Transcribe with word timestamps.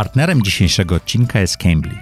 Partnerem 0.00 0.42
dzisiejszego 0.42 0.94
odcinka 0.94 1.40
jest 1.40 1.56
Cambly. 1.56 1.94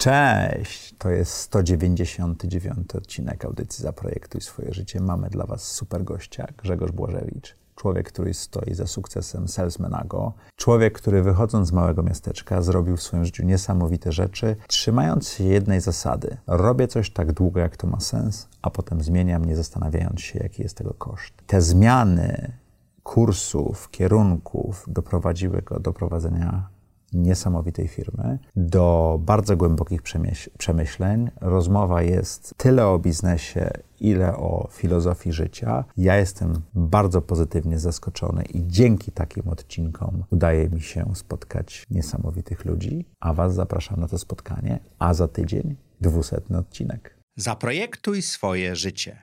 Cześć! 0.00 0.94
To 0.98 1.10
jest 1.10 1.32
199 1.32 2.94
odcinek 2.94 3.44
audycji 3.44 3.82
Zaprojektuj 3.82 4.40
swoje 4.40 4.72
życie. 4.72 5.00
Mamy 5.00 5.28
dla 5.28 5.46
Was 5.46 5.62
super 5.62 6.04
gościa, 6.04 6.46
Grzegorz 6.62 6.92
Błażewicz. 6.92 7.56
Człowiek, 7.76 8.12
który 8.12 8.34
stoi 8.34 8.74
za 8.74 8.86
sukcesem 8.86 9.48
Salesmanago. 9.48 10.32
Człowiek, 10.56 10.94
który 10.94 11.22
wychodząc 11.22 11.68
z 11.68 11.72
małego 11.72 12.02
miasteczka 12.02 12.62
zrobił 12.62 12.96
w 12.96 13.02
swoim 13.02 13.24
życiu 13.24 13.44
niesamowite 13.44 14.12
rzeczy, 14.12 14.56
trzymając 14.66 15.28
się 15.28 15.44
jednej 15.44 15.80
zasady. 15.80 16.36
Robię 16.46 16.88
coś 16.88 17.10
tak 17.10 17.32
długo, 17.32 17.60
jak 17.60 17.76
to 17.76 17.86
ma 17.86 18.00
sens, 18.00 18.48
a 18.62 18.70
potem 18.70 19.00
zmieniam, 19.00 19.44
nie 19.44 19.56
zastanawiając 19.56 20.20
się, 20.20 20.38
jaki 20.38 20.62
jest 20.62 20.76
tego 20.76 20.94
koszt. 20.94 21.32
Te 21.46 21.62
zmiany 21.62 22.52
kursów, 23.10 23.90
kierunków 23.90 24.84
doprowadziły 24.88 25.62
go 25.62 25.80
do 25.80 25.92
prowadzenia 25.92 26.68
niesamowitej 27.12 27.88
firmy, 27.88 28.38
do 28.56 29.18
bardzo 29.22 29.56
głębokich 29.56 30.02
przemyśleń. 30.58 31.30
Rozmowa 31.40 32.02
jest 32.02 32.54
tyle 32.56 32.86
o 32.86 32.98
biznesie, 32.98 33.70
ile 34.00 34.36
o 34.36 34.68
filozofii 34.72 35.32
życia. 35.32 35.84
Ja 35.96 36.16
jestem 36.16 36.52
bardzo 36.74 37.22
pozytywnie 37.22 37.78
zaskoczony 37.78 38.42
i 38.42 38.66
dzięki 38.66 39.12
takim 39.12 39.48
odcinkom 39.48 40.24
udaje 40.30 40.68
mi 40.68 40.80
się 40.80 41.06
spotkać 41.14 41.86
niesamowitych 41.90 42.64
ludzi, 42.64 43.04
a 43.20 43.34
Was 43.34 43.54
zapraszam 43.54 44.00
na 44.00 44.08
to 44.08 44.18
spotkanie, 44.18 44.80
a 44.98 45.14
za 45.14 45.28
tydzień 45.28 45.76
dwusetny 46.00 46.58
odcinek. 46.58 47.16
Zaprojektuj 47.36 48.22
swoje 48.22 48.76
życie. 48.76 49.22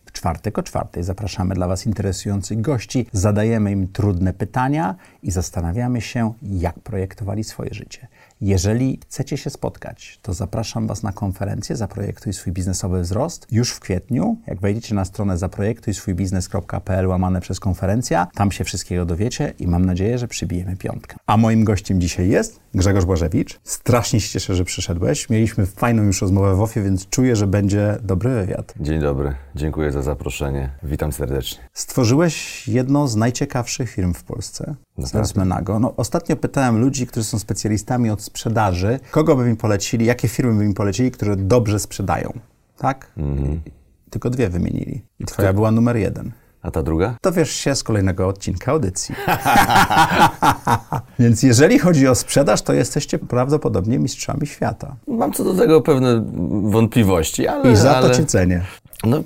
czwartek 0.21 0.57
o 0.59 0.63
czwartej 0.63 1.03
zapraszamy 1.03 1.55
dla 1.55 1.67
Was 1.67 1.85
interesujących 1.85 2.61
gości, 2.61 3.05
zadajemy 3.13 3.71
im 3.71 3.87
trudne 3.87 4.33
pytania 4.33 4.95
i 5.23 5.31
zastanawiamy 5.31 6.01
się, 6.01 6.33
jak 6.41 6.79
projektowali 6.79 7.43
swoje 7.43 7.73
życie. 7.73 8.07
Jeżeli 8.41 8.99
chcecie 9.03 9.37
się 9.37 9.49
spotkać, 9.49 10.19
to 10.21 10.33
zapraszam 10.33 10.87
Was 10.87 11.03
na 11.03 11.11
konferencję 11.11 11.75
Zaprojektuj 11.75 12.33
swój 12.33 12.53
biznesowy 12.53 13.01
wzrost 13.01 13.47
już 13.51 13.71
w 13.71 13.79
kwietniu. 13.79 14.37
Jak 14.47 14.59
wejdziecie 14.59 14.95
na 14.95 15.05
stronę 15.05 15.37
zaprojektujswójbiznes.pl 15.37 17.07
łamane 17.07 17.41
przez 17.41 17.59
konferencja, 17.59 18.27
tam 18.35 18.51
się 18.51 18.63
wszystkiego 18.63 19.05
dowiecie 19.05 19.53
i 19.59 19.67
mam 19.67 19.85
nadzieję, 19.85 20.17
że 20.17 20.27
przybijemy 20.27 20.75
piątkę. 20.75 21.15
A 21.25 21.37
moim 21.37 21.63
gościem 21.63 22.01
dzisiaj 22.01 22.29
jest 22.29 22.59
Grzegorz 22.73 23.05
Błażewicz. 23.05 23.59
Strasznie 23.63 24.21
się 24.21 24.29
cieszę, 24.29 24.55
że 24.55 24.65
przyszedłeś. 24.65 25.29
Mieliśmy 25.29 25.65
fajną 25.65 26.03
już 26.03 26.21
rozmowę 26.21 26.55
w 26.55 26.61
OFIE, 26.61 26.81
więc 26.81 27.09
czuję, 27.09 27.35
że 27.35 27.47
będzie 27.47 27.97
dobry 28.03 28.29
wywiad. 28.33 28.73
Dzień 28.79 29.01
dobry, 29.01 29.35
dziękuję 29.55 29.91
za 29.91 30.01
zaproszenie. 30.01 30.69
Witam 30.83 31.11
serdecznie. 31.11 31.59
Stworzyłeś 31.73 32.67
jedno 32.67 33.07
z 33.07 33.15
najciekawszych 33.15 33.89
firm 33.89 34.13
w 34.13 34.23
Polsce. 34.23 34.75
Salesmanago. 35.05 35.79
No, 35.79 35.93
ostatnio 35.97 36.35
pytałem 36.35 36.79
ludzi, 36.79 37.07
którzy 37.07 37.23
są 37.23 37.39
specjalistami 37.39 38.09
od 38.09 38.30
sprzedaży, 38.31 38.99
kogo 39.11 39.35
by 39.35 39.45
mi 39.45 39.55
polecili, 39.55 40.05
jakie 40.05 40.27
firmy 40.27 40.53
by 40.53 40.65
mi 40.67 40.73
polecili, 40.73 41.11
które 41.11 41.35
dobrze 41.35 41.79
sprzedają. 41.79 42.33
Tak? 42.77 43.11
Mhm. 43.17 43.61
Tylko 44.09 44.29
dwie 44.29 44.49
wymienili. 44.49 45.01
I 45.19 45.25
twoja 45.25 45.47
Kto? 45.47 45.55
była 45.55 45.71
numer 45.71 45.97
jeden. 45.97 46.31
A 46.61 46.71
ta 46.71 46.83
druga? 46.83 47.15
To 47.21 47.31
wiesz 47.31 47.51
się 47.51 47.75
z 47.75 47.83
kolejnego 47.83 48.27
odcinka 48.27 48.71
audycji. 48.71 49.15
Więc 51.19 51.43
jeżeli 51.43 51.79
chodzi 51.79 52.07
o 52.07 52.15
sprzedaż, 52.15 52.61
to 52.61 52.73
jesteście 52.73 53.19
prawdopodobnie 53.19 53.99
mistrzami 53.99 54.47
świata. 54.47 54.95
Mam 55.07 55.33
co 55.33 55.43
do 55.43 55.53
tego 55.53 55.81
pewne 55.81 56.23
wątpliwości, 56.63 57.47
ale... 57.47 57.71
I 57.71 57.75
za 57.75 57.97
ale... 57.97 58.09
to 58.09 58.15
cię 58.15 58.25
cenię. 58.25 58.61
No, 59.03 59.23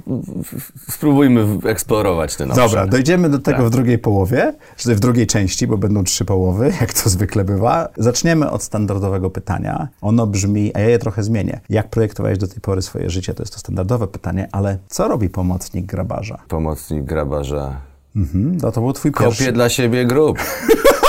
spróbujmy 0.90 1.46
eksplorować 1.69 2.36
ten 2.36 2.52
obszar. 2.52 2.69
Dobra, 2.69 2.88
dojdziemy 2.88 3.30
do 3.30 3.40
tego 3.40 3.58
tak. 3.58 3.68
w 3.68 3.69
drugiej 3.69 3.97
połowie, 3.97 4.53
czy 4.78 4.96
w 4.96 5.00
drugiej 5.00 5.28
części, 5.28 5.68
bo 5.68 5.78
będą 5.78 6.03
trzy 6.03 6.25
połowy, 6.25 6.74
jak 6.81 6.94
to 6.94 7.09
zwykle 7.09 7.44
bywa. 7.44 7.88
Zaczniemy 7.97 8.52
od 8.52 8.64
standardowego 8.64 9.30
pytania. 9.30 9.88
Ono 10.02 10.28
brzmi, 10.28 10.72
a 10.75 10.80
ja 10.80 10.90
je 10.90 11.00
trochę 11.00 11.24
zmienię. 11.24 11.59
Jak 11.69 11.90
projektowałeś 11.90 12.38
do 12.38 12.47
tej 12.47 12.62
pory 12.62 12.81
swoje 12.81 13.09
życie? 13.09 13.34
To 13.34 13.44
jest 13.44 13.53
to 13.53 13.59
standardowe 13.59 14.08
pytanie, 14.08 14.50
ale 14.52 14.78
co 14.88 15.08
robi 15.08 15.30
pomocnik 15.30 15.85
grabarza? 15.85 16.38
Pomocnik 16.47 17.03
grabarza... 17.03 17.81
Mhm, 18.16 18.58
no 18.62 18.72
to 18.72 18.81
był 18.81 18.94
twój 18.94 19.12
pierwszy. 19.12 19.44
Kopie 19.44 19.52
dla 19.52 19.69
siebie 19.69 20.06
grób. 20.06 20.38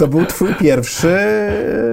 To 0.00 0.08
był 0.08 0.26
twój 0.26 0.54
pierwszy 0.54 1.16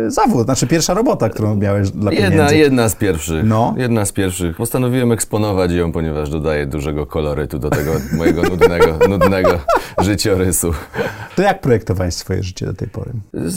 zawód, 0.07 0.45
znaczy 0.45 0.67
pierwsza 0.67 0.93
robota, 0.93 1.29
którą 1.29 1.55
miałeś 1.55 1.91
dla 1.91 2.11
jedna, 2.11 2.29
pieniędzy. 2.29 2.57
Jedna 2.57 2.89
z 2.89 2.95
pierwszych. 2.95 3.43
No. 3.43 3.73
Jedna 3.77 4.05
z 4.05 4.11
pierwszych. 4.11 4.55
Postanowiłem 4.55 5.11
eksponować 5.11 5.71
ją, 5.71 5.91
ponieważ 5.91 6.29
dodaje 6.29 6.65
dużego 6.65 7.05
kolorytu 7.05 7.59
do 7.59 7.69
tego 7.69 7.91
mojego 8.17 8.41
nudnego, 8.41 8.99
nudnego 9.09 9.59
życiorysu. 10.01 10.73
To 11.35 11.41
jak 11.41 11.61
projektowałeś 11.61 12.13
swoje 12.13 12.43
życie 12.43 12.65
do 12.65 12.73
tej 12.73 12.87
pory? 12.87 13.11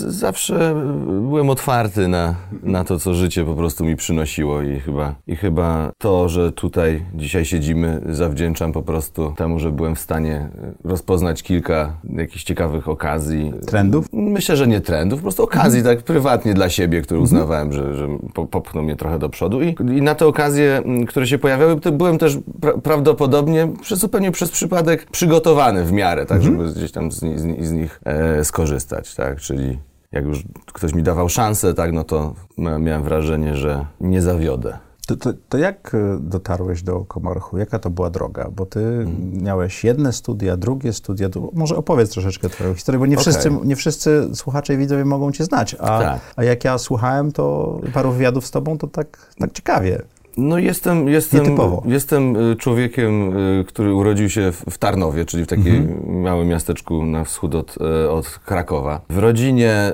Zawsze 0.07 0.75
byłem 1.07 1.51
otwarty 1.51 2.09
na, 2.09 2.35
na 2.63 2.85
to, 2.85 2.99
co 2.99 3.15
życie 3.15 3.45
po 3.45 3.55
prostu 3.55 3.85
mi 3.85 3.97
przynosiło 3.97 4.63
i 4.63 4.81
chyba, 4.81 5.15
i 5.27 5.37
chyba 5.37 5.93
to, 5.99 6.29
że 6.29 6.53
tutaj 6.53 7.05
dzisiaj 7.15 7.45
siedzimy, 7.45 8.01
zawdzięczam 8.09 8.73
po 8.73 8.83
prostu 8.83 9.35
temu, 9.37 9.59
że 9.59 9.73
byłem 9.73 9.95
w 9.95 10.01
stanie 10.01 10.49
rozpoznać 10.85 11.43
kilka 11.43 11.93
jakichś 12.05 12.45
ciekawych 12.45 12.89
okazji. 12.89 13.53
Trendów? 13.67 14.07
Myślę, 14.41 14.57
że 14.57 14.67
nie 14.67 14.81
trendów, 14.81 15.19
po 15.19 15.23
prostu 15.23 15.43
okazji 15.43 15.79
mhm. 15.79 15.97
tak 15.97 16.05
prywatnie 16.05 16.55
dla 16.55 16.69
siebie, 16.69 17.03
które 17.03 17.21
mhm. 17.21 17.25
uznawałem, 17.25 17.73
że, 17.73 17.97
że 17.97 18.09
popchnął 18.51 18.85
mnie 18.85 18.97
trochę 18.97 19.19
do 19.19 19.29
przodu. 19.29 19.63
I, 19.63 19.77
i 19.81 20.03
na 20.03 20.15
te 20.15 20.27
okazje, 20.27 20.83
które 21.09 21.27
się 21.27 21.39
pojawiały, 21.39 21.77
byłem 21.77 22.19
też 22.19 22.39
pra 22.61 22.73
prawdopodobnie 22.79 23.69
przez, 23.83 23.99
zupełnie 23.99 24.33
przez 24.33 24.51
przypadek 24.51 25.07
przygotowany 25.11 25.85
w 25.85 25.93
miarę, 25.93 26.27
tak, 26.27 26.39
mhm. 26.39 26.57
żeby 26.57 26.73
gdzieś 26.73 26.93
tam 26.93 27.13
z, 27.13 27.21
z, 27.21 27.67
z 27.67 27.73
nich 27.73 28.01
e, 28.05 28.45
skorzystać, 28.45 29.15
tak, 29.15 29.41
czyli 29.41 29.79
jak 30.13 30.25
już 30.25 30.43
ktoś 30.73 30.95
mi 30.95 31.03
dawał 31.03 31.29
szansę, 31.29 31.75
tak, 31.75 31.93
no 31.93 32.05
to 32.05 32.35
miałem 32.59 33.03
wrażenie, 33.03 33.57
że 33.57 33.87
nie 34.01 34.23
zawiodę. 34.23 34.79
To, 35.11 35.17
to, 35.17 35.33
to, 35.49 35.59
jak 35.59 35.95
e, 35.95 36.19
dotarłeś 36.21 36.83
do 36.83 37.05
Komorchu? 37.05 37.59
Jaka 37.59 37.79
to 37.79 37.91
była 37.91 38.11
droga? 38.11 38.51
Bo 38.57 38.67
ty 38.67 38.81
hmm. 38.81 39.43
miałeś 39.43 39.85
jedne 39.85 40.13
studia, 40.13 40.57
drugie 40.57 40.93
studia. 40.93 41.29
Może 41.53 41.77
opowiedz 41.77 42.11
troszeczkę 42.11 42.49
twoją 42.49 42.75
historię, 42.75 42.99
bo 42.99 43.07
nie, 43.07 43.17
okay. 43.17 43.23
wszyscy, 43.23 43.51
nie 43.65 43.77
wszyscy 43.77 44.29
słuchacze 44.35 44.75
i 44.75 44.77
widzowie 44.77 45.05
mogą 45.05 45.33
cię 45.33 45.45
znać. 45.45 45.75
A, 45.75 46.01
tak. 46.01 46.21
a 46.37 46.45
jak 46.45 46.65
ja 46.65 46.79
słuchałem 46.79 47.33
to 47.33 47.79
paru 47.93 48.13
wywiadów 48.13 48.47
z 48.47 48.51
tobą, 48.51 48.79
to 48.79 48.87
tak, 48.87 49.33
tak 49.39 49.53
ciekawie. 49.53 50.03
No 50.37 50.59
jestem, 50.59 51.09
jestem, 51.09 51.57
jestem 51.85 52.37
y, 52.37 52.57
człowiekiem, 52.57 53.37
y, 53.61 53.65
który 53.65 53.95
urodził 53.95 54.31
się 54.31 54.53
w 54.71 54.79
Tarnowie, 54.79 55.25
czyli 55.25 55.45
w 55.45 55.47
takim 55.47 55.77
mhm. 55.77 56.21
małym 56.21 56.49
miasteczku 56.49 57.07
na 57.07 57.25
wschód 57.25 57.55
od, 57.55 57.79
od 58.11 58.29
Krakowa. 58.29 59.01
W 59.09 59.19
rodzinie 59.19 59.93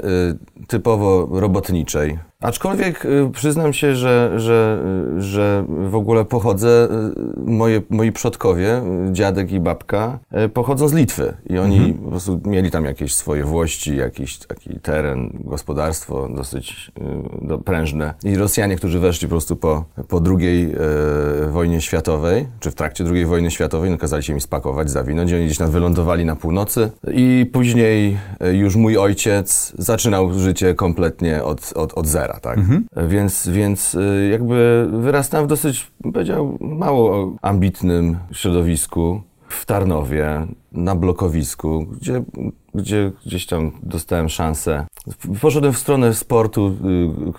typowo 0.68 1.28
robotniczej. 1.40 2.18
Aczkolwiek 2.46 3.04
y, 3.04 3.30
przyznam 3.32 3.72
się, 3.72 3.96
że, 3.96 4.32
że, 4.36 4.84
że 5.18 5.64
w 5.68 5.94
ogóle 5.94 6.24
pochodzę, 6.24 6.88
y, 7.46 7.50
moje, 7.50 7.82
moi 7.90 8.12
przodkowie, 8.12 8.82
dziadek 9.12 9.52
i 9.52 9.60
babka, 9.60 10.18
y, 10.44 10.48
pochodzą 10.48 10.88
z 10.88 10.92
Litwy 10.92 11.36
i 11.50 11.58
oni 11.58 11.76
mhm. 11.76 11.94
po 11.94 12.10
prostu 12.10 12.40
mieli 12.44 12.70
tam 12.70 12.84
jakieś 12.84 13.14
swoje 13.14 13.44
włości, 13.44 13.96
jakiś 13.96 14.38
taki 14.38 14.80
teren, 14.80 15.30
gospodarstwo 15.44 16.28
dosyć 16.28 16.92
prężne. 17.64 18.14
I 18.24 18.36
Rosjanie, 18.36 18.76
którzy 18.76 18.98
weszli 18.98 19.28
po 19.28 19.30
prostu 19.30 19.56
po, 19.56 19.84
po 20.08 20.22
II 20.38 20.74
wojnie 21.50 21.80
światowej, 21.80 22.46
czy 22.60 22.70
w 22.70 22.74
trakcie 22.74 23.04
II 23.12 23.24
wojny 23.24 23.50
światowej, 23.50 23.90
no 23.90 23.98
kazali 23.98 24.22
się 24.22 24.34
mi 24.34 24.40
spakować, 24.40 24.90
zawinąć. 24.90 25.32
Oni 25.32 25.44
gdzieś 25.44 25.58
tam 25.58 25.70
wylądowali 25.70 26.24
na 26.24 26.36
północy 26.36 26.90
i 27.12 27.50
później 27.52 28.18
już 28.52 28.76
mój 28.76 28.98
ojciec 28.98 29.72
zaczynał 29.78 30.38
życie 30.38 30.74
kompletnie 30.74 31.44
od, 31.44 31.72
od, 31.74 31.92
od 31.94 32.06
zera 32.06 32.35
tak? 32.40 32.58
Mhm. 32.58 32.86
Więc, 33.08 33.48
więc 33.48 33.94
y, 33.94 34.28
jakby 34.30 34.88
wyrastałem 34.92 35.46
w 35.46 35.48
dosyć, 35.48 35.92
powiedział, 36.12 36.58
mało 36.60 37.36
ambitnym 37.42 38.16
środowisku 38.32 39.22
w 39.48 39.66
Tarnowie, 39.66 40.46
na 40.76 40.96
blokowisku, 40.96 41.86
gdzie, 42.00 42.22
gdzie 42.74 43.12
gdzieś 43.26 43.46
tam 43.46 43.72
dostałem 43.82 44.28
szansę. 44.28 44.86
Poszedłem 45.40 45.72
w 45.72 45.78
stronę 45.78 46.14
sportu 46.14 46.76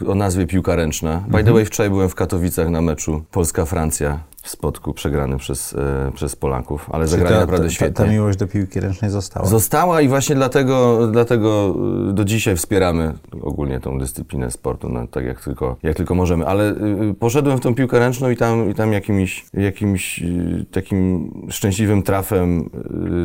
y, 0.01 0.07
o 0.07 0.15
nazwie 0.15 0.47
piłka 0.47 0.75
ręczna. 0.75 1.23
By 1.25 1.31
the 1.31 1.39
mhm. 1.39 1.55
way, 1.55 1.65
wczoraj 1.65 1.89
byłem 1.89 2.09
w 2.09 2.15
Katowicach 2.15 2.69
na 2.69 2.81
meczu 2.81 3.23
Polska-Francja 3.31 4.19
w 4.47 4.49
spotku 4.49 4.93
przegrany 4.93 5.37
przez, 5.37 5.73
e, 5.73 6.11
przez 6.15 6.35
Polaków, 6.35 6.89
ale 6.91 7.07
zagrali 7.07 7.35
ta, 7.35 7.39
naprawdę 7.39 7.69
świetnie. 7.69 7.93
Ta, 7.93 8.03
ta 8.03 8.09
miłość 8.09 8.37
do 8.37 8.47
piłki 8.47 8.79
ręcznej 8.79 9.11
została. 9.11 9.45
Została 9.45 10.01
i 10.01 10.07
właśnie 10.07 10.35
dlatego, 10.35 11.07
dlatego 11.11 11.75
e, 12.09 12.13
do 12.13 12.25
dzisiaj 12.25 12.55
wspieramy 12.55 13.13
ogólnie 13.41 13.79
tą 13.79 13.99
dyscyplinę 13.99 14.51
sportu, 14.51 14.89
no, 14.89 15.07
tak 15.07 15.25
jak 15.25 15.43
tylko, 15.43 15.77
jak 15.83 15.95
tylko 15.95 16.15
możemy. 16.15 16.45
Ale 16.45 16.71
y, 16.71 17.13
poszedłem 17.19 17.57
w 17.57 17.61
tą 17.61 17.75
piłkę 17.75 17.99
ręczną 17.99 18.29
i 18.29 18.37
tam, 18.37 18.71
i 18.71 18.73
tam 18.73 18.93
jakimś, 18.93 19.45
jakimś 19.53 20.21
y, 20.21 20.65
takim 20.71 21.31
szczęśliwym 21.49 22.03
trafem 22.03 22.69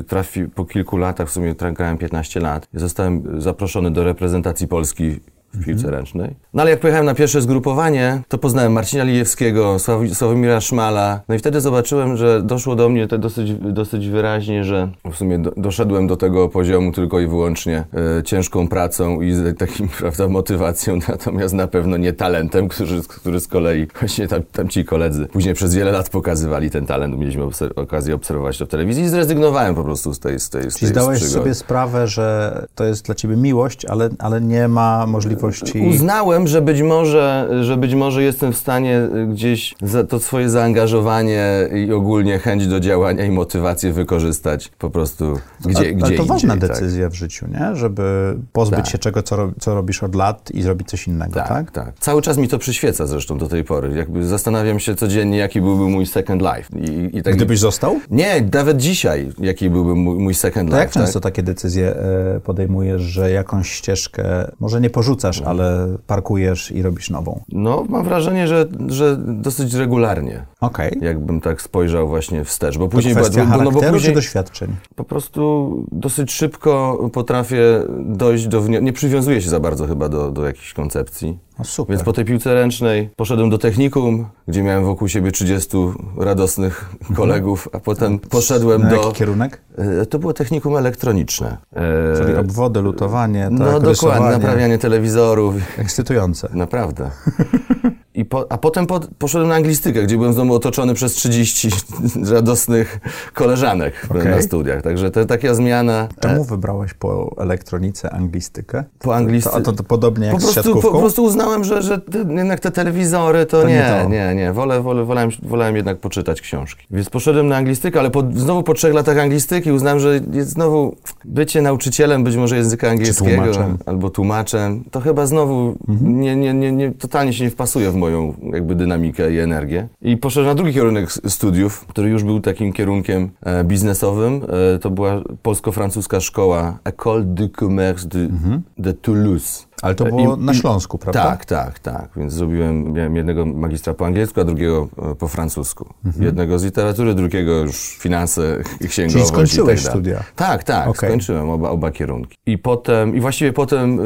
y, 0.01 0.02
trafi 0.03 0.45
po 0.45 0.65
kilku 0.65 0.97
latach, 0.97 1.29
w 1.29 1.33
sumie 1.33 1.55
grałem 1.55 1.99
15 1.99 2.41
lat, 2.41 2.69
zostałem 2.75 3.41
zaproszony 3.41 3.91
do 3.91 4.05
reprezentacji 4.05 4.69
Polski 4.69 5.21
w 5.55 5.65
piłce 5.65 5.85
mhm. 5.85 5.95
ręcznej. 5.95 6.35
No 6.55 6.63
ale 6.63 6.71
jak 6.71 6.81
pojechałem 6.81 7.07
na 7.07 7.15
pierwsze 7.15 7.43
zgrupowanie, 7.43 8.23
to 8.29 8.39
poznałem 8.39 8.73
Marcina 8.73 9.05
Lijewskiego, 9.05 9.77
Sławomira 10.13 10.61
Szmala. 10.61 11.21
No 11.29 11.35
i 11.35 11.39
wtedy 11.39 11.61
zobaczyłem, 11.61 12.17
że 12.17 12.43
doszło 12.43 12.77
do 12.77 12.89
mnie 12.89 13.09
to 13.09 13.19
dosyć, 13.19 13.55
dosyć 13.55 14.09
wyraźnie, 14.09 14.65
że 14.65 14.89
w 15.13 15.17
sumie 15.17 15.39
do, 15.39 15.53
doszedłem 15.57 16.07
do 16.07 16.17
tego 16.17 16.49
poziomu 16.49 16.93
tylko 16.93 17.21
i 17.21 17.27
wyłącznie 17.27 17.85
e, 18.19 18.23
ciężką 18.23 18.69
pracą 18.69 19.21
i 19.21 19.33
z 19.33 19.59
takim, 19.59 19.89
prawda, 19.99 20.29
motywacją, 20.29 20.99
natomiast 21.09 21.55
na 21.55 21.67
pewno 21.67 21.97
nie 21.97 22.13
talentem, 22.13 22.69
który, 22.69 23.03
który 23.09 23.41
z 23.41 23.49
kolei 23.49 23.87
właśnie 24.01 24.29
tam, 24.29 24.43
tam 24.53 24.69
ci 24.69 24.85
koledzy 24.85 25.27
później 25.27 25.55
przez 25.55 25.75
wiele 25.75 25.93
lat 25.93 26.09
pokazywali 26.11 26.71
ten 26.71 26.87
talent. 26.87 27.19
Mieliśmy 27.19 27.43
obser 27.43 27.73
okazję 27.77 28.15
obserwować 28.15 28.59
to 28.59 28.67
w 28.67 28.69
telewizji 28.69 29.05
i 29.05 29.09
zrezygnowałem 29.09 29.75
po 29.75 29.85
prostu 29.85 30.15
z 30.15 30.19
tej 30.19 30.41
z 30.41 30.51
tej, 30.51 30.71
z 30.71 30.77
Czyli 30.77 30.89
zdałeś 30.89 31.23
sobie 31.23 31.55
sprawę, 31.55 32.07
że 32.07 32.67
to 32.75 32.85
jest 32.85 33.07
dla 33.07 33.15
ciebie 33.15 33.37
miłość, 33.37 33.85
ale, 33.85 34.11
ale 34.19 34.41
nie 34.41 34.69
ma 34.69 35.07
możliwości 35.07 35.42
możliwości. 35.43 35.81
Uznałem, 35.81 36.49
że 36.49 36.63
być 36.63 36.83
może, 36.83 37.49
że 37.63 37.77
być 37.77 37.95
może 37.95 38.23
jestem 38.23 38.53
w 38.53 38.57
stanie 38.57 39.01
gdzieś 39.29 39.75
to 40.09 40.21
swoje 40.21 40.51
zaangażowanie 40.51 41.69
i 41.87 41.93
ogólnie 41.93 42.39
chęć 42.39 42.67
do 42.67 42.81
działania 42.81 43.25
i 43.25 43.31
motywację 43.31 43.93
wykorzystać 43.93 44.69
po 44.79 44.91
prostu 44.91 45.39
gdzie, 45.65 45.79
ale, 45.79 45.93
gdzie 45.93 46.05
ale 46.05 46.17
to 46.17 46.23
indziej, 46.23 46.27
ważna 46.27 46.57
tak. 46.57 46.69
decyzja 46.69 47.09
w 47.09 47.15
życiu, 47.15 47.47
nie? 47.49 47.77
Żeby 47.77 48.37
pozbyć 48.53 48.79
tak. 48.79 48.89
się 48.89 48.99
czego, 48.99 49.23
co, 49.23 49.51
co 49.61 49.75
robisz 49.75 50.03
od 50.03 50.15
lat 50.15 50.51
i 50.51 50.63
zrobić 50.63 50.89
coś 50.89 51.07
innego, 51.07 51.35
tak, 51.35 51.49
tak? 51.49 51.71
Tak, 51.71 51.99
Cały 51.99 52.23
czas 52.23 52.39
mi 52.39 52.49
to 52.49 52.59
przyświeca 52.59 53.07
zresztą 53.07 53.39
do 53.39 53.49
tej 53.49 53.65
pory. 53.65 53.97
Jakby 53.97 54.27
zastanawiam 54.27 54.81
się 54.81 54.95
codziennie, 54.95 55.39
jaki 55.39 55.61
byłby 55.61 55.85
mój 55.85 56.07
second 56.07 56.43
life. 56.43 56.79
I, 56.81 57.19
i 57.19 57.23
tak... 57.23 57.37
Gdybyś 57.37 57.59
został? 57.59 58.01
Nie, 58.11 58.49
nawet 58.53 58.77
dzisiaj, 58.77 59.33
jaki 59.39 59.71
byłby 59.71 59.95
mój, 59.95 60.19
mój 60.19 60.35
second 60.35 60.71
to 60.71 60.77
life. 60.77 60.85
Jak 60.85 60.91
często 60.93 61.21
tak? 61.21 61.33
takie 61.33 61.43
decyzje 61.43 61.97
e, 61.97 62.41
podejmujesz, 62.41 63.03
że 63.03 63.31
jakąś 63.31 63.71
ścieżkę 63.71 64.51
może 64.61 64.81
nie 64.81 64.91
porzucasz, 64.91 65.32
ale 65.41 65.97
parkujesz 66.07 66.71
i 66.71 66.83
robisz 66.83 67.11
nową? 67.11 67.41
No, 67.53 67.85
mam 67.89 68.05
wrażenie, 68.05 68.49
że, 68.49 68.67
że 68.87 69.17
dosyć 69.17 69.75
regularnie. 69.75 70.45
Okej. 70.61 70.91
Okay. 70.91 71.09
Jakbym 71.09 71.41
tak 71.41 71.63
spojrzał 71.63 72.09
właśnie 72.09 72.45
wstecz. 72.45 72.79
Bo 72.79 72.89
później... 72.89 73.15
To 73.15 73.21
kwestia 73.21 73.45
bo, 73.47 73.63
no 73.63 73.71
bo 73.71 73.81
później, 73.81 74.03
czy 74.03 74.15
doświadczeń? 74.15 74.77
Po 74.95 75.05
prostu 75.05 75.73
dosyć 75.93 76.33
szybko 76.33 76.99
potrafię 77.13 77.83
dojść 78.01 78.47
do... 78.47 78.69
Nie 78.69 78.93
przywiązuję 78.93 79.43
się 79.43 79.51
za 79.51 79.61
bardzo 79.61 79.87
chyba 79.87 80.09
do, 80.09 80.31
do 80.31 80.47
jakichś 80.47 80.73
koncepcji. 80.73 81.39
No 81.59 81.65
super. 81.65 81.97
Więc 81.97 82.05
po 82.05 82.13
tej 82.13 82.25
piłce 82.25 82.55
ręcznej 82.55 83.11
poszedłem 83.17 83.51
do 83.51 83.59
technikum, 83.59 84.27
gdzie 84.49 84.63
miałem 84.63 84.85
wokół 84.85 85.09
siebie 85.09 85.33
30 85.33 85.77
radosnych 86.17 86.91
mhm. 86.93 87.17
kolegów, 87.17 87.69
a 87.73 87.81
potem 87.81 88.19
poszedłem 88.19 88.83
Na 88.83 88.91
do... 88.91 88.97
jaki 88.97 89.13
kierunek? 89.13 89.61
E, 89.79 90.07
to 90.07 90.19
było 90.19 90.33
technikum 90.33 90.77
elektroniczne. 90.77 91.57
E, 91.73 92.17
Czyli 92.17 92.37
obwody, 92.37 92.81
lutowanie, 92.81 93.43
tak, 93.43 93.53
No 93.53 93.81
dokładnie, 93.81 94.31
naprawianie 94.31 94.79
telewizorów. 94.79 95.55
Ekscytujące. 95.79 96.49
Naprawdę. 96.53 97.11
I 98.15 98.25
po, 98.25 98.53
a 98.53 98.59
potem 98.59 98.87
po, 98.87 99.01
poszedłem 99.19 99.49
na 99.49 99.55
anglistykę, 99.55 100.03
gdzie 100.03 100.17
byłem 100.17 100.33
znowu 100.33 100.55
otoczony 100.55 100.95
przez 100.95 101.13
30 101.13 101.69
radosnych 102.33 103.01
koleżanek 103.35 104.07
okay. 104.11 104.31
na 104.31 104.43
studiach. 104.43 104.83
Także 104.83 105.11
to 105.11 105.25
taka 105.25 105.55
zmiana. 105.55 106.09
Czemu 106.21 106.45
wybrałeś 106.45 106.95
po 106.95 107.35
elektronice 107.39 108.11
anglistykę? 108.11 108.85
Po 108.99 109.17
anglistyce. 109.17 109.57
A 109.57 109.61
to, 109.61 109.73
to, 109.73 109.83
podobnie 109.83 110.27
jak 110.27 110.35
po 110.35 110.41
prostu, 110.41 110.61
z 110.61 110.65
siatkówką? 110.65 110.93
Po 110.93 110.99
prostu 110.99 111.25
uznałem, 111.25 111.42
że, 111.63 111.83
że 111.83 111.99
te, 111.99 112.19
jednak 112.19 112.61
te 112.61 112.71
telewizory 112.71 113.47
to, 113.47 113.63
to 113.63 113.69
nie, 113.69 114.07
nie, 114.09 114.09
nie, 114.09 114.35
nie. 114.35 114.53
Wolę, 114.53 114.83
wolę, 114.83 115.05
wolałem, 115.05 115.31
wolałem 115.43 115.77
jednak 115.77 115.99
poczytać 115.99 116.41
książki. 116.41 116.87
Więc 116.91 117.11
poszedłem 117.11 117.49
na 117.49 117.57
anglistykę, 117.57 118.01
ale 118.01 118.11
po, 118.11 118.23
znowu 118.35 118.63
po 118.63 118.75
trzech 118.75 118.95
latach 118.95 119.19
anglistyki 119.19 119.73
uznałem, 119.73 120.01
że 120.01 120.21
jest 120.33 120.51
znowu 120.51 120.97
bycie 121.25 121.63
nauczycielem 121.63 122.25
być 122.25 122.37
może 122.37 122.57
języka 122.57 122.91
angielskiego 122.91 123.43
tłumaczem. 123.43 123.79
albo 123.87 124.11
tłumaczem, 124.11 124.85
to 124.91 125.01
chyba 125.01 125.27
znowu 125.27 125.77
mhm. 125.89 126.21
nie, 126.21 126.37
nie, 126.37 126.55
nie, 126.55 126.73
nie, 126.73 126.93
totalnie 126.93 127.33
się 127.33 127.45
nie 127.45 127.51
wpasuje 127.51 127.91
w 127.91 127.95
moją 127.95 128.35
jakby 128.53 128.75
dynamikę 128.75 129.33
i 129.33 129.39
energię. 129.39 129.89
I 130.03 130.17
poszedłem 130.17 130.47
na 130.47 130.55
drugi 130.55 130.75
kierunek 130.75 131.13
studiów, 131.13 131.87
który 131.87 132.09
już 132.09 132.25
był 132.25 132.41
takim 132.41 132.73
kierunkiem 132.73 133.31
e, 133.43 133.65
biznesowym. 133.65 134.41
E, 134.75 134.79
to 134.79 134.91
była 134.91 135.23
polsko-francuska 135.43 136.21
szkoła 136.21 136.79
École 136.85 137.25
de 137.25 137.49
Commerce 137.49 138.09
de, 138.09 138.19
mhm. 138.19 138.63
de 138.79 138.95
Toulouse. 138.95 139.72
Ale 139.83 139.95
to 139.95 140.05
było 140.05 140.37
I, 140.37 140.41
na 140.41 140.55
Śląsku, 140.55 140.99
prawda? 140.99 141.23
Tak, 141.23 141.45
tak, 141.45 141.79
tak. 141.79 142.09
Więc 142.17 142.33
zrobiłem, 142.33 142.93
miałem 142.93 143.17
jednego 143.17 143.47
magistra 143.47 143.95
po 143.95 144.07
angielsku, 144.07 144.41
a 144.41 144.45
drugiego 144.45 144.89
e, 145.13 145.15
po 145.15 145.29
francusku. 145.29 145.95
Mhm. 146.05 146.25
Jednego 146.25 146.59
z 146.59 146.65
literatury, 146.65 147.15
drugiego 147.15 147.53
już 147.53 147.77
finanse, 147.77 148.59
księgowość 148.89 149.13
Czyli 149.13 149.27
skończyłeś 149.27 149.81
i 149.81 149.85
tak 149.85 149.93
studia? 149.93 150.25
Tak, 150.37 150.65
tak, 150.65 150.89
okay. 150.89 151.09
skończyłem 151.09 151.51
oba, 151.51 151.71
oba 151.71 151.91
kierunki. 151.91 152.37
I 152.47 152.59
potem, 152.59 153.17
i 153.17 153.21
właściwie 153.21 153.53
potem 153.53 154.01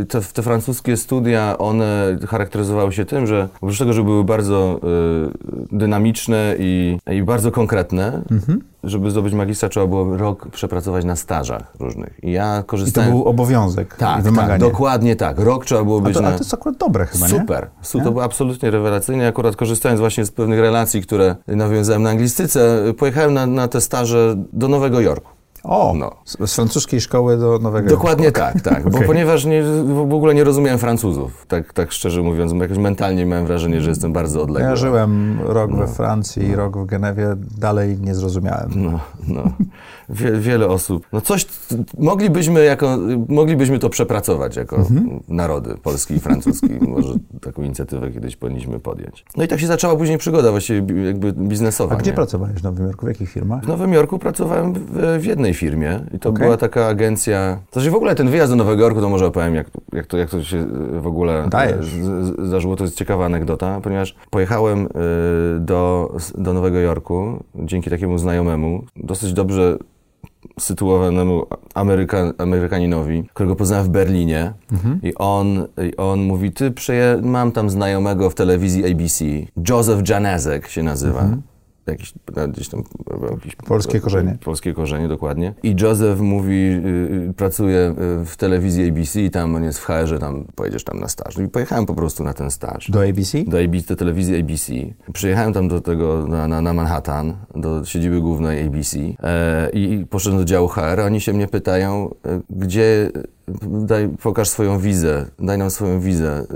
y, 0.00 0.06
te, 0.08 0.20
te, 0.20 0.42
francuskie 0.42 0.96
studia, 0.96 1.58
one 1.58 2.18
charakteryzowały 2.28 2.92
się 2.92 3.04
tym, 3.04 3.26
że 3.26 3.48
oprócz 3.60 3.78
tego, 3.78 3.92
że 3.92 4.02
były 4.02 4.24
bardzo 4.24 4.80
y, 5.72 5.76
dynamiczne 5.76 6.54
i, 6.58 6.98
i 7.12 7.22
bardzo 7.22 7.50
konkretne, 7.50 8.22
mhm 8.30 8.60
żeby 8.86 9.10
zdobyć 9.10 9.34
magistra, 9.34 9.68
trzeba 9.68 9.86
było 9.86 10.16
rok 10.16 10.48
przepracować 10.50 11.04
na 11.04 11.16
stażach 11.16 11.72
różnych. 11.80 12.20
I 12.22 12.32
ja 12.32 12.62
korzystałem... 12.66 13.10
I 13.10 13.12
to 13.12 13.18
był 13.18 13.28
obowiązek 13.28 13.94
tak, 13.94 14.20
i 14.20 14.22
wymaganie. 14.22 14.60
Tak, 14.60 14.60
dokładnie 14.60 15.16
tak. 15.16 15.38
Rok 15.38 15.64
trzeba 15.64 15.84
było 15.84 16.00
być 16.00 16.16
a 16.16 16.18
to, 16.18 16.22
na... 16.22 16.28
A 16.28 16.32
to 16.32 16.38
jest 16.38 16.54
akurat 16.54 16.78
dobre 16.78 17.06
chyba, 17.06 17.28
Super. 17.28 17.62
nie? 17.62 17.84
Super. 17.84 18.04
To 18.04 18.12
było 18.12 18.24
absolutnie 18.24 18.70
rewelacyjne. 18.70 19.28
Akurat 19.28 19.56
korzystając 19.56 20.00
właśnie 20.00 20.24
z 20.24 20.30
pewnych 20.30 20.60
relacji, 20.60 21.02
które 21.02 21.36
nawiązałem 21.46 22.02
na 22.02 22.10
anglistyce, 22.10 22.82
pojechałem 22.98 23.34
na, 23.34 23.46
na 23.46 23.68
te 23.68 23.80
staże 23.80 24.34
do 24.52 24.68
Nowego 24.68 25.00
Jorku. 25.00 25.35
O, 25.66 25.94
no. 25.96 26.10
z, 26.24 26.54
francuskiej 26.54 27.00
szkoły 27.00 27.36
do 27.36 27.58
Nowego 27.58 27.88
Dokładnie 27.88 28.32
tak, 28.32 28.60
tak. 28.60 28.90
Bo 28.90 29.00
ponieważ 29.00 29.44
nie, 29.44 29.62
w 29.84 30.14
ogóle 30.14 30.34
nie 30.34 30.44
rozumiałem 30.44 30.78
Francuzów, 30.78 31.46
tak, 31.46 31.72
tak 31.72 31.92
szczerze 31.92 32.22
mówiąc, 32.22 32.52
jakoś 32.52 32.78
mentalnie 32.78 33.26
miałem 33.26 33.46
wrażenie, 33.46 33.80
że 33.80 33.90
jestem 33.90 34.12
bardzo 34.12 34.42
odległy. 34.42 34.68
Ja 34.70 34.76
żyłem 34.76 35.38
rok 35.44 35.70
no. 35.70 35.76
we 35.76 35.86
Francji, 35.86 36.54
rok 36.54 36.78
w 36.78 36.86
Genewie, 36.86 37.36
dalej 37.58 37.98
nie 38.00 38.14
zrozumiałem. 38.14 38.70
No, 38.74 39.00
no. 39.28 39.42
Wie, 40.08 40.32
wiele 40.32 40.68
osób. 40.68 41.06
No 41.12 41.20
coś, 41.20 41.46
moglibyśmy, 41.98 42.64
jako, 42.64 42.98
moglibyśmy 43.28 43.78
to 43.78 43.90
przepracować 43.90 44.56
jako 44.56 44.76
mhm. 44.76 45.20
narody 45.28 45.74
polski 45.82 46.14
i 46.14 46.20
francuski. 46.20 46.68
Może 46.88 47.14
taką 47.40 47.62
inicjatywę 47.62 48.10
kiedyś 48.10 48.36
powinniśmy 48.36 48.80
podjąć. 48.80 49.24
No 49.36 49.44
i 49.44 49.48
tak 49.48 49.60
się 49.60 49.66
zaczęła 49.66 49.96
później 49.96 50.18
przygoda 50.18 50.50
właściwie 50.50 51.04
jakby 51.06 51.32
biznesowa. 51.32 51.94
A 51.94 51.98
gdzie 51.98 52.10
nie? 52.10 52.14
pracowałeś 52.14 52.54
w 52.54 52.62
Nowym 52.62 52.86
Jorku? 52.86 53.06
W 53.06 53.08
jakich 53.08 53.30
firmach? 53.30 53.64
W 53.64 53.68
Nowym 53.68 53.92
Jorku 53.92 54.18
pracowałem 54.18 54.72
w, 54.72 55.18
w 55.20 55.24
jednej 55.24 55.54
firmie 55.54 56.00
i 56.14 56.18
to 56.18 56.28
okay. 56.28 56.44
była 56.44 56.56
taka 56.56 56.86
agencja... 56.86 57.58
Znaczy 57.72 57.90
w 57.90 57.94
ogóle 57.94 58.14
ten 58.14 58.30
wyjazd 58.30 58.52
do 58.52 58.56
Nowego 58.56 58.82
Jorku, 58.82 59.00
to 59.00 59.08
może 59.08 59.26
opowiem, 59.26 59.54
jak, 59.54 59.66
jak, 59.92 60.06
to, 60.06 60.18
jak 60.18 60.30
to 60.30 60.44
się 60.44 60.66
w 61.00 61.06
ogóle 61.06 61.48
z, 61.80 62.46
zdarzyło. 62.46 62.76
To 62.76 62.84
jest 62.84 62.96
ciekawa 62.96 63.26
anegdota, 63.26 63.80
ponieważ 63.80 64.16
pojechałem 64.30 64.86
y, 64.86 64.88
do, 65.60 66.12
do 66.38 66.52
Nowego 66.52 66.78
Jorku 66.78 67.44
dzięki 67.54 67.90
takiemu 67.90 68.18
znajomemu. 68.18 68.84
Dosyć 68.96 69.32
dobrze 69.32 69.78
sytuowanemu 70.60 71.46
Ameryka, 71.74 72.32
Amerykaninowi, 72.38 73.24
którego 73.34 73.56
poznałem 73.56 73.86
w 73.86 73.88
Berlinie 73.88 74.52
mhm. 74.72 75.00
i, 75.02 75.14
on, 75.14 75.66
i 75.90 75.96
on 75.96 76.20
mówi, 76.20 76.52
ty 76.52 76.70
przeje, 76.70 77.20
mam 77.22 77.52
tam 77.52 77.70
znajomego 77.70 78.30
w 78.30 78.34
telewizji 78.34 78.92
ABC, 78.92 79.24
Joseph 79.68 80.08
Janezek 80.08 80.68
się 80.68 80.82
nazywa. 80.82 81.20
Mhm 81.20 81.42
jakiś, 81.86 82.14
gdzieś 82.48 82.68
tam... 82.68 82.82
Jakieś, 83.30 83.56
polskie 83.56 84.00
korzenie. 84.00 84.38
Polskie 84.44 84.74
korzenie, 84.74 85.08
dokładnie. 85.08 85.54
I 85.62 85.76
Joseph 85.80 86.20
mówi, 86.20 86.54
y, 86.54 87.34
pracuje 87.36 87.94
w 88.24 88.36
telewizji 88.36 88.88
ABC 88.88 89.22
i 89.22 89.30
tam 89.30 89.54
on 89.54 89.64
jest 89.64 89.78
w 89.78 89.84
HR-ze, 89.84 90.18
tam 90.18 90.44
pojedziesz 90.54 90.84
tam 90.84 91.00
na 91.00 91.08
staż. 91.08 91.38
I 91.38 91.48
pojechałem 91.48 91.86
po 91.86 91.94
prostu 91.94 92.24
na 92.24 92.34
ten 92.34 92.50
staż. 92.50 92.90
Do 92.90 93.04
ABC? 93.04 93.38
Do 93.44 93.60
ABC, 93.60 93.88
do 93.88 93.96
telewizji 93.96 94.40
ABC. 94.40 94.72
Przyjechałem 95.12 95.52
tam 95.52 95.68
do 95.68 95.80
tego, 95.80 96.26
na, 96.26 96.48
na, 96.48 96.60
na 96.60 96.72
Manhattan, 96.72 97.36
do 97.54 97.84
siedziby 97.84 98.20
głównej 98.20 98.66
ABC 98.66 98.98
e, 99.22 99.70
i 99.70 100.06
poszedłem 100.06 100.38
do 100.40 100.44
działu 100.44 100.68
HR, 100.68 101.00
oni 101.06 101.20
się 101.20 101.32
mnie 101.32 101.48
pytają, 101.48 102.14
e, 102.26 102.40
gdzie 102.50 103.10
daj, 103.62 104.08
pokaż 104.22 104.48
swoją 104.48 104.78
wizę, 104.78 105.26
daj 105.38 105.58
nam 105.58 105.70
swoją 105.70 106.00
wizę. 106.00 106.46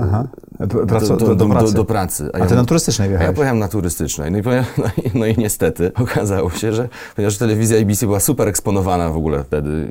Aha. 0.00 0.28
Do, 0.60 0.66
do, 0.66 1.34
do, 1.34 1.46
pracy. 1.46 1.74
do, 1.74 1.84
pracy. 1.84 2.30
A, 2.32 2.38
ja, 2.38 2.44
A 2.44 2.46
ty 2.46 2.54
na 2.54 2.64
turystycznej 2.64 3.08
wjechałeś? 3.08 3.28
A 3.28 3.30
ja 3.30 3.36
pojechałem 3.36 3.58
na 3.58 3.68
turystycznej. 3.68 4.32
No 4.32 4.38
i, 4.38 4.42
no, 4.78 4.86
i, 5.04 5.18
no 5.18 5.26
i 5.26 5.34
niestety 5.38 5.92
okazało 5.94 6.50
się, 6.50 6.72
że 6.72 6.88
ponieważ 7.16 7.38
telewizja 7.38 7.78
ABC 7.78 8.06
była 8.06 8.20
super 8.20 8.48
eksponowana 8.48 9.10
w 9.10 9.16
ogóle 9.16 9.44
wtedy, 9.44 9.88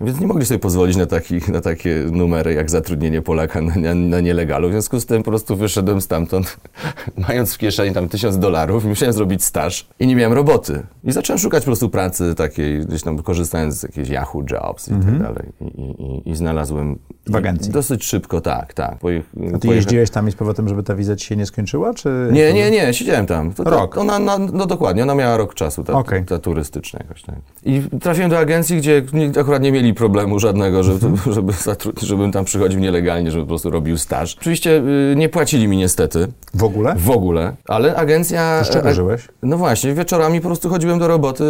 więc 0.00 0.20
nie 0.20 0.26
mogli 0.26 0.46
sobie 0.46 0.58
pozwolić 0.58 0.96
na, 0.96 1.06
takich, 1.06 1.48
na 1.48 1.60
takie 1.60 2.04
numery 2.12 2.54
jak 2.54 2.70
zatrudnienie 2.70 3.22
Polaka 3.22 3.60
na, 3.60 3.74
na, 3.74 3.94
na 3.94 4.20
nielegalu. 4.20 4.68
W 4.68 4.72
związku 4.72 5.00
z 5.00 5.06
tym 5.06 5.22
po 5.22 5.30
prostu 5.30 5.56
wyszedłem 5.56 6.00
stamtąd, 6.00 6.56
mając 7.28 7.54
w 7.54 7.58
kieszeni 7.58 7.94
tam 7.94 8.08
tysiąc 8.08 8.38
dolarów 8.38 8.84
i 8.84 8.88
musiałem 8.88 9.12
zrobić 9.12 9.44
staż 9.44 9.88
i 10.00 10.06
nie 10.06 10.16
miałem 10.16 10.32
roboty. 10.32 10.82
I 11.04 11.12
zacząłem 11.12 11.38
szukać 11.38 11.62
po 11.62 11.66
prostu 11.66 11.88
pracy 11.88 12.34
takiej, 12.34 12.80
gdzieś 12.86 13.02
tam 13.02 13.22
korzystając 13.22 13.74
z 13.74 13.82
jakichś 13.82 14.08
Yahoo 14.08 14.42
Jobs 14.50 14.88
i 14.88 14.90
tak 14.90 15.00
mhm. 15.00 15.18
dalej. 15.18 15.48
I, 15.60 15.64
i, 15.64 16.30
I, 16.30 16.36
znalazłem... 16.36 16.98
W 17.26 17.36
agencji? 17.36 17.72
Dosyć 17.72 18.04
szybko, 18.04 18.40
tak, 18.40 18.74
tak. 18.74 18.98
Poje, 18.98 19.22
A 19.54 19.58
ty 19.58 19.68
jeździłeś 19.68 20.09
tam 20.10 20.28
i 20.28 20.32
z 20.32 20.34
powrotem, 20.34 20.68
żeby 20.68 20.82
ta 20.82 20.94
wiza 20.94 21.16
ci 21.16 21.26
się 21.26 21.36
nie 21.36 21.46
skończyła, 21.46 21.94
czy... 21.94 22.28
Nie, 22.32 22.52
nie, 22.52 22.70
nie, 22.70 22.94
siedziałem 22.94 23.26
tam. 23.26 23.52
To, 23.52 23.64
rok? 23.64 23.98
ona, 23.98 24.18
na, 24.18 24.38
no 24.38 24.66
dokładnie, 24.66 25.02
ona 25.02 25.14
miała 25.14 25.36
rok 25.36 25.54
czasu, 25.54 25.84
ta, 25.84 25.92
okay. 25.92 26.24
ta 26.24 26.38
turystyczna 26.38 26.98
jakoś 27.02 27.22
tak. 27.22 27.34
I 27.64 27.82
trafiłem 28.00 28.30
do 28.30 28.38
agencji, 28.38 28.76
gdzie 28.76 29.02
akurat 29.40 29.62
nie 29.62 29.72
mieli 29.72 29.94
problemu 29.94 30.38
żadnego, 30.38 30.82
żeby, 30.82 31.06
mhm. 31.06 31.34
żeby 31.36 31.52
żebym 32.02 32.32
tam 32.32 32.44
przychodził 32.44 32.80
nielegalnie, 32.80 33.30
żeby 33.30 33.44
po 33.44 33.48
prostu 33.48 33.70
robił 33.70 33.98
staż. 33.98 34.36
Oczywiście 34.40 34.82
y, 35.12 35.14
nie 35.16 35.28
płacili 35.28 35.68
mi 35.68 35.76
niestety. 35.76 36.28
W 36.54 36.64
ogóle? 36.64 36.94
W 36.96 37.10
ogóle, 37.10 37.56
ale 37.68 37.96
agencja... 37.96 38.64
Z 38.64 38.70
czego 38.70 38.94
żyłeś? 38.94 39.28
No 39.42 39.56
właśnie, 39.56 39.94
wieczorami 39.94 40.40
po 40.40 40.48
prostu 40.48 40.68
chodziłem 40.68 40.98
do 40.98 41.08
roboty, 41.08 41.44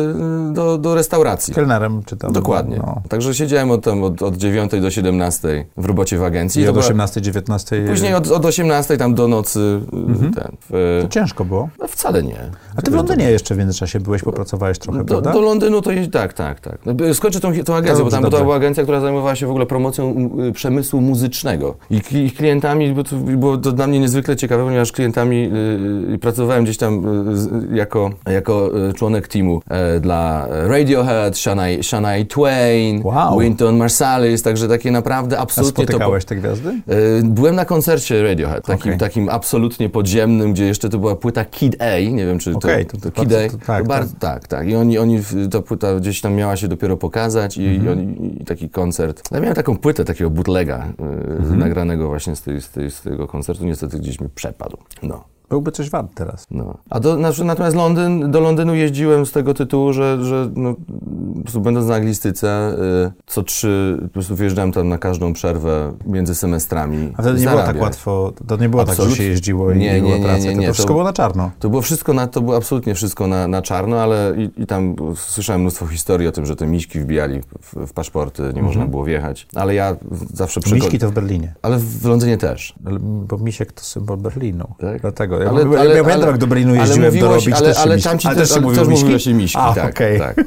y, 0.50 0.52
do, 0.52 0.78
do 0.78 0.94
restauracji. 0.94 1.54
Kelnerem 1.54 2.02
czy 2.06 2.16
tam? 2.16 2.32
Dokładnie. 2.32 2.76
No. 2.76 3.02
Także 3.08 3.34
siedziałem 3.34 3.70
od, 3.70 3.84
tam, 3.84 4.02
od, 4.02 4.22
od 4.22 4.36
9 4.36 4.72
do 4.80 4.90
17 4.90 5.66
w 5.76 5.84
robocie 5.84 6.18
w 6.18 6.22
agencji. 6.22 6.62
I 6.62 6.68
od 6.68 6.76
18, 6.76 7.20
19? 7.20 7.84
Później 7.88 8.14
od, 8.14 8.30
od 8.30 8.44
18 8.50 8.96
tam 8.96 9.14
do 9.14 9.28
nocy. 9.28 9.80
Y, 9.92 9.96
mhm. 9.96 10.34
Ten, 10.34 10.56
w... 10.70 10.98
To 11.02 11.08
ciężko 11.08 11.44
było? 11.44 11.68
No 11.78 11.88
wcale 11.88 12.22
nie. 12.22 12.38
A 12.76 12.82
ty 12.82 12.90
w 12.90 12.94
Londynie 12.94 13.24
to... 13.24 13.30
jeszcze 13.30 13.54
w 13.54 13.58
międzyczasie 13.58 14.00
byłeś, 14.00 14.22
popracowałeś 14.22 14.78
trochę, 14.78 14.98
do, 14.98 15.04
prawda? 15.04 15.32
Do 15.32 15.40
Londynu 15.40 15.82
to 15.82 15.92
jest, 15.92 16.10
tak, 16.10 16.32
tak, 16.32 16.60
tak. 16.60 16.78
No, 16.86 17.14
skończę 17.14 17.40
tą, 17.40 17.52
tą 17.64 17.74
agencję, 17.74 18.04
bo 18.04 18.10
tam 18.10 18.24
to 18.24 18.30
była 18.30 18.56
agencja, 18.56 18.82
która 18.82 19.00
zajmowała 19.00 19.36
się 19.36 19.46
w 19.46 19.50
ogóle 19.50 19.66
promocją 19.66 20.30
przemysłu 20.54 21.00
muzycznego. 21.00 21.74
I, 21.90 22.00
i 22.12 22.30
klientami, 22.30 22.92
bo 22.92 23.04
to 23.04 23.16
było 23.16 23.56
to 23.56 23.72
dla 23.72 23.86
mnie 23.86 24.00
niezwykle 24.00 24.36
ciekawe, 24.36 24.64
ponieważ 24.64 24.92
klientami 24.92 25.50
y, 26.14 26.18
pracowałem 26.18 26.64
gdzieś 26.64 26.76
tam 26.76 27.04
y, 27.72 27.76
jako, 27.76 28.10
jako 28.26 28.70
członek 28.96 29.28
teamu 29.28 29.62
y, 29.96 30.00
dla 30.00 30.46
Radiohead, 30.50 31.38
Shania, 31.38 31.82
Shania 31.82 32.24
Twain, 32.28 33.00
wow. 33.04 33.38
Wynton 33.38 33.76
Marsalis, 33.76 34.42
także 34.42 34.68
takie 34.68 34.90
naprawdę 34.90 35.38
absolutnie... 35.38 35.84
A 35.84 35.86
spotykałeś 35.86 36.24
te 36.24 36.36
gwiazdy? 36.36 36.68
Y, 36.68 37.22
byłem 37.24 37.56
na 37.56 37.64
koncercie 37.64 38.22
Radiohead, 38.22 38.39
takim, 38.46 38.92
okay. 38.92 38.98
takim 38.98 39.28
absolutnie 39.28 39.88
podziemnym, 39.88 40.52
gdzie 40.52 40.64
jeszcze 40.64 40.88
to 40.88 40.98
była 40.98 41.16
płyta 41.16 41.44
Kid 41.44 41.82
A, 41.82 42.10
nie 42.12 42.26
wiem 42.26 42.38
czy 42.38 42.54
okay, 42.56 42.84
to, 42.84 42.96
to, 42.96 43.10
to, 43.10 43.22
Kid 43.22 43.32
A. 43.32 43.50
To, 43.50 43.66
tak, 43.66 43.86
bardzo, 43.86 44.14
tak, 44.18 44.48
tak. 44.48 44.68
I 44.68 44.76
oni, 44.76 44.98
oni, 44.98 45.20
ta 45.50 45.62
płyta 45.62 45.94
gdzieś 45.94 46.20
tam 46.20 46.34
miała 46.34 46.56
się 46.56 46.68
dopiero 46.68 46.96
pokazać 46.96 47.56
i, 47.56 47.66
mm 47.66 47.80
-hmm. 47.80 47.84
i, 47.84 47.88
oni, 47.88 48.36
i 48.42 48.44
taki 48.44 48.70
koncert. 48.70 49.22
Ja 49.32 49.40
miałem 49.40 49.56
taką 49.56 49.76
płytę, 49.78 50.04
takiego 50.04 50.30
bootlega 50.30 50.86
mm 50.98 51.42
-hmm. 51.42 51.56
nagranego 51.56 52.08
właśnie 52.08 52.36
z, 52.36 52.42
tej, 52.42 52.60
z, 52.60 52.70
tej, 52.70 52.90
z 52.90 53.00
tego 53.00 53.26
koncertu, 53.26 53.64
niestety 53.64 53.98
gdzieś 53.98 54.20
mi 54.20 54.28
przepadł. 54.28 54.76
No. 55.02 55.24
Byłby 55.50 55.72
coś 55.72 55.90
wart 55.90 56.14
teraz. 56.14 56.46
No. 56.50 56.78
A 56.90 57.00
do, 57.00 57.16
natomiast 57.44 57.76
Londyn, 57.76 58.30
do 58.30 58.40
Londynu 58.40 58.74
jeździłem 58.74 59.26
z 59.26 59.32
tego 59.32 59.54
tytułu, 59.54 59.92
że, 59.92 60.24
że 60.24 60.50
no, 60.54 60.74
po 61.36 61.42
prostu 61.42 61.60
będąc 61.60 61.86
na 61.86 61.94
anglistyce, 61.94 62.74
y, 63.06 63.12
co 63.26 63.42
trzy, 63.42 63.98
po 64.02 64.08
prostu 64.08 64.36
wyjeżdżałem 64.36 64.72
tam 64.72 64.88
na 64.88 64.98
każdą 64.98 65.32
przerwę 65.32 65.92
między 66.06 66.34
semestrami. 66.34 67.12
A 67.16 67.22
wtedy 67.22 67.40
nie 67.40 67.46
było 67.46 67.62
tak 67.62 67.80
łatwo, 67.80 68.32
to 68.46 68.56
nie 68.56 68.68
było 68.68 68.82
absolutnie. 68.82 69.06
tak, 69.06 69.16
że 69.16 69.22
się 69.22 69.30
jeździło 69.30 69.72
i 69.72 69.78
nie, 69.78 70.00
nie, 70.00 70.18
nie, 70.18 70.24
praca. 70.24 70.44
Nie, 70.44 70.54
nie, 70.54 70.60
to, 70.60 70.66
to 70.66 70.74
wszystko 70.74 70.94
było 70.94 71.04
na 71.04 71.12
czarno. 71.12 71.50
To 71.58 71.70
było 71.70 71.82
wszystko, 71.82 72.12
na, 72.12 72.26
to 72.26 72.40
było 72.40 72.56
absolutnie 72.56 72.94
wszystko 72.94 73.26
na, 73.26 73.48
na 73.48 73.62
czarno, 73.62 74.00
ale 74.00 74.34
i, 74.36 74.62
i 74.62 74.66
tam 74.66 74.96
słyszałem 75.16 75.60
mnóstwo 75.60 75.86
historii 75.86 76.28
o 76.28 76.32
tym, 76.32 76.46
że 76.46 76.56
te 76.56 76.66
miśki 76.66 77.00
wbijali 77.00 77.40
w, 77.62 77.86
w 77.86 77.92
paszporty, 77.92 78.42
nie 78.42 78.48
mhm. 78.48 78.66
można 78.66 78.86
było 78.86 79.04
wjechać. 79.04 79.46
Ale 79.54 79.74
ja 79.74 79.96
zawsze... 80.34 80.60
Przekon... 80.60 80.78
Miśki 80.78 80.98
to 80.98 81.10
w 81.10 81.12
Berlinie. 81.12 81.54
Ale 81.62 81.78
w 81.78 82.04
Londynie 82.04 82.38
też. 82.38 82.74
Bo 83.00 83.38
misiek 83.38 83.72
to 83.72 83.84
symbol 83.84 84.16
Berlinu. 84.16 84.74
Tak? 84.78 85.00
Dlatego 85.00 85.39
ja, 85.44 85.50
ale, 85.50 85.78
ale, 85.80 85.96
ja 85.96 86.04
pamiętam, 86.04 86.28
jak 86.28 86.38
do 86.38 86.46
Berlinu 86.46 86.74
jeździłem 86.74 87.00
ale 87.00 87.06
mówiłeś, 87.06 87.28
dorobić, 87.28 87.54
ale, 87.54 87.68
też 87.68 87.78
ale 87.78 88.00
ci 88.00 88.08
ale 88.08 88.36
też, 88.36 88.48
też, 88.48 88.62
też 88.74 88.88
mówiłeś 88.88 89.26
miśki. 89.26 89.58
A, 89.60 89.74
tak, 89.74 89.90
okay. 89.90 90.18
tak. 90.18 90.44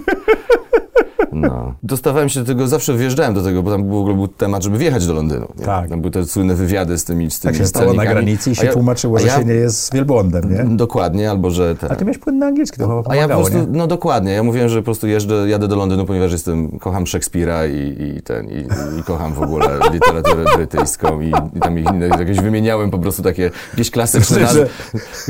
No. 1.33 1.73
Dostawałem 1.83 2.29
się 2.29 2.39
do 2.39 2.45
tego, 2.45 2.67
zawsze 2.67 2.97
wjeżdżałem 2.97 3.33
do 3.33 3.43
tego, 3.43 3.63
bo 3.63 3.71
tam 3.71 3.89
w 3.89 3.93
ogóle 3.93 4.15
był 4.15 4.27
temat, 4.27 4.63
żeby 4.63 4.77
wjechać 4.77 5.07
do 5.07 5.13
Londynu. 5.13 5.47
Nie? 5.57 5.65
Tak. 5.65 5.89
Tam 5.89 6.01
były 6.01 6.11
te 6.11 6.25
słynne 6.25 6.55
wywiady 6.55 6.97
z 6.97 7.05
tymi 7.05 7.31
z 7.31 7.39
tymi 7.39 7.53
Tak 7.53 7.61
się 7.61 7.67
stało 7.67 7.93
na 7.93 8.05
granicy 8.05 8.51
i 8.51 8.55
się 8.55 8.65
ja, 8.65 8.73
tłumaczyło, 8.73 9.19
że 9.19 9.27
ja, 9.27 9.39
się 9.39 9.45
nie 9.45 9.53
jest 9.53 9.93
wielbłądem, 9.93 10.53
nie? 10.53 10.75
Dokładnie, 10.77 11.31
albo 11.31 11.51
że... 11.51 11.75
Te... 11.75 11.91
A 11.91 11.95
ty 11.95 12.05
miałeś 12.05 12.17
płynny 12.17 12.45
angielski, 12.45 12.77
to 12.77 12.87
chyba 12.87 13.13
A 13.13 13.15
ja 13.15 13.27
po 13.27 13.35
prostu, 13.35 13.57
nie? 13.57 13.65
no 13.69 13.87
dokładnie, 13.87 14.31
ja 14.31 14.43
mówiłem, 14.43 14.69
że 14.69 14.79
po 14.79 14.85
prostu 14.85 15.07
jeżdżę, 15.07 15.49
jadę 15.49 15.67
do 15.67 15.75
Londynu, 15.75 16.05
ponieważ 16.05 16.31
jestem, 16.31 16.79
kocham 16.79 17.07
Szekspira 17.07 17.65
i, 17.65 17.95
i 18.17 18.21
ten, 18.21 18.49
i, 18.49 18.67
i, 18.99 19.03
kocham 19.03 19.33
w 19.33 19.41
ogóle 19.41 19.79
literaturę 19.93 20.45
brytyjską 20.55 21.21
i, 21.21 21.33
i 21.55 21.59
tam 21.59 21.79
ich, 21.79 21.85
jakieś 22.19 22.39
wymieniałem 22.39 22.91
po 22.91 22.99
prostu 22.99 23.23
takie, 23.23 23.51
jakieś 23.71 23.91
klasyczne 23.91 24.39
nazwy. 24.39 24.67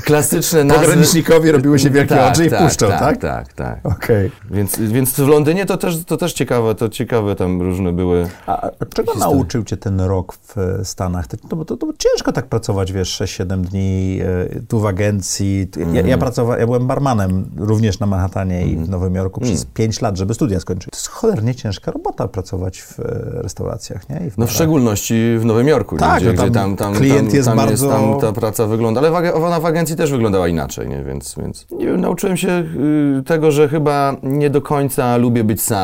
Klasyczne 0.06 0.64
nazwy. 0.64 0.86
Pogranicznikowi 0.86 1.52
robiły 1.52 1.80
się 1.80 1.90
wielkie 1.90 2.16
tak, 2.16 2.34
oczy 2.34 2.46
i 2.46 2.50
tak, 2.50 2.64
puszczą, 2.64 2.88
tak? 2.88 3.00
Tak, 3.00 3.18
tak, 3.18 3.54
tak. 3.54 3.80
Okay. 3.96 4.32
Więc, 4.52 4.80
więc 4.80 5.14
w 5.14 5.28
Londynie 5.28 5.66
to 5.66 5.78
też, 5.78 5.93
to 6.06 6.18
też 6.18 6.34
ciekawe, 6.34 6.76
to 6.76 6.90
ciekawe 6.90 7.36
tam 7.36 7.62
różne 7.62 7.94
były. 7.94 8.30
A 8.48 8.70
czego 8.96 9.12
historie. 9.14 9.36
nauczył 9.36 9.64
cię 9.64 9.78
ten 9.78 10.02
rok 10.02 10.34
w 10.34 10.58
e, 10.58 10.86
Stanach? 10.86 11.28
To, 11.28 11.38
to, 11.38 11.66
to, 11.66 11.78
to 11.78 11.94
ciężko 11.98 12.32
tak 12.32 12.48
pracować, 12.48 12.92
wiesz, 12.92 13.22
6-7 13.22 13.62
dni 13.62 14.20
e, 14.22 14.62
tu 14.68 14.80
w 14.80 14.86
agencji. 14.86 15.68
Ja, 15.78 15.84
mm. 15.84 16.08
ja, 16.08 16.18
pracowałem, 16.18 16.60
ja 16.60 16.66
byłem 16.66 16.88
barmanem 16.88 17.50
również 17.58 18.00
na 18.00 18.08
Manhattanie 18.08 18.58
mm. 18.58 18.70
i 18.70 18.72
w 18.72 18.74
mhm. 18.74 18.92
Nowym 18.92 19.16
Jorku 19.16 19.42
przez 19.42 19.62
mm. 19.62 19.74
5 19.74 20.02
lat, 20.02 20.18
żeby 20.18 20.34
studia 20.34 20.60
skończyć. 20.60 20.92
To 20.92 20.98
jest 20.98 21.08
cholernie 21.08 21.56
ciężka 21.56 21.92
robota 21.92 22.28
pracować 22.28 22.82
w 22.82 23.00
e, 23.00 23.04
restauracjach, 23.42 24.10
nie? 24.10 24.22
no 24.38 24.48
w 24.48 24.52
szczególności 24.52 25.36
w 25.40 25.46
Nowym 25.46 25.68
Jorku, 25.68 25.98
tak, 25.98 26.22
gdzie, 26.22 26.34
no 26.34 26.38
tam, 26.38 26.46
gdzie 26.50 26.60
tam, 26.60 26.76
tam, 26.76 26.94
klient 26.94 27.28
tam, 27.28 27.36
jest 27.36 27.48
tam 27.48 27.58
bardzo... 27.58 27.86
Jest, 27.86 27.98
tam 27.98 28.20
ta 28.20 28.32
praca 28.32 28.68
wygląda, 28.68 29.02
ale 29.02 29.34
ona 29.34 29.60
w 29.60 29.66
agencji 29.66 29.96
też 29.96 30.12
wyglądała 30.12 30.48
inaczej, 30.48 30.90
nie? 30.90 31.04
Więc, 31.04 31.36
więc 31.38 31.66
nie 31.72 31.86
wiem, 31.86 32.02
nauczyłem 32.02 32.38
się 32.38 32.64
y, 33.20 33.24
tego, 33.26 33.52
że 33.52 33.70
chyba 33.70 34.16
nie 34.24 34.50
do 34.50 34.62
końca 34.62 35.18
lubię 35.18 35.44
być 35.44 35.62
sam 35.62 35.83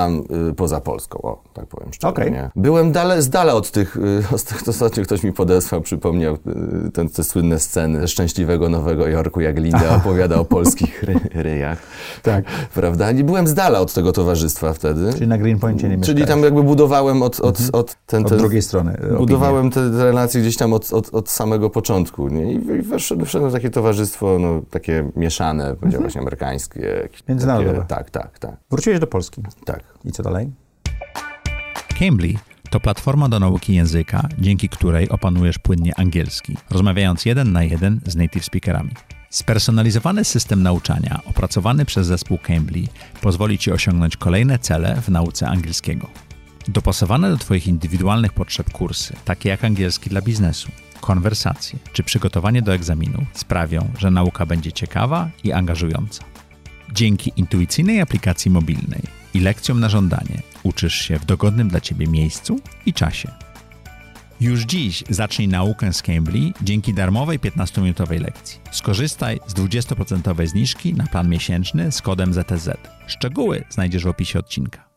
y, 0.50 0.54
poza 0.54 0.82
Polską. 0.82 1.22
O, 1.22 1.44
tak 1.54 1.68
powiem 1.68 1.94
szczerze. 1.94 2.10
Okay. 2.10 2.32
Nie? 2.32 2.50
Byłem 2.56 2.92
dale, 2.92 3.22
z 3.22 3.30
dala 3.30 3.54
od 3.54 3.72
tych, 3.72 3.98
y, 3.98 4.24
ostatnio 4.70 5.04
ktoś 5.04 5.24
mi 5.24 5.34
podesłał, 5.34 5.82
przypomniał 5.82 6.38
y, 6.88 6.92
ten, 6.92 7.10
te 7.10 7.24
słynne 7.24 7.60
sceny 7.60 8.08
szczęśliwego 8.08 8.70
Nowego 8.70 9.08
Jorku, 9.08 9.42
jak 9.42 9.58
Linda 9.60 9.96
opowiada 9.98 10.36
o 10.36 10.46
polskich 10.46 11.04
ry, 11.04 11.16
ryjach. 11.34 11.78
Tak. 12.24 12.46
Prawda? 12.74 13.12
Nie 13.12 13.24
byłem 13.24 13.48
z 13.48 13.54
dala 13.54 13.80
od 13.80 13.94
tego 13.94 14.12
towarzystwa 14.12 14.74
wtedy. 14.74 15.14
Czyli 15.14 15.28
na 15.28 15.38
Greenpointie 15.38 15.90
nie 15.90 15.98
mieszkałeś. 15.98 16.20
Czyli 16.20 16.28
tam 16.28 16.44
jakby 16.44 16.64
budowałem 16.64 17.24
od, 17.24 17.40
od, 17.40 17.60
mhm. 17.60 17.70
od, 17.74 17.98
ten, 18.06 18.26
od 18.26 18.36
drugiej 18.36 18.62
strony. 18.62 18.98
Budowałem 19.18 19.70
te, 19.70 19.92
te 19.92 20.04
relacje 20.04 20.42
gdzieś 20.42 20.58
tam 20.58 20.74
od, 20.74 20.94
od, 20.94 21.14
od 21.14 21.30
samego 21.30 21.70
początku. 21.70 22.28
Nie? 22.28 22.54
I 22.54 22.60
wszedłem, 22.98 23.26
wszedłem 23.26 23.52
w 23.52 23.54
takie 23.54 23.70
towarzystwo, 23.70 24.40
no, 24.40 24.62
takie 24.70 25.10
mieszane, 25.16 25.64
powiedziałbym 25.64 25.88
mhm. 25.88 26.04
właśnie 26.04 26.22
amerykańskie. 26.22 27.10
Międzynarodowe. 27.30 27.86
tak, 27.88 28.10
tak, 28.10 28.40
tak. 28.40 28.58
Wróciłeś 28.72 29.00
do 29.00 29.08
Polski. 29.08 29.42
Tak. 29.66 29.84
I 30.06 30.12
co 30.12 30.24
dalej? 30.24 30.52
Cambly 32.00 32.34
to 32.70 32.80
platforma 32.80 33.30
do 33.30 33.40
nauki 33.40 33.74
języka, 33.74 34.30
dzięki 34.40 34.70
której 34.70 35.10
opanujesz 35.10 35.60
płynnie 35.60 36.00
angielski, 36.00 36.58
rozmawiając 36.70 37.26
jeden 37.26 37.52
na 37.52 37.64
jeden 37.64 38.00
z 38.06 38.16
native 38.16 38.46
speakerami. 38.46 38.92
Spersonalizowany 39.30 40.26
system 40.26 40.64
nauczania 40.64 41.20
opracowany 41.26 41.86
przez 41.86 42.08
zespół 42.08 42.38
Cambly 42.38 42.88
pozwoli 43.22 43.58
Ci 43.58 43.72
osiągnąć 43.72 44.18
kolejne 44.18 44.60
cele 44.60 45.02
w 45.02 45.10
nauce 45.10 45.48
angielskiego. 45.48 46.08
Dopasowane 46.68 47.30
do 47.30 47.38
Twoich 47.38 47.68
indywidualnych 47.68 48.34
potrzeb 48.34 48.72
kursy, 48.72 49.14
takie 49.26 49.50
jak 49.50 49.64
angielski 49.64 50.10
dla 50.10 50.22
biznesu, 50.22 50.72
konwersacje 51.02 51.80
czy 51.94 52.04
przygotowanie 52.04 52.62
do 52.62 52.74
egzaminu, 52.74 53.26
sprawią, 53.34 53.90
że 53.98 54.12
nauka 54.12 54.46
będzie 54.46 54.72
ciekawa 54.72 55.30
i 55.44 55.52
angażująca. 55.52 56.24
Dzięki 56.94 57.34
intuicyjnej 57.36 58.02
aplikacji 58.02 58.52
mobilnej 58.52 59.19
i 59.40 59.42
lekcjom 59.42 59.80
na 59.80 59.90
żądanie 59.90 60.42
uczysz 60.64 60.96
się 60.96 61.20
w 61.20 61.26
dogodnym 61.26 61.68
dla 61.68 61.82
Ciebie 61.82 62.08
miejscu 62.08 62.60
i 62.86 62.94
czasie. 62.94 63.32
Już 64.42 64.62
dziś 64.62 65.04
zacznij 65.10 65.48
naukę 65.48 65.94
z 65.94 66.02
Cambly 66.02 66.52
dzięki 66.62 66.94
darmowej 66.94 67.40
15-minutowej 67.40 68.22
lekcji. 68.22 68.60
Skorzystaj 68.72 69.40
z 69.48 69.54
20% 69.54 70.48
zniżki 70.48 70.94
na 70.94 71.08
plan 71.08 71.30
miesięczny 71.30 71.92
z 71.92 72.02
kodem 72.02 72.34
ZTZ. 72.34 72.70
Szczegóły 73.08 73.64
znajdziesz 73.70 74.04
w 74.04 74.08
opisie 74.08 74.40
odcinka. 74.40 74.90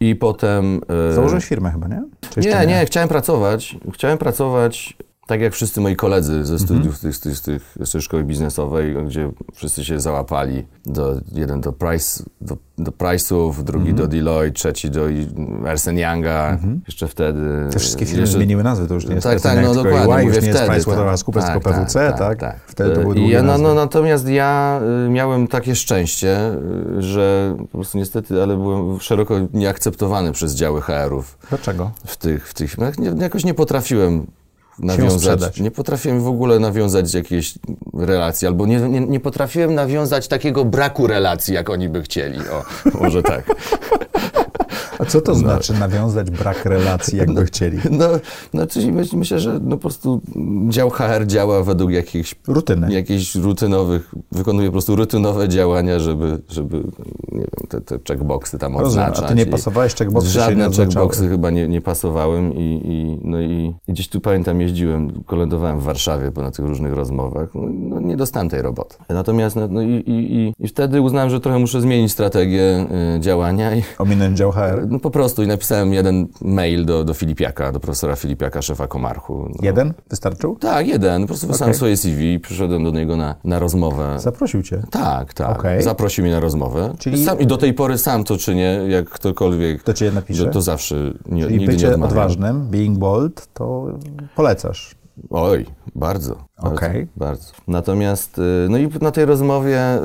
I 0.00 0.14
potem... 0.14 0.80
Yy... 1.08 1.14
Założyłeś 1.14 1.44
firmę 1.44 1.70
chyba, 1.70 1.88
nie? 1.88 2.02
Nie, 2.36 2.50
nie, 2.50 2.66
nie, 2.66 2.86
chciałem 2.86 3.08
pracować. 3.08 3.76
Chciałem 3.94 4.18
pracować 4.18 4.96
tak 5.26 5.40
jak 5.40 5.52
wszyscy 5.52 5.80
moi 5.80 5.96
koledzy 5.96 6.44
ze 6.44 6.58
studiów 6.58 6.94
mhm. 6.94 7.12
tych, 7.12 7.20
tych, 7.20 7.40
tych, 7.40 7.76
z 7.86 7.92
tej 7.92 8.02
szkoły 8.02 8.24
biznesowej, 8.24 8.96
gdzie 9.06 9.30
wszyscy 9.54 9.84
się 9.84 10.00
załapali, 10.00 10.66
do, 10.86 11.20
jeden 11.32 11.60
do, 11.60 11.72
Price, 11.72 12.24
do, 12.40 12.56
do 12.78 12.90
Price'ów, 12.90 13.62
drugi 13.62 13.90
mhm. 13.90 13.96
do 13.96 14.16
Deloitte, 14.16 14.52
trzeci 14.52 14.90
do 14.90 15.08
Ernst 15.66 15.86
Younga, 15.86 16.50
mhm. 16.50 16.80
jeszcze 16.86 17.08
wtedy... 17.08 17.68
Te 17.70 17.78
wszystkie 17.78 18.06
firmy 18.06 18.20
jeszcze, 18.20 18.36
zmieniły 18.36 18.62
nazwy, 18.62 18.88
to 18.88 18.94
już 18.94 19.06
nie 19.06 19.14
jest 19.14 19.26
tak, 19.26 19.40
tak, 19.40 19.62
no 19.62 19.74
dokładnie, 19.74 20.14
EY, 20.14 20.24
już 20.24 20.42
nie 20.42 20.48
jest 20.48 20.62
PricewaterhouseCoopers, 20.62 21.46
tak, 21.46 21.54
tylko 21.54 21.70
PwC, 21.70 22.08
tak, 22.08 22.18
tak, 22.18 22.38
tak? 22.38 22.60
Wtedy 22.66 22.94
to 22.94 23.00
były 23.00 23.14
długie 23.14 23.32
ja, 23.32 23.42
no, 23.42 23.58
no, 23.58 23.74
Natomiast 23.74 24.28
ja 24.28 24.80
y, 25.06 25.10
miałem 25.10 25.48
takie 25.48 25.76
szczęście, 25.76 26.52
y, 26.98 27.02
że 27.02 27.56
po 27.58 27.78
prostu 27.78 27.98
niestety, 27.98 28.42
ale 28.42 28.56
byłem 28.56 29.00
szeroko 29.00 29.34
nieakceptowany 29.52 30.32
przez 30.32 30.54
działy 30.54 30.80
HR-ów. 30.80 31.38
Dlaczego? 31.48 31.90
W 32.06 32.16
tych, 32.16 32.48
w 32.48 32.54
tych, 32.54 32.78
no, 32.78 32.86
jakoś 33.20 33.44
nie 33.44 33.54
potrafiłem 33.54 34.26
nawiązać. 34.78 35.60
Nie 35.60 35.70
potrafiłem 35.70 36.20
w 36.20 36.26
ogóle 36.26 36.58
nawiązać 36.58 37.14
jakiejś 37.14 37.54
relacji, 37.94 38.48
albo 38.48 38.66
nie, 38.66 38.80
nie, 38.80 39.00
nie, 39.00 39.20
potrafiłem 39.20 39.74
nawiązać 39.74 40.28
takiego 40.28 40.64
braku 40.64 41.06
relacji, 41.06 41.54
jak 41.54 41.70
oni 41.70 41.88
by 41.88 42.02
chcieli. 42.02 42.38
O, 42.38 42.64
może 43.02 43.22
tak. 43.22 43.44
A 45.02 45.04
co 45.04 45.20
to 45.20 45.32
no. 45.32 45.38
znaczy 45.38 45.72
nawiązać 45.72 46.30
brak 46.30 46.64
relacji, 46.64 47.18
jakby 47.18 47.40
no, 47.40 47.46
chcieli? 47.46 47.78
No, 47.90 48.06
znaczy 48.54 48.92
myślę, 49.12 49.40
że 49.40 49.60
no 49.62 49.76
po 49.76 49.82
prostu 49.82 50.20
dział 50.68 50.90
HR 50.90 51.26
działa 51.26 51.62
według 51.62 51.90
jakichś... 51.90 52.34
Rutyny. 52.46 52.92
Jakichś 52.92 53.34
rutynowych, 53.34 54.14
wykonuje 54.32 54.68
po 54.68 54.72
prostu 54.72 54.96
rutynowe 54.96 55.48
działania, 55.48 55.98
żeby, 55.98 56.38
żeby 56.48 56.76
nie 57.32 57.38
wiem, 57.40 57.68
te, 57.68 57.80
te 57.80 57.98
checkboxy 58.08 58.58
tam 58.58 58.78
Rozumiem, 58.78 59.08
odznaczać. 59.08 59.24
A 59.24 59.28
ty 59.28 59.34
nie 59.34 59.46
pasowałeś 59.46 59.94
checkboxy? 59.94 60.30
Żadne 60.30 60.70
checkboxy 60.70 61.28
chyba 61.28 61.50
nie, 61.50 61.68
nie 61.68 61.80
pasowałem 61.80 62.54
i, 62.54 62.80
i, 62.84 63.28
no 63.28 63.40
i, 63.40 63.74
i 63.88 63.92
gdzieś 63.92 64.08
tu 64.08 64.20
pamiętam 64.20 64.60
jeździłem, 64.60 65.22
kolędowałem 65.26 65.80
w 65.80 65.82
Warszawie 65.82 66.32
po 66.32 66.42
na 66.42 66.50
tych 66.50 66.66
różnych 66.66 66.92
rozmowach. 66.92 67.48
No, 67.54 67.62
no 67.72 68.00
nie 68.00 68.16
dostałem 68.16 68.48
tej 68.48 68.62
roboty. 68.62 68.96
Natomiast 69.08 69.56
no, 69.56 69.68
no 69.68 69.82
i, 69.82 69.92
i, 70.06 70.52
i, 70.64 70.68
wtedy 70.68 71.00
uznałem, 71.00 71.30
że 71.30 71.40
trochę 71.40 71.58
muszę 71.58 71.80
zmienić 71.80 72.12
strategię 72.12 72.86
y, 73.16 73.20
działania. 73.20 73.76
I, 73.76 73.82
Ominąć 73.98 74.38
dział 74.38 74.52
HR? 74.52 74.86
No 74.92 74.98
po 74.98 75.10
prostu 75.10 75.42
i 75.42 75.46
napisałem 75.46 75.92
jeden 75.92 76.28
mail 76.40 76.84
do, 76.84 77.04
do 77.04 77.14
Filipiaka, 77.14 77.72
do 77.72 77.80
profesora 77.80 78.16
Filipiaka, 78.16 78.62
szefa 78.62 78.86
Komarchu. 78.86 79.48
No. 79.48 79.54
Jeden? 79.62 79.94
Wystarczył? 80.10 80.56
Tak, 80.56 80.86
jeden. 80.86 81.22
Po 81.22 81.26
prostu 81.26 81.46
wysłałem 81.46 81.70
okay. 81.70 81.76
swoje 81.76 81.96
CV, 81.96 82.40
przyszedłem 82.40 82.84
do 82.84 82.90
niego 82.90 83.16
na, 83.16 83.34
na 83.44 83.58
rozmowę. 83.58 84.18
Zaprosił 84.18 84.62
cię? 84.62 84.82
Tak, 84.90 85.34
tak. 85.34 85.58
Okay. 85.58 85.82
Zaprosił 85.82 86.24
mnie 86.24 86.32
na 86.32 86.40
rozmowę. 86.40 86.94
Czyli... 86.98 87.24
Sam, 87.24 87.40
I 87.40 87.46
do 87.46 87.56
tej 87.56 87.74
pory 87.74 87.98
sam 87.98 88.24
to 88.24 88.36
czynię, 88.36 88.80
jak 88.88 89.08
ktokolwiek. 89.08 89.82
To 89.82 89.94
cię 89.94 90.12
napisze? 90.12 90.44
Że 90.44 90.50
to 90.50 90.62
zawsze 90.62 91.12
nie, 91.28 91.42
Czyli 91.42 91.58
nigdy 91.58 91.72
bycie 91.72 91.88
nie 91.88 92.04
odważnym, 92.04 92.66
being 92.66 92.98
bold, 92.98 93.48
to 93.54 93.86
polecasz. 94.36 94.94
Oj, 95.30 95.66
bardzo. 95.94 96.32
Okej. 96.56 96.90
Okay. 96.90 97.08
Bardzo. 97.16 97.52
Natomiast, 97.68 98.38
y, 98.38 98.42
no 98.70 98.78
i 98.78 98.88
na 99.00 99.10
tej 99.10 99.24
rozmowie 99.24 99.98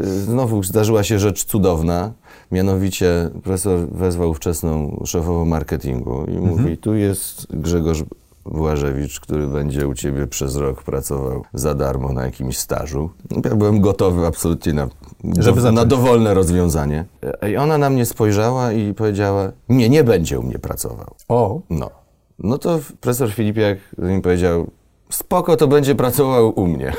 y, 0.00 0.22
znowu 0.22 0.62
zdarzyła 0.62 1.02
się 1.02 1.18
rzecz 1.18 1.44
cudowna. 1.44 2.12
Mianowicie 2.52 3.30
profesor 3.42 3.88
wezwał 3.88 4.30
ówczesną 4.30 5.02
szefową 5.04 5.44
marketingu 5.44 6.24
i 6.28 6.36
mhm. 6.36 6.46
mówi, 6.46 6.78
tu 6.78 6.94
jest 6.94 7.56
Grzegorz 7.56 8.04
Błażewicz, 8.44 9.20
który 9.20 9.46
będzie 9.46 9.88
u 9.88 9.94
ciebie 9.94 10.26
przez 10.26 10.56
rok 10.56 10.82
pracował 10.82 11.44
za 11.54 11.74
darmo 11.74 12.12
na 12.12 12.24
jakimś 12.24 12.58
stażu. 12.58 13.10
Ja 13.44 13.56
byłem 13.56 13.80
gotowy 13.80 14.26
absolutnie 14.26 14.72
na, 14.72 14.88
do, 15.24 15.72
na 15.72 15.84
dowolne 15.84 16.34
rozwiązanie. 16.34 17.04
I 17.50 17.56
ona 17.56 17.78
na 17.78 17.90
mnie 17.90 18.06
spojrzała 18.06 18.72
i 18.72 18.94
powiedziała, 18.94 19.52
nie, 19.68 19.88
nie 19.88 20.04
będzie 20.04 20.38
u 20.38 20.42
mnie 20.42 20.58
pracował. 20.58 21.14
O. 21.28 21.60
No. 21.70 21.90
No 22.38 22.58
to 22.58 22.80
profesor 23.00 23.32
Filipiak 23.32 23.78
mi 23.98 24.22
powiedział, 24.22 24.70
spoko, 25.10 25.56
to 25.56 25.68
będzie 25.68 25.94
pracował 25.94 26.60
u 26.60 26.66
mnie. 26.66 26.92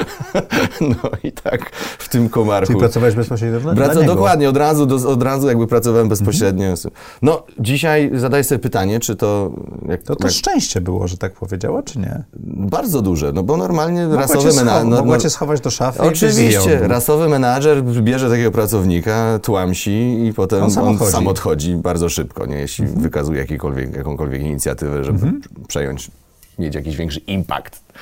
no 0.80 1.10
i 1.22 1.32
tak 1.32 1.70
w 1.98 2.08
tym 2.08 2.28
komarku. 2.28 2.66
Czyli 2.66 2.78
pracowałeś 2.78 3.14
bezpośrednio 3.14 3.60
dla, 3.60 3.74
Braco, 3.74 3.94
dla 3.94 4.04
Dokładnie, 4.04 4.48
od 4.48 4.56
razu, 4.56 4.86
do, 4.86 5.08
od 5.08 5.22
razu 5.22 5.48
jakby 5.48 5.66
pracowałem 5.66 6.08
bezpośrednio. 6.08 6.66
Mhm. 6.66 6.90
No, 7.22 7.42
dzisiaj 7.58 8.10
zadaję 8.14 8.44
sobie 8.44 8.58
pytanie, 8.58 9.00
czy 9.00 9.16
to... 9.16 9.50
Jak, 9.88 10.02
to 10.02 10.16
to 10.16 10.26
jak... 10.26 10.32
szczęście 10.32 10.80
było, 10.80 11.08
że 11.08 11.16
tak 11.16 11.32
powiedziała, 11.32 11.82
czy 11.82 11.98
nie? 11.98 12.22
Bardzo 12.46 13.02
duże, 13.02 13.32
no 13.32 13.42
bo 13.42 13.56
normalnie 13.56 14.02
mogła 14.02 14.20
rasowy 14.20 14.52
menadżer... 14.52 14.88
No, 14.88 14.96
mogła 14.96 15.18
cię 15.18 15.30
schować 15.30 15.60
do 15.60 15.70
szafy 15.70 16.02
Oczywiście, 16.02 16.88
rasowy 16.88 17.28
menadżer 17.28 17.84
bierze 17.84 18.30
takiego 18.30 18.50
pracownika, 18.50 19.38
tłamsi 19.42 20.26
i 20.26 20.32
potem 20.32 20.62
on 20.62 20.70
sam, 20.70 20.84
on 20.84 20.94
odchodzi. 20.94 21.12
sam 21.12 21.26
odchodzi 21.26 21.74
bardzo 21.74 22.08
szybko, 22.08 22.46
nie? 22.46 22.56
jeśli 22.56 22.84
mhm. 22.84 23.02
wykazuje 23.02 23.38
jakąkolwiek, 23.38 23.96
jakąkolwiek 23.96 24.42
inicjatywę, 24.42 25.04
żeby 25.04 25.18
mhm. 25.18 25.40
przejąć 25.68 26.10
mieć 26.58 26.74
jakiś 26.74 26.96
większy 26.96 27.20
impact 27.20 27.94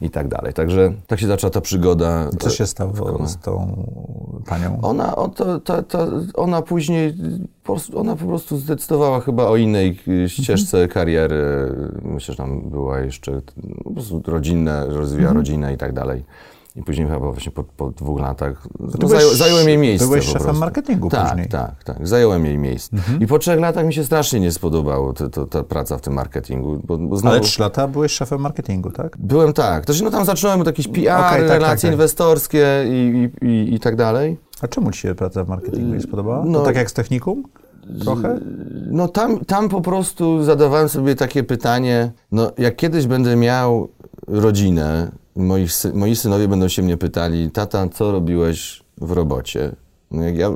i 0.00 0.10
tak 0.10 0.28
dalej. 0.28 0.52
Także 0.52 0.92
tak 1.06 1.20
się 1.20 1.26
zaczęła 1.26 1.50
ta 1.50 1.60
przygoda. 1.60 2.30
Co 2.40 2.50
się 2.50 2.66
stało 2.66 3.26
z 3.26 3.36
tą 3.36 3.86
panią? 4.46 4.78
Ona, 4.82 5.16
o, 5.16 5.28
to, 5.28 5.60
to, 5.60 5.82
to, 5.82 6.08
ona 6.34 6.62
później, 6.62 7.14
ona 7.94 8.16
po 8.16 8.26
prostu 8.26 8.58
zdecydowała 8.58 9.20
chyba 9.20 9.46
o 9.46 9.56
innej 9.56 9.98
ścieżce 10.26 10.76
mhm. 10.76 10.90
kariery. 10.90 11.72
Myślę, 12.02 12.32
że 12.32 12.38
tam 12.38 12.70
była 12.70 13.00
jeszcze 13.00 13.40
po 13.84 13.90
prostu 13.90 14.22
rodzinne, 14.26 14.86
rozwijała 14.86 15.30
mhm. 15.30 15.36
rodzinę 15.36 15.74
i 15.74 15.76
tak 15.76 15.92
dalej. 15.92 16.24
I 16.76 16.82
później 16.82 17.08
chyba 17.08 17.30
właśnie 17.30 17.52
po, 17.52 17.64
po 17.64 17.90
dwóch 17.90 18.20
latach 18.20 18.68
no, 18.80 19.08
byłeś, 19.08 19.24
zająłem 19.24 19.68
jej 19.68 19.78
miejsce. 19.78 20.06
Byłeś 20.06 20.24
szefem 20.24 20.56
marketingu 20.56 21.10
tak, 21.10 21.28
później. 21.28 21.48
Tak, 21.48 21.84
tak, 21.84 22.08
zająłem 22.08 22.46
jej 22.46 22.58
miejsce. 22.58 22.96
Mhm. 22.96 23.20
I 23.20 23.26
po 23.26 23.38
trzech 23.38 23.60
latach 23.60 23.86
mi 23.86 23.94
się 23.94 24.04
strasznie 24.04 24.40
nie 24.40 24.52
spodobało 24.52 25.12
to, 25.12 25.28
to, 25.28 25.46
ta 25.46 25.62
praca 25.62 25.98
w 25.98 26.00
tym 26.00 26.12
marketingu. 26.12 26.80
Bo, 26.84 26.98
bo 26.98 27.16
znowu... 27.16 27.36
Ale 27.36 27.44
trzy 27.44 27.62
lata 27.62 27.88
byłeś 27.88 28.12
szefem 28.12 28.40
marketingu, 28.40 28.90
tak? 28.90 29.16
Byłem 29.18 29.52
tak. 29.52 29.86
To 29.86 29.92
znaczy, 29.92 30.04
no 30.04 30.10
tam 30.10 30.24
zacząłem 30.24 30.60
od 30.60 30.66
jakieś 30.66 30.88
PR, 30.88 30.98
okay, 30.98 31.20
tak, 31.20 31.30
tak, 31.30 31.48
relacje 31.48 31.68
tak, 31.68 31.80
tak, 31.80 31.92
inwestorskie 31.92 32.84
i, 32.88 33.30
i, 33.42 33.46
i, 33.46 33.74
i, 33.74 33.80
tak 33.80 33.96
dalej. 33.96 34.38
A 34.60 34.68
czemu 34.68 34.90
ci 34.90 35.00
się 35.00 35.14
praca 35.14 35.44
w 35.44 35.48
marketingu 35.48 35.94
nie 35.94 36.00
spodobała? 36.00 36.44
No, 36.46 36.58
to 36.58 36.64
tak 36.64 36.76
jak 36.76 36.90
z 36.90 36.92
technikum? 36.92 37.44
Trochę? 38.00 38.40
No 38.90 39.08
tam, 39.08 39.44
tam 39.44 39.68
po 39.68 39.80
prostu 39.80 40.44
zadawałem 40.44 40.88
sobie 40.88 41.14
takie 41.14 41.42
pytanie, 41.42 42.12
no 42.32 42.52
jak 42.58 42.76
kiedyś 42.76 43.06
będę 43.06 43.36
miał 43.36 43.88
rodzinę, 44.26 45.12
moi, 45.36 45.66
moi 45.94 46.16
synowie 46.16 46.48
będą 46.48 46.68
się 46.68 46.82
mnie 46.82 46.96
pytali, 46.96 47.50
tata, 47.50 47.88
co 47.88 48.12
robiłeś 48.12 48.82
w 49.00 49.10
robocie? 49.10 49.76
No 50.10 50.22
jak 50.22 50.36
ja 50.36 50.50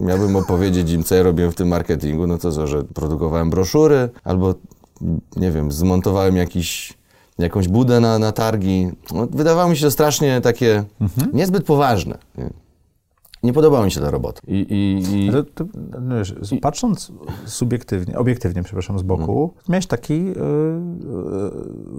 miałbym 0.00 0.36
opowiedzieć 0.36 0.90
im, 0.90 1.04
co 1.04 1.14
ja 1.14 1.22
robiłem 1.22 1.52
w 1.52 1.54
tym 1.54 1.68
marketingu, 1.68 2.26
no 2.26 2.38
to 2.38 2.52
co, 2.52 2.66
że 2.66 2.84
produkowałem 2.84 3.50
broszury, 3.50 4.08
albo 4.24 4.54
nie 5.36 5.50
wiem, 5.50 5.72
zmontowałem 5.72 6.36
jakiś, 6.36 6.98
jakąś 7.38 7.68
budę 7.68 8.00
na, 8.00 8.18
na 8.18 8.32
targi. 8.32 8.90
No, 9.14 9.26
wydawało 9.26 9.70
mi 9.70 9.76
się 9.76 9.84
to 9.84 9.90
strasznie 9.90 10.40
takie 10.40 10.84
mhm. 11.00 11.30
niezbyt 11.32 11.64
poważne. 11.64 12.18
Nie? 12.38 12.50
Nie 13.42 13.52
podobała 13.52 13.84
mi 13.84 13.90
się 13.90 14.00
ta 14.00 14.10
robota. 14.10 14.40
I, 14.46 14.54
i, 14.54 15.26
i... 15.26 15.32
To, 15.32 15.42
to, 15.42 15.64
no 16.00 16.16
wiesz, 16.18 16.34
patrząc 16.60 17.12
subiektywnie, 17.44 18.18
obiektywnie, 18.18 18.62
przepraszam, 18.62 18.98
z 18.98 19.02
boku, 19.02 19.54
no. 19.56 19.62
miałeś 19.72 19.86
taki 19.86 20.24
yy, 20.24 20.32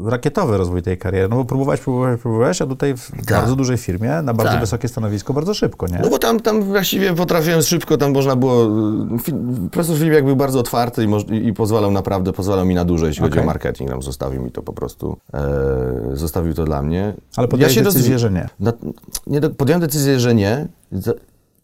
yy, 0.04 0.10
rakietowy 0.10 0.58
rozwój 0.58 0.82
tej 0.82 0.98
kariery, 0.98 1.30
no 1.30 1.36
bo 1.36 1.46
próbowałeś, 1.46 1.82
próbowałeś, 1.82 2.22
próbowałeś, 2.22 2.62
a 2.62 2.66
tutaj 2.66 2.98
w 2.98 3.12
tak. 3.12 3.26
bardzo 3.26 3.56
dużej 3.56 3.78
firmie, 3.78 4.22
na 4.22 4.34
bardzo 4.34 4.52
tak. 4.52 4.62
wysokie 4.62 4.88
stanowisko, 4.88 5.34
bardzo 5.34 5.54
szybko, 5.54 5.88
nie? 5.88 6.00
No 6.04 6.10
bo 6.10 6.20
tam, 6.20 6.40
tam 6.40 6.64
właściwie 6.64 7.14
potrafiłem 7.14 7.62
szybko, 7.62 7.98
tam 7.98 8.14
można 8.14 8.36
było... 8.36 8.70
Profesor 9.72 9.98
Filipiak 9.98 10.26
był 10.26 10.36
bardzo 10.36 10.60
otwarty 10.60 11.04
i, 11.04 11.08
moż, 11.08 11.24
i, 11.24 11.48
i, 11.48 11.54
pozwalał 11.54 11.92
naprawdę, 11.92 12.34
pozwalał 12.34 12.66
mi 12.66 12.76
na 12.76 12.86
dłużej, 12.86 13.08
jeśli 13.08 13.22
okay. 13.22 13.30
chodzi 13.30 13.44
o 13.44 13.46
marketing, 13.46 13.90
tam 13.90 14.02
zostawił 14.02 14.42
mi 14.42 14.52
to 14.52 14.62
po 14.62 14.74
prostu, 14.74 15.18
e, 15.34 15.40
zostawił 16.14 16.54
to 16.54 16.66
dla 16.66 16.82
mnie. 16.82 17.14
Ale 17.36 17.48
podjąłeś 17.48 17.76
ja 17.76 17.84
decyzję, 17.84 18.20
że 18.20 18.32
nie. 18.32 18.50
Na, 18.60 18.74
nie. 19.28 19.42
Podjąłem 19.42 19.82
decyzję, 19.82 20.20
że 20.20 20.36
nie, 20.36 20.68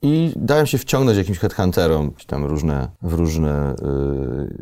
i 0.02 0.34
dałem 0.36 0.66
się 0.66 0.78
wciągnąć 0.78 1.18
jakimś 1.18 1.40
headhunterom, 1.40 2.12
tam 2.28 2.46
różne, 2.46 2.88
w 3.02 3.14
różne 3.14 3.76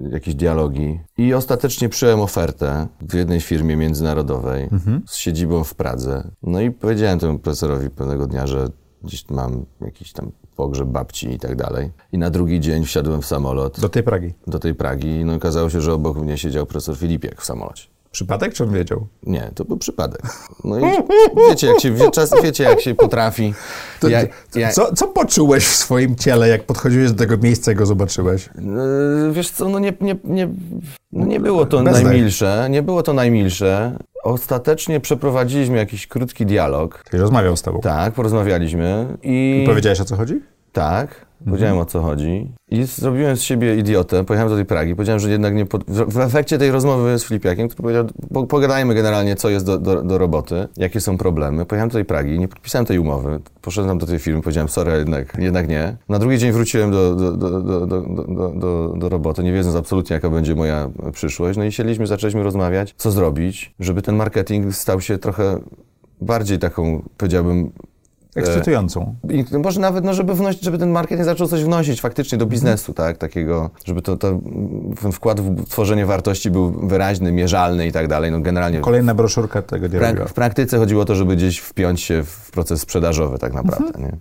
y, 0.07 0.09
jakieś 0.11 0.35
dialogi. 0.35 0.99
I 1.17 1.33
ostatecznie 1.33 1.89
przyjąłem 1.89 2.21
ofertę 2.21 2.87
w 3.01 3.13
jednej 3.13 3.41
firmie 3.41 3.75
międzynarodowej 3.77 4.63
mhm. 4.63 5.01
z 5.07 5.15
siedzibą 5.15 5.63
w 5.63 5.75
Pradze. 5.75 6.31
No 6.43 6.61
i 6.61 6.71
powiedziałem 6.71 7.19
temu 7.19 7.39
profesorowi 7.39 7.89
pewnego 7.89 8.27
dnia, 8.27 8.47
że 8.47 8.67
gdzieś 9.03 9.29
mam 9.29 9.65
jakiś 9.81 10.13
tam 10.13 10.31
pogrzeb 10.55 10.87
babci 10.87 11.31
i 11.31 11.39
tak 11.39 11.55
dalej. 11.55 11.91
I 12.11 12.17
na 12.17 12.29
drugi 12.29 12.59
dzień 12.59 12.85
wsiadłem 12.85 13.21
w 13.21 13.25
samolot. 13.25 13.79
Do 13.79 13.89
tej 13.89 14.03
Pragi? 14.03 14.33
Do 14.47 14.59
tej 14.59 14.75
Pragi. 14.75 15.25
No 15.25 15.33
i 15.33 15.35
okazało 15.35 15.69
się, 15.69 15.81
że 15.81 15.93
obok 15.93 16.17
mnie 16.17 16.37
siedział 16.37 16.65
profesor 16.65 16.97
Filipiek 16.97 17.41
w 17.41 17.45
samolocie. 17.45 17.87
Przypadek, 18.13 18.53
czy 18.53 18.63
on 18.63 18.73
wiedział? 18.73 19.07
Nie, 19.23 19.51
to 19.55 19.65
był 19.65 19.77
przypadek. 19.77 20.21
No 20.63 20.79
i 20.79 20.83
wiecie, 21.49 21.67
jak 21.67 21.79
się, 21.79 21.91
wie, 21.91 22.11
czas, 22.11 22.31
wiecie, 22.43 22.63
jak 22.63 22.81
się 22.81 22.95
potrafi. 22.95 23.53
To, 23.99 24.07
ja, 24.07 24.21
ja... 24.55 24.71
Co, 24.71 24.95
co 24.95 25.07
poczułeś 25.07 25.65
w 25.65 25.75
swoim 25.75 26.15
ciele, 26.15 26.49
jak 26.49 26.63
podchodziłeś 26.63 27.11
do 27.11 27.17
tego 27.17 27.37
miejsca 27.37 27.71
i 27.71 27.75
go 27.75 27.85
zobaczyłeś? 27.85 28.49
Yy, 29.25 29.33
wiesz 29.33 29.49
co, 29.49 29.69
no 29.69 29.79
nie, 29.79 29.93
nie, 30.01 30.15
nie, 30.23 30.49
no 31.11 31.25
nie 31.25 31.39
było 31.39 31.65
to 31.65 31.83
Bez 31.83 32.03
najmilsze, 32.03 32.67
nie 32.69 32.83
było 32.83 33.03
to 33.03 33.13
najmilsze. 33.13 33.97
Ostatecznie 34.23 34.99
przeprowadziliśmy 34.99 35.77
jakiś 35.77 36.07
krótki 36.07 36.45
dialog. 36.45 37.03
Czyli 37.09 37.21
rozmawiał 37.21 37.57
z 37.57 37.61
tobą? 37.61 37.79
Tak, 37.79 38.13
porozmawialiśmy 38.13 39.17
i... 39.23 39.61
I 39.63 39.67
powiedziałeś, 39.67 40.01
o 40.01 40.05
co 40.05 40.15
chodzi? 40.15 40.41
Tak. 40.71 41.25
Powiedziałem 41.45 41.77
o 41.77 41.85
co 41.85 42.01
chodzi 42.01 42.51
i 42.69 42.83
zrobiłem 42.83 43.37
z 43.37 43.41
siebie 43.41 43.77
idiotę, 43.77 44.25
pojechałem 44.25 44.49
do 44.49 44.55
tej 44.55 44.65
Pragi, 44.65 44.95
powiedziałem, 44.95 45.19
że 45.19 45.31
jednak 45.31 45.55
nie... 45.55 45.65
Pod... 45.65 45.83
W 45.87 46.19
efekcie 46.19 46.57
tej 46.57 46.71
rozmowy 46.71 47.19
z 47.19 47.23
Filipiakiem, 47.23 47.67
który 47.67 47.83
powiedział, 47.83 48.05
po, 48.33 48.47
pogadajmy 48.47 48.93
generalnie, 48.95 49.35
co 49.35 49.49
jest 49.49 49.65
do, 49.65 49.77
do, 49.77 50.03
do, 50.03 50.17
roboty, 50.17 50.67
jakie 50.77 51.01
są 51.01 51.17
problemy. 51.17 51.65
Pojechałem 51.65 51.89
do 51.89 51.93
tej 51.93 52.05
Pragi, 52.05 52.39
nie 52.39 52.47
podpisałem 52.47 52.85
tej 52.85 52.99
umowy, 52.99 53.39
poszedłem 53.61 53.97
do 53.97 54.05
tej 54.05 54.19
firmy, 54.19 54.41
powiedziałem, 54.41 54.69
sorry, 54.69 54.91
jednak, 54.91 55.37
jednak 55.39 55.67
nie. 55.67 55.97
Na 56.09 56.19
drugi 56.19 56.37
dzień 56.37 56.51
wróciłem 56.51 56.91
do, 56.91 57.15
do, 57.15 57.31
do, 57.31 57.61
do, 57.61 57.85
do, 57.85 58.01
do, 58.27 58.53
do, 58.55 58.93
do 58.97 59.09
roboty, 59.09 59.43
nie 59.43 59.53
wiedząc 59.53 59.75
absolutnie, 59.75 60.13
jaka 60.13 60.29
będzie 60.29 60.55
moja 60.55 60.89
przyszłość. 61.13 61.57
No 61.57 61.63
i 61.63 61.71
siedliśmy, 61.71 62.07
zaczęliśmy 62.07 62.43
rozmawiać, 62.43 62.93
co 62.97 63.11
zrobić, 63.11 63.75
żeby 63.79 64.01
ten 64.01 64.15
marketing 64.15 64.75
stał 64.75 65.01
się 65.01 65.17
trochę 65.17 65.59
bardziej 66.21 66.59
taką, 66.59 67.03
powiedziałbym, 67.17 67.71
Ekscytującą. 68.35 69.15
I 69.29 69.45
może 69.63 69.79
nawet, 69.79 70.03
no, 70.03 70.13
żeby, 70.13 70.33
wnosić, 70.33 70.63
żeby 70.63 70.77
ten 70.77 70.89
marketing 70.89 71.25
zaczął 71.25 71.47
coś 71.47 71.63
wnosić 71.63 72.01
faktycznie 72.01 72.37
do 72.37 72.45
biznesu, 72.45 72.91
mhm. 72.91 73.07
tak, 73.07 73.17
takiego, 73.17 73.69
żeby 73.85 74.01
to, 74.01 74.17
to, 74.17 74.39
ten 75.01 75.11
wkład 75.11 75.41
w 75.41 75.69
tworzenie 75.69 76.05
wartości 76.05 76.51
był 76.51 76.87
wyraźny, 76.87 77.31
mierzalny 77.31 77.87
i 77.87 77.91
tak 77.91 78.07
dalej, 78.07 78.31
no 78.31 78.39
generalnie. 78.39 78.79
Kolejna 78.79 79.15
broszurka 79.15 79.61
tego 79.61 79.87
nie 79.87 80.27
W 80.27 80.33
praktyce 80.33 80.77
chodziło 80.77 81.01
o 81.01 81.05
to, 81.05 81.15
żeby 81.15 81.35
gdzieś 81.35 81.59
wpiąć 81.59 82.01
się 82.01 82.23
w 82.23 82.51
proces 82.51 82.81
sprzedażowy 82.81 83.37
tak 83.37 83.53
naprawdę, 83.53 83.85
mhm. 83.85 84.03
nie? 84.03 84.17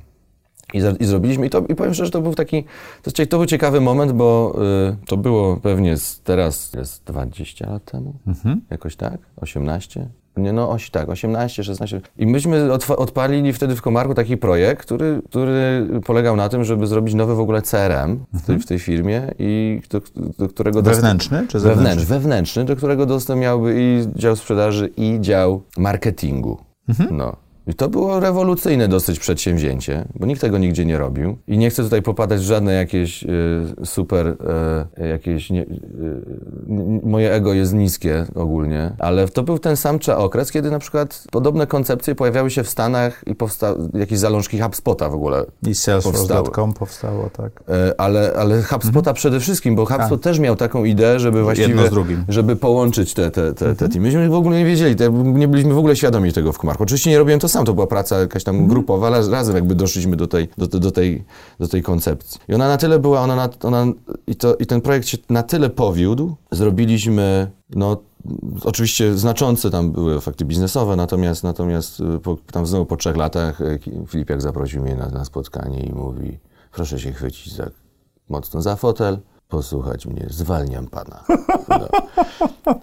I, 0.73 0.81
za, 0.81 0.91
I, 0.91 1.05
zrobiliśmy, 1.05 1.47
i, 1.47 1.51
to, 1.51 1.63
i 1.69 1.75
powiem 1.75 1.95
szczerze, 1.95 2.07
że 2.07 2.11
to 2.11 2.21
był 2.21 2.35
taki, 2.35 2.65
to, 3.03 3.27
to 3.27 3.37
był 3.37 3.47
ciekawy 3.47 3.81
moment, 3.81 4.13
bo 4.13 4.57
y, 4.93 5.07
to 5.07 5.17
było 5.17 5.57
pewnie 5.57 5.97
z, 5.97 6.21
teraz 6.21 6.73
jest 6.73 7.05
20 7.05 7.71
lat 7.71 7.85
temu, 7.85 8.15
mhm. 8.27 8.61
jakoś 8.71 8.97
tak, 8.97 9.19
18, 9.37 10.09
nie, 10.37 10.53
no 10.53 10.71
oś, 10.71 10.91
tak, 10.91 11.09
18, 11.09 11.65
16. 11.65 12.01
I 12.19 12.27
myśmy 12.27 12.73
odpalili 12.97 13.53
wtedy 13.53 13.77
w 13.77 13.83
Komarku 13.83 14.15
taki 14.15 14.37
projekt, 14.37 14.83
który, 14.83 15.23
który 15.31 15.89
polegał 16.07 16.37
na 16.37 16.49
tym, 16.49 16.65
żeby 16.65 16.87
zrobić 16.87 17.15
nowy 17.15 17.35
w 17.35 17.41
ogóle 17.41 17.63
CRM 17.63 18.25
w 18.33 18.47
tej, 18.47 18.59
w 18.59 18.67
tej 18.67 18.79
firmie 18.79 19.35
i 19.39 19.81
do, 19.91 20.01
do 20.39 20.49
którego... 20.49 20.83
Wewnętrzny 20.83 21.47
czy 21.49 21.61
zewnętrzny? 21.61 21.85
Wewnętrzny, 21.87 22.19
wewnętrzny, 22.19 22.65
do 22.65 22.77
którego 22.77 23.07
dostęp 23.07 23.41
miałby 23.41 23.75
i 23.77 24.19
dział 24.19 24.37
sprzedaży 24.37 24.91
i 24.97 25.19
dział 25.21 25.63
marketingu. 25.77 26.59
Mhm. 26.89 27.17
No. 27.17 27.37
I 27.67 27.75
to 27.75 27.89
było 27.89 28.21
rewolucyjne 28.21 28.89
dosyć 28.89 29.19
przedsięwzięcie, 29.19 30.05
bo 30.15 30.27
nikt 30.27 30.41
tego 30.41 30.59
nigdzie 30.59 30.85
nie 30.85 30.99
robił. 30.99 31.39
I 31.47 31.59
nie 31.59 31.71
chcę 31.71 31.83
tutaj 31.83 32.03
popadać 32.03 32.41
w 32.41 32.45
żadne 32.45 32.73
jakieś 32.73 33.25
y, 33.25 33.29
super, 33.85 34.27
y, 34.99 35.09
jakieś... 35.09 35.51
Nie, 35.51 35.63
y, 35.63 35.67
moje 37.03 37.33
ego 37.33 37.53
jest 37.53 37.75
niskie 37.75 38.27
ogólnie, 38.35 38.93
ale 38.99 39.29
to 39.29 39.43
był 39.43 39.59
ten 39.59 39.77
sam 39.77 39.99
okres, 40.17 40.53
kiedy 40.53 40.71
na 40.71 40.79
przykład 40.79 41.25
podobne 41.31 41.67
koncepcje 41.67 42.15
pojawiały 42.15 42.51
się 42.51 42.63
w 42.63 42.69
Stanach 42.69 43.25
i 43.27 43.35
powstały 43.35 43.89
jakieś 43.95 44.19
zalążki 44.19 44.61
HubSpota 44.61 45.09
w 45.09 45.15
ogóle 45.15 45.45
I 45.67 45.75
Salesforce.com 45.75 46.73
powstało, 46.73 47.31
tak. 47.31 47.63
ale, 47.99 48.33
ale 48.37 48.63
HubSpota 48.63 48.99
mhm. 48.99 49.15
przede 49.15 49.41
wszystkim, 49.41 49.77
bo 49.77 49.87
HubSpot 49.87 50.21
A. 50.21 50.25
też 50.25 50.39
miał 50.39 50.57
taką 50.57 50.85
ideę, 50.85 51.21
żeby 51.21 51.43
właściwie... 51.43 51.91
żeby 52.29 52.57
połączyć 52.57 53.15
te, 53.15 53.31
te, 53.31 53.55
te, 53.55 53.55
te 53.55 53.69
mhm. 53.71 53.91
teamy. 53.91 54.07
Myśmy 54.07 54.29
w 54.29 54.35
ogóle 54.35 54.59
nie 54.59 54.65
wiedzieli, 54.65 54.97
nie 55.25 55.49
byliśmy 55.49 55.75
w 55.75 55.79
ogóle 55.79 55.97
świadomi 55.97 56.33
tego 56.33 56.53
w 56.53 56.59
Kumarku. 56.59 56.83
Oczywiście 56.83 57.11
nie 57.11 57.19
robiłem 57.19 57.41
to 57.41 57.49
sam, 57.53 57.65
to 57.65 57.75
była 57.75 57.87
praca 57.87 58.19
jakaś 58.19 58.45
tam 58.45 58.67
grupowa, 58.67 59.07
ale 59.07 59.31
razem 59.31 59.55
jakby 59.55 59.75
doszliśmy 59.75 60.17
do 60.17 60.27
tej, 60.27 60.49
do, 60.59 60.67
do, 60.67 60.91
tej, 60.91 61.25
do 61.61 61.69
tej 61.69 61.83
koncepcji. 61.83 62.41
I 62.49 62.55
ona 62.55 62.69
na 62.69 62.77
tyle 62.77 62.99
była, 62.99 63.21
ona, 63.21 63.37
na, 63.37 63.49
ona 63.63 63.87
i, 64.27 64.37
to, 64.37 64.57
i 64.57 64.67
ten 64.67 64.81
projekt 64.81 65.09
się 65.09 65.19
na 65.31 65.43
tyle 65.43 65.71
powiódł, 65.71 66.37
zrobiliśmy, 66.51 67.51
no 67.71 67.97
Oczywiście 68.65 69.19
znaczące 69.19 69.71
tam 69.71 69.93
były 69.93 70.17
efekty 70.17 70.45
biznesowe, 70.45 70.97
natomiast, 70.97 71.45
natomiast 71.45 72.01
y, 72.01 72.21
po, 72.21 72.37
tam 72.53 72.67
znowu 72.67 72.87
po 72.87 72.97
trzech 72.97 73.17
latach 73.17 73.61
y, 73.61 73.81
Filipiak 74.09 74.43
zaprosił 74.43 74.83
mnie 74.83 74.97
na, 74.97 75.09
na 75.09 75.25
spotkanie 75.25 75.81
i 75.81 75.93
mówi, 75.93 76.39
proszę 76.73 76.99
się 77.01 77.13
chwycić 77.13 77.57
za, 77.57 77.71
mocno 78.29 78.63
za 78.63 78.77
fotel, 78.77 79.19
posłuchać 79.53 80.07
mnie, 80.07 80.27
zwalniam 80.31 80.87
pana. 80.87 81.25
No. 81.69 81.89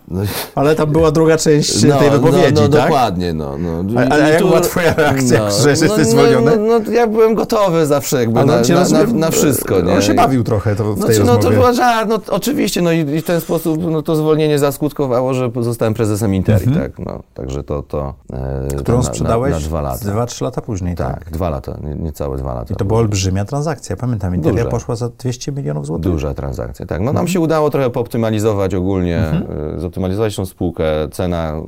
No. 0.08 0.22
Ale 0.56 0.76
tam 0.76 0.92
była 0.92 1.12
druga 1.12 1.38
część 1.38 1.84
no, 1.84 2.00
tej 2.00 2.10
wypowiedzi, 2.10 2.54
no, 2.54 2.62
no, 2.62 2.68
tak? 2.68 2.82
dokładnie, 2.82 3.34
no. 3.34 3.58
no. 3.58 4.02
A, 4.02 4.14
a 4.14 4.18
jak 4.18 4.40
była 4.40 4.62
twoja 4.62 4.94
reakcja, 4.94 5.40
no, 5.40 5.52
że 5.52 5.70
jesteś 5.70 5.90
no, 5.90 6.06
zwolniony? 6.06 6.58
No, 6.58 6.80
no, 6.80 6.92
ja 6.92 7.08
byłem 7.08 7.36
gotowy 7.36 7.86
zawsze 7.86 8.20
jakby 8.20 8.46
na, 8.46 8.46
na, 8.46 8.90
na, 8.90 9.04
na, 9.14 9.32
wszystko, 9.32 9.82
nie? 9.82 9.94
On 9.94 10.02
się 10.02 10.14
bawił 10.14 10.44
trochę 10.44 10.76
to, 10.76 10.94
w 10.94 11.00
no, 11.00 11.08
tej 11.08 11.20
No 11.20 11.26
rozmowie. 11.26 11.44
to 11.44 11.50
była 11.50 11.74
żart, 11.74 12.10
no 12.10 12.20
oczywiście, 12.30 12.82
no 12.82 12.92
i, 12.92 13.00
i, 13.00 13.22
w 13.22 13.26
ten 13.26 13.42
sposób 13.42 13.92
no, 13.92 14.02
to 14.02 14.16
zwolnienie 14.16 14.60
zaskutkowało, 14.60 15.34
że 15.34 15.52
zostałem 15.60 15.94
prezesem 15.94 16.36
Interi, 16.36 16.66
mhm. 16.68 16.92
tak, 16.92 17.06
no. 17.06 17.24
Także 17.34 17.64
to... 17.64 17.84
to 17.84 18.14
e, 18.34 18.68
Którą 18.78 19.04
sprzedałeś 19.04 19.54
na, 19.54 19.60
dwa 19.60 19.82
lata. 19.82 20.06
Dwa, 20.06 20.26
trzy 20.26 20.44
lata 20.44 20.62
później, 20.62 20.96
tak? 20.96 21.20
Tak, 21.20 21.32
dwa 21.32 21.50
lata, 21.50 21.78
niecałe 22.00 22.36
nie 22.36 22.44
dwa 22.44 22.54
lata. 22.54 22.74
I 22.74 22.78
to 22.78 22.86
była 22.86 23.00
olbrzymia 23.00 23.46
transakcja, 23.46 23.96
pamiętam, 23.98 24.36
Interia 24.36 24.66
poszła 24.66 24.96
za 24.96 25.10
200 25.10 25.52
milionów 25.52 25.86
złotych. 25.86 26.12
Duża 26.12 26.34
transakcja, 26.34 26.59
tak. 26.88 27.02
No 27.02 27.14
nam 27.14 27.28
się 27.28 27.40
udało 27.40 27.70
trochę 27.70 27.90
pooptymalizować 27.90 28.74
ogólnie, 28.74 29.18
mhm. 29.18 29.80
Zoptymalizować 29.80 30.36
tą 30.36 30.46
spółkę, 30.46 30.86
cena 31.12 31.62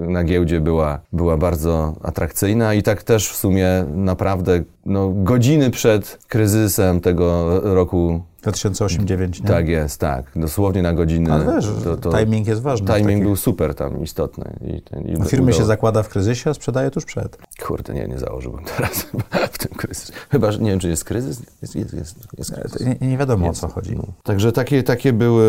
e, 0.00 0.10
na 0.10 0.24
giełdzie 0.24 0.60
była, 0.60 1.00
była 1.12 1.36
bardzo 1.36 1.94
atrakcyjna 2.02 2.74
i 2.74 2.82
tak 2.82 3.02
też 3.02 3.28
w 3.28 3.36
sumie 3.36 3.68
naprawdę 3.94 4.62
no, 4.86 5.12
godziny 5.14 5.70
przed 5.70 6.18
kryzysem 6.28 7.00
tego 7.00 7.60
roku 7.74 8.20
2008-2009, 8.44 9.42
nie? 9.42 9.48
Tak 9.48 9.68
jest, 9.68 10.00
tak. 10.00 10.30
Dosłownie 10.36 10.82
na 10.82 10.92
godzinę. 10.92 11.32
Ale 11.32 11.54
wiesz, 11.54 11.66
to, 11.84 11.96
to 11.96 12.18
timing 12.18 12.46
jest 12.46 12.62
ważny. 12.62 12.86
Timing 12.86 13.22
był 13.22 13.36
super 13.36 13.74
tam, 13.74 14.02
istotny. 14.02 14.58
I 14.60 14.74
i 15.04 15.12
no, 15.12 15.24
firmy 15.24 15.46
udało. 15.46 15.60
się 15.60 15.64
zakłada 15.64 16.02
w 16.02 16.08
kryzysie, 16.08 16.50
a 16.50 16.54
sprzedaje 16.54 16.90
tuż 16.90 17.04
przed. 17.04 17.38
Kurde, 17.62 17.94
nie, 17.94 18.08
nie 18.08 18.18
założyłbym 18.18 18.64
teraz 18.76 19.06
w 19.52 19.58
tym 19.58 19.72
kryzysie. 19.76 20.12
Chyba, 20.30 20.52
że 20.52 20.58
nie 20.58 20.70
wiem, 20.70 20.80
czy 20.80 20.88
jest 20.88 21.04
kryzys? 21.04 21.42
Jest, 21.62 21.74
jest, 21.74 21.94
jest, 21.94 22.16
jest 22.38 22.54
kryzys. 22.54 22.86
Nie, 23.00 23.08
nie 23.08 23.18
wiadomo, 23.18 23.46
jest, 23.46 23.64
o 23.64 23.68
co 23.68 23.74
chodzi. 23.74 23.96
No. 23.96 24.04
Także 24.22 24.52
takie, 24.52 24.82
takie, 24.82 25.12
były, 25.12 25.44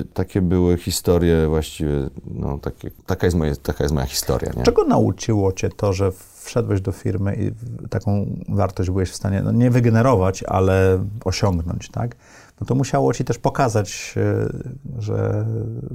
y, 0.00 0.04
takie 0.14 0.42
były 0.42 0.76
historie 0.76 1.48
właściwie, 1.48 2.08
no, 2.34 2.58
takie, 2.58 2.90
taka, 3.06 3.26
jest 3.26 3.36
moje, 3.36 3.56
taka 3.56 3.84
jest 3.84 3.94
moja 3.94 4.06
historia. 4.06 4.52
Nie? 4.56 4.62
Czego 4.62 4.84
nauczyło 4.84 5.52
cię 5.52 5.68
to, 5.68 5.92
że 5.92 6.12
wszedłeś 6.42 6.80
do 6.80 6.92
firmy 6.92 7.36
i 7.36 7.52
taką 7.88 8.26
wartość 8.48 8.90
byłeś 8.90 9.10
w 9.10 9.16
stanie 9.16 9.42
no 9.42 9.52
nie 9.52 9.70
wygenerować, 9.70 10.42
ale 10.42 11.04
osiągnąć, 11.24 11.88
tak? 11.88 12.16
no 12.62 12.66
to 12.66 12.74
musiało 12.74 13.12
ci 13.12 13.24
też 13.24 13.38
pokazać, 13.38 14.14
e, 14.16 15.02
że 15.02 15.46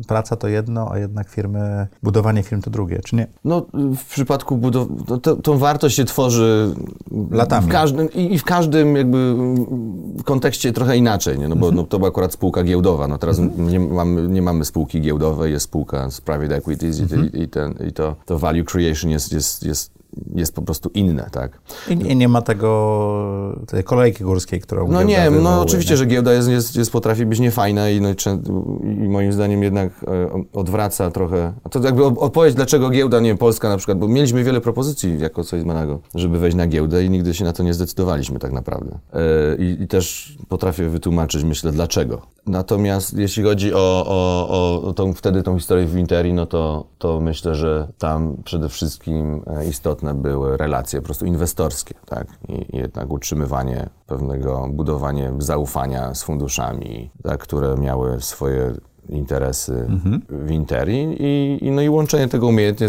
praca 0.07 0.35
to 0.35 0.47
jedno, 0.47 0.91
a 0.91 0.99
jednak 0.99 1.29
firmy, 1.29 1.87
budowanie 2.03 2.43
firm 2.43 2.61
to 2.61 2.69
drugie, 2.69 2.99
czy 2.99 3.15
nie? 3.15 3.27
No, 3.43 3.65
w 3.97 4.05
przypadku 4.05 4.59
no, 4.73 5.17
tą 5.17 5.57
wartość 5.57 5.95
się 5.95 6.05
tworzy 6.05 6.75
latami. 7.31 7.67
W 7.67 7.69
każdym, 7.69 8.13
i, 8.13 8.39
w 8.39 8.43
każdym 8.43 8.95
jakby 8.95 9.35
kontekście 10.25 10.73
trochę 10.73 10.97
inaczej, 10.97 11.39
nie? 11.39 11.47
No 11.47 11.55
bo 11.55 11.67
mhm. 11.67 11.75
no, 11.75 11.83
to 11.83 11.97
była 11.97 12.09
akurat 12.09 12.33
spółka 12.33 12.63
giełdowa, 12.63 13.07
no 13.07 13.17
teraz 13.17 13.39
mhm. 13.39 13.69
nie, 13.69 13.79
mamy, 13.79 14.27
nie 14.27 14.41
mamy 14.41 14.65
spółki 14.65 15.01
giełdowej, 15.01 15.51
jest 15.51 15.65
spółka 15.65 16.11
z 16.11 16.21
private 16.21 16.55
equities 16.55 16.99
mhm. 16.99 17.31
i, 17.33 17.41
i, 17.41 17.49
ten, 17.49 17.75
i 17.87 17.91
to, 17.91 18.15
to 18.25 18.39
value 18.39 18.63
creation 18.63 19.11
jest, 19.11 19.33
jest, 19.33 19.63
jest 19.63 19.96
jest 20.35 20.55
po 20.55 20.61
prostu 20.61 20.89
inne, 20.93 21.29
tak? 21.31 21.59
I 21.89 21.97
nie, 21.97 22.15
nie 22.15 22.27
ma 22.27 22.41
tego, 22.41 23.59
tej 23.67 23.83
kolejki 23.83 24.23
górskiej, 24.23 24.61
którą 24.61 24.87
No 24.87 25.03
nie, 25.03 25.29
no 25.29 25.61
oczywiście, 25.61 25.93
nie? 25.93 25.97
że 25.97 26.05
giełda 26.05 26.33
jest, 26.33 26.49
jest, 26.49 26.75
jest, 26.75 26.91
potrafi 26.91 27.25
być 27.25 27.39
niefajna 27.39 27.89
i, 27.89 28.01
no, 28.01 28.09
i 28.83 29.09
moim 29.09 29.33
zdaniem 29.33 29.63
jednak 29.63 29.89
e, 30.07 30.43
odwraca 30.53 31.11
trochę, 31.11 31.53
to 31.71 31.79
jakby 31.79 32.05
odpowiedź, 32.05 32.55
dlaczego 32.55 32.89
giełda, 32.89 33.19
nie 33.19 33.35
Polska 33.35 33.69
na 33.69 33.77
przykład, 33.77 33.97
bo 33.97 34.07
mieliśmy 34.07 34.43
wiele 34.43 34.61
propozycji 34.61 35.19
jako 35.19 35.43
coś 35.43 35.63
Manego, 35.63 35.99
żeby 36.15 36.39
wejść 36.39 36.57
na 36.57 36.67
giełdę 36.67 37.05
i 37.05 37.09
nigdy 37.09 37.33
się 37.33 37.43
na 37.43 37.53
to 37.53 37.63
nie 37.63 37.73
zdecydowaliśmy 37.73 38.39
tak 38.39 38.51
naprawdę. 38.51 38.99
E, 39.13 39.19
I, 39.55 39.83
i 39.83 39.87
też 39.87 40.37
potrafię 40.47 40.89
wytłumaczyć, 40.89 41.43
myślę, 41.43 41.71
dlaczego. 41.71 42.21
Natomiast 42.47 43.17
jeśli 43.17 43.43
chodzi 43.43 43.73
o, 43.73 44.05
o, 44.07 44.81
o 44.81 44.93
tą, 44.93 45.13
wtedy 45.13 45.43
tą 45.43 45.57
historię 45.57 45.85
w 45.85 45.97
Interi, 45.97 46.33
no 46.33 46.45
to, 46.45 46.87
to 46.97 47.19
myślę, 47.19 47.55
że 47.55 47.87
tam 47.97 48.37
przede 48.43 48.69
wszystkim 48.69 49.43
e, 49.47 49.65
istotne 49.97 50.13
były 50.13 50.57
relacje 50.57 50.99
po 51.01 51.05
prostu 51.05 51.25
inwestorskie, 51.25 51.95
tak? 52.05 52.27
I 52.49 52.77
jednak 52.77 53.11
utrzymywanie 53.11 53.89
pewnego, 54.07 54.67
budowanie 54.73 55.31
zaufania 55.37 56.13
z 56.13 56.23
funduszami, 56.23 57.11
tak? 57.23 57.39
które 57.39 57.77
miały 57.77 58.21
swoje 58.21 58.73
interesy 59.09 59.73
mhm. 59.73 60.21
w 60.29 60.51
Interi 60.51 61.15
i, 61.19 61.59
i, 61.65 61.71
no 61.71 61.81
i 61.81 61.89
łączenie 61.89 62.27
tego 62.27 62.47
umiejętnie 62.47 62.87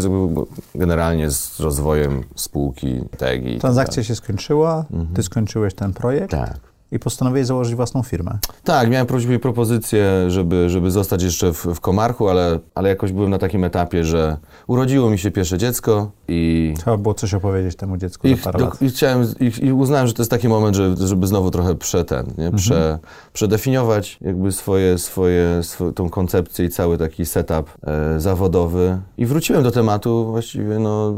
generalnie 0.75 1.31
z 1.31 1.61
rozwojem 1.61 2.25
spółki, 2.35 3.01
TEGI. 3.19 3.59
Transakcja 3.59 4.03
tak. 4.03 4.09
się 4.09 4.15
skończyła, 4.15 4.85
mhm. 4.91 5.15
ty 5.15 5.23
skończyłeś 5.23 5.75
ten 5.75 5.93
projekt. 5.93 6.31
Tak. 6.31 6.68
I 6.93 6.99
postanowiłeś 6.99 7.47
założyć 7.47 7.75
własną 7.75 8.03
firmę. 8.03 8.39
Tak, 8.65 8.91
miałem 8.91 9.07
prośbę 9.07 9.39
propozycję, 9.39 10.31
żeby, 10.31 10.71
żeby 10.71 10.91
zostać 10.91 11.23
jeszcze 11.23 11.53
w, 11.53 11.67
w 11.67 11.81
Komarchu, 11.81 12.29
ale, 12.29 12.59
ale 12.75 12.89
jakoś 12.89 13.13
byłem 13.13 13.31
na 13.31 13.39
takim 13.39 13.65
etapie, 13.65 14.05
że 14.05 14.37
urodziło 14.67 15.11
mi 15.11 15.19
się 15.19 15.31
pierwsze 15.31 15.59
dziecko 15.59 16.11
i... 16.29 16.75
Trzeba 16.79 16.97
było 16.97 17.15
coś 17.15 17.35
opowiedzieć 17.35 17.77
temu 17.77 17.97
dziecku 17.97 18.29
I, 18.29 18.37
za 18.37 18.43
parę 18.43 18.59
do, 18.59 18.65
lat. 18.65 18.83
i, 18.83 18.89
chciałem, 18.89 19.27
i, 19.41 19.67
I 19.67 19.73
uznałem, 19.73 20.07
że 20.07 20.13
to 20.15 20.23
jest 20.23 20.31
taki 20.31 20.49
moment, 20.49 20.77
że, 20.77 20.97
żeby 21.07 21.27
znowu 21.27 21.51
trochę 21.51 21.75
prze, 21.75 22.05
ten, 22.05 22.27
nie? 22.39 22.51
Prze, 22.51 22.75
Mhm. 22.79 22.99
przedefiniować 23.33 24.19
jakby 24.21 24.53
swoje, 24.53 24.99
swoje, 24.99 25.63
swo, 25.63 25.93
tą 25.93 26.11
koncepcję 26.11 26.65
i 26.65 26.69
cały 26.69 26.99
taki 26.99 27.27
setup 27.27 27.71
e, 27.87 28.21
zawodowy. 28.21 28.99
I 29.19 29.27
wróciłem 29.27 29.63
do 29.63 29.71
tematu 29.71 30.27
właściwie 30.31 30.79
no, 30.79 31.15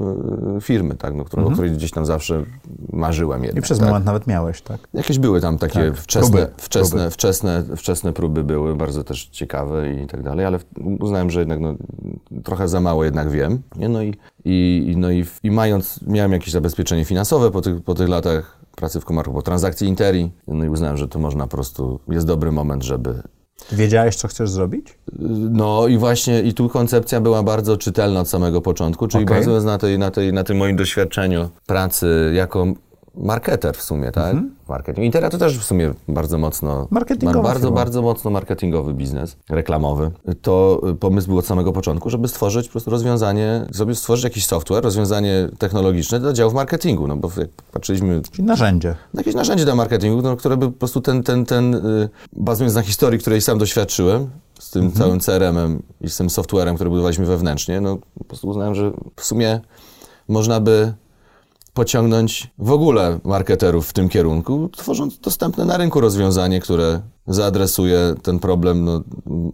e, 0.56 0.60
firmy, 0.60 0.94
tak, 0.94 1.14
no, 1.14 1.24
którą, 1.24 1.46
o 1.46 1.50
której 1.50 1.70
gdzieś 1.72 1.90
tam 1.90 2.06
zawsze 2.06 2.44
marzyłem 2.92 3.44
jednak. 3.44 3.48
Mhm. 3.56 3.58
I 3.58 3.62
przez 3.62 3.78
tak? 3.78 3.88
moment 3.88 4.04
nawet 4.04 4.26
miałeś, 4.26 4.62
tak? 4.62 4.78
Jakieś 4.94 5.18
były 5.18 5.40
tam 5.40 5.58
takie 5.60 5.90
Tak, 5.90 5.96
wczesne, 5.96 6.30
próby, 6.30 6.52
wczesne, 6.56 6.98
próby. 6.98 7.10
Wczesne, 7.10 7.64
wczesne 7.76 8.12
próby 8.12 8.44
były, 8.44 8.76
bardzo 8.76 9.04
też 9.04 9.26
ciekawe 9.26 9.92
i 9.92 10.06
tak 10.06 10.22
dalej, 10.22 10.46
ale 10.46 10.58
uznałem, 11.00 11.30
że 11.30 11.40
jednak 11.40 11.60
no, 11.60 11.74
trochę 12.44 12.68
za 12.68 12.80
mało 12.80 13.04
jednak 13.04 13.30
wiem. 13.30 13.62
Nie? 13.76 13.88
No, 13.88 14.02
i, 14.02 14.14
i, 14.44 14.94
no 14.96 15.10
i, 15.10 15.24
i 15.42 15.50
mając, 15.50 16.00
miałem 16.06 16.32
jakieś 16.32 16.52
zabezpieczenie 16.52 17.04
finansowe 17.04 17.50
po 17.50 17.60
tych, 17.60 17.82
po 17.82 17.94
tych 17.94 18.08
latach 18.08 18.58
pracy 18.76 19.00
w 19.00 19.04
Komarku, 19.04 19.32
po 19.32 19.42
transakcji 19.42 19.88
Interi, 19.88 20.30
no 20.48 20.64
i 20.64 20.68
uznałem, 20.68 20.96
że 20.96 21.08
to 21.08 21.18
można 21.18 21.44
po 21.44 21.50
prostu, 21.50 22.00
jest 22.08 22.26
dobry 22.26 22.52
moment, 22.52 22.82
żeby 22.82 23.22
Wiedziałeś, 23.72 24.16
co 24.16 24.28
chcesz 24.28 24.50
zrobić? 24.50 24.98
no 25.50 25.86
i 25.88 25.98
właśnie 25.98 26.42
i 26.42 26.54
tu 26.54 26.68
koncepcja 26.68 27.20
była 27.20 27.42
bardzo 27.42 27.76
czytelna 27.76 28.20
od 28.20 28.28
samego 28.28 28.60
początku, 28.60 29.08
czyli 29.08 29.24
Okej. 29.24 29.36
bazując 29.36 29.64
na, 29.64 29.78
tej, 29.78 29.98
na, 29.98 30.10
tej, 30.10 30.32
na 30.32 30.44
tym 30.44 30.56
moim 30.56 30.76
doświadczeniu 30.76 31.48
pracy 31.66 32.32
jako 32.34 32.66
marketer 33.14 33.76
w 33.76 33.82
sumie, 33.82 34.12
tak? 34.12 34.36
Marketing. 34.68 35.04
Intera 35.06 35.30
to 35.30 35.38
też 35.38 35.58
w 35.58 35.64
sumie 35.64 35.90
bardzo 36.08 36.38
mocno... 36.38 36.86
Marketingowa 36.90 37.42
Bardzo, 37.42 37.60
firma. 37.60 37.76
bardzo 37.76 38.02
mocno 38.02 38.30
marketingowy 38.30 38.94
biznes, 38.94 39.36
reklamowy. 39.48 40.10
To 40.42 40.80
y, 40.90 40.94
pomysł 40.94 41.28
był 41.28 41.38
od 41.38 41.46
samego 41.46 41.72
początku, 41.72 42.10
żeby 42.10 42.28
stworzyć 42.28 42.66
po 42.66 42.72
prostu 42.72 42.90
rozwiązanie, 42.90 43.66
żeby 43.74 43.94
stworzyć 43.94 44.24
jakiś 44.24 44.46
software, 44.46 44.84
rozwiązanie 44.84 45.48
technologiczne 45.58 46.20
dla 46.20 46.32
działów 46.32 46.54
marketingu, 46.54 47.08
no 47.08 47.16
bo 47.16 47.30
jak 47.36 47.48
patrzyliśmy 47.72 48.22
Czyli 48.32 48.44
narzędzie. 48.44 48.94
na 49.14 49.20
jakieś 49.20 49.34
narzędzie 49.34 49.64
do 49.64 49.74
marketingu, 49.76 50.22
no, 50.22 50.36
które 50.36 50.56
by 50.56 50.66
po 50.66 50.78
prostu 50.78 51.00
ten, 51.00 51.22
ten, 51.22 51.44
ten 51.46 51.74
y, 51.74 52.08
bazując 52.32 52.74
na 52.74 52.82
historii, 52.82 53.18
której 53.20 53.40
sam 53.40 53.58
doświadczyłem, 53.58 54.30
z 54.58 54.70
tym 54.70 54.92
całym 54.92 55.20
CRM-em 55.20 55.82
i 56.00 56.10
z 56.10 56.16
tym 56.16 56.26
software'em, 56.28 56.74
który 56.74 56.90
budowaliśmy 56.90 57.26
wewnętrznie, 57.26 57.80
no 57.80 57.98
po 58.18 58.24
prostu 58.24 58.48
uznałem, 58.48 58.74
że 58.74 58.92
w 59.16 59.24
sumie 59.24 59.60
można 60.28 60.60
by 60.60 60.92
pociągnąć 61.74 62.50
w 62.58 62.70
ogóle 62.70 63.18
marketerów 63.24 63.88
w 63.88 63.92
tym 63.92 64.08
kierunku, 64.08 64.68
tworząc 64.68 65.18
dostępne 65.18 65.64
na 65.64 65.76
rynku 65.76 66.00
rozwiązanie, 66.00 66.60
które 66.60 67.00
zaadresuje 67.26 68.14
ten 68.22 68.38
problem 68.38 68.84
no, 68.84 69.02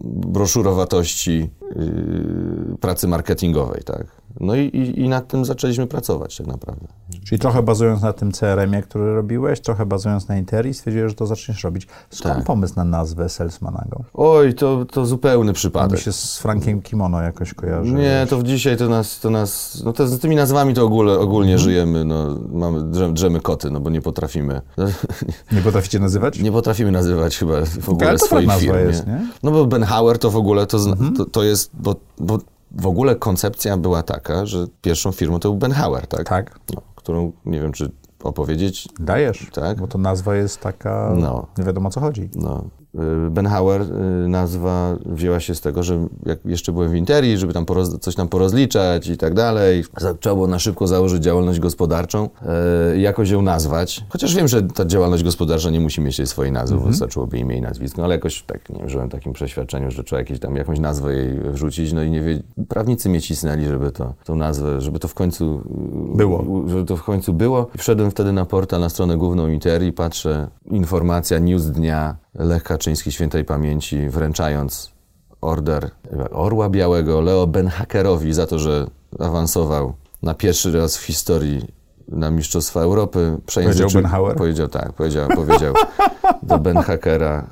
broszurowatości 0.03 1.49
yy, 1.75 2.77
pracy 2.81 3.07
marketingowej, 3.07 3.83
tak. 3.83 4.16
No 4.39 4.55
i, 4.55 4.61
i, 4.65 4.99
i 5.01 5.09
nad 5.09 5.27
tym 5.27 5.45
zaczęliśmy 5.45 5.87
pracować 5.87 6.37
tak 6.37 6.47
naprawdę. 6.47 6.87
Czyli 7.25 7.39
trochę 7.39 7.63
bazując 7.63 8.01
na 8.01 8.13
tym 8.13 8.31
CRM-ie, 8.31 8.81
który 8.81 9.15
robiłeś, 9.15 9.59
trochę 9.61 9.85
bazując 9.85 10.27
na 10.27 10.37
Interi, 10.37 10.73
stwierdziłeś, 10.73 11.11
że 11.11 11.15
to 11.15 11.25
zaczniesz 11.25 11.63
robić. 11.63 11.87
Skąd 12.09 12.35
Tak. 12.35 12.43
pomysł 12.45 12.73
na 12.75 12.83
nazwę 12.83 13.29
Salesmanago? 13.29 14.03
Oj, 14.13 14.53
to, 14.53 14.85
to 14.85 15.05
zupełny 15.05 15.45
To 15.45 15.51
mi 15.51 15.53
przypadek. 15.55 15.99
się 15.99 16.11
z 16.13 16.37
Frankiem 16.37 16.81
Kimono 16.81 17.21
jakoś 17.21 17.53
kojarzy. 17.53 17.93
Nie, 17.93 18.27
to 18.29 18.37
w 18.37 18.43
dzisiaj 18.43 18.77
to 18.77 18.89
nas, 18.89 19.19
to 19.19 19.29
nas 19.29 19.81
no 19.85 19.93
to 19.93 20.07
z 20.07 20.19
tymi 20.19 20.35
nazwami 20.35 20.73
to 20.73 20.85
ogóle, 20.85 21.19
ogólnie 21.19 21.57
żyjemy, 21.57 22.05
no, 22.05 22.39
mamy, 22.51 22.83
drzemy, 23.13 23.39
koty, 23.41 23.71
no 23.71 23.79
bo 23.79 23.89
nie 23.89 24.01
potrafimy, 24.01 24.61
Nie 25.51 25.61
potraficie 25.61 25.99
nazywać? 25.99 26.39
nie 26.39 26.51
potrafimy 26.51 26.91
nazywać 26.91 27.37
chyba 27.37 27.53
w 27.81 27.89
ogóle 27.89 28.17
swoich 28.19 28.47
tak 28.47 28.55
nazwa 28.57 28.73
firm, 28.73 28.87
jest, 28.87 29.07
nie? 29.07 29.27
No 29.43 29.51
bo 29.51 29.65
Ben 29.65 29.83
Hauer 29.83 30.19
to 30.19 30.31
w 30.31 30.35
ogóle, 30.37 30.67
to, 30.67 30.77
zna- 30.79 31.17
to, 31.17 31.25
to 31.25 31.43
jest, 31.43 31.71
bo, 31.73 31.95
bo 32.19 32.37
w 32.71 32.87
ogóle 32.87 33.15
koncepcja 33.15 33.77
była 33.77 34.03
taka, 34.03 34.45
że 34.45 34.67
pierwszą 34.81 35.11
firmą 35.11 35.39
to 35.39 35.49
był 35.49 35.57
Ben 35.57 35.71
Hauer, 35.71 36.07
tak? 36.07 36.29
Tak. 36.29 36.59
No, 36.75 36.81
którą, 36.95 37.31
nie 37.45 37.61
wiem, 37.61 37.71
czy 37.71 37.91
opowiedzieć, 38.23 38.87
Dajesz, 38.99 39.47
Tak. 39.53 39.77
bo 39.79 39.87
to 39.87 39.97
nazwa 39.97 40.35
jest 40.35 40.61
taka, 40.61 41.13
No. 41.17 41.47
nie 41.57 41.63
wiadomo 41.63 41.87
o 41.87 41.91
co 41.91 41.99
chodzi. 41.99 42.29
No, 42.35 42.63
y, 42.95 42.99
Ben 43.31 43.45
Hauer, 43.45 43.81
y, 43.81 44.27
nazwa 44.27 44.95
wzięła 45.05 45.39
się 45.39 45.55
z 45.55 45.61
tego, 45.61 45.83
że 45.83 46.07
jak 46.25 46.39
jeszcze 46.45 46.71
byłem 46.71 46.91
w 46.91 46.95
Interi, 46.95 47.37
żeby 47.37 47.53
tam 47.53 47.65
poroz, 47.65 47.99
coś 47.99 48.15
tam 48.15 48.27
porozliczać 48.27 49.07
i 49.07 49.17
tak 49.17 49.33
dalej, 49.33 49.83
trzeba 50.19 50.35
było 50.35 50.47
na 50.47 50.59
szybko 50.59 50.87
założyć 50.87 51.23
działalność 51.23 51.59
gospodarczą 51.59 52.29
y, 52.93 52.97
i 52.97 53.01
jakoś 53.01 53.29
ją 53.29 53.41
nazwać. 53.41 54.05
Chociaż 54.09 54.35
wiem, 54.35 54.47
że 54.47 54.63
ta 54.63 54.85
działalność 54.85 55.23
gospodarcza 55.23 55.69
nie 55.69 55.79
musi 55.79 56.01
mieć 56.01 56.17
tej 56.17 56.27
swojej 56.27 56.51
nazwy, 56.51 56.75
Mhm. 56.75 56.91
wystarczyłoby 56.91 57.37
imię 57.37 57.57
i 57.57 57.61
nazwisko, 57.61 58.03
ale 58.03 58.15
jakoś 58.15 58.43
tak, 58.43 58.69
nie 58.69 58.79
wiem, 58.79 58.89
żyłem 58.89 59.09
w 59.09 59.11
takim 59.11 59.33
przeświadczeniu, 59.33 59.91
że 59.91 60.03
trzeba 60.03 60.19
jakieś 60.19 60.39
tam, 60.39 60.55
jakąś 60.55 60.79
nazwę 60.79 61.13
jej 61.13 61.39
wrzucić, 61.39 61.93
no 61.93 62.03
i 62.03 62.11
nie 62.11 62.21
wie, 62.21 62.39
prawnicy 62.67 63.09
mnie 63.09 63.21
cisnęli, 63.21 63.65
żeby 63.65 63.91
to, 63.91 64.13
tą 64.23 64.35
nazwę, 64.35 64.81
żeby 64.81 64.99
to 64.99 65.07
w 65.07 65.13
końcu 65.13 65.61
y, 66.13 66.17
Było. 66.17 66.63
żeby 66.67 66.85
to 66.85 66.97
w 66.97 67.03
końcu 67.03 67.33
było. 67.33 67.67
I 67.75 67.77
wszedłem 67.77 68.11
wtedy 68.11 68.31
na 68.31 68.45
portal, 68.45 68.79
na 68.79 68.89
stronę 68.89 69.17
główną 69.17 69.47
Interi, 69.47 69.93
patrzę, 69.93 70.47
informacja, 70.71 71.39
news 71.39 71.65
dnia, 71.65 72.15
Lech 72.33 72.63
Kaczyński 72.77 73.11
świętej 73.11 73.45
pamięci, 73.45 74.09
wręczając 74.09 74.91
order 75.41 75.91
Orła 76.31 76.69
Białego 76.69 77.21
Leo 77.21 77.47
Benhakerowi 77.47 78.33
za 78.33 78.47
to, 78.47 78.59
że 78.59 78.87
awansował 79.19 79.93
na 80.23 80.33
pierwszy 80.33 80.71
raz 80.71 80.97
w 80.97 81.03
historii 81.03 81.67
na 82.07 82.31
Mistrzostwa 82.31 82.81
Europy. 82.81 83.37
Powiedział 83.55 83.89
Benhauer? 83.89 84.35
Powiedział 84.35 84.67
tak, 84.67 84.93
powiedział, 84.93 85.29
powiedział 85.35 85.73
do 86.43 86.59
Benhakera, 86.59 87.47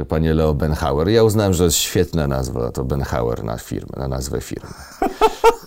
y, 0.00 0.04
panie 0.04 0.34
Leo 0.34 0.54
Benhauer. 0.54 1.08
Ja 1.08 1.24
uznałem, 1.24 1.54
że 1.54 1.64
jest 1.64 1.76
świetna 1.76 2.26
nazwa 2.26 2.72
to 2.72 2.84
Benhauer 2.84 3.44
na 3.44 3.58
firmę, 3.58 3.92
na 3.96 4.08
nazwę 4.08 4.40
firmy. 4.40 4.70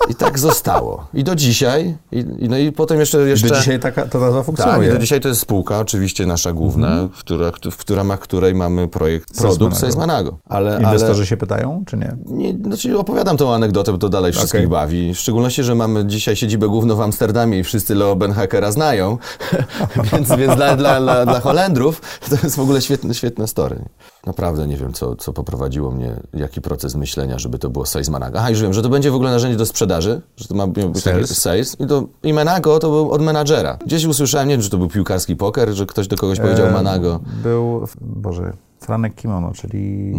I 0.10 0.16
tak 0.16 0.40
zostało. 0.40 1.08
I 1.14 1.24
do 1.24 1.36
dzisiaj, 1.36 1.98
i, 2.12 2.26
i, 2.40 2.50
no 2.50 2.58
i 2.58 2.72
potem 2.72 3.00
jeszcze... 3.00 3.18
jeszcze 3.30 3.48
Do 3.48 3.56
dzisiaj 3.56 3.80
taka, 3.80 4.06
ta 4.06 4.20
nazwa 4.20 4.40
tak, 4.40 4.46
funkcjonuje. 4.46 4.90
i 4.90 4.94
do 4.94 5.00
dzisiaj 5.00 5.22
to 5.22 5.28
jest 5.28 5.42
spółka, 5.42 5.80
oczywiście 5.80 6.26
nasza 6.26 6.54
główna, 6.54 7.08
w, 7.14 7.20
która, 7.20 7.52
w, 7.72 7.90
ramach 7.90 8.20
której 8.20 8.56
mamy 8.56 8.88
projekt, 8.88 9.38
produkt. 9.38 9.78
Salesmanago. 9.78 10.38
Ale, 10.50 10.80
Inwestorzy 10.82 11.20
ale 11.20 11.26
się 11.26 11.38
pytają, 11.38 11.84
czy 11.88 11.98
nie? 11.98 12.16
nie, 12.26 12.54
znaczy 12.64 12.98
opowiadam 12.98 13.38
tą 13.38 13.54
anegdotę, 13.54 13.92
bo 13.92 13.98
to 13.98 14.10
dalej 14.10 14.32
wszystkich 14.32 14.60
Okej. 14.60 14.68
bawi. 14.68 15.14
W 15.14 15.20
szczególności, 15.20 15.64
że 15.64 15.76
mamy 15.76 16.06
dzisiaj 16.06 16.36
siedzibę 16.36 16.68
główną 16.68 16.96
w 16.96 17.02
Amsterdamie 17.02 17.60
i 17.60 17.64
wszyscy 17.64 17.96
Leo 17.96 18.16
Benhakera 18.28 18.72
znają, 18.72 19.18
więc, 20.12 20.30
więc 20.30 20.56
dla, 20.56 20.76
dla, 20.76 21.26
dla, 21.26 21.40
Holendrów 21.40 22.02
to 22.30 22.36
jest 22.44 22.56
w 22.56 22.60
ogóle 22.60 22.82
świetne, 22.82 23.14
świetne 23.14 23.48
story. 23.48 23.86
Naprawdę 24.26 24.68
nie 24.68 24.78
wiem, 24.78 24.94
co, 24.94 25.16
co 25.16 25.34
poprowadziło 25.34 25.92
mnie, 25.92 26.16
jaki 26.34 26.62
proces 26.62 26.96
myślenia, 26.96 27.40
żeby 27.40 27.60
to 27.60 27.70
było 27.70 27.86
Salesmanago. 27.86 28.40
Aha, 28.40 28.50
już 28.50 28.62
wiem, 28.62 28.74
że 28.74 28.82
to 28.82 28.90
będzie 28.90 29.12
w 29.12 29.16
ogóle 29.16 29.32
narzędzie 29.32 29.58
do 29.58 29.66
sprzedaży, 29.66 30.22
że 30.38 30.48
to 30.48 30.56
ma 30.56 30.68
być 30.68 31.04
Sales. 31.04 31.42
sales 31.42 31.80
i 31.80 31.88
to 31.88 32.08
i 32.24 32.34
Manago 32.34 32.80
to 32.80 32.90
był 32.90 33.12
od 33.12 33.22
menadżera. 33.22 33.78
Gdzieś 33.86 34.06
usłyszałem, 34.06 34.48
nie 34.48 34.54
wiem, 34.54 34.62
czy 34.62 34.70
to 34.70 34.78
był 34.78 34.88
piłkarski 34.88 35.36
poker, 35.36 35.74
że 35.74 35.86
ktoś 35.86 36.08
do 36.08 36.18
kogoś 36.18 36.40
powiedział 36.40 36.68
E, 36.68 36.72
Manago. 36.72 37.20
Był, 37.44 37.88
Boże, 38.02 38.54
Franek 38.86 39.16
Kimono, 39.16 39.52
czyli... 39.52 40.14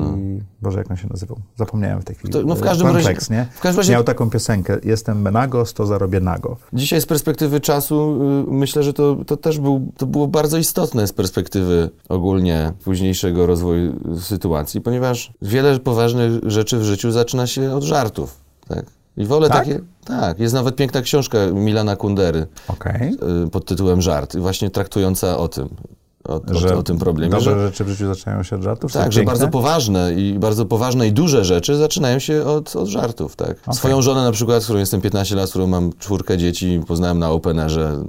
Boże, 0.63 0.79
jak 0.79 0.91
on 0.91 0.97
się 0.97 1.09
nazywał? 1.11 1.39
Zapomniałem 1.57 2.01
w 2.01 2.05
tej 2.05 2.17
chwili. 2.17 2.33
No. 2.35 2.41
To- 2.41 2.47
no 2.47 2.55
w 2.55 2.63
E, 2.63 2.65
każdym 2.65 2.87
razie- 2.87 3.09
nie? 3.31 3.47
w 3.55 3.61
każdym 3.61 3.81
razie- 3.81 3.93
Miał 3.93 4.05
taką 4.05 4.31
piosenkę, 4.31 4.79
jestem 4.85 5.23
Menagos, 5.23 5.75
to 5.75 5.87
zarobię 5.87 6.21
nago. 6.21 6.57
Dzisiaj 6.73 7.01
z 7.01 7.07
perspektywy 7.07 7.61
czasu 7.61 8.19
y, 8.49 8.53
myślę, 8.53 8.83
że 8.83 8.93
to, 8.93 9.17
to 9.27 9.37
też 9.37 9.59
był, 9.59 9.93
to 9.97 10.07
było 10.07 10.29
bardzo 10.29 10.59
istotne 10.59 11.07
z 11.07 11.13
perspektywy 11.13 11.91
ogólnie 12.09 12.73
późniejszego 12.85 13.47
rozwoju 13.47 13.95
sytuacji, 14.21 14.81
ponieważ 14.81 15.33
wiele 15.43 15.79
poważnych 15.81 16.33
rzeczy 16.47 16.79
w 16.79 16.83
życiu 16.83 17.11
zaczyna 17.11 17.47
się 17.47 17.73
od 17.75 17.83
żartów. 17.85 18.37
Tak? 18.69 18.85
I 19.17 19.27
wolę 19.27 19.49
Tak? 19.49 19.59
takie. 19.59 19.81
Tak, 20.05 20.39
jest 20.39 20.55
nawet 20.55 20.77
piękna 20.77 21.03
książka 21.03 21.39
Milana 21.53 21.97
Kundery 21.97 22.47
Okej. 22.69 23.17
y, 23.47 23.51
pod 23.51 23.65
tytułem 23.67 24.03
Żart, 24.03 24.37
właśnie 24.37 24.71
traktująca 24.71 25.37
o 25.39 25.49
tym. 25.49 25.69
O, 26.29 26.35
o, 26.35 26.79
o 26.79 26.83
tym 26.83 26.99
problemie. 26.99 27.31
Dobre 27.33 27.55
że- 27.55 27.67
rzeczy 27.67 27.85
w 27.85 27.89
życiu 27.89 28.07
zaczynają 28.07 28.43
się 28.43 28.57
od 28.57 28.63
żartów? 28.63 28.93
tak, 28.93 29.13
że 29.13 29.21
piękne? 29.21 29.33
bardzo 29.33 29.49
poważne 29.49 30.15
i 30.15 30.39
bardzo 30.39 30.67
poważne 30.67 31.09
i 31.09 31.13
duże 31.13 31.45
rzeczy 31.45 31.77
zaczynają 31.77 32.19
się 32.19 32.45
od, 32.45 32.77
od 32.77 32.89
żartów, 32.89 33.37
tak. 33.37 33.57
Swoją 33.73 34.03
żonę 34.03 34.23
na 34.23 34.33
przykład, 34.33 34.63
z 34.63 34.65
którą 34.65 34.79
jestem 34.79 35.01
15 35.01 35.37
lat, 35.37 35.49
z 35.49 35.51
którą 35.51 35.67
mam 35.67 35.93
czwórkę 35.99 36.39
dzieci, 36.39 36.81
poznałem 36.87 37.19
na 37.19 37.31
Openerze, 37.31 38.05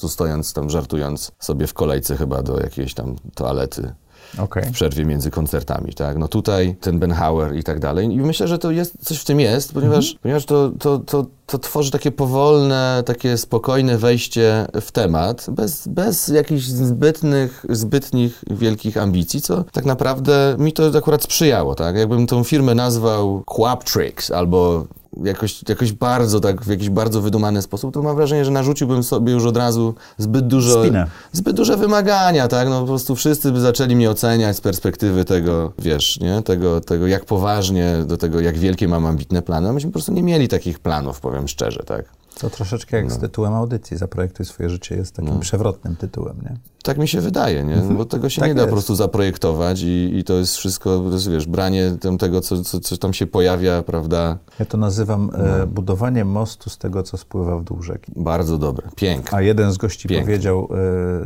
po 0.00 0.08
stojąc 0.08 0.52
tam, 0.52 0.70
żartując 0.70 1.32
sobie 1.38 1.66
w 1.66 1.74
kolejce 1.74 2.16
chyba 2.16 2.42
do 2.42 2.60
jakiejś 2.60 2.94
tam 2.94 3.16
toalety 3.34 3.92
Okej. 4.38 4.62
w 4.64 4.70
przerwie 4.70 5.04
między 5.04 5.30
koncertami, 5.30 5.92
tak. 5.94 6.18
No 6.18 6.28
tutaj 6.28 6.76
ten 6.80 6.98
Ben 6.98 7.12
Hauer 7.12 7.56
i 7.56 7.62
tak 7.64 7.80
dalej. 7.80 8.06
I 8.06 8.16
myślę, 8.16 8.48
że 8.48 8.58
to 8.58 8.70
jest, 8.70 9.04
coś 9.04 9.18
w 9.18 9.24
tym 9.24 9.40
jest, 9.40 9.72
ponieważ, 9.72 10.04
Mhm. 10.04 10.18
ponieważ 10.22 10.44
to, 10.44 10.70
to, 10.78 10.98
to, 10.98 11.26
to 11.46 11.58
tworzy 11.58 11.90
takie 11.90 12.10
powolne, 12.12 13.02
takie 13.06 13.38
spokojne 13.38 13.98
wejście 13.98 14.66
w 14.80 14.92
temat, 14.92 15.46
bez, 15.50 15.88
bez 15.88 16.28
jakichś 16.28 16.64
zbytnych, 16.64 17.66
zbytnich 17.68 18.44
wielkich 18.50 18.96
ambicji, 18.96 19.40
co 19.40 19.64
tak 19.72 19.84
naprawdę 19.84 20.56
mi 20.58 20.72
to 20.72 20.98
akurat 20.98 21.22
sprzyjało, 21.22 21.74
tak. 21.74 21.96
Jakbym 21.96 22.26
tą 22.26 22.44
firmę 22.44 22.74
nazwał 22.74 23.42
Quap 23.46 23.84
Tricks 23.84 24.30
albo 24.30 24.86
jakoś, 25.24 25.68
jakoś 25.68 25.92
bardzo 25.92 26.40
tak, 26.40 26.62
w 26.62 26.68
jakiś 26.68 26.90
bardzo 26.90 27.20
wydumany 27.20 27.62
sposób, 27.62 27.94
to 27.94 28.02
mam 28.02 28.16
wrażenie, 28.16 28.44
że 28.44 28.50
narzuciłbym 28.50 29.02
sobie 29.02 29.32
już 29.32 29.44
od 29.44 29.56
razu 29.56 29.94
zbyt 30.18 30.46
dużo, 30.46 30.82
Spinę. 30.82 31.06
zbyt 31.32 31.56
duże 31.56 31.76
wymagania, 31.76 32.48
tak, 32.48 32.68
no 32.68 32.80
po 32.80 32.86
prostu 32.86 33.16
wszyscy 33.16 33.52
by 33.52 33.60
zaczęli 33.60 33.96
mnie 33.96 34.10
oceniać 34.10 34.56
z 34.56 34.60
perspektywy 34.60 35.24
tego, 35.24 35.72
wiesz, 35.78 36.20
nie, 36.20 36.42
tego, 36.42 36.80
tego 36.80 37.06
jak 37.06 37.24
poważnie, 37.24 37.96
do 38.06 38.16
tego 38.16 38.40
jak 38.40 38.58
wielkie 38.58 38.88
mam 38.88 39.06
ambitne 39.06 39.42
plany, 39.42 39.68
a 39.68 39.72
myśmy 39.72 39.90
po 39.90 39.92
prostu 39.92 40.12
nie 40.12 40.22
mieli 40.22 40.48
takich 40.48 40.78
planów, 40.78 41.20
powiem 41.20 41.48
szczerze, 41.48 41.82
tak. 41.86 42.19
To 42.38 42.50
troszeczkę 42.50 42.96
jak 42.96 43.08
no. 43.08 43.14
z 43.14 43.18
tytułem 43.18 43.54
audycji. 43.54 43.96
Zaprojektuj 43.96 44.46
swoje 44.46 44.70
życie 44.70 44.96
jest 44.96 45.14
takim 45.14 45.34
no. 45.34 45.40
przewrotnym 45.40 45.96
tytułem, 45.96 46.36
nie? 46.42 46.56
Tak 46.82 46.98
mi 46.98 47.08
się 47.08 47.20
wydaje, 47.20 47.64
nie? 47.64 47.74
Mhm. 47.74 47.96
Bo 47.96 48.04
tego 48.04 48.28
się 48.28 48.40
tak 48.40 48.48
nie 48.48 48.54
da 48.54 48.60
jest. 48.60 48.70
po 48.70 48.74
prostu 48.74 48.94
zaprojektować 48.94 49.82
i, 49.82 50.10
i 50.18 50.24
to 50.24 50.34
jest 50.34 50.56
wszystko, 50.56 50.98
to 50.98 51.12
jest, 51.12 51.30
wiesz, 51.30 51.46
branie 51.46 51.96
tego, 52.18 52.40
co, 52.40 52.64
co, 52.64 52.80
co 52.80 52.96
tam 52.96 53.12
się 53.12 53.26
pojawia, 53.26 53.82
prawda? 53.82 54.38
Ja 54.58 54.66
to 54.66 54.78
nazywam 54.78 55.30
e, 55.34 55.38
no. 55.38 55.62
e, 55.62 55.66
budowanie 55.66 56.24
mostu 56.24 56.70
z 56.70 56.78
tego, 56.78 57.02
co 57.02 57.16
spływa 57.16 57.58
w 57.58 57.64
dół 57.64 57.82
rzeki. 57.82 58.12
Bardzo 58.16 58.58
dobre, 58.58 58.88
pięknie. 58.96 59.38
A 59.38 59.42
jeden 59.42 59.72
z 59.72 59.76
gości 59.76 60.08
Pięknie. 60.08 60.26
powiedział, 60.26 60.68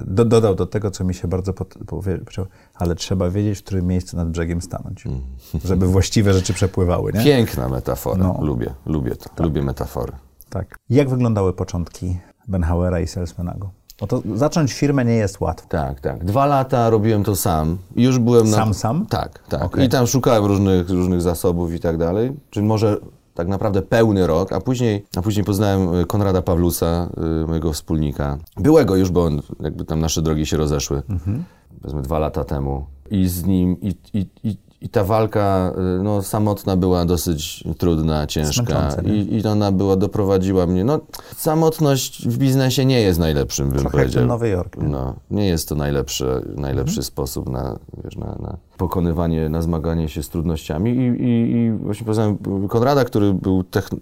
e, 0.00 0.04
do, 0.06 0.24
dodał 0.24 0.54
do 0.54 0.66
tego, 0.66 0.90
co 0.90 1.04
mi 1.04 1.14
się 1.14 1.28
bardzo 1.28 1.52
powiedział, 1.86 2.46
ale 2.74 2.94
trzeba 2.94 3.30
wiedzieć, 3.30 3.58
w 3.58 3.62
którym 3.62 3.86
miejscu 3.86 4.16
nad 4.16 4.30
brzegiem 4.30 4.62
stanąć, 4.62 5.06
mm. 5.06 5.20
żeby 5.64 5.86
właściwe 5.86 6.32
rzeczy 6.32 6.54
przepływały, 6.54 7.12
nie? 7.12 7.24
Piękna 7.24 7.68
metafora, 7.68 8.24
no. 8.24 8.38
lubię, 8.42 8.74
lubię 8.86 9.16
to, 9.16 9.28
tak. 9.28 9.40
lubię 9.40 9.62
metafory. 9.62 10.12
Tak. 10.50 10.78
Jak 10.90 11.08
wyglądały 11.08 11.52
początki 11.52 12.18
Benhauera 12.48 13.00
i 13.00 13.06
Salesmanago? 13.06 13.70
Bo 14.00 14.06
to 14.06 14.22
zacząć 14.34 14.72
firmę 14.72 15.04
nie 15.04 15.14
jest 15.14 15.40
łatwo. 15.40 15.68
Tak, 15.68 16.00
tak. 16.00 16.24
Dwa 16.24 16.46
lata 16.46 16.90
robiłem 16.90 17.24
to 17.24 17.36
sam. 17.36 17.78
Już 17.96 18.18
byłem 18.18 18.48
sam, 18.48 18.68
na... 18.68 18.74
sam? 18.74 19.06
Tak, 19.06 19.38
tak. 19.48 19.62
Okay. 19.62 19.84
I 19.84 19.88
tam 19.88 20.06
szukałem 20.06 20.44
różnych, 20.44 20.90
różnych 20.90 21.22
zasobów 21.22 21.74
i 21.74 21.80
tak 21.80 21.98
dalej. 21.98 22.32
Czyli 22.50 22.66
może 22.66 22.96
tak 23.34 23.48
naprawdę 23.48 23.82
pełny 23.82 24.26
rok, 24.26 24.52
a 24.52 24.60
później, 24.60 25.06
a 25.16 25.22
później 25.22 25.44
poznałem 25.44 25.94
y, 25.94 26.06
Konrada 26.06 26.42
Pawlusa, 26.42 27.08
y, 27.42 27.46
mojego 27.46 27.72
wspólnika. 27.72 28.38
Byłego 28.56 28.96
już, 28.96 29.10
bo 29.10 29.24
on, 29.24 29.42
jakby 29.60 29.84
tam 29.84 30.00
nasze 30.00 30.22
drogi 30.22 30.46
się 30.46 30.56
rozeszły. 30.56 31.02
Mhm. 31.08 31.44
Powiedzmy 31.80 32.02
dwa 32.02 32.18
lata 32.18 32.44
temu. 32.44 32.86
I 33.10 33.28
z 33.28 33.44
nim, 33.44 33.80
i, 33.80 33.94
i, 34.12 34.26
i, 34.44 34.56
i 34.84 34.88
ta 34.88 35.04
walka 35.04 35.72
y, 35.98 36.02
no, 36.02 36.22
samotna 36.22 36.76
była 36.76 37.04
dosyć 37.04 37.64
trudna, 37.78 38.26
ciężka. 38.26 38.96
I, 39.04 39.36
I 39.36 39.46
ona 39.46 39.72
była, 39.72 39.96
doprowadziła 39.96 40.66
mnie. 40.66 40.84
No, 40.84 41.00
samotność 41.36 42.28
w 42.28 42.38
biznesie 42.38 42.84
nie 42.84 43.00
jest 43.00 43.18
najlepszym, 43.18 43.68
bym 43.68 43.80
Trochę 43.80 43.98
powiedział. 43.98 44.22
Jak 44.22 44.28
Nowy 44.28 44.48
Jork. 44.48 44.76
Nie? 44.76 44.88
No, 44.88 45.14
nie 45.30 45.46
jest 45.48 45.68
to 45.68 45.74
najlepszy, 45.74 46.24
najlepszy 46.56 46.90
mhm. 46.90 47.04
sposób 47.04 47.48
na, 47.48 47.78
wiesz, 48.04 48.16
na, 48.16 48.26
na 48.26 48.56
pokonywanie, 48.76 49.48
na 49.48 49.62
zmaganie 49.62 50.08
się 50.08 50.22
z 50.22 50.28
trudnościami. 50.28 50.90
I, 50.90 51.22
i, 51.22 51.56
i 51.56 51.72
właśnie 51.72 52.06
poznałem 52.06 52.38
Konrada, 52.68 53.04
który 53.04 53.34
był 53.34 53.64
techn... 53.64 53.96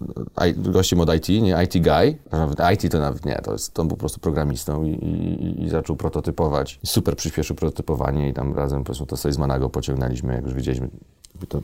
gościem 0.57 0.99
od 0.99 1.15
IT, 1.15 1.29
nie 1.29 1.63
IT 1.63 1.83
guy. 1.83 2.17
Nawet 2.31 2.59
IT 2.73 2.91
to 2.91 2.99
nawet 2.99 3.25
nie, 3.25 3.35
to, 3.35 3.51
jest, 3.51 3.73
to 3.73 3.83
był 3.83 3.89
po 3.89 3.99
prostu 3.99 4.19
programistą 4.19 4.83
i, 4.83 4.89
i, 4.89 5.63
i 5.63 5.69
zaczął 5.69 5.95
prototypować. 5.95 6.79
Super 6.85 7.15
przyspieszył 7.15 7.55
prototypowanie 7.55 8.29
i 8.29 8.33
tam 8.33 8.55
razem 8.55 8.83
powiedzmy 8.83 9.05
to 9.05 9.17
sobie 9.17 9.33
z 9.33 9.37
Manago 9.37 9.69
pociągnęliśmy, 9.69 10.33
jak 10.33 10.43
już 10.43 10.53
wiedzieliśmy 10.53 10.73
wiedzieliśmy, 10.73 10.89
to 11.47 11.61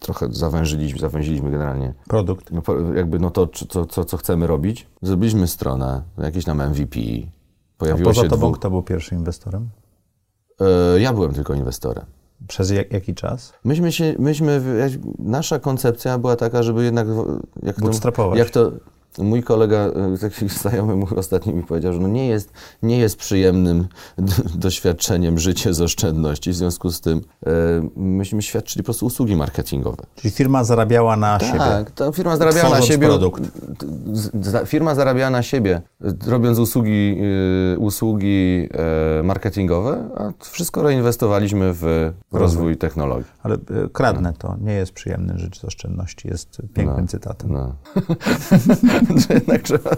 trochę 0.00 0.28
zawężyliśmy, 0.30 1.00
zawęziliśmy 1.00 1.50
generalnie. 1.50 1.94
Produkt. 2.08 2.50
No, 2.50 2.62
jakby 2.94 3.18
no 3.18 3.30
to, 3.30 3.46
co, 3.46 3.86
co, 3.86 4.04
co 4.04 4.16
chcemy 4.16 4.46
robić. 4.46 4.86
Zrobiliśmy 5.02 5.46
stronę, 5.46 6.02
jakieś 6.18 6.44
tam 6.44 6.70
MVP. 6.70 7.00
Pojawiło 7.78 8.10
A 8.10 8.14
poza 8.14 8.22
się 8.22 8.28
tobą 8.28 8.46
dwóch... 8.46 8.58
kto 8.58 8.70
był 8.70 8.82
pierwszym 8.82 9.18
inwestorem? 9.18 9.68
E, 10.60 11.00
ja 11.00 11.12
byłem 11.12 11.34
tylko 11.34 11.54
inwestorem. 11.54 12.04
Przez 12.48 12.70
jak, 12.70 12.92
jaki 12.92 13.14
czas? 13.14 13.52
Myśmy 13.64 13.92
się, 13.92 14.14
myśmy, 14.18 14.62
nasza 15.18 15.58
koncepcja 15.58 16.18
była 16.18 16.36
taka, 16.36 16.62
żeby 16.62 16.84
jednak... 16.84 17.06
Jak 17.62 17.76
to, 17.76 18.36
jak 18.36 18.50
to 18.50 18.72
Mój 19.18 19.42
kolega, 19.42 19.76
e, 19.76 20.18
taki 20.20 20.48
znajomy 20.60 20.96
mój 20.96 21.08
ostatnio 21.16 21.52
mi 21.52 21.62
powiedział, 21.62 21.92
że 21.92 21.98
no 21.98 22.08
nie, 22.08 22.28
jest, 22.28 22.52
nie 22.82 22.98
jest 22.98 23.16
przyjemnym 23.16 23.86
doświadczeniem 24.54 25.38
życie 25.38 25.74
z 25.74 25.80
oszczędności. 25.80 26.50
W 26.50 26.54
związku 26.54 26.90
z 26.90 27.00
tym 27.00 27.20
e, 27.46 27.50
myśmy 27.96 28.42
świadczyli 28.42 28.82
po 28.82 28.84
prostu 28.84 29.06
usługi 29.06 29.36
marketingowe. 29.36 30.04
Czyli 30.14 30.30
firma 30.30 30.64
zarabiała 30.64 31.16
na 31.16 31.38
tak, 31.38 31.48
siebie? 31.48 31.58
Tak, 31.58 31.90
ta 31.90 32.12
firma 32.12 32.36
zarabiała 32.36 32.70
na 32.70 32.82
siebie. 32.82 33.06
produkt. 33.06 33.42
Firma 34.66 34.94
zarabiała 34.94 35.30
na 35.30 35.42
siebie, 35.42 35.82
robiąc 36.26 36.58
usługi, 36.58 37.18
e, 37.74 37.78
usługi 37.78 38.68
marketingowe, 39.24 40.08
a 40.16 40.32
wszystko 40.50 40.82
reinwestowaliśmy 40.82 41.72
w 41.72 42.12
rozwój 42.32 42.76
technologii. 42.76 43.30
Ale 43.42 43.58
kradnę 43.92 44.30
no. 44.30 44.38
to. 44.38 44.56
Nie 44.60 44.72
jest 44.72 44.92
przyjemny 44.92 45.38
żyć 45.38 45.60
z 45.60 45.64
oszczędności. 45.64 46.28
Jest 46.28 46.62
pięknym 46.74 47.00
no, 47.00 47.06
cytatem. 47.06 47.52
No. 47.52 47.74
jednak 49.30 49.62
trzeba... 49.62 49.90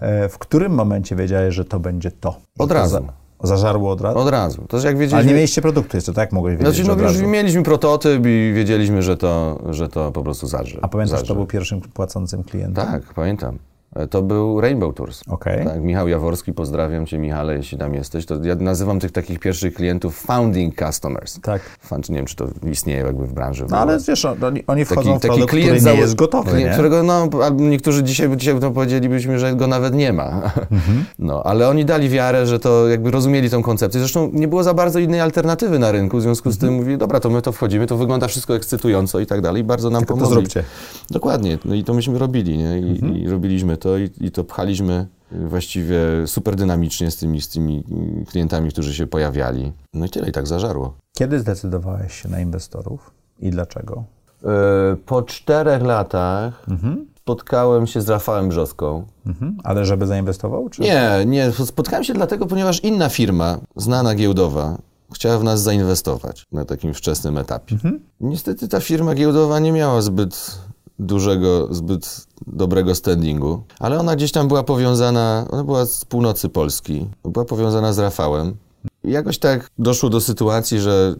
E, 0.00 0.28
w 0.28 0.38
którym 0.38 0.72
momencie 0.72 1.16
wiedziałeś, 1.16 1.54
że 1.54 1.64
to 1.64 1.80
będzie 1.80 2.10
to? 2.10 2.36
Od 2.58 2.72
razu. 2.72 3.06
Za, 3.42 3.46
zażarło 3.46 3.90
od 3.90 4.00
razu? 4.00 4.18
Od 4.18 4.28
razu. 4.28 4.64
To 4.68 4.76
jak 4.76 4.98
wiedzieliśmy... 4.98 5.18
Ale 5.18 5.26
nie 5.26 5.34
mieliście 5.34 5.62
produktu 5.62 5.96
jeszcze, 5.96 6.12
tak? 6.12 6.32
Mogłeś 6.32 6.56
wiedzieć, 6.56 6.74
Znaczy, 6.74 7.02
no 7.02 7.08
już 7.08 7.20
mieliśmy 7.20 7.62
prototyp 7.62 8.26
i 8.26 8.52
wiedzieliśmy, 8.54 9.02
że 9.02 9.16
to, 9.16 9.62
że 9.70 9.88
to 9.88 10.12
po 10.12 10.22
prostu 10.22 10.46
zaży. 10.46 10.78
A 10.82 10.88
pamiętasz, 10.88 11.10
zaży. 11.10 11.24
kto 11.24 11.34
był 11.34 11.46
pierwszym 11.46 11.80
płacącym 11.80 12.44
klientem? 12.44 12.86
Tak, 12.86 13.14
pamiętam. 13.14 13.58
E, 13.94 14.06
to 14.06 14.22
był 14.22 14.60
Rainbow 14.60 14.94
Tours. 14.94 15.22
Okay. 15.28 15.64
Tak, 15.64 15.80
Michał 15.80 16.08
Jaworski, 16.08 16.52
pozdrawiam 16.52 17.06
Cię 17.06 17.18
Michale, 17.18 17.56
jeśli 17.56 17.78
tam 17.78 17.94
jesteś. 17.94 18.26
To 18.26 18.44
ja 18.44 18.54
nazywam 18.54 19.00
tych 19.00 19.12
takich 19.12 19.38
pierwszych 19.38 19.74
klientów 19.74 20.20
founding 20.20 20.74
customers. 20.86 21.40
Tak. 21.40 21.62
Fan, 21.80 22.00
nie 22.08 22.16
wiem, 22.16 22.26
czy 22.26 22.36
to 22.36 22.46
istnieje 22.70 23.00
jakby 23.00 23.26
w 23.26 23.32
branży. 23.32 23.66
No 23.70 23.78
ale 23.78 23.98
wiesz, 24.08 24.24
oni, 24.24 24.64
oni 24.66 24.84
wchodzą 24.84 25.02
taki, 25.02 25.18
w 25.18 25.20
produkt, 25.20 25.38
taki 25.40 25.46
klient 25.46 25.80
który 25.80 25.94
nie 25.94 26.00
jest 26.00 26.14
gotowy, 26.14 26.50
klient, 26.50 26.66
nie? 26.66 26.72
którego, 26.72 27.02
no, 27.02 27.28
niektórzy 27.52 28.02
dzisiaj, 28.02 28.36
dzisiaj 28.36 28.60
to 28.60 28.70
powiedzielibyśmy, 28.70 29.38
że 29.38 29.54
go 29.54 29.66
nawet 29.66 29.94
nie 29.94 30.12
ma. 30.12 30.52
Mhm. 30.70 31.04
No, 31.18 31.42
ale 31.42 31.68
oni 31.68 31.84
dali 31.84 32.08
wiarę, 32.08 32.46
że 32.46 32.58
to 32.58 32.88
jakby 32.88 33.10
rozumieli 33.10 33.50
tą 33.50 33.62
koncepcję. 33.62 34.00
Zresztą 34.00 34.30
nie 34.32 34.48
było 34.48 34.62
za 34.62 34.74
bardzo 34.74 34.98
innej 34.98 35.20
alternatywy 35.20 35.78
na 35.78 35.92
rynku, 35.92 36.18
w 36.18 36.22
związku 36.22 36.50
z 36.50 36.54
mhm. 36.54 36.68
tym 36.68 36.80
mówili, 36.80 36.98
dobra, 36.98 37.20
to 37.20 37.30
my 37.30 37.42
to 37.42 37.52
wchodzimy, 37.52 37.86
to 37.86 37.96
wygląda 37.96 38.28
wszystko 38.28 38.56
ekscytująco 38.56 39.20
i 39.20 39.26
tak 39.26 39.40
dalej 39.40 39.64
bardzo 39.64 39.90
nam 39.90 40.00
Tylko 40.00 40.14
pomogli. 40.14 40.34
to 40.34 40.40
zróbcie. 40.40 40.64
Dokładnie. 41.10 41.58
No 41.64 41.74
i 41.74 41.84
to 41.84 41.94
myśmy 41.94 42.18
robili, 42.18 42.58
nie? 42.58 42.78
I, 42.78 42.90
mhm. 42.90 43.16
i 43.16 43.28
robiliśmy 43.28 43.76
to 43.76 43.83
i, 43.98 44.26
i 44.26 44.30
to 44.30 44.44
pchali 44.44 44.74
jechaliśmy 44.74 45.06
właściwie 45.32 45.98
super 46.26 46.56
dynamicznie 46.56 47.10
z 47.10 47.16
tymi, 47.16 47.40
z 47.40 47.48
tymi 47.48 47.84
klientami, 48.28 48.70
którzy 48.70 48.94
się 48.94 49.06
pojawiali. 49.06 49.72
No 49.94 50.06
i 50.06 50.10
tyle, 50.10 50.28
i 50.28 50.32
tak 50.32 50.46
zażarło. 50.46 50.94
Kiedy 51.12 51.40
zdecydowałeś 51.40 52.22
się 52.22 52.28
na 52.28 52.40
inwestorów 52.40 53.10
i 53.38 53.50
dlaczego? 53.50 54.04
E, 54.44 54.96
po 55.06 55.22
czterech 55.22 55.82
latach 55.82 56.66
mhm. 56.68 57.06
spotkałem 57.20 57.86
się 57.86 58.00
z 58.00 58.08
Rafałem 58.08 58.48
Brzoską. 58.48 59.04
Mhm. 59.26 59.56
Ale 59.64 59.84
żeby 59.84 60.06
zainwestował? 60.06 60.68
Czy? 60.68 60.82
Nie, 60.82 61.10
nie. 61.26 61.52
Spotkałem 61.52 62.04
się 62.04 62.14
dlatego, 62.14 62.46
ponieważ 62.46 62.84
inna 62.84 63.08
firma, 63.08 63.58
znana 63.76 64.14
giełdowa, 64.14 64.78
chciała 65.14 65.38
w 65.38 65.44
nas 65.44 65.62
zainwestować 65.62 66.46
na 66.52 66.64
takim 66.64 66.94
wczesnym 66.94 67.38
etapie. 67.38 67.74
Mhm. 67.74 68.00
Niestety 68.20 68.68
ta 68.68 68.80
firma 68.80 69.14
giełdowa 69.14 69.58
nie 69.58 69.72
miała 69.72 70.02
zbyt 70.02 70.58
dużego, 70.98 71.74
zbyt 71.74 72.26
dobrego 72.46 72.94
standingu, 72.94 73.62
ale 73.78 74.00
ona 74.00 74.16
gdzieś 74.16 74.32
tam 74.32 74.48
była 74.48 74.62
powiązana, 74.62 75.46
ona 75.50 75.64
była 75.64 75.86
z 75.86 76.04
północy 76.04 76.48
Polski, 76.48 77.08
była 77.24 77.44
powiązana 77.44 77.92
z 77.92 77.98
Rafałem. 77.98 78.54
I 79.04 79.10
jakoś 79.10 79.38
tak 79.38 79.70
doszło 79.78 80.10
do 80.10 80.20
sytuacji, 80.20 80.80
że 80.80 81.14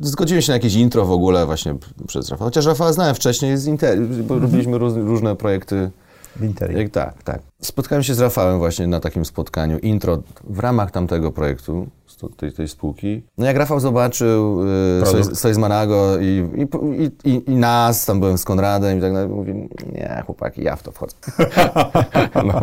zgodziłem 0.00 0.42
się 0.42 0.52
na 0.52 0.56
jakieś 0.56 0.74
intro 0.74 1.04
w 1.06 1.10
ogóle 1.10 1.46
właśnie 1.46 1.74
przez 2.06 2.28
Rafała. 2.28 2.46
Chociaż 2.46 2.66
Rafała 2.66 2.92
znałem 2.92 3.14
wcześniej 3.14 3.58
z 3.58 3.66
Inter, 3.66 3.98
bo 4.00 4.34
mhm. 4.34 4.42
robiliśmy 4.42 4.78
róż, 4.78 4.92
różne 4.94 5.36
projekty. 5.36 5.90
W 6.36 6.44
Interi. 6.44 6.90
Tak, 6.90 7.22
tak. 7.22 7.42
Spotkałem 7.62 8.02
się 8.02 8.14
z 8.14 8.20
Rafałem 8.20 8.58
właśnie 8.58 8.86
na 8.86 9.00
takim 9.00 9.24
spotkaniu, 9.24 9.78
intro 9.78 10.22
w 10.44 10.58
ramach 10.58 10.90
tamtego 10.90 11.32
projektu 11.32 11.86
tej, 12.28 12.52
tej 12.52 12.68
spółki. 12.68 13.22
No 13.38 13.46
jak 13.46 13.56
Rafał 13.56 13.80
zobaczył 13.80 14.62
y, 14.62 15.34
coś 15.34 15.54
z 15.54 15.58
Manago 15.58 16.18
i, 16.20 16.44
i, 16.56 17.30
i, 17.30 17.42
i, 17.52 17.56
nas, 17.56 18.06
tam 18.06 18.20
byłem 18.20 18.38
z 18.38 18.44
Konradem 18.44 18.98
i 18.98 19.00
tak 19.00 19.12
dalej, 19.12 19.28
mówi, 19.28 19.54
nie 19.92 20.22
chłopaki, 20.26 20.62
ja 20.62 20.76
w 20.76 20.82
to 20.82 20.92
wchodzę. 20.92 21.16
no. 22.48 22.60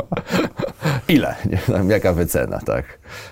Ile? 1.08 1.36
Nie, 1.52 1.58
tam, 1.58 1.90
jaka 1.90 2.14
wycena, 2.14 2.60
tak. 2.60 2.86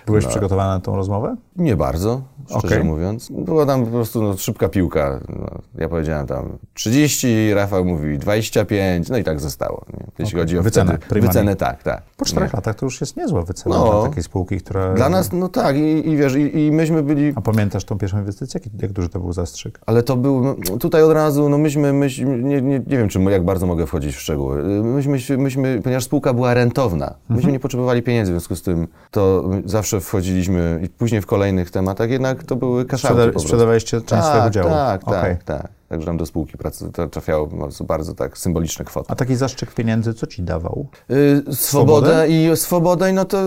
Byłeś 0.06 0.24
no. 0.24 0.30
przygotowany 0.30 0.74
na 0.74 0.80
tą 0.80 0.96
rozmowę? 0.96 1.36
Nie 1.56 1.76
bardzo, 1.76 2.22
szczerze 2.48 2.66
okay. 2.66 2.84
mówiąc. 2.84 3.28
Była 3.30 3.66
tam 3.66 3.84
po 3.84 3.90
prostu 3.90 4.22
no, 4.22 4.36
szybka 4.36 4.68
piłka. 4.68 5.20
No, 5.28 5.46
ja 5.78 5.88
powiedziałem 5.88 6.26
tam 6.26 6.58
30, 6.74 7.54
Rafał 7.54 7.84
mówi 7.84 8.18
25, 8.18 9.08
no 9.08 9.18
i 9.18 9.24
tak 9.24 9.40
zostało. 9.40 9.84
Nie? 9.92 10.06
Jeśli 10.18 10.34
okay. 10.34 10.42
chodzi 10.42 10.58
o 10.58 10.62
wycenę, 10.62 10.98
wtedy, 11.00 11.20
wycenę 11.20 11.56
tak, 11.56 11.82
tak. 11.82 12.02
Po 12.16 12.24
czterech 12.24 12.52
latach 12.52 12.74
to 12.74 12.86
już 12.86 13.00
jest 13.00 13.16
niezła 13.16 13.42
wycena 13.42 13.76
no, 13.76 13.92
dla 13.92 14.08
takiej 14.08 14.22
spółki, 14.22 14.60
która... 14.60 14.94
Dla 14.94 15.08
nas, 15.08 15.32
no 15.32 15.48
tak, 15.48 15.76
i, 15.76 16.08
i 16.08 16.15
wiesz, 16.16 16.34
i, 16.34 16.58
i, 16.58 16.72
myśmy 16.72 17.02
byli... 17.02 17.32
A 17.36 17.40
pamiętasz 17.40 17.84
tą 17.84 17.98
pierwszą 17.98 18.18
inwestycję? 18.18 18.60
Jak, 18.64 18.82
jak 18.82 18.92
duży 18.92 19.08
to 19.08 19.20
był 19.20 19.32
zastrzyk? 19.32 19.80
Ale 19.86 20.02
to 20.02 20.16
był, 20.16 20.44
no, 20.44 20.78
tutaj 20.78 21.02
od 21.02 21.12
razu, 21.12 21.48
no 21.48 21.58
myśmy, 21.58 21.92
myśmy 21.92 22.42
nie, 22.42 22.62
nie, 22.62 22.78
nie 22.78 22.98
wiem, 22.98 23.08
czy 23.08 23.20
jak 23.20 23.44
bardzo 23.44 23.66
mogę 23.66 23.86
wchodzić 23.86 24.16
w 24.16 24.20
szczegóły. 24.20 24.62
Myśmy, 24.82 25.38
myśmy 25.38 25.80
ponieważ 25.82 26.04
spółka 26.04 26.34
była 26.34 26.54
rentowna, 26.54 27.14
myśmy 27.28 27.36
mhm. 27.36 27.52
nie 27.52 27.60
potrzebowali 27.60 28.02
pieniędzy, 28.02 28.32
w 28.32 28.34
związku 28.34 28.56
z 28.56 28.62
tym 28.62 28.88
to 29.10 29.50
zawsze 29.64 30.00
wchodziliśmy 30.00 30.80
i 30.84 30.88
później 30.88 31.20
w 31.20 31.26
kolejnych 31.26 31.70
tematach 31.70 32.10
jednak 32.10 32.44
to 32.44 32.56
były 32.56 32.84
kaszałki 32.84 33.22
Sprzeda 33.22 33.38
Sprzedawaliście 33.38 34.00
część 34.00 34.08
tak, 34.08 34.24
swojego 34.24 34.50
działu? 34.50 34.68
Tak, 34.70 35.04
tak, 35.04 35.14
okay. 35.14 35.38
tak. 35.44 35.75
Także 35.88 36.06
tam 36.06 36.16
do 36.16 36.26
spółki 36.26 36.58
pracy 36.58 36.90
trafiało 37.10 37.48
bardzo 37.80 38.14
tak 38.14 38.38
symboliczne 38.38 38.84
kwoty. 38.84 39.06
A 39.10 39.14
taki 39.14 39.36
zastrzyk 39.36 39.74
pieniędzy 39.74 40.14
co 40.14 40.26
ci 40.26 40.42
dawał? 40.42 40.86
Yy, 41.08 41.54
swobodę 41.54 42.28
i 42.28 42.56
swobodę, 42.56 43.12
no 43.12 43.24
to 43.24 43.38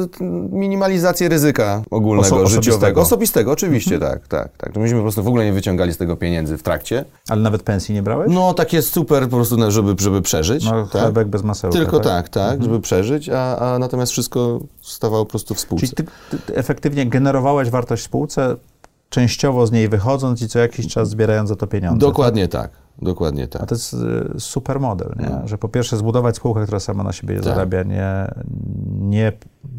minimalizację 0.52 1.30
ryzyka 1.30 1.82
ogólnego, 1.92 2.36
Oso 2.36 2.48
życiowego. 2.48 3.02
Osobistego, 3.02 3.02
osobistego 3.02 3.52
oczywiście, 3.52 3.96
mhm. 3.96 4.12
tak, 4.14 4.28
tak, 4.28 4.58
tak. 4.58 4.76
Myśmy 4.76 4.98
po 4.98 5.04
prostu 5.04 5.24
w 5.24 5.28
ogóle 5.28 5.46
nie 5.46 5.54
wyciągali 5.54 5.94
z 5.94 5.98
tego 5.98 6.18
pieniędzy 6.18 6.58
w 6.58 6.64
trakcie. 6.64 7.06
Ale 7.30 7.42
nawet 7.42 7.64
pensji 7.64 7.96
nie 7.96 8.04
brałeś? 8.04 8.32
No, 8.34 8.54
tak 8.54 8.74
jest 8.74 8.94
super 8.94 9.24
po 9.24 9.36
prostu, 9.36 9.72
żeby, 9.72 9.96
żeby 10.00 10.22
przeżyć. 10.22 10.66
No, 10.66 10.88
tak? 10.88 11.02
chlebek 11.02 11.28
bez 11.28 11.44
masełka, 11.44 11.78
Tylko 11.78 12.00
tak, 12.00 12.06
tak, 12.06 12.30
tak 12.30 12.44
mhm. 12.44 12.64
żeby 12.64 12.80
przeżyć, 12.80 13.30
a, 13.30 13.58
a 13.58 13.80
natomiast 13.80 14.12
wszystko 14.12 14.60
stawało 14.82 15.26
po 15.26 15.30
prostu 15.30 15.56
w 15.56 15.60
spółce. 15.60 15.88
Czyli 15.88 15.96
ty, 15.96 16.38
ty 16.48 16.56
efektywnie 16.56 17.06
generowałeś 17.06 17.70
wartość 17.70 18.04
w 18.04 18.06
spółce, 18.06 18.56
częściowo 19.10 19.68
z 19.68 19.72
niej 19.72 19.90
wychodząc 19.90 20.42
i 20.42 20.48
co 20.48 20.60
jakiś 20.60 20.88
czas 20.88 21.10
zbierając 21.10 21.50
za 21.50 21.56
to 21.56 21.68
pieniądze. 21.68 22.00
Dokładnie 22.00 22.48
tak. 22.48 22.72
tak. 22.72 22.90
Dokładnie 23.02 23.48
tak. 23.48 23.62
A 23.62 23.66
to 23.66 23.76
jest 23.76 23.94
y, 23.94 24.40
super 24.40 24.80
model, 24.80 25.14
nie? 25.20 25.30
No. 25.30 25.48
że 25.48 25.58
po 25.58 25.70
pierwsze 25.70 25.98
zbudować 25.98 26.36
spółkę, 26.36 26.64
która 26.64 26.80
sama 26.80 27.04
na 27.04 27.12
siebie 27.12 27.36
tak. 27.36 27.44
zarabia, 27.44 27.84
nie, 27.84 28.32
nie 29.00 29.32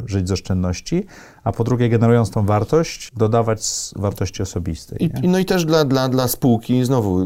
żyć 0.06 0.28
z 0.28 0.32
oszczędności, 0.32 1.06
a 1.44 1.52
po 1.52 1.64
drugie, 1.64 1.88
generując 1.88 2.30
tą 2.30 2.46
wartość, 2.46 3.10
dodawać 3.16 3.60
wartości 3.96 4.42
osobistej. 4.42 5.10
I, 5.22 5.28
no 5.28 5.38
i 5.38 5.44
też 5.44 5.64
dla, 5.64 5.84
dla, 5.84 6.08
dla 6.08 6.28
spółki, 6.28 6.84
znowu, 6.84 7.20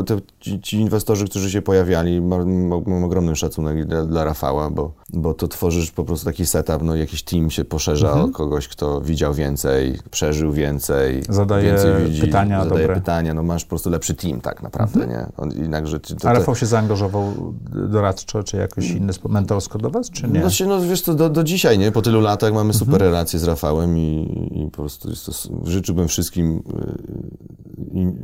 y, 0.00 0.04
te, 0.04 0.18
ci, 0.62 0.76
inwestorzy, 0.76 1.24
którzy 1.24 1.50
się 1.50 1.62
pojawili, 1.62 2.20
mam, 2.20 2.68
mam 2.86 3.04
ogromny 3.04 3.36
szacunek 3.36 3.86
dla, 3.86 4.04
dla, 4.04 4.24
Rafała, 4.24 4.70
bo, 4.70 4.92
bo 5.12 5.34
to 5.34 5.48
tworzysz 5.48 5.90
po 5.90 6.04
prostu 6.04 6.26
taki 6.26 6.46
setup, 6.46 6.82
no 6.82 6.96
jakiś 6.96 7.22
team 7.22 7.50
się 7.50 7.64
poszerza 7.64 8.08
mhm. 8.08 8.30
o 8.30 8.32
kogoś, 8.32 8.68
kto 8.68 9.00
widział 9.00 9.34
więcej, 9.34 9.98
przeżył 10.10 10.52
więcej, 10.52 11.22
zadaje 11.28 11.64
więcej 11.64 12.04
widzi, 12.04 12.20
pytania, 12.20 12.64
zadaje 12.64 12.82
dobre. 12.82 13.00
pytania, 13.00 13.34
no 13.34 13.42
masz 13.42 13.64
po 13.64 13.68
prostu 13.68 13.90
lepszy 13.90 14.14
team 14.14 14.40
tak 14.40 14.62
naprawdę, 14.62 15.04
mhm. 15.04 15.20
nie? 15.20 15.26
On, 15.36 15.50
jednakże, 15.50 16.00
to, 16.00 16.28
A 16.28 16.32
Rafał 16.32 16.56
się 16.56 16.66
zaangażował 16.66 17.32
doradczo, 17.72 18.42
czy 18.42 18.56
jakoś 18.56 18.90
inny, 18.90 19.12
mentorsko 19.28 19.78
do 19.78 19.90
was, 19.90 20.10
czy 20.10 20.28
nie? 20.28 20.40
Znaczy, 20.40 20.66
no 20.66 20.80
wiesz 20.80 21.02
co, 21.02 21.14
do, 21.14 21.30
do 21.30 21.44
dzisiaj, 21.44 21.78
nie? 21.78 21.92
Po 21.92 22.02
tylu 22.02 22.20
latach 22.20 22.52
mamy 22.52 22.72
super 22.72 22.94
mhm. 22.94 23.10
relacje 23.10 23.38
z 23.38 23.44
Rafałem 23.44 23.57
i, 23.98 24.60
i 24.62 24.70
po 24.70 24.76
prostu 24.76 25.08
to, 25.26 25.32
życzyłbym 25.64 26.08
wszystkim, 26.08 26.62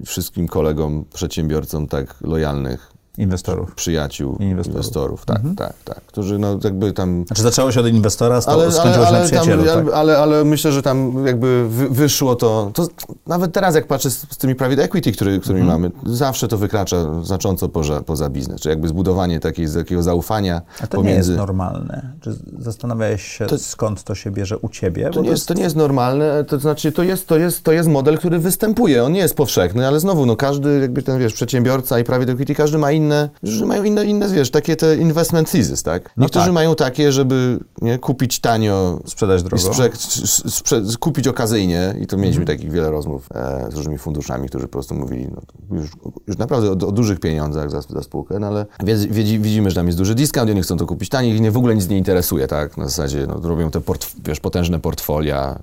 y, 0.01 0.05
wszystkim 0.07 0.49
kolegom, 0.49 1.05
przedsiębiorcom 1.15 1.89
tak 1.89 2.21
lojalnych, 2.21 2.93
Inwestorów. 3.19 3.75
Przyjaciół, 3.75 4.37
inwestorów, 4.41 4.67
inwestorów 4.67 5.27
tak, 5.27 5.37
mhm. 5.37 5.57
tak, 5.57 5.75
tak, 5.85 6.01
którzy 6.01 6.39
no 6.39 6.59
jakby 6.65 6.93
tam... 6.93 7.25
Znaczy 7.27 7.43
zaczęło 7.43 7.73
się 7.73 7.81
od 7.81 7.87
inwestora, 7.87 8.41
stało, 8.41 8.63
ale, 8.63 8.73
skończyło 8.73 9.07
ale, 9.07 9.19
na 9.19 9.25
przyjacielu, 9.25 9.65
tam, 9.65 9.85
tak? 9.85 9.95
ale, 9.95 10.19
ale 10.19 10.45
myślę, 10.45 10.73
że 10.73 10.83
tam 10.83 11.27
jakby 11.27 11.69
wyszło 11.91 12.37
to, 12.37 12.71
to 12.75 12.89
nawet 13.27 13.53
teraz 13.53 13.75
jak 13.75 13.87
patrzę 13.87 14.11
z, 14.11 14.27
z 14.31 14.37
tymi 14.37 14.55
private 14.55 14.83
equity, 14.83 15.13
który, 15.13 15.41
którymi 15.41 15.61
mhm. 15.61 15.81
mamy, 15.81 16.17
zawsze 16.17 16.49
to 16.49 16.59
wykracza 16.59 17.23
znacząco 17.23 17.69
poza, 17.69 18.03
poza 18.03 18.31
biznes, 18.31 18.61
czy 18.61 18.69
jakby 18.69 18.89
zbudowanie 18.89 19.41
takiej, 19.41 19.69
takiego 19.75 20.03
zaufania 20.03 20.63
A 20.81 20.87
to 20.87 20.97
pomiędzy... 20.97 21.31
nie 21.31 21.37
jest 21.37 21.49
normalne? 21.49 22.13
Czy 22.21 22.37
zastanawiałeś 22.59 23.23
się, 23.23 23.47
to, 23.47 23.59
skąd 23.59 24.05
to 24.05 24.15
się 24.15 24.31
bierze 24.31 24.59
u 24.59 24.69
ciebie? 24.69 25.11
To, 25.11 25.21
nie 25.21 25.31
jest, 25.31 25.49
to 25.49 25.55
nie 25.55 25.63
jest 25.63 25.77
normalne, 25.77 26.45
to 26.45 26.59
znaczy 26.59 26.93
to 26.93 27.03
jest, 27.03 27.27
to, 27.27 27.37
jest, 27.39 27.63
to 27.63 27.73
jest 27.73 27.89
model, 27.89 28.19
który 28.19 28.39
występuje, 28.39 29.05
on 29.05 29.13
nie 29.13 29.21
jest 29.21 29.35
powszechny, 29.35 29.87
ale 29.87 30.01
znowu, 30.01 30.27
no 30.27 30.37
każdy 30.37 30.81
jakby 30.81 31.03
ten, 31.03 31.19
wiesz, 31.19 31.33
przedsiębiorca 31.33 31.99
i 31.99 32.05
private 32.05 32.33
equity, 32.33 32.55
każdy 32.55 32.79
ma 32.79 32.93
inne, 33.05 33.29
mają 33.67 33.85
inne, 33.85 34.05
inne 34.05 34.29
wiesz, 34.29 34.51
takie 34.51 34.77
te 34.77 34.97
investment 34.97 35.51
thesis, 35.51 35.83
tak? 35.83 36.11
No 36.17 36.23
Niektórzy 36.23 36.45
tak. 36.45 36.55
mają 36.55 36.75
takie, 36.75 37.13
żeby 37.13 37.59
nie, 37.83 37.99
kupić 37.99 38.41
tanio, 38.41 39.01
sprzedać 39.07 39.43
drogo, 39.43 39.63
sprze, 39.63 39.91
sprze, 40.51 40.83
kupić 41.01 41.29
okazyjnie 41.29 41.95
i 42.01 42.07
to 42.07 42.17
mieliśmy 42.17 42.43
mhm. 42.43 42.59
takich 42.59 42.73
wiele 42.73 42.91
rozmów 42.91 43.29
e, 43.35 43.69
z 43.71 43.75
różnymi 43.75 43.99
funduszami, 43.99 44.49
którzy 44.49 44.65
po 44.65 44.73
prostu 44.73 44.95
mówili 44.95 45.29
no, 45.29 45.43
już, 45.79 45.91
już 46.27 46.39
naprawdę 46.39 46.69
o, 46.69 46.73
o, 46.73 46.93
dużych 46.93 47.21
pieniądzach 47.21 47.71
za, 47.71 47.81
za 47.81 48.03
spółkę, 48.03 48.39
no 48.39 48.47
ale 48.47 48.67
widzimy, 49.11 49.71
że 49.71 49.77
tam 49.77 49.87
jest 49.87 49.99
duży 49.99 50.15
discount, 50.15 50.51
oni 50.51 50.63
chcą 50.63 50.77
to 50.77 50.87
kupić 50.87 51.09
taniej 51.09 51.37
i 51.37 51.41
nie, 51.41 51.51
w 51.51 51.57
ogóle 51.57 51.75
nic 51.75 51.89
nie 51.89 51.99
interesuje, 51.99 52.47
tak? 52.47 52.77
Na 52.77 52.85
zasadzie 52.85 53.27
no, 53.27 53.49
robią 53.49 53.71
te 53.71 53.81
port, 53.81 54.07
wiesz, 54.25 54.41
potężne 54.41 54.81
portfolia. 54.81 55.59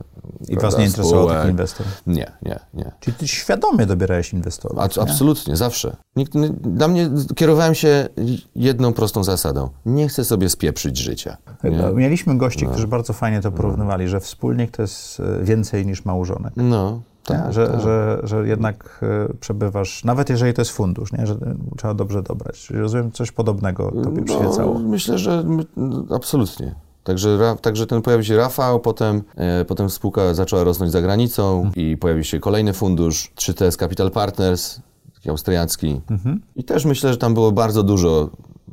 I 0.49 0.55
was 0.55 0.77
nie 0.77 0.85
interesował 0.85 1.27
taki 1.27 1.49
inwestor? 1.49 1.85
Nie, 2.07 2.31
nie, 2.41 2.59
nie. 2.73 2.91
Czyli 2.99 3.17
ty 3.17 3.27
świadomie 3.27 3.85
dobierałeś 3.85 4.33
inwestorów, 4.33 4.79
A, 4.79 5.01
Absolutnie, 5.01 5.55
zawsze. 5.55 5.95
Nikt, 6.15 6.33
dla 6.61 6.87
mnie 6.87 7.09
kierowałem 7.35 7.75
się 7.75 8.09
jedną 8.55 8.93
prostą 8.93 9.23
zasadą. 9.23 9.69
Nie 9.85 10.07
chcę 10.07 10.25
sobie 10.25 10.49
spieprzyć 10.49 10.97
życia. 10.97 11.37
Nie? 11.63 11.91
Mieliśmy 11.93 12.37
gości, 12.37 12.65
no. 12.65 12.71
którzy 12.71 12.87
bardzo 12.87 13.13
fajnie 13.13 13.41
to 13.41 13.51
porównywali, 13.51 14.07
że 14.07 14.19
wspólnik 14.19 14.71
to 14.71 14.81
jest 14.81 15.19
e, 15.19 15.43
więcej 15.43 15.85
niż 15.85 16.05
małżonek. 16.05 16.53
No. 16.55 17.01
Tak, 17.25 17.53
że, 17.53 17.67
tak. 17.67 17.81
Że, 17.81 18.19
że 18.23 18.47
jednak 18.47 18.99
e, 19.29 19.33
przebywasz, 19.39 20.03
nawet 20.03 20.29
jeżeli 20.29 20.53
to 20.53 20.61
jest 20.61 20.71
fundusz, 20.71 21.11
nie? 21.13 21.27
że 21.27 21.35
trzeba 21.77 21.93
dobrze 21.93 22.23
dobrać. 22.23 22.59
Czyli 22.59 22.79
rozumiem, 22.79 23.11
coś 23.11 23.31
podobnego 23.31 23.91
tobie 23.91 24.21
no, 24.21 24.25
przyświecało. 24.25 24.79
Myślę, 24.79 25.17
że 25.17 25.43
absolutnie. 26.15 26.75
Także, 27.03 27.55
także 27.61 27.87
ten 27.87 28.01
pojawił 28.01 28.23
się 28.23 28.37
Rafał, 28.37 28.79
potem, 28.79 29.23
e, 29.35 29.65
potem 29.65 29.89
spółka 29.89 30.33
zaczęła 30.33 30.63
rosnąć 30.63 30.91
za 30.91 31.01
granicą 31.01 31.61
hmm. 31.61 31.73
i 31.75 31.97
pojawił 31.97 32.23
się 32.23 32.39
kolejny 32.39 32.73
fundusz, 32.73 33.31
3TS 33.35 33.77
Capital 33.77 34.11
Partners, 34.11 34.79
taki 35.13 35.29
austriacki. 35.29 36.01
Mhm. 36.09 36.41
I 36.55 36.63
też 36.63 36.85
myślę, 36.85 37.11
że 37.11 37.17
tam 37.17 37.33
było 37.33 37.51
bardzo 37.51 37.83
dużo 37.83 38.29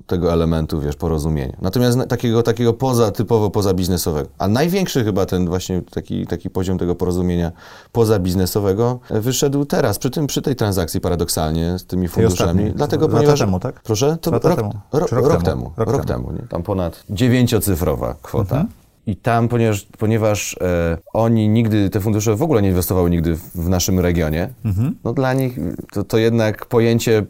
tego 0.09 0.33
elementu, 0.33 0.81
wiesz, 0.81 0.97
porozumienia. 0.97 1.57
Natomiast 1.63 1.99
takiego, 2.09 2.43
takiego 2.43 2.73
poza, 2.73 3.11
typowo 3.11 3.51
pozabiznesowego. 3.51 4.29
A 4.39 4.49
największy 4.49 5.05
chyba 5.05 5.27
ten 5.27 5.47
właśnie 5.47 5.83
taki, 5.83 6.27
taki 6.27 6.51
poziom 6.51 6.79
tego 6.79 6.95
porozumienia 6.95 7.53
pozabiznesowego 7.93 9.01
wyszedł 9.11 9.65
teraz, 9.65 9.99
przy, 9.99 10.11
tym, 10.11 10.27
przy 10.27 10.43
tej 10.43 10.57
transakcji 10.57 11.01
paradoksalnie 11.01 11.79
z 11.79 11.87
tymi 11.87 12.09
funduszami. 12.09 12.71
Dlatego, 12.71 13.07
Lata 13.07 13.17
ponieważ... 13.17 13.41
temu, 13.41 13.61
tak? 13.61 13.83
Proszę? 13.83 14.17
To 14.21 14.31
rok, 14.31 14.43
temu. 14.43 14.73
Ro, 14.93 15.07
rok, 15.11 15.27
rok, 15.27 15.43
temu. 15.43 15.73
Rok, 15.77 15.91
rok 15.91 16.05
temu. 16.05 16.33
nie? 16.33 16.49
Tam 16.49 16.63
ponad 16.63 17.05
dziewięciocyfrowa 17.11 18.15
kwota. 18.23 18.57
Mhm. 18.57 18.69
I 19.07 19.17
tam, 19.17 19.49
ponieważ, 19.49 19.87
ponieważ 19.99 20.57
e, 20.61 20.99
oni 21.13 21.49
nigdy, 21.49 21.91
te 21.91 22.01
fundusze 22.01 22.37
w 22.37 22.43
ogóle 22.43 22.63
nie 22.63 22.69
inwestowały 22.69 23.11
nigdy 23.11 23.35
w, 23.35 23.51
w 23.55 23.69
naszym 23.69 24.01
regionie, 24.01 24.49
mhm. 24.65 24.95
no 25.05 25.13
dla 25.13 25.33
nich 25.33 25.59
to, 25.93 26.05
to 26.05 26.19
jednak 26.19 26.67
pojęcie 26.67 27.27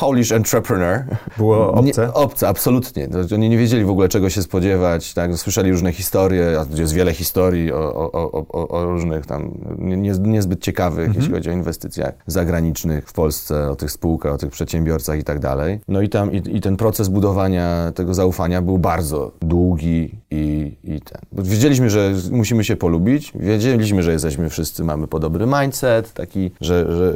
Polish 0.00 0.32
entrepreneur. 0.32 1.04
Było 1.38 1.72
obce? 1.72 2.02
Nie, 2.02 2.12
obce, 2.12 2.48
absolutnie. 2.48 3.08
Oni 3.34 3.48
nie 3.48 3.58
wiedzieli 3.58 3.84
w 3.84 3.90
ogóle 3.90 4.08
czego 4.08 4.30
się 4.30 4.42
spodziewać, 4.42 5.14
tak? 5.14 5.36
Słyszeli 5.36 5.70
różne 5.70 5.92
historie, 5.92 6.60
a 6.60 6.80
jest 6.80 6.92
wiele 6.92 7.14
historii 7.14 7.72
o, 7.72 8.12
o, 8.12 8.44
o, 8.52 8.68
o 8.68 8.84
różnych 8.84 9.26
tam 9.26 9.50
nie, 9.78 10.12
niezbyt 10.18 10.60
ciekawych, 10.60 11.06
mhm. 11.06 11.16
jeśli 11.16 11.34
chodzi 11.34 11.50
o 11.50 11.52
inwestycjach 11.52 12.14
zagranicznych 12.26 13.08
w 13.08 13.12
Polsce, 13.12 13.70
o 13.70 13.76
tych 13.76 13.90
spółkach, 13.90 14.32
o 14.32 14.38
tych 14.38 14.50
przedsiębiorcach 14.50 15.18
i 15.18 15.24
tak 15.24 15.38
dalej. 15.38 15.80
No 15.88 16.00
i 16.00 16.08
tam 16.08 16.32
i, 16.32 16.56
i 16.56 16.60
ten 16.60 16.76
proces 16.76 17.08
budowania 17.08 17.92
tego 17.94 18.14
zaufania 18.14 18.62
był 18.62 18.78
bardzo 18.78 19.32
długi 19.40 20.14
i, 20.30 20.76
i 20.84 21.00
ten. 21.00 21.20
Bo 21.32 21.42
wiedzieliśmy, 21.42 21.90
że 21.90 22.12
musimy 22.30 22.64
się 22.64 22.76
polubić, 22.76 23.32
wiedzieliśmy, 23.34 24.02
że 24.02 24.12
jesteśmy 24.12 24.48
wszyscy, 24.48 24.84
mamy 24.84 25.06
podobny 25.06 25.46
mindset, 25.60 26.12
taki, 26.12 26.50
że... 26.60 26.96
że 26.96 27.14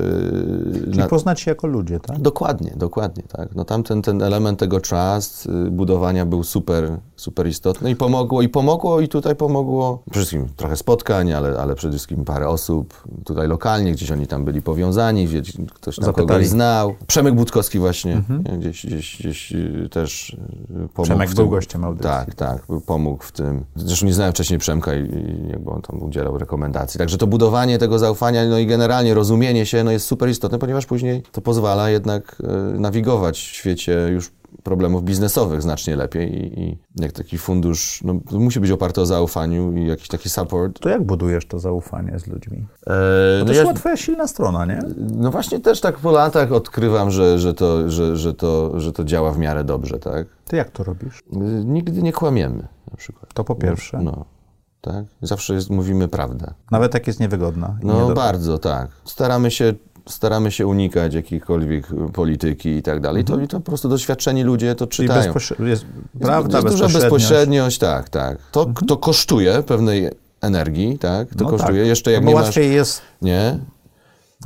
Czyli 0.84 0.98
na... 0.98 1.08
poznać 1.08 1.40
się 1.40 1.50
jako 1.50 1.66
ludzie, 1.66 2.00
tak? 2.00 2.18
Dokładnie 2.18 2.61
Dokładnie, 2.62 2.80
dokładnie, 2.80 3.22
tak. 3.28 3.54
No 3.54 3.64
tamten 3.64 4.02
ten 4.02 4.22
element 4.22 4.58
tego 4.58 4.80
trust, 4.80 5.46
y, 5.46 5.70
budowania 5.70 6.26
był 6.26 6.44
super, 6.44 6.98
super 7.22 7.48
istotny 7.48 7.90
i 7.90 7.96
pomogło, 7.96 8.42
i 8.42 8.48
pomogło, 8.48 9.00
i 9.00 9.08
tutaj 9.08 9.36
pomogło 9.36 10.02
przede 10.10 10.26
wszystkim 10.26 10.48
trochę 10.56 10.76
spotkań, 10.76 11.32
ale, 11.32 11.60
ale 11.60 11.74
przede 11.74 11.92
wszystkim 11.92 12.24
parę 12.24 12.48
osób 12.48 13.02
tutaj 13.24 13.48
lokalnie, 13.48 13.92
gdzieś 13.92 14.10
oni 14.10 14.26
tam 14.26 14.44
byli 14.44 14.62
powiązani, 14.62 15.26
gdzieś 15.26 15.52
ktoś 15.74 15.96
tam 15.96 16.04
Zapytali. 16.04 16.28
kogoś 16.28 16.46
znał. 16.46 16.94
Przemek 17.06 17.34
Budkowski 17.34 17.78
właśnie, 17.78 18.12
mhm. 18.12 18.60
gdzieś, 18.60 18.86
gdzieś, 18.86 19.16
gdzieś 19.18 19.52
y, 19.52 19.88
też 19.90 20.30
y, 20.30 20.36
pomógł 20.70 21.02
Przemek 21.02 21.30
w 21.30 21.34
tym. 21.34 21.44
był 21.44 21.50
gościem 21.50 21.84
audycji. 21.84 22.10
Tak, 22.10 22.34
tak, 22.34 22.66
pomógł 22.86 23.24
w 23.24 23.32
tym. 23.32 23.64
Zresztą 23.76 24.06
nie 24.06 24.14
znałem 24.14 24.32
wcześniej 24.32 24.58
Przemka 24.58 24.94
i, 24.94 25.00
i 25.00 25.48
jakby 25.50 25.70
on 25.70 25.82
tam 25.82 26.02
udzielał 26.02 26.38
rekomendacji. 26.38 26.98
Także 26.98 27.18
to 27.18 27.26
budowanie 27.26 27.78
tego 27.78 27.98
zaufania, 27.98 28.46
no 28.46 28.58
i 28.58 28.66
generalnie 28.66 29.14
rozumienie 29.14 29.66
się, 29.66 29.84
no 29.84 29.90
jest 29.90 30.06
super 30.06 30.28
istotne, 30.28 30.58
ponieważ 30.58 30.86
później 30.86 31.22
to 31.32 31.40
pozwala 31.40 31.90
jednak 31.90 32.42
nawigować 32.78 33.38
w 33.38 33.54
świecie 33.54 34.08
już 34.12 34.30
problemów 34.62 35.04
biznesowych 35.04 35.62
znacznie 35.62 35.96
lepiej 35.96 36.34
i, 36.34 36.60
i 36.60 36.78
jak 36.96 37.12
taki 37.12 37.38
fundusz, 37.38 38.00
no, 38.04 38.14
musi 38.32 38.60
być 38.60 38.70
oparty 38.70 39.00
o 39.00 39.06
zaufaniu 39.06 39.72
i 39.72 39.86
jakiś 39.86 40.08
taki 40.08 40.28
support. 40.28 40.80
To 40.80 40.88
jak 40.88 41.02
budujesz 41.02 41.46
to 41.46 41.58
zaufanie 41.58 42.18
z 42.18 42.26
ludźmi? 42.26 42.56
Eee, 42.56 43.40
to 43.40 43.44
no 43.44 43.52
jest 43.52 43.66
ja, 43.66 43.74
twoja 43.74 43.96
silna 43.96 44.26
strona, 44.26 44.66
nie? 44.66 44.80
No 44.96 45.30
właśnie 45.30 45.60
też 45.60 45.80
tak 45.80 45.98
po 45.98 46.10
latach 46.10 46.52
odkrywam, 46.52 47.10
że, 47.10 47.38
że, 47.38 47.54
to, 47.54 47.90
że, 47.90 48.16
że, 48.16 48.34
to, 48.34 48.80
że 48.80 48.92
to 48.92 49.04
działa 49.04 49.32
w 49.32 49.38
miarę 49.38 49.64
dobrze, 49.64 49.98
tak? 49.98 50.26
Ty 50.44 50.56
jak 50.56 50.70
to 50.70 50.84
robisz? 50.84 51.22
Nigdy 51.64 52.02
nie 52.02 52.12
kłamiemy 52.12 52.68
na 52.90 52.96
przykład. 52.96 53.34
To 53.34 53.44
po 53.44 53.54
pierwsze. 53.54 53.98
No. 54.02 54.24
Tak? 54.80 55.04
Zawsze 55.22 55.54
jest, 55.54 55.70
mówimy 55.70 56.08
prawdę. 56.08 56.54
Nawet 56.70 56.94
jak 56.94 57.06
jest 57.06 57.20
niewygodna. 57.20 57.78
No 57.82 58.14
bardzo, 58.14 58.58
tak. 58.58 58.90
Staramy 59.04 59.50
się 59.50 59.74
staramy 60.08 60.50
się 60.50 60.66
unikać 60.66 61.14
jakiejkolwiek 61.14 61.86
polityki 62.12 62.68
i 62.68 62.82
tak 62.82 63.00
dalej, 63.00 63.24
to, 63.24 63.32
mhm. 63.32 63.48
to 63.48 63.60
po 63.60 63.66
prostu 63.66 63.88
doświadczeni 63.88 64.42
ludzie 64.42 64.74
to 64.74 64.86
czytają. 64.86 65.32
Bezpośre- 65.32 65.64
jest 65.64 65.84
prawda, 66.20 66.58
jest, 66.58 66.70
jest 66.70 66.82
duża 66.82 66.98
bezpośredniość, 66.98 67.78
tak, 67.78 68.08
tak. 68.08 68.38
To, 68.52 68.60
mhm. 68.62 68.86
to 68.86 68.96
kosztuje 68.96 69.62
pewnej 69.62 70.10
energii, 70.40 70.98
tak, 70.98 71.28
to 71.34 71.44
no 71.44 71.50
kosztuje. 71.50 71.80
Tak. 71.80 71.88
Jeszcze 71.88 72.12
jak 72.12 72.24
no 72.24 72.28
nie 72.28 72.34
masz, 72.34 72.56
jest... 72.56 73.02
Nie? 73.22 73.58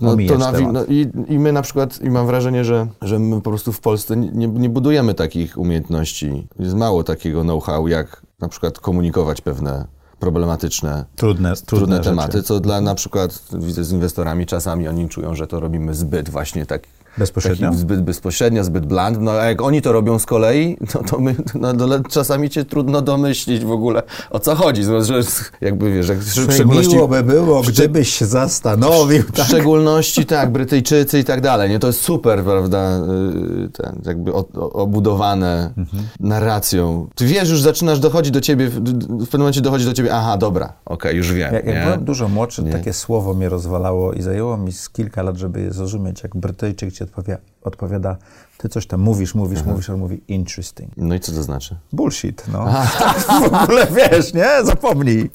no, 0.00 0.16
to 0.28 0.38
na, 0.38 0.52
no, 0.72 0.84
i, 0.84 1.08
i, 1.28 1.38
my 1.38 1.52
na 1.52 1.62
przykład, 1.62 2.02
i 2.02 2.10
mam 2.10 2.26
wrażenie, 2.26 2.64
że, 2.64 2.86
że 3.02 3.18
my 3.18 3.40
po 3.40 3.50
prostu 3.50 3.72
w 3.72 3.80
Polsce 3.80 4.16
nie, 4.16 4.48
nie 4.48 4.68
budujemy 4.68 5.14
takich 5.14 5.58
umiejętności. 5.58 6.48
Jest 6.58 6.74
mało 6.74 7.04
takiego 7.04 7.42
know-how, 7.42 7.88
jak 7.88 8.22
na 8.40 8.48
przykład 8.48 8.80
komunikować 8.80 9.40
pewne 9.40 9.84
problematyczne, 10.18 11.04
trudne, 11.16 11.54
trudne, 11.54 11.66
trudne 11.66 12.00
tematy, 12.00 12.42
co 12.42 12.60
dla 12.60 12.80
na 12.80 12.94
przykład 12.94 13.42
widzę 13.52 13.84
z 13.84 13.92
inwestorami, 13.92 14.46
czasami 14.46 14.88
oni 14.88 15.08
czują, 15.08 15.34
że 15.34 15.46
to 15.46 15.60
robimy 15.60 15.94
zbyt 15.94 16.30
właśnie 16.30 16.66
tak 16.66 16.82
Bezpośrednio? 17.18 17.72
zbyt 17.72 18.02
bezpośrednio, 18.02 18.64
zbyt 18.64 18.86
bland. 18.86 19.20
No 19.20 19.30
a 19.30 19.44
jak 19.44 19.62
oni 19.62 19.82
to 19.82 19.92
robią 19.92 20.18
z 20.18 20.26
kolei, 20.26 20.76
no 20.94 21.00
to 21.02 21.18
my, 21.18 21.34
no, 21.54 21.72
no, 21.72 21.86
czasami 22.10 22.50
cię 22.50 22.64
trudno 22.64 23.02
domyślić 23.02 23.64
w 23.64 23.70
ogóle 23.70 24.02
o 24.30 24.38
co 24.38 24.54
chodzi. 24.54 24.84
Że 24.84 25.20
jakby 25.60 25.92
wiesz, 25.92 26.08
jak 26.08 26.18
w 26.18 26.52
szczególności... 26.52 26.96
by 27.08 27.22
było, 27.22 27.62
gdybyś 27.62 28.14
się 28.14 28.26
zastanowił. 28.26 29.22
W, 29.22 29.32
tak? 29.32 29.46
szczególności 29.46 30.26
tak, 30.26 30.52
Brytyjczycy 30.52 31.18
i 31.18 31.24
tak 31.24 31.40
dalej. 31.40 31.70
Nie? 31.70 31.78
To 31.78 31.86
jest 31.86 32.00
super, 32.00 32.42
prawda, 32.42 32.98
y, 32.98 33.68
ten, 33.68 34.02
jakby 34.06 34.32
obudowane 34.54 35.72
mhm. 35.76 36.04
narracją. 36.20 37.08
Ty 37.14 37.26
wiesz, 37.26 37.50
już 37.50 37.62
zaczynasz 37.62 38.00
dochodzić 38.00 38.32
do 38.32 38.40
ciebie, 38.40 38.68
w 38.68 39.24
pewnym 39.24 39.40
momencie 39.40 39.60
dochodzi 39.60 39.84
do 39.84 39.92
ciebie, 39.92 40.14
aha, 40.14 40.36
dobra, 40.36 40.66
okej, 40.66 40.94
okay, 40.94 41.14
już 41.14 41.32
wiem. 41.32 41.54
Jak, 41.54 41.66
jak 41.66 41.84
byłem 41.84 42.04
dużo 42.04 42.28
młodszy, 42.28 42.62
nie? 42.62 42.72
takie 42.72 42.92
słowo 42.92 43.34
mnie 43.34 43.48
rozwalało 43.48 44.12
i 44.12 44.22
zajęło 44.22 44.56
mi 44.56 44.72
z 44.72 44.90
kilka 44.90 45.22
lat, 45.22 45.36
żeby 45.36 45.60
je 45.60 45.72
zrozumieć, 45.72 46.22
jak 46.22 46.36
Brytyjczyk 46.36 46.92
cię 46.92 47.05
odpowiada, 47.06 47.42
odpowiada 47.62 48.16
ty 48.58 48.68
coś 48.68 48.86
tam 48.86 49.00
mówisz, 49.00 49.34
mówisz, 49.34 49.58
Aha. 49.62 49.70
mówisz, 49.70 49.90
on 49.90 49.98
mówi 49.98 50.20
interesting. 50.28 50.90
No 50.96 51.14
i 51.14 51.20
co 51.20 51.32
to 51.32 51.42
znaczy? 51.42 51.76
Bullshit, 51.92 52.44
no. 52.52 52.66
w 53.50 53.62
ogóle 53.62 53.86
wiesz, 53.86 54.34
nie? 54.34 54.64
Zapomnij. 54.64 55.30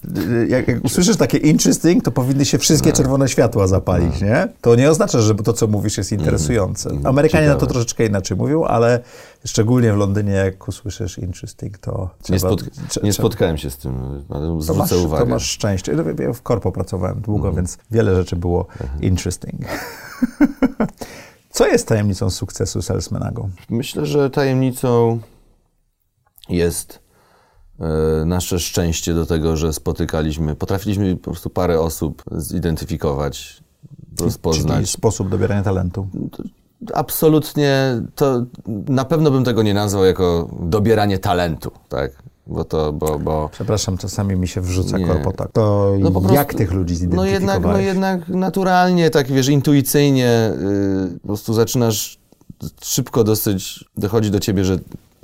Jak, 0.47 0.67
jak, 0.67 0.85
usłyszysz 0.85 1.17
takie 1.17 1.37
interesting, 1.37 2.03
to 2.03 2.11
powinny 2.11 2.45
się 2.45 2.57
wszystkie 2.57 2.89
no. 2.89 2.95
czerwone 2.95 3.29
światła 3.29 3.67
zapalić, 3.67 4.21
no. 4.21 4.27
nie? 4.27 4.47
To 4.61 4.75
nie 4.75 4.89
oznacza, 4.89 5.19
że 5.19 5.35
to, 5.35 5.53
co 5.53 5.67
mówisz, 5.67 5.97
jest 5.97 6.11
interesujące. 6.11 6.89
Mm. 6.89 7.05
Amerykanie 7.05 7.43
Ciekawe. 7.43 7.61
na 7.61 7.67
to 7.67 7.73
troszeczkę 7.73 8.05
inaczej 8.05 8.37
mówią, 8.37 8.63
ale 8.63 8.99
szczególnie 9.45 9.93
w 9.93 9.97
Londynie, 9.97 10.31
jak 10.31 10.67
usłyszysz 10.67 11.17
interesting, 11.17 11.77
to 11.77 12.09
trzeba... 12.21 12.35
Nie, 12.35 12.39
spotk 12.39 13.03
nie 13.03 13.13
spotkałem 13.13 13.57
się 13.57 13.69
z 13.69 13.77
tym, 13.77 14.23
ale 14.29 14.61
zwrócę 14.61 14.73
to 14.73 14.79
masz, 14.79 14.91
uwagę. 15.05 15.23
To 15.23 15.29
masz 15.29 15.43
szczęście. 15.43 15.95
Ja 16.19 16.33
w 16.33 16.41
korpo 16.41 16.71
pracowałem 16.71 17.21
długo, 17.21 17.43
mm. 17.43 17.55
więc 17.55 17.77
wiele 17.91 18.15
rzeczy 18.15 18.35
było 18.35 18.67
interesting. 19.01 19.61
Co 21.51 21.67
jest 21.67 21.87
tajemnicą 21.87 22.29
sukcesu 22.29 22.81
Salesmanago? 22.81 23.49
Myślę, 23.69 24.05
że 24.05 24.29
tajemnicą 24.29 25.19
jest 26.49 26.99
e, 27.79 28.25
nasze 28.25 28.59
szczęście 28.59 29.13
do 29.13 29.25
tego, 29.25 29.57
że 29.57 29.73
spotykaliśmy, 29.73 30.55
potrafiliśmy 30.55 31.15
po 31.15 31.31
prostu 31.31 31.49
parę 31.49 31.79
osób 31.79 32.23
zidentyfikować, 32.31 33.63
rozpoznać. 34.19 34.75
Czyli 34.75 34.87
sposób 34.87 35.29
dobierania 35.29 35.63
talentu. 35.63 36.07
Absolutnie, 36.93 38.01
to 38.15 38.45
na 38.67 39.05
pewno 39.05 39.31
bym 39.31 39.43
tego 39.43 39.63
nie 39.63 39.73
nazwał 39.73 40.05
jako 40.05 40.49
dobieranie 40.61 41.19
talentu, 41.19 41.71
tak? 41.89 42.23
Bo 42.51 42.63
to, 42.63 42.93
bo, 42.93 43.19
bo... 43.19 43.49
Przepraszam, 43.51 43.97
czasami 43.97 44.35
mi 44.35 44.47
się 44.47 44.61
wrzuca 44.61 44.97
nie. 44.97 45.07
korpotak. 45.07 45.51
To 45.51 45.93
no 45.99 46.11
prostu, 46.11 46.33
jak 46.33 46.53
tych 46.53 46.71
ludzi 46.71 46.95
zidentyfikowałeś? 46.95 47.45
No 47.45 47.53
jednak, 47.53 47.73
no 47.73 47.79
jednak 47.79 48.29
naturalnie, 48.29 49.09
tak 49.09 49.27
wiesz, 49.27 49.47
intuicyjnie 49.47 50.51
yy, 51.11 51.19
po 51.21 51.27
prostu 51.27 51.53
zaczynasz 51.53 52.17
szybko 52.83 53.23
dosyć, 53.23 53.85
dochodzi 53.97 54.31
do 54.31 54.39
ciebie, 54.39 54.65
że 54.65 54.77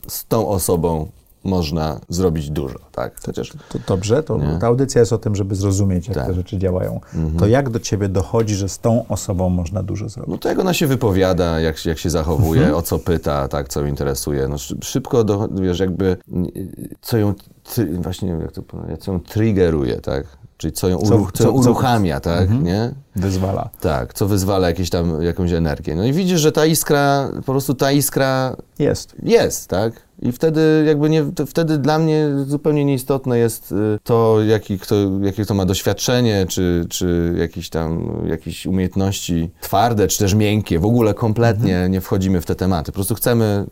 z 0.07 0.25
tą 0.25 0.47
osobą 0.47 1.07
można 1.47 1.99
zrobić 2.09 2.49
dużo, 2.49 2.79
tak? 2.91 3.21
Chociaż... 3.25 3.53
To, 3.69 3.79
dobrze, 3.87 4.23
to 4.23 4.39
ta 4.61 4.67
audycja 4.67 4.99
jest 4.99 5.13
o 5.13 5.17
tym, 5.17 5.35
żeby 5.35 5.55
zrozumieć, 5.55 6.07
jak 6.07 6.17
tak. 6.17 6.27
te 6.27 6.33
rzeczy 6.33 6.57
działają. 6.57 6.99
Mhm. 7.15 7.39
To 7.39 7.47
jak 7.47 7.69
do 7.69 7.79
ciebie 7.79 8.09
dochodzi, 8.09 8.55
że 8.55 8.69
z 8.69 8.79
tą 8.79 9.07
osobą 9.07 9.49
można 9.49 9.83
dużo 9.83 10.09
zrobić? 10.09 10.31
No 10.31 10.37
to 10.37 10.49
jak 10.49 10.59
ona 10.59 10.73
się 10.73 10.87
wypowiada, 10.87 11.59
jak, 11.59 11.85
jak 11.85 11.97
się 11.97 12.09
zachowuje, 12.09 12.61
mhm. 12.61 12.77
o 12.77 12.81
co 12.81 12.99
pyta, 12.99 13.47
tak, 13.47 13.69
co 13.69 13.85
interesuje. 13.85 14.47
No 14.47 14.57
szybko, 14.81 15.23
do, 15.23 15.47
wiesz, 15.47 15.79
jakby 15.79 16.17
co 17.01 17.17
ją, 17.17 17.33
właśnie, 17.99 18.29
jak 18.29 18.51
to 18.51 18.61
co 18.99 19.11
ją 19.11 19.19
triggeruje, 19.19 20.01
tak? 20.01 20.37
Czyli 20.57 20.73
co 20.73 20.89
ją 20.89 20.97
uruch 20.97 21.31
co, 21.31 21.43
co, 21.43 21.51
uruchamia, 21.51 22.19
tak, 22.19 22.41
mhm. 22.41 22.63
nie? 22.63 22.91
Wyzwala. 23.15 23.69
Tak, 23.79 24.13
co 24.13 24.27
wyzwala 24.27 24.67
jakieś 24.67 24.89
tam, 24.89 25.21
jakąś 25.21 25.51
energię. 25.51 25.95
No 25.95 26.05
i 26.05 26.13
widzisz, 26.13 26.39
że 26.39 26.51
ta 26.51 26.65
iskra, 26.65 27.29
po 27.35 27.51
prostu 27.51 27.73
ta 27.73 27.91
iskra... 27.91 28.55
Jest. 28.79 29.15
Jest, 29.23 29.69
tak? 29.69 29.93
I 30.21 30.31
wtedy 30.31 30.83
jakby 30.87 31.09
nie, 31.09 31.25
wtedy 31.47 31.77
dla 31.77 31.99
mnie 31.99 32.29
zupełnie 32.47 32.85
nieistotne 32.85 33.37
jest 33.37 33.71
y, 33.71 33.75
to, 34.03 34.37
jaki 34.43 34.79
kto, 34.79 34.95
jakie 35.21 35.43
kto 35.43 35.53
ma 35.53 35.65
doświadczenie, 35.65 36.45
czy, 36.49 36.85
czy 36.89 37.33
jakieś 37.37 37.69
tam 37.69 38.21
jakieś 38.27 38.65
umiejętności 38.65 39.49
twarde, 39.61 40.07
czy 40.07 40.19
też 40.19 40.33
miękkie. 40.33 40.79
W 40.79 40.85
ogóle 40.85 41.13
kompletnie 41.13 41.73
mhm. 41.73 41.91
nie 41.91 42.01
wchodzimy 42.01 42.41
w 42.41 42.45
te 42.45 42.55
tematy. 42.55 42.91
Po 42.91 42.95
prostu 42.95 43.15
chcemy 43.15 43.65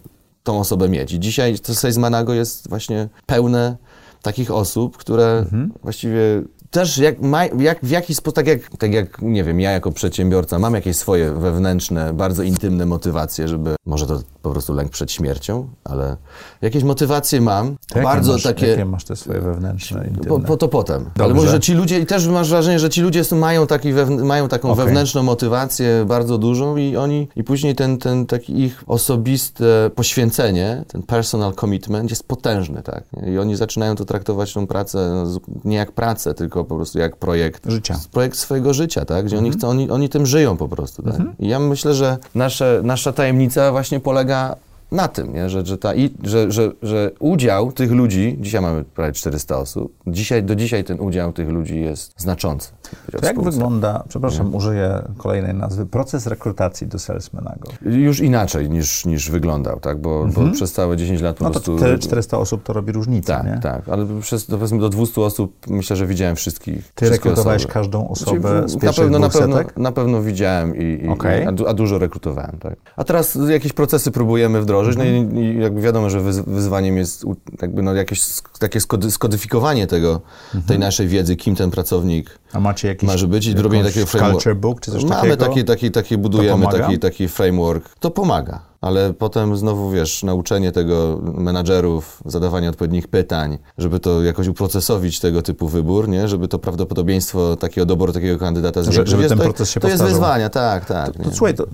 tą 0.43 0.59
osobę 0.59 0.89
mieć. 0.89 1.13
I 1.13 1.19
dzisiaj 1.19 1.59
to 1.59 1.75
Sales 1.75 1.97
Manago 1.97 2.33
jest 2.33 2.69
właśnie 2.69 3.09
pełne 3.25 3.77
takich 4.21 4.51
osób, 4.51 4.97
które 4.97 5.37
mhm. 5.37 5.71
właściwie 5.83 6.43
też 6.75 6.97
jak, 6.97 7.21
ma, 7.21 7.45
jak, 7.45 7.79
w 7.83 7.89
jakiś 7.89 8.17
sposób, 8.17 8.35
tak 8.35 8.47
jak, 8.47 8.77
tak 8.77 8.93
jak, 8.93 9.21
nie 9.21 9.43
wiem, 9.43 9.59
ja 9.59 9.71
jako 9.71 9.91
przedsiębiorca 9.91 10.59
mam 10.59 10.73
jakieś 10.73 10.95
swoje 10.95 11.31
wewnętrzne, 11.31 12.13
bardzo 12.13 12.43
intymne 12.43 12.85
motywacje, 12.85 13.47
żeby, 13.47 13.75
może 13.85 14.07
to 14.07 14.19
po 14.41 14.51
prostu 14.51 14.73
lęk 14.73 14.91
przed 14.91 15.11
śmiercią, 15.11 15.67
ale 15.83 16.17
jakieś 16.61 16.83
motywacje 16.83 17.41
mam, 17.41 17.75
jakie 17.89 18.03
bardzo 18.03 18.33
masz, 18.33 18.43
takie... 18.43 18.67
Jakie 18.67 18.85
masz 18.85 19.03
te 19.03 19.15
swoje 19.15 19.41
wewnętrzne, 19.41 20.07
intymne? 20.07 20.29
Po, 20.29 20.39
po 20.39 20.57
to 20.57 20.67
potem. 20.67 21.03
Dobrze. 21.03 21.23
Ale 21.23 21.33
mówię, 21.33 21.47
że 21.47 21.59
ci 21.59 21.73
ludzie, 21.73 21.99
i 21.99 22.05
też 22.05 22.27
masz 22.27 22.49
wrażenie, 22.49 22.79
że 22.79 22.89
ci 22.89 23.01
ludzie 23.01 23.21
mają, 23.31 23.67
taki 23.67 23.93
mają 24.09 24.47
taką 24.47 24.71
okay. 24.71 24.85
wewnętrzną 24.85 25.23
motywację 25.23 26.05
bardzo 26.07 26.37
dużą 26.37 26.77
i 26.77 26.97
oni, 26.97 27.27
i 27.35 27.43
później 27.43 27.75
ten, 27.75 27.97
ten 27.97 28.25
taki 28.25 28.59
ich 28.59 28.83
osobiste 28.87 29.89
poświęcenie, 29.95 30.83
ten 30.87 31.03
personal 31.03 31.53
commitment 31.53 32.09
jest 32.09 32.27
potężny, 32.27 32.81
tak? 32.81 33.03
I 33.27 33.37
oni 33.37 33.55
zaczynają 33.55 33.95
to 33.95 34.05
traktować 34.05 34.53
tą 34.53 34.67
pracę 34.67 35.25
nie 35.65 35.77
jak 35.77 35.91
pracę, 35.91 36.33
tylko 36.33 36.64
po 36.65 36.75
prostu 36.75 36.99
jak 36.99 37.15
projekt. 37.15 37.71
Życia. 37.71 37.99
Projekt 38.11 38.37
swojego 38.37 38.73
życia, 38.73 39.05
tak? 39.05 39.25
Gdzie 39.25 39.35
mhm. 39.35 39.45
oni, 39.45 39.57
chcą, 39.57 39.69
oni, 39.69 39.89
oni 39.89 40.09
tym 40.09 40.25
żyją 40.25 40.57
po 40.57 40.67
prostu, 40.67 41.03
tak? 41.03 41.15
Mhm. 41.15 41.35
I 41.39 41.47
ja 41.47 41.59
myślę, 41.59 41.93
że 41.93 42.17
nasze, 42.35 42.81
nasza 42.83 43.13
tajemnica 43.13 43.71
właśnie 43.71 43.99
polega 43.99 44.55
na 44.95 45.07
tym, 45.07 45.33
nie? 45.33 45.49
Że, 45.49 45.65
że, 45.65 45.77
ta, 45.77 45.93
że, 46.23 46.51
że, 46.51 46.71
że 46.81 47.11
udział 47.19 47.71
tych 47.71 47.91
ludzi, 47.91 48.37
dzisiaj 48.39 48.61
mamy 48.61 48.83
prawie 48.83 49.13
400 49.13 49.57
osób, 49.57 49.93
dzisiaj, 50.07 50.43
do 50.43 50.55
dzisiaj 50.55 50.83
ten 50.83 50.99
udział 50.99 51.33
tych 51.33 51.49
ludzi 51.49 51.81
jest 51.81 52.13
znaczący. 52.17 52.71
To 53.19 53.25
jak 53.25 53.41
wygląda, 53.41 54.03
przepraszam, 54.09 54.51
nie? 54.51 54.57
użyję 54.57 55.01
kolejnej 55.17 55.53
nazwy, 55.53 55.85
proces 55.85 56.27
rekrutacji 56.27 56.87
do 56.87 56.99
salesmanago? 56.99 57.69
Już 57.81 58.19
inaczej 58.19 58.69
niż, 58.69 59.05
niż 59.05 59.31
wyglądał, 59.31 59.79
tak? 59.79 60.01
Bo, 60.01 60.23
mhm. 60.23 60.47
bo 60.47 60.53
przez 60.53 60.73
całe 60.73 60.97
10 60.97 61.21
lat 61.21 61.37
po 61.37 61.43
no 61.43 61.51
prostu... 61.51 61.77
To 61.77 61.97
400 61.97 62.37
osób 62.37 62.63
to 62.63 62.73
robi 62.73 62.91
różnicę, 62.91 63.33
Tak, 63.33 63.45
nie? 63.45 63.59
tak, 63.59 63.89
ale 63.89 64.05
przez, 64.21 64.45
powiedzmy 64.45 64.79
do 64.79 64.89
200 64.89 65.21
osób 65.21 65.55
myślę, 65.67 65.95
że 65.95 66.07
widziałem 66.07 66.35
wszystkich. 66.35 66.91
Ty 66.95 67.09
rekrutowałeś 67.09 67.61
osoby. 67.61 67.73
każdą 67.73 68.09
osobę 68.09 68.69
znaczy, 68.69 68.69
z 68.69 68.83
na 68.83 68.93
pewno, 68.93 69.19
na 69.19 69.29
pewno, 69.29 69.57
na 69.77 69.91
pewno 69.91 70.21
widziałem, 70.21 70.75
i, 70.75 71.05
i, 71.05 71.07
okay. 71.07 71.47
a, 71.47 71.69
a, 71.69 71.73
dużo 71.73 71.99
rekrutowałem, 71.99 72.57
tak? 72.59 72.75
A 72.95 73.03
teraz 73.03 73.37
jakieś 73.49 73.73
procesy 73.73 74.11
próbujemy 74.11 74.61
wdrożyć, 74.61 74.84
mhm. 74.89 75.33
no 75.33 75.39
i, 75.39 75.43
i 75.43 75.61
jakby 75.61 75.81
wiadomo, 75.81 76.09
że 76.09 76.21
wyzwaniem 76.47 76.97
jest 76.97 77.25
jakby 77.61 77.81
no 77.81 77.93
jakieś 77.93 78.21
takie 78.59 78.79
skodyfikowanie 79.09 79.87
tego, 79.87 80.21
mhm. 80.45 80.63
tej 80.63 80.79
naszej 80.79 81.07
wiedzy, 81.07 81.35
kim 81.35 81.55
ten 81.55 81.71
pracownik 81.71 82.39
a 82.53 82.59
macie 82.59 82.87
jakiś 82.87 83.09
może 83.09 83.27
być 83.27 83.47
i 83.47 83.53
robienie 83.53 83.83
takiego 83.83 84.05
framework. 84.05 84.43
Culture 84.43 84.55
book 84.55 84.81
czy 84.81 84.91
coś 84.91 85.03
Mamy 85.03 85.15
takiego? 85.15 85.35
Mamy 85.35 85.53
taki, 85.55 85.65
taki, 85.65 85.91
taki 85.91 86.17
budujemy 86.17 86.67
taki, 86.67 86.99
taki 86.99 87.27
framework. 87.27 87.95
To 87.99 88.11
pomaga 88.11 88.75
ale 88.85 89.13
potem 89.13 89.57
znowu, 89.57 89.91
wiesz, 89.91 90.23
nauczenie 90.23 90.71
tego 90.71 91.19
menadżerów, 91.23 92.23
zadawanie 92.25 92.69
odpowiednich 92.69 93.07
pytań, 93.07 93.57
żeby 93.77 93.99
to 93.99 94.23
jakoś 94.23 94.47
uprocesowić 94.47 95.19
tego 95.19 95.41
typu 95.41 95.67
wybór, 95.67 96.09
nie? 96.09 96.27
Żeby 96.27 96.47
to 96.47 96.59
prawdopodobieństwo 96.59 97.55
takiego 97.55 97.85
doboru 97.85 98.13
takiego 98.13 98.39
kandydata 98.39 98.83
zwiększyć. 98.83 99.09
Żeby 99.09 99.29
ten 99.29 99.37
proces 99.37 99.69
się 99.69 99.79
To 99.79 99.87
jest 99.87 100.03
wyzwania, 100.03 100.49
tak, 100.49 100.85
tak. 100.85 101.13
To, 101.13 101.23
to, 101.23 101.31
słuchaj, 101.31 101.55
to, 101.55 101.65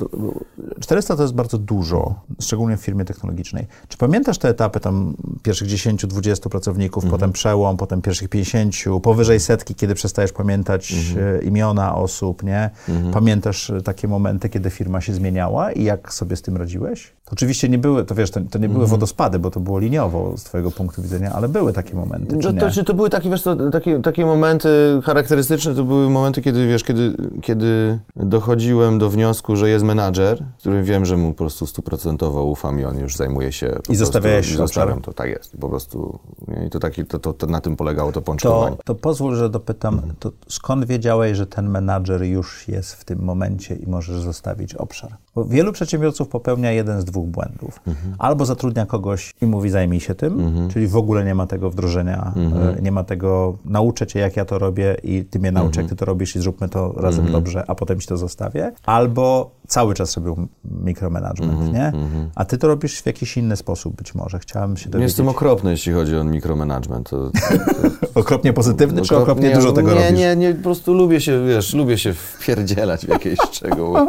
400 0.80 1.16
to 1.16 1.22
jest 1.22 1.34
bardzo 1.34 1.58
dużo, 1.58 2.16
szczególnie 2.40 2.78
w 2.78 2.82
firmie 2.82 3.06
technologicznej. 3.06 3.68
Czy 3.88 3.98
pamiętasz 3.98 4.38
te 4.38 4.50
etapy 4.50 4.80
tam 4.80 5.14
pierwszych 5.44 5.68
10-20 5.68 6.50
pracowników, 6.50 7.04
mhm. 7.04 7.20
potem 7.20 7.32
przełom, 7.32 7.78
potem 7.78 8.02
pierwszych 8.02 8.30
50, 8.30 8.76
powyżej 9.04 9.40
setki, 9.40 9.76
kiedy 9.76 9.96
przestajesz 9.96 10.32
pamiętać 10.32 10.94
mhm. 10.94 11.36
E, 11.36 11.42
imiona 11.44 11.96
osób, 11.96 12.44
nie? 12.44 12.70
Mhm. 12.90 13.14
Pamiętasz 13.14 13.72
takie 13.84 14.08
momenty, 14.08 14.50
kiedy 14.50 14.70
firma 14.70 15.02
się 15.02 15.14
zmieniała 15.14 15.72
i 15.72 15.84
jak 15.84 16.14
sobie 16.14 16.36
z 16.36 16.42
tym 16.42 16.58
radziłeś? 16.58 17.14
Oczywiście 17.32 17.70
nie 17.70 17.78
były, 17.78 18.06
to 18.06 18.16
wiesz, 18.16 18.32
to, 18.32 18.40
to 18.40 18.60
nie 18.60 18.68
były 18.68 18.84
mhm. 18.84 18.90
wodospady, 18.90 19.40
bo 19.40 19.52
to 19.52 19.60
było 19.60 19.80
liniowo 19.80 20.38
z 20.38 20.44
twojego 20.44 20.72
punktu 20.72 21.02
widzenia, 21.02 21.32
ale 21.34 21.50
były 21.50 21.74
takie 21.74 21.96
momenty, 21.96 22.38
czy 22.38 22.54
to, 22.54 22.70
to, 22.70 22.84
to 22.84 22.94
były 22.94 23.10
takie, 23.10 23.30
wiesz, 23.30 23.44
to, 23.44 23.72
takie, 23.72 24.02
takie 24.02 24.26
momenty 24.26 24.70
charakterystyczne, 25.04 25.76
to 25.76 25.84
były 25.84 26.10
momenty, 26.10 26.42
kiedy, 26.42 26.68
wiesz, 26.68 26.84
kiedy, 26.84 27.14
kiedy 27.42 28.00
dochodziłem 28.16 29.00
do 29.00 29.10
wniosku, 29.10 29.56
że 29.56 29.70
jest 29.70 29.86
menadżer, 29.86 30.44
którym 30.62 30.84
wiem, 30.84 31.06
że 31.06 31.18
mu 31.18 31.32
po 31.32 31.38
prostu 31.38 31.68
stuprocentowo 31.68 32.44
ufam 32.44 32.80
i 32.80 32.86
on 32.86 33.00
już 33.00 33.16
zajmuje 33.16 33.52
się... 33.52 33.80
I 33.90 33.96
zostawiałeś 33.96 34.56
obszarem. 34.56 35.02
To 35.02 35.14
tak 35.14 35.30
jest. 35.30 35.58
Po 35.60 35.70
prostu 35.70 36.20
i 36.68 36.70
to, 36.70 36.80
taki, 36.80 37.06
to, 37.06 37.20
to, 37.20 37.34
to, 37.34 37.48
na 37.48 37.62
tym 37.62 37.76
polegało 37.76 38.12
to 38.12 38.22
pączkowanie. 38.22 38.76
To, 38.78 38.84
to 38.84 38.96
pozwól, 38.96 39.36
że 39.36 39.50
dopytam, 39.50 40.02
to 40.20 40.32
skąd 40.48 40.86
wiedziałeś, 40.86 41.38
że 41.38 41.48
ten 41.48 41.70
menadżer 41.70 42.24
już 42.24 42.68
jest 42.68 42.94
w 42.94 43.06
tym 43.06 43.24
momencie 43.24 43.76
i 43.76 43.88
możesz 43.88 44.22
zostawić 44.22 44.76
obszar? 44.76 45.18
Bo 45.36 45.46
wielu 45.46 45.72
przedsiębiorców 45.72 46.28
popełnia 46.28 46.72
jeden 46.72 47.02
z 47.02 47.06
dwóch 47.06 47.28
błędów. 47.28 47.80
Mhm. 47.88 48.16
Albo 48.20 48.46
zatrudnia 48.46 48.86
kogoś 48.86 49.34
i 49.42 49.46
mówi 49.46 49.70
zajmij 49.70 50.00
się 50.00 50.16
tym, 50.16 50.40
mhm. 50.40 50.70
czyli 50.70 50.88
w 50.88 50.98
ogóle 50.98 51.26
nie 51.26 51.36
ma 51.36 51.48
tego 51.48 51.70
wdrożenia, 51.70 52.34
mhm. 52.36 52.84
Nie 52.84 52.92
ma 52.92 53.04
tego 53.04 53.58
nauczę 53.66 54.08
cię 54.08 54.20
jak 54.20 54.38
ja 54.38 54.46
to 54.46 54.60
robię 54.60 54.98
i 55.04 55.26
ty 55.26 55.40
mnie 55.40 55.52
nauczę 55.52 55.82
jak 55.82 55.90
ty 55.90 55.96
to 55.96 56.06
robisz 56.06 56.36
i 56.36 56.40
zróbmy 56.40 56.70
to 56.70 56.94
razem 56.98 57.32
dobrze, 57.32 57.64
a 57.68 57.76
potem 57.76 58.00
ci 58.00 58.08
to 58.08 58.18
zostawię. 58.18 58.72
Albo 58.86 59.52
cały 59.68 59.94
czas 59.94 60.18
robił 60.18 60.48
mikromanagement, 60.66 61.74
nie? 61.74 61.92
A 62.36 62.46
ty 62.46 62.58
to 62.58 62.68
robisz 62.68 63.02
w 63.02 63.06
jakiś 63.06 63.38
inny 63.38 63.56
sposób 63.56 63.96
być 63.96 64.16
może. 64.16 64.40
Chciałem 64.40 64.78
się 64.78 64.90
dowiedzieć. 64.90 65.10
Jestem 65.10 65.28
okropny, 65.28 65.72
jeśli 65.72 65.94
chodzi 65.94 66.18
o 66.18 66.24
mikromanagement. 66.24 67.10
To, 67.10 67.30
to, 67.30 67.32
to... 67.32 68.08
okropnie 68.20 68.54
pozytywny, 68.54 69.02
czy 69.02 69.18
okropnie 69.18 69.50
nie, 69.50 69.56
dużo 69.56 69.72
tego 69.72 69.90
nie, 69.90 69.96
robisz? 69.96 70.20
Nie, 70.20 70.36
nie, 70.36 70.54
po 70.54 70.64
prostu 70.64 70.94
lubię 70.94 71.22
się, 71.22 71.46
wiesz, 71.46 71.74
lubię 71.74 71.98
się 71.98 72.14
wpierdzielać 72.14 73.06
w 73.06 73.10
jakieś 73.10 73.40
szczegóły 73.52 74.00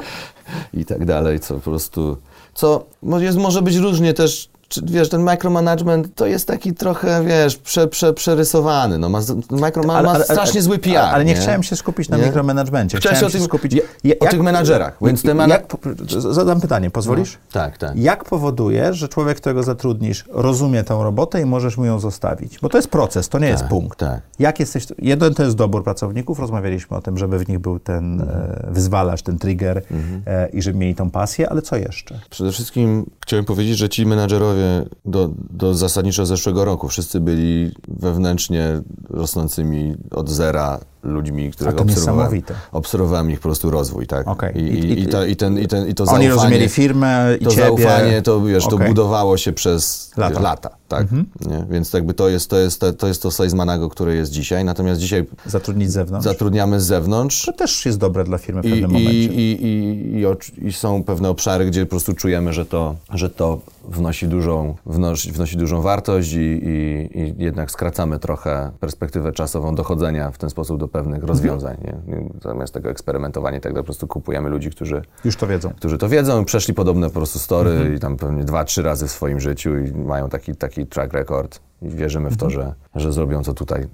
i 0.75 0.85
tak 0.85 1.05
dalej, 1.05 1.41
co 1.41 1.55
po 1.55 1.61
prostu, 1.61 2.17
co 2.55 2.85
jest, 3.19 3.39
może 3.39 3.63
być 3.63 3.77
różnie 3.77 4.15
też 4.15 4.52
wiesz, 4.85 5.09
ten 5.09 5.23
micromanagement 5.23 6.15
to 6.15 6.27
jest 6.27 6.47
taki 6.47 6.75
trochę, 6.75 7.25
wiesz, 7.25 7.57
prze, 7.57 7.89
prze, 7.89 8.13
przerysowany. 8.13 8.99
No, 8.99 9.09
ma, 9.09 9.21
micro, 9.51 9.83
ma, 9.83 9.95
ale, 9.95 10.11
ale, 10.11 10.25
strasznie 10.25 10.63
zły 10.63 10.79
PR. 10.79 10.97
Ale 10.97 11.25
nie, 11.25 11.35
nie, 11.35 11.41
chciałem 11.41 11.63
się 11.63 11.77
skupić 11.77 12.09
na 12.09 12.17
nie? 12.17 12.27
mikromanagemencie. 12.27 12.99
Chciałem, 12.99 13.17
chciałem 13.17 13.33
się, 13.33 13.39
tym, 13.39 13.47
skupić... 13.47 13.75
Ja, 14.05 14.15
o 14.21 14.27
tych 14.27 14.43
menadżerach. 14.43 14.97
Więc 15.03 15.23
te 15.23 15.35
jak, 15.49 15.77
zadam 16.19 16.61
pytanie, 16.61 16.91
pozwolisz? 16.91 17.33
No, 17.33 17.61
tak, 17.61 17.79
tak. 17.79 17.97
Jak 17.97 18.25
powodujesz, 18.25 18.97
że 18.97 19.09
człowiek, 19.09 19.37
którego 19.37 19.63
zatrudnisz, 19.63 20.25
rozumie 20.29 20.85
tę 20.85 20.95
robotę 21.03 21.41
i 21.41 21.45
możesz 21.45 21.77
mu 21.77 21.85
ją 21.85 21.99
zostawić? 21.99 22.59
Bo 22.63 22.69
to 22.69 22.79
jest 22.79 22.89
proces, 22.89 23.29
to 23.29 23.39
nie 23.39 23.47
tak, 23.47 23.59
jest 23.59 23.65
punkt. 23.65 23.99
Tak. 23.99 24.21
Jak 24.39 24.61
jesteś... 24.61 24.87
Jeden 24.99 25.35
to 25.35 25.43
jest 25.43 25.57
dobór 25.57 25.85
pracowników, 25.85 26.39
rozmawialiśmy 26.39 26.97
o 26.97 27.03
tym, 27.03 27.19
żeby 27.19 27.39
w 27.39 27.49
nich 27.49 27.59
był 27.59 27.79
ten 27.79 28.21
mhm. 28.21 28.41
e, 28.41 28.73
wyzwalacz, 28.73 29.23
ten 29.23 29.39
trigger 29.39 29.83
mhm. 29.91 30.23
e, 30.27 30.49
i 30.49 30.63
żeby 30.63 30.79
mieli 30.79 30.95
tą 30.95 31.11
pasję, 31.11 31.51
ale 31.51 31.63
co 31.63 31.77
jeszcze? 31.77 32.21
Przede 32.31 32.53
wszystkim 32.53 33.07
chciałem 33.21 33.45
powiedzieć, 33.45 33.79
że 33.79 33.89
ci 33.89 34.07
menadżerowie 34.07 34.62
do, 35.05 35.31
do 35.51 35.75
zasadniczo 35.75 36.27
zeszłego 36.27 36.65
roku. 36.65 36.89
Wszyscy 36.89 37.21
byli 37.21 37.73
wewnętrznie 37.89 38.83
rosnącymi 39.11 39.95
od 40.11 40.31
zera 40.31 40.81
ludźmi, 41.03 41.51
których 41.51 41.81
obserwowałem. 41.81 42.43
Obserwowałem 42.73 43.31
ich 43.31 43.39
po 43.39 43.43
prostu 43.43 43.71
rozwój, 43.71 44.07
tak? 44.07 44.29
Okay. 44.29 44.53
I, 44.53 44.63
i, 44.63 45.01
i, 45.03 45.07
to, 45.07 45.25
i, 45.25 45.37
ten, 45.37 45.59
i, 45.59 45.69
ten, 45.69 45.89
i 45.89 45.95
to 45.95 46.05
Oni 46.05 46.29
rozumieli 46.29 46.69
firmę 46.69 47.37
i 47.41 47.45
to 47.45 47.51
ciebie. 47.51 47.63
zaufanie, 47.67 48.23
to 48.23 48.41
wiesz, 48.41 48.65
okay. 48.67 48.79
to 48.79 48.85
budowało 48.85 49.37
się 49.37 49.53
przez 49.53 50.11
lata, 50.17 50.41
lata 50.41 50.83
tak? 50.93 51.03
Mhm. 51.03 51.27
Nie? 51.41 51.67
Więc 51.71 51.93
jakby 51.93 52.15
to 52.15 52.29
jest 52.29 52.51
to, 52.51 52.59
jest, 52.59 52.81
to, 52.81 52.93
to, 52.93 53.09
jest 53.09 53.23
to 53.23 53.31
Seismanago, 53.31 53.89
które 53.89 54.15
jest 54.15 54.33
dzisiaj, 54.33 54.65
natomiast 54.65 55.01
dzisiaj... 55.01 55.27
Zatrudnić 55.47 55.91
z 55.91 55.93
zewnątrz? 55.93 56.25
Zatrudniamy 56.25 56.81
z 56.81 56.85
zewnątrz. 56.85 57.47
To 57.47 57.53
też 57.53 57.87
jest 57.87 57.99
dobre 57.99 58.25
dla 58.25 58.39
firmy 58.39 58.61
w 58.61 58.65
pewnym 58.65 58.91
I, 58.91 58.93
momencie. 58.93 59.11
I, 59.11 59.63
i, 59.63 60.25
i, 60.63 60.67
I 60.67 60.73
są 60.73 61.05
pewne 61.05 61.29
obszary, 61.29 61.67
gdzie 61.67 61.87
po 61.87 61.91
prostu 61.91 62.15
czujemy, 62.15 62.53
że 62.53 62.67
to, 62.67 62.97
że 63.15 63.31
to 63.31 63.61
wnosi 63.89 64.29
dużą, 64.29 64.75
wnosi, 64.87 65.33
wnosi 65.33 65.57
dużą 65.57 65.83
wartość 65.83 66.33
i, 66.33 66.39
i, 66.39 67.11
i 67.19 67.35
jednak 67.39 67.71
skracamy 67.71 68.19
trochę 68.19 68.71
perspektywę 68.81 69.33
czasową 69.33 69.75
dochodzenia 69.75 70.31
w 70.31 70.39
ten 70.39 70.51
sposób 70.51 70.81
do 70.81 70.89
pewnych 70.93 71.25
rozwiązań. 71.25 71.77
Nie? 71.85 72.23
Zamiast 72.43 72.75
tego 72.75 72.91
eksperymentowania 72.91 73.61
tak 73.61 73.75
po 73.75 73.85
prostu 73.85 74.07
kupujemy 74.07 74.49
ludzi, 74.49 74.71
którzy 74.71 75.03
już 75.25 75.37
to 75.37 75.47
wiedzą. 75.47 75.71
Którzy 75.77 75.99
to 75.99 76.09
wiedzą, 76.09 76.45
przeszli 76.45 76.75
podobne 76.75 77.07
po 77.07 77.15
prostu 77.15 77.39
story 77.39 77.71
mhm. 77.71 77.95
i 77.95 77.99
tam 77.99 78.17
pewnie 78.17 78.45
dwa, 78.45 78.65
trzy 78.65 78.83
razy 78.83 79.07
w 79.07 79.11
swoim 79.11 79.41
życiu 79.41 79.79
i 79.79 79.93
mają 79.93 80.29
taki, 80.29 80.57
taki 80.57 80.87
track 80.87 81.13
record 81.13 81.61
i 81.83 81.89
wierzymy 81.89 82.31
w 82.31 82.37
to, 82.37 82.47
mhm. 82.47 82.65
że, 82.95 83.01
że 83.01 83.13
zrobią 83.13 83.43
to 83.43 83.55
tutaj 83.55 83.87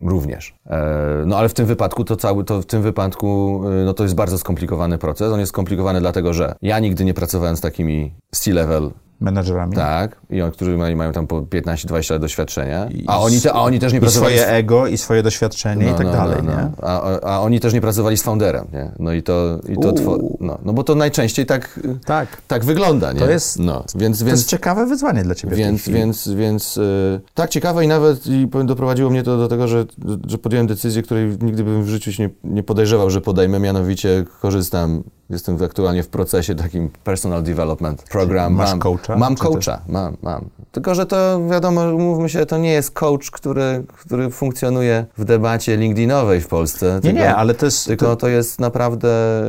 również. 0.00 0.54
E, 0.66 1.22
no 1.26 1.38
ale 1.38 1.48
w 1.48 1.54
tym 1.54 1.66
wypadku 1.66 2.04
to 2.04 2.16
cały, 2.16 2.44
to 2.44 2.62
w 2.62 2.66
tym 2.66 2.82
wypadku 2.82 3.60
e, 3.66 3.84
no 3.84 3.94
to 3.94 4.02
jest 4.02 4.14
bardzo 4.14 4.38
skomplikowany 4.38 4.98
proces. 4.98 5.32
On 5.32 5.40
jest 5.40 5.52
skomplikowany 5.52 6.00
dlatego, 6.00 6.32
że 6.32 6.54
ja 6.62 6.78
nigdy 6.78 7.04
nie 7.04 7.14
pracowałem 7.14 7.56
z 7.56 7.60
takimi 7.60 8.14
C-level 8.30 8.90
menedżerami. 9.20 9.74
Tak, 9.74 10.16
i 10.30 10.42
on, 10.42 10.50
którzy 10.50 10.76
mają, 10.76 10.96
mają 10.96 11.12
tam 11.12 11.26
po 11.26 11.42
15-20 11.42 12.12
lat 12.12 12.20
doświadczenia. 12.20 12.88
A 13.06 13.20
oni, 13.20 13.40
te, 13.40 13.52
a 13.52 13.60
oni 13.60 13.78
też 13.78 13.92
nie 13.92 13.98
i 13.98 14.00
pracowali... 14.00 14.38
swoje 14.38 14.48
ego 14.48 14.86
i 14.86 14.98
swoje 14.98 15.22
doświadczenie 15.22 15.86
no, 15.86 15.92
i 15.92 15.94
tak 15.94 16.06
no, 16.06 16.12
dalej, 16.12 16.38
no, 16.42 16.52
nie? 16.52 16.68
A, 16.82 17.20
a, 17.20 17.40
oni 17.40 17.60
też 17.60 17.72
nie 17.72 17.80
pracowali 17.80 18.16
z 18.16 18.22
founderem, 18.22 18.66
nie? 18.72 18.90
No 18.98 19.12
i 19.12 19.22
to... 19.22 19.58
I 19.68 19.76
to 19.76 19.92
no, 20.40 20.58
no 20.64 20.72
bo 20.72 20.84
to 20.84 20.94
najczęściej 20.94 21.46
tak, 21.46 21.80
tak. 22.04 22.42
tak 22.48 22.64
wygląda, 22.64 23.12
nie? 23.12 23.18
To 23.18 23.30
jest, 23.30 23.58
no, 23.58 23.84
więc, 23.94 24.18
to 24.18 24.24
więc, 24.24 24.38
jest 24.38 24.50
ciekawe 24.50 24.86
wyzwanie 24.86 25.22
dla 25.22 25.34
ciebie 25.34 25.56
Więc, 25.56 25.88
więc, 25.88 26.28
więc 26.28 26.76
yy, 26.76 27.20
tak 27.34 27.50
ciekawe 27.50 27.84
i 27.84 27.88
nawet 27.88 28.26
i 28.26 28.48
doprowadziło 28.64 29.10
mnie 29.10 29.22
to 29.22 29.36
do 29.38 29.48
tego, 29.48 29.68
że, 29.68 29.84
że 30.26 30.38
podjąłem 30.38 30.66
decyzję, 30.66 31.02
której 31.02 31.36
nigdy 31.40 31.64
bym 31.64 31.84
w 31.84 31.88
życiu 31.88 32.22
nie, 32.22 32.30
nie 32.44 32.62
podejrzewał, 32.62 33.10
że 33.10 33.20
podejmę, 33.20 33.58
mianowicie 33.60 34.24
korzystam 34.40 35.02
Jestem 35.30 35.62
aktualnie 35.64 36.02
w 36.02 36.08
procesie 36.08 36.54
takim 36.54 36.90
personal 37.04 37.42
development 37.42 38.02
program. 38.02 38.54
Masz 38.54 38.70
mam, 38.70 38.78
coacha? 38.78 39.16
Mam 39.16 39.36
coacha, 39.36 39.80
mam, 39.88 40.16
mam. 40.22 40.44
Tylko, 40.72 40.94
że 40.94 41.06
to 41.06 41.48
wiadomo, 41.50 41.92
mówmy 41.92 42.28
się, 42.28 42.46
to 42.46 42.58
nie 42.58 42.72
jest 42.72 42.90
coach, 42.90 43.30
który, 43.30 43.84
który 43.98 44.30
funkcjonuje 44.30 45.06
w 45.18 45.24
debacie 45.24 45.76
LinkedInowej 45.76 46.40
w 46.40 46.48
Polsce. 46.48 46.94
Nie, 46.94 47.00
tylko, 47.00 47.18
nie, 47.18 47.34
ale 47.34 47.54
to 47.54 47.66
jest... 47.66 47.86
Tylko 47.86 48.16
to 48.16 48.28
jest 48.28 48.60
naprawdę, 48.60 49.42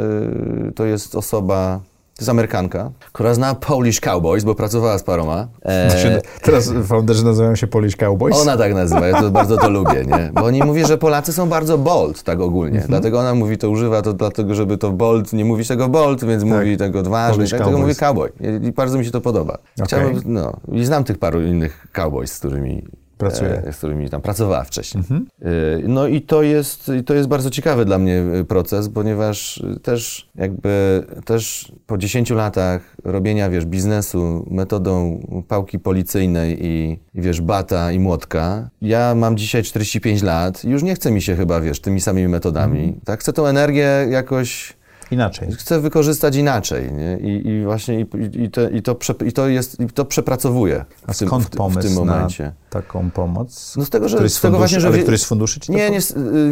to 0.75 0.86
jest 0.86 1.15
osoba 1.15 1.80
to 2.18 2.22
jest 2.22 2.30
Amerykanka, 2.30 2.91
która 3.13 3.34
zna 3.34 3.55
Polish 3.55 3.99
Cowboys, 3.99 4.43
bo 4.43 4.55
pracowała 4.55 4.97
z 4.97 5.03
paroma. 5.03 5.47
E... 5.65 6.22
Teraz 6.41 6.74
founderzy 6.88 7.26
nazywają 7.26 7.55
się 7.55 7.68
Polish 7.68 7.95
Cowboys? 7.95 8.41
Ona 8.41 8.57
tak 8.57 8.74
nazywa, 8.74 9.07
ja 9.07 9.22
to 9.22 9.32
bardzo 9.32 9.57
to 9.57 9.70
lubię, 9.70 10.05
nie? 10.05 10.32
Bo 10.34 10.43
oni 10.43 10.63
mówi, 10.63 10.86
że 10.86 10.97
Polacy 10.97 11.34
są 11.34 11.49
bardzo 11.49 11.78
bold, 11.78 12.24
tak 12.24 12.39
ogólnie. 12.39 12.76
Mhm. 12.76 12.89
Dlatego 12.89 13.20
ona 13.20 13.36
mówi 13.36 13.57
to, 13.57 13.70
używa 13.70 14.01
to 14.01 14.13
dlatego, 14.13 14.55
żeby 14.55 14.78
to 14.78 14.91
bold, 14.91 15.34
nie 15.34 15.45
mówić 15.45 15.68
tego 15.68 15.89
bold, 15.89 16.26
więc 16.26 16.43
tak. 16.43 16.51
mówi 16.51 16.78
tego 16.78 16.99
odważny, 16.99 17.47
tak, 17.47 17.59
tego 17.59 17.78
mówi 17.78 17.95
cowboy. 17.95 18.32
I, 18.39 18.65
I, 18.65 18.72
bardzo 18.72 18.97
mi 18.97 19.05
się 19.05 19.11
to 19.11 19.22
podoba. 19.22 19.57
Chciałbym, 19.86 20.09
okay. 20.18 20.22
no, 20.26 20.53
i 20.72 20.86
znam 20.86 21.03
tych 21.03 21.18
paru 21.18 21.41
innych 21.41 21.88
cowboys, 21.91 22.32
z 22.32 22.39
którymi 22.39 22.84
Pracuje. 23.18 23.63
E, 23.65 23.74
z 23.74 23.78
którymi 23.78 24.09
tam 24.09 24.22
pracowała 24.22 24.63
wcześniej. 24.63 25.03
Mhm. 25.03 25.28
E, 25.41 25.45
no 25.88 26.07
i 26.07 26.22
to 26.22 26.43
jest, 26.43 26.91
to 27.05 27.13
jest 27.13 27.30
bardzo 27.30 27.49
ciekawy 27.49 27.86
dla 27.86 27.97
mnie 27.97 28.24
e, 28.34 28.43
proces, 28.43 28.89
ponieważ 28.89 29.63
też 29.84 30.30
jakby 30.36 31.03
też 31.26 31.72
po 31.88 31.97
10 31.97 32.30
latach 32.30 32.95
robienia, 33.03 33.49
wiesz, 33.49 33.65
biznesu 33.65 34.45
metodą 34.51 35.20
pałki 35.47 35.80
policyjnej 35.80 36.65
i, 36.65 36.99
i 37.13 37.22
wiesz, 37.22 37.41
bata 37.41 37.91
i 37.91 37.99
młotka, 37.99 38.70
ja 38.82 39.15
mam 39.15 39.38
dzisiaj 39.38 39.63
45 39.63 40.24
lat 40.24 40.63
już 40.63 40.84
nie 40.84 40.95
chce 40.95 41.11
mi 41.11 41.22
się 41.22 41.36
chyba, 41.36 41.61
wiesz, 41.61 41.80
tymi 41.80 42.01
samymi 42.01 42.28
metodami, 42.28 42.80
mhm. 42.80 43.01
tak? 43.05 43.20
Chcę 43.20 43.34
tą 43.34 43.45
energię 43.45 44.07
jakoś 44.09 44.78
Inaczej. 45.12 45.51
Chcę 45.51 45.80
wykorzystać 45.80 46.36
inaczej. 46.36 46.91
Nie? 46.91 47.18
I, 47.18 47.47
I, 47.47 47.64
właśnie 47.64 48.01
i, 48.01 48.05
i, 48.43 48.51
to, 48.51 48.70
i, 48.70 48.82
to 48.82 48.95
prze, 48.95 49.14
i, 49.26 49.32
to 49.32 49.47
jest, 49.47 49.80
i 49.80 49.88
to 49.88 50.05
przepracowuję 50.05 50.86
w, 50.89 51.10
A 51.10 51.14
tym, 51.14 51.28
skąd 51.28 51.45
w, 51.45 51.49
w 51.49 51.82
tym 51.82 51.93
momencie. 51.93 52.43
Na 52.43 52.51
taką 52.70 53.12
pomoc? 53.12 53.74
No 53.78 53.86
z 53.86 53.89
tego, 53.89 54.10
że 54.10 54.30
z 54.30 54.41
tego 54.41 54.58
właśnie, 54.58 54.80
że. 54.80 54.88
Ale 54.88 54.99
który 54.99 55.18
z 55.18 55.26
funduszy? 55.26 55.60
Czy 55.60 55.72
nie, 55.72 55.89
nie, 55.89 55.99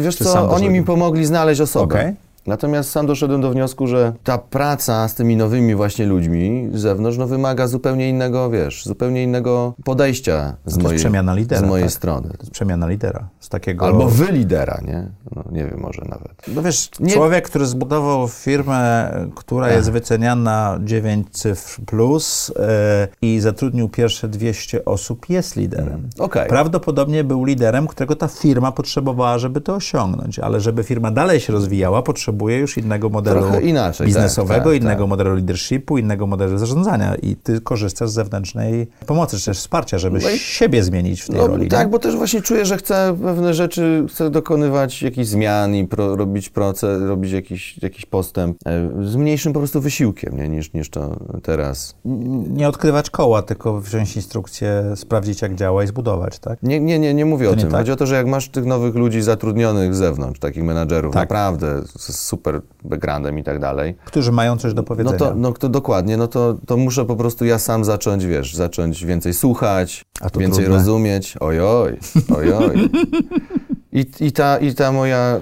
wiesz 0.00 0.16
co, 0.16 0.50
oni 0.50 0.70
mi 0.70 0.82
pomogli 0.82 1.26
znaleźć 1.26 1.60
osobę. 1.60 1.94
Okay. 1.94 2.16
Natomiast 2.46 2.90
sam 2.90 3.06
doszedłem 3.06 3.40
do 3.40 3.50
wniosku, 3.50 3.86
że 3.86 4.12
ta 4.24 4.38
praca 4.38 5.08
z 5.08 5.14
tymi 5.14 5.36
nowymi 5.36 5.74
właśnie 5.74 6.06
ludźmi 6.06 6.68
z 6.74 6.80
zewnątrz 6.80 7.18
no, 7.18 7.26
wymaga 7.26 7.66
zupełnie 7.66 8.08
innego, 8.08 8.50
wiesz, 8.50 8.84
zupełnie 8.84 9.22
innego 9.22 9.74
podejścia 9.84 10.56
z, 10.66 10.76
mojej, 10.76 11.00
lidera, 11.34 11.60
z 11.60 11.64
mojej 11.64 11.86
tak? 11.86 11.92
strony. 11.92 12.28
To 12.30 12.38
jest 12.40 12.50
przemiana 12.50 12.88
lidera. 12.88 13.28
Z 13.46 13.48
takiego... 13.48 13.86
Albo 13.86 14.08
wy 14.08 14.32
lidera, 14.32 14.80
nie? 14.86 15.08
No, 15.36 15.44
nie 15.52 15.64
wiem, 15.64 15.80
może 15.80 16.02
nawet. 16.08 16.32
No 16.48 16.62
wiesz, 16.62 16.90
nie... 17.00 17.12
człowiek, 17.12 17.44
który 17.48 17.66
zbudował 17.66 18.28
firmę, 18.28 19.10
która 19.34 19.72
jest 19.72 19.90
wyceniana 19.90 20.78
9 20.84 21.26
cyfr 21.30 21.80
plus 21.86 22.52
yy, 22.58 22.64
i 23.22 23.40
zatrudnił 23.40 23.88
pierwsze 23.88 24.28
200 24.28 24.84
osób, 24.84 25.28
jest 25.28 25.56
liderem. 25.56 25.86
Hmm. 25.86 26.10
Okay. 26.18 26.46
Prawdopodobnie 26.46 27.24
był 27.24 27.44
liderem, 27.44 27.86
którego 27.86 28.16
ta 28.16 28.28
firma 28.28 28.72
potrzebowała, 28.72 29.38
żeby 29.38 29.60
to 29.60 29.74
osiągnąć, 29.74 30.38
ale 30.38 30.60
żeby 30.60 30.84
firma 30.84 31.10
dalej 31.10 31.40
się 31.40 31.52
rozwijała, 31.52 32.02
potrzebuje 32.02 32.58
już 32.58 32.78
innego 32.78 33.08
modelu 33.08 33.60
inaczej, 33.60 34.06
biznesowego, 34.06 34.54
tak, 34.54 34.72
tak, 34.72 34.82
innego 34.82 35.02
tak. 35.02 35.08
modelu 35.08 35.34
leadershipu, 35.34 35.98
innego 35.98 36.26
modelu 36.26 36.58
zarządzania 36.58 37.14
i 37.14 37.36
ty 37.36 37.60
korzystasz 37.60 38.10
z 38.10 38.12
zewnętrznej 38.12 38.86
pomocy, 39.06 39.38
czy 39.38 39.44
też 39.44 39.58
wsparcia, 39.58 39.98
żeby 39.98 40.18
no 40.22 40.30
i, 40.30 40.38
siebie 40.38 40.82
zmienić 40.82 41.22
w 41.22 41.26
tej 41.26 41.36
no, 41.36 41.46
roli. 41.46 41.68
Tak, 41.68 41.86
nie? 41.86 41.92
bo 41.92 41.98
też 41.98 42.16
właśnie 42.16 42.42
czuję, 42.42 42.64
że 42.64 42.76
chcę 42.76 43.16
pewne 43.36 43.54
rzeczy, 43.54 44.06
chcę 44.08 44.30
dokonywać 44.30 45.02
jakichś 45.02 45.28
zmian 45.28 45.74
i 45.74 45.86
pro, 45.86 46.16
robić 46.16 46.48
proces, 46.48 47.02
robić 47.02 47.32
jakiś, 47.32 47.78
jakiś 47.82 48.06
postęp 48.06 48.56
e, 48.66 48.90
z 49.04 49.16
mniejszym 49.16 49.52
po 49.52 49.60
prostu 49.60 49.80
wysiłkiem, 49.80 50.36
nie, 50.36 50.48
niż, 50.48 50.72
niż 50.72 50.90
to 50.90 51.16
teraz. 51.42 51.94
Nie 52.48 52.68
odkrywać 52.68 53.10
koła, 53.10 53.42
tylko 53.42 53.80
wziąć 53.80 54.16
instrukcję, 54.16 54.92
sprawdzić 54.94 55.42
jak 55.42 55.54
działa 55.54 55.84
i 55.84 55.86
zbudować, 55.86 56.38
tak? 56.38 56.62
Nie, 56.62 56.80
nie, 56.80 56.98
nie, 56.98 57.14
nie 57.14 57.24
mówię 57.24 57.46
to 57.46 57.52
o 57.52 57.56
tym. 57.56 57.70
Tak? 57.70 57.80
Chodzi 57.80 57.92
o 57.92 57.96
to, 57.96 58.06
że 58.06 58.14
jak 58.14 58.26
masz 58.26 58.48
tych 58.48 58.64
nowych 58.64 58.94
ludzi 58.94 59.22
zatrudnionych 59.22 59.94
z 59.94 59.98
zewnątrz, 59.98 60.40
takich 60.40 60.64
menadżerów, 60.64 61.14
tak. 61.14 61.22
naprawdę 61.22 61.82
z 61.96 62.18
super 62.18 62.60
backgroundem 62.84 63.38
i 63.38 63.44
tak 63.44 63.60
dalej. 63.60 63.94
Którzy 64.04 64.32
mają 64.32 64.56
coś 64.56 64.74
do 64.74 64.82
powiedzenia. 64.82 65.16
No 65.20 65.26
to, 65.26 65.34
no 65.34 65.52
to 65.52 65.68
dokładnie, 65.68 66.16
no 66.16 66.26
to, 66.26 66.56
to 66.66 66.76
muszę 66.76 67.04
po 67.04 67.16
prostu 67.16 67.44
ja 67.44 67.58
sam 67.58 67.84
zacząć, 67.84 68.26
wiesz, 68.26 68.54
zacząć 68.54 69.04
więcej 69.04 69.34
słuchać, 69.34 70.04
więcej 70.38 70.64
trudne. 70.64 70.78
rozumieć. 70.78 71.36
Ojoj, 71.40 71.98
ojoj. 72.36 72.76
I, 73.92 74.06
i, 74.20 74.32
ta, 74.32 74.58
I 74.58 74.74
ta 74.74 74.92
moja 74.92 75.40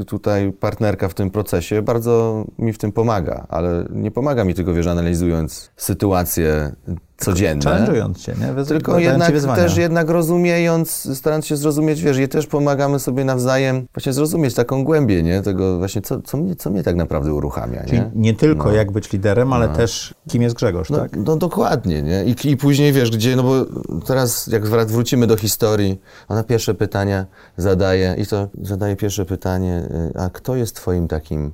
y, 0.00 0.04
tutaj 0.04 0.52
partnerka 0.52 1.08
w 1.08 1.14
tym 1.14 1.30
procesie 1.30 1.82
bardzo 1.82 2.44
mi 2.58 2.72
w 2.72 2.78
tym 2.78 2.92
pomaga, 2.92 3.46
ale 3.48 3.84
nie 3.90 4.10
pomaga 4.10 4.44
mi 4.44 4.54
tylko, 4.54 4.74
wiesz, 4.74 4.86
analizując 4.86 5.70
sytuację 5.76 6.72
codzienne. 7.16 7.64
Challenge'ując 7.64 8.18
się, 8.18 8.34
nie? 8.40 8.52
Wyz 8.52 8.68
tylko 8.68 8.98
jednak, 8.98 9.32
też 9.56 9.76
jednak 9.76 10.10
rozumiejąc, 10.10 11.08
starając 11.14 11.46
się 11.46 11.56
zrozumieć, 11.56 12.02
wiesz, 12.02 12.16
je 12.16 12.28
też 12.28 12.46
pomagamy 12.46 12.98
sobie 12.98 13.24
nawzajem 13.24 13.86
właśnie 13.94 14.12
zrozumieć 14.12 14.54
taką 14.54 14.84
głębię, 14.84 15.22
nie? 15.22 15.42
Tego 15.42 15.78
właśnie, 15.78 16.02
co, 16.02 16.22
co, 16.22 16.36
mnie, 16.36 16.56
co 16.56 16.70
mnie 16.70 16.82
tak 16.82 16.96
naprawdę 16.96 17.34
uruchamia, 17.34 17.84
Czyli 17.84 17.98
nie? 17.98 18.10
nie 18.14 18.34
tylko 18.34 18.68
no. 18.68 18.74
jak 18.74 18.92
być 18.92 19.12
liderem, 19.12 19.52
ale 19.52 19.68
no. 19.68 19.74
też 19.74 20.14
kim 20.28 20.42
jest 20.42 20.56
Grzegorz, 20.56 20.90
no, 20.90 20.98
tak? 20.98 21.16
No 21.16 21.36
dokładnie, 21.36 22.02
nie? 22.02 22.24
I, 22.24 22.48
I 22.48 22.56
później, 22.56 22.92
wiesz, 22.92 23.10
gdzie, 23.10 23.36
no 23.36 23.42
bo 23.42 23.64
teraz 24.06 24.46
jak 24.46 24.66
wrócimy 24.66 25.26
do 25.26 25.36
historii, 25.36 26.00
ona 26.28 26.42
pierwsze 26.42 26.74
pytania 26.74 27.26
zadaje 27.56 28.14
i 28.18 28.26
to 28.26 28.48
zadaje 28.62 28.96
pierwsze 28.96 29.24
pytanie, 29.24 29.88
y, 30.14 30.18
a 30.18 30.30
kto 30.30 30.56
jest 30.56 30.76
twoim 30.76 31.08
takim 31.08 31.52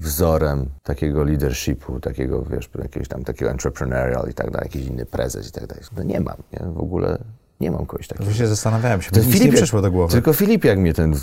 wzorem 0.00 0.68
takiego 0.82 1.24
leadershipu, 1.24 2.00
takiego, 2.00 2.42
wiesz, 2.42 2.70
jakiegoś 2.82 3.08
tam 3.08 3.24
takiego 3.24 3.50
entrepreneurial 3.50 4.28
i 4.30 4.34
tak 4.34 4.50
dalej, 4.50 4.70
jakiś 4.72 4.86
inny 4.86 5.06
prezes 5.06 5.48
i 5.48 5.52
tak 5.52 5.66
dalej. 5.66 5.84
No 5.96 6.02
nie 6.02 6.20
mam, 6.20 6.36
nie? 6.52 6.72
W 6.72 6.78
ogóle 6.78 7.18
nie 7.60 7.70
mam 7.70 7.86
kogoś 7.86 8.08
takiego. 8.08 8.30
To 8.30 8.36
się 8.36 8.46
zastanawiałem 8.46 9.02
się, 9.02 9.10
to 9.10 9.20
Filip 9.22 9.42
nie 9.42 9.52
przyszło 9.52 9.82
do 9.82 9.90
głowy. 9.90 10.12
Tylko 10.12 10.32
Filip 10.32 10.64
jak 10.64 10.78
mnie 10.78 10.94
ten 10.94 11.14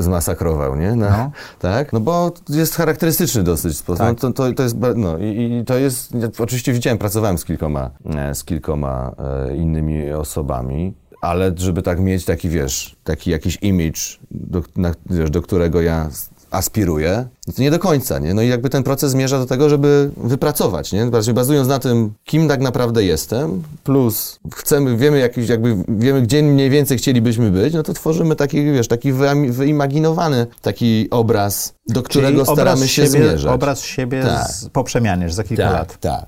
zmasakrował, 0.00 0.76
nie? 0.76 0.96
No, 0.96 1.10
no. 1.10 1.30
Tak? 1.58 1.92
No 1.92 2.00
bo 2.00 2.32
jest 2.48 2.74
charakterystyczny 2.74 3.42
dosyć 3.42 3.78
sposób. 3.78 3.98
Tak. 3.98 4.22
No, 4.22 4.32
to, 4.32 4.32
to, 4.32 4.52
to, 4.52 4.62
jest, 4.62 4.76
no 4.96 5.18
i, 5.18 5.58
i, 5.60 5.64
to 5.64 5.78
jest, 5.78 6.12
oczywiście 6.38 6.72
widziałem, 6.72 6.98
pracowałem 6.98 7.38
z 7.38 7.44
kilkoma, 7.44 7.90
e, 8.16 8.34
z 8.34 8.44
kilkoma 8.44 9.14
e, 9.48 9.56
innymi 9.56 10.12
osobami, 10.12 10.94
ale 11.20 11.52
żeby 11.56 11.82
tak 11.82 12.00
mieć 12.00 12.24
taki, 12.24 12.48
wiesz, 12.48 12.96
taki 13.04 13.30
jakiś 13.30 13.58
image, 13.62 14.00
do, 14.30 14.62
na, 14.76 14.92
wiesz, 15.10 15.30
do 15.30 15.42
którego 15.42 15.82
ja 15.82 16.08
aspiruje, 16.54 17.26
no 17.46 17.52
to 17.54 17.62
nie 17.62 17.70
do 17.70 17.78
końca, 17.78 18.18
nie? 18.18 18.34
No 18.34 18.42
i 18.42 18.48
jakby 18.48 18.70
ten 18.70 18.82
proces 18.82 19.10
zmierza 19.10 19.38
do 19.38 19.46
tego, 19.46 19.68
żeby 19.68 20.10
wypracować, 20.16 20.92
nie? 20.92 21.06
Bardziej 21.06 21.34
bazując 21.34 21.68
na 21.68 21.78
tym, 21.78 22.12
kim 22.24 22.48
tak 22.48 22.60
naprawdę 22.60 23.04
jestem, 23.04 23.62
plus 23.84 24.38
chcemy, 24.54 24.96
wiemy 24.96 25.18
jakiś, 25.18 25.48
jakby, 25.48 25.76
wiemy, 25.88 26.22
gdzie 26.22 26.42
mniej 26.42 26.70
więcej 26.70 26.98
chcielibyśmy 26.98 27.50
być, 27.50 27.74
no 27.74 27.82
to 27.82 27.92
tworzymy 27.92 28.36
taki, 28.36 28.64
wiesz, 28.64 28.88
taki 28.88 29.12
wyimaginowany 29.50 30.46
taki 30.62 31.10
obraz, 31.10 31.74
do 31.88 32.02
którego 32.02 32.44
Czyli 32.44 32.56
staramy 32.56 32.88
się 32.88 33.06
siebie, 33.06 33.08
zmierzać. 33.08 33.54
Obraz 33.54 33.80
siebie 33.80 34.22
tak. 34.22 34.48
z, 34.48 34.68
po 34.68 34.84
przemianie, 34.84 35.30
za 35.30 35.44
kilka 35.44 35.64
tak, 35.64 35.72
lat. 35.72 36.00
Tak, 36.00 36.26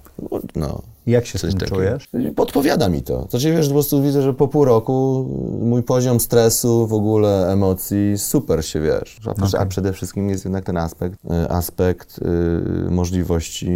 no. 0.56 0.82
Jak 1.06 1.26
się 1.26 1.38
z 1.38 1.42
tym 1.42 1.68
czujesz? 1.68 2.08
Podpowiada 2.36 2.88
mi 2.88 3.02
to. 3.02 3.26
Znaczy, 3.30 3.52
wiesz, 3.52 3.66
po 3.66 3.72
prostu 3.72 4.02
widzę, 4.02 4.22
że 4.22 4.34
po 4.34 4.48
pół 4.48 4.64
roku 4.64 5.26
mój 5.60 5.82
poziom 5.82 6.20
stresu, 6.20 6.86
w 6.86 6.92
ogóle 6.92 7.52
emocji, 7.52 8.18
super 8.18 8.66
się, 8.66 8.80
wiesz. 8.80 9.20
A, 9.26 9.30
okay. 9.30 9.60
a 9.60 9.66
przede 9.66 9.92
wszystkim 9.92 10.28
jest 10.28 10.44
jednak 10.44 10.64
ten 10.64 10.76
aspekt, 10.76 11.18
y, 11.24 11.50
aspekt 11.50 12.20
yy, 12.84 12.90
możliwości 12.90 13.66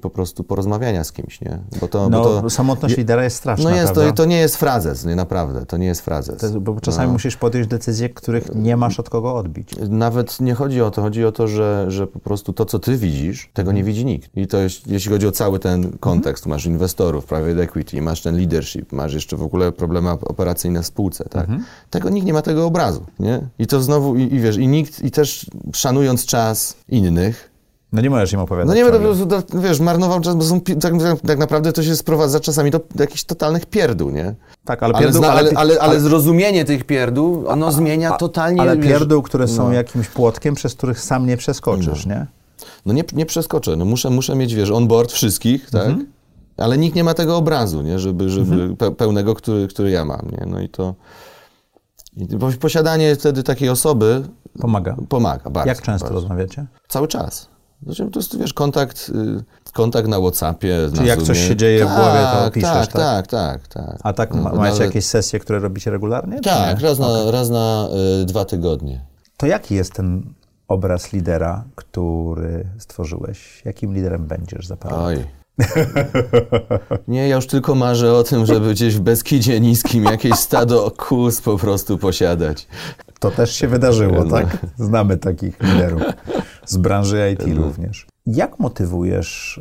po 0.00 0.10
prostu 0.10 0.44
porozmawiania 0.44 1.04
z 1.04 1.12
kimś, 1.12 1.40
nie? 1.40 1.58
Bo 1.80 1.88
to, 1.88 2.08
no, 2.08 2.22
bo 2.22 2.40
to, 2.42 2.50
samotność 2.50 2.96
lidera 2.96 3.24
jest 3.24 3.36
straszna, 3.36 3.70
No 3.70 3.76
jest, 3.76 3.94
to, 3.94 4.12
to, 4.12 4.24
nie 4.24 4.38
jest 4.38 4.56
frazes, 4.56 5.04
nie, 5.04 5.16
naprawdę, 5.16 5.66
to 5.66 5.76
nie 5.76 5.86
jest 5.86 6.00
frazes. 6.00 6.42
Jest, 6.42 6.58
bo 6.58 6.80
czasami 6.80 7.06
no. 7.06 7.12
musisz 7.12 7.36
podjąć 7.36 7.66
decyzje, 7.66 8.08
których 8.08 8.54
nie 8.54 8.76
masz 8.76 9.00
od 9.00 9.10
kogo 9.10 9.34
odbić. 9.34 9.74
Nawet 9.88 10.40
nie 10.40 10.54
chodzi 10.54 10.82
o 10.82 10.90
to, 10.90 11.02
chodzi 11.02 11.24
o 11.24 11.32
to, 11.32 11.48
że, 11.48 11.84
że 11.88 12.06
po 12.06 12.18
prostu 12.18 12.52
to, 12.52 12.64
co 12.64 12.78
ty 12.78 12.96
widzisz, 12.96 13.50
tego 13.52 13.72
nie 13.72 13.84
widzi 13.84 14.04
nikt. 14.04 14.36
I 14.36 14.46
to 14.46 14.58
jest, 14.58 14.86
jeśli 14.86 15.12
chodzi 15.12 15.26
o 15.26 15.32
cały 15.32 15.58
ten 15.58 15.98
kontekst, 15.98 16.46
masz 16.46 16.66
inwestorów, 16.80 17.24
private 17.24 17.62
equity, 17.62 18.02
masz 18.02 18.22
ten 18.22 18.36
leadership, 18.36 18.92
masz 18.92 19.14
jeszcze 19.14 19.36
w 19.36 19.42
ogóle 19.42 19.72
problemy 19.72 20.10
operacyjne 20.10 20.82
w 20.82 20.86
spółce, 20.86 21.24
tak? 21.24 21.42
Mhm. 21.42 21.64
Tego 21.90 22.10
nikt 22.10 22.26
nie 22.26 22.32
ma 22.32 22.42
tego 22.42 22.66
obrazu, 22.66 23.06
nie? 23.18 23.40
I 23.58 23.66
to 23.66 23.82
znowu, 23.82 24.16
i, 24.16 24.22
i 24.22 24.40
wiesz, 24.40 24.56
i 24.56 24.68
nikt, 24.68 25.02
i 25.04 25.10
też 25.10 25.46
szanując 25.72 26.26
czas 26.26 26.76
innych, 26.88 27.50
no 27.92 28.02
nie 28.02 28.10
możesz 28.10 28.32
im 28.32 28.40
opowiadać. 28.40 28.68
No 28.68 28.74
nie 28.74 28.90
będę, 28.90 29.42
wiesz, 29.54 29.80
marnował 29.80 30.20
czas, 30.20 30.34
bo 30.34 30.44
są, 30.44 30.60
tak, 30.60 30.92
tak, 31.26 31.38
naprawdę 31.38 31.72
to 31.72 31.82
się 31.82 31.96
sprowadza 31.96 32.40
czasami 32.40 32.70
do 32.70 32.80
jakichś 32.98 33.24
totalnych 33.24 33.66
pierdół, 33.66 34.10
nie? 34.10 34.34
Tak, 34.64 34.82
ale 34.82 34.94
pierdół... 34.94 35.24
Ale, 35.24 35.38
ale, 35.38 35.50
ale, 35.54 35.80
ale 35.80 36.00
zrozumienie 36.00 36.64
tych 36.64 36.84
pierdół, 36.84 37.48
ono 37.48 37.66
a, 37.66 37.72
zmienia 37.72 38.14
a, 38.14 38.16
totalnie... 38.16 38.60
Ale 38.60 38.76
pierdół, 38.76 39.22
które 39.22 39.48
są 39.48 39.64
no. 39.64 39.72
jakimś 39.72 40.08
płotkiem, 40.08 40.54
przez 40.54 40.74
których 40.74 41.00
sam 41.00 41.26
nie 41.26 41.36
przeskoczysz, 41.36 42.06
no. 42.06 42.14
nie? 42.14 42.26
No 42.86 42.92
nie, 42.92 43.04
nie 43.12 43.26
przeskoczę, 43.26 43.76
no 43.76 43.84
muszę, 43.84 44.10
muszę 44.10 44.34
mieć, 44.34 44.54
wiesz, 44.54 44.70
on 44.70 44.88
board 44.88 45.12
wszystkich, 45.12 45.70
tak? 45.70 45.86
Mhm. 45.86 46.06
Ale 46.60 46.78
nikt 46.78 46.96
nie 46.96 47.04
ma 47.04 47.14
tego 47.14 47.36
obrazu, 47.36 47.82
nie? 47.82 47.98
Żeby, 47.98 48.30
żeby 48.30 48.62
mhm. 48.62 48.94
pełnego, 48.94 49.34
który, 49.34 49.68
który 49.68 49.90
ja 49.90 50.04
mam. 50.04 50.28
Nie? 50.30 50.46
No 50.46 50.60
i 50.60 50.68
to. 50.68 50.94
I 52.16 52.56
posiadanie 52.58 53.16
wtedy 53.16 53.42
takiej 53.42 53.68
osoby 53.68 54.22
pomaga. 54.60 54.96
Pomaga 55.08 55.50
bardzo. 55.50 55.68
Jak 55.68 55.82
często 55.82 56.04
bardzo. 56.04 56.20
rozmawiacie? 56.20 56.66
Cały 56.88 57.08
czas. 57.08 57.48
Znaczy, 57.82 58.10
to 58.10 58.18
jest, 58.18 58.38
wiesz, 58.38 58.54
kontakt, 58.54 59.10
y, 59.68 59.72
kontakt 59.72 60.08
na 60.08 60.20
Whatsappie, 60.20 60.76
Czyli 60.94 61.08
jak 61.08 61.22
coś 61.22 61.38
się 61.38 61.56
dzieje 61.56 61.84
tak, 61.84 61.88
w 61.88 61.96
głowie, 61.96 62.18
to 62.18 62.44
tak, 62.44 62.52
piszesz, 62.52 62.88
tak? 62.88 62.92
Tak, 62.92 63.26
tak, 63.26 63.68
tak. 63.68 63.98
A 64.02 64.12
tak 64.12 64.34
no, 64.34 64.54
macie 64.54 64.84
jakieś 64.84 65.04
sesje, 65.04 65.40
które 65.40 65.58
robicie 65.58 65.90
regularnie? 65.90 66.40
Tak, 66.40 66.80
raz 66.80 66.98
na, 66.98 67.06
okay. 67.06 67.30
raz 67.30 67.50
na 67.50 67.88
y, 68.22 68.24
dwa 68.24 68.44
tygodnie. 68.44 69.04
To 69.36 69.46
jaki 69.46 69.74
jest 69.74 69.92
ten 69.92 70.34
obraz 70.68 71.12
lidera, 71.12 71.64
który 71.74 72.66
stworzyłeś? 72.78 73.62
Jakim 73.64 73.94
liderem 73.94 74.26
będziesz 74.26 74.66
za 74.66 74.76
parę 74.76 74.96
Oj. 74.96 75.16
lat? 75.16 75.39
Nie, 77.08 77.28
ja 77.28 77.36
już 77.36 77.46
tylko 77.46 77.74
marzę 77.74 78.12
o 78.12 78.22
tym, 78.22 78.46
żeby 78.46 78.70
gdzieś 78.70 78.96
w 78.96 79.00
Beskidzie 79.00 79.60
Niskim 79.60 80.04
jakieś 80.04 80.34
stado 80.34 80.90
kus 80.90 81.40
po 81.40 81.58
prostu 81.58 81.98
posiadać. 81.98 82.68
To 83.20 83.30
też 83.30 83.54
się 83.54 83.68
wydarzyło, 83.68 84.24
no. 84.24 84.30
tak? 84.30 84.58
Znamy 84.78 85.16
takich 85.16 85.62
liderów 85.62 86.02
z 86.66 86.76
branży 86.76 87.32
IT 87.32 87.46
no. 87.46 87.62
również. 87.62 88.06
Jak 88.26 88.58
motywujesz 88.58 89.60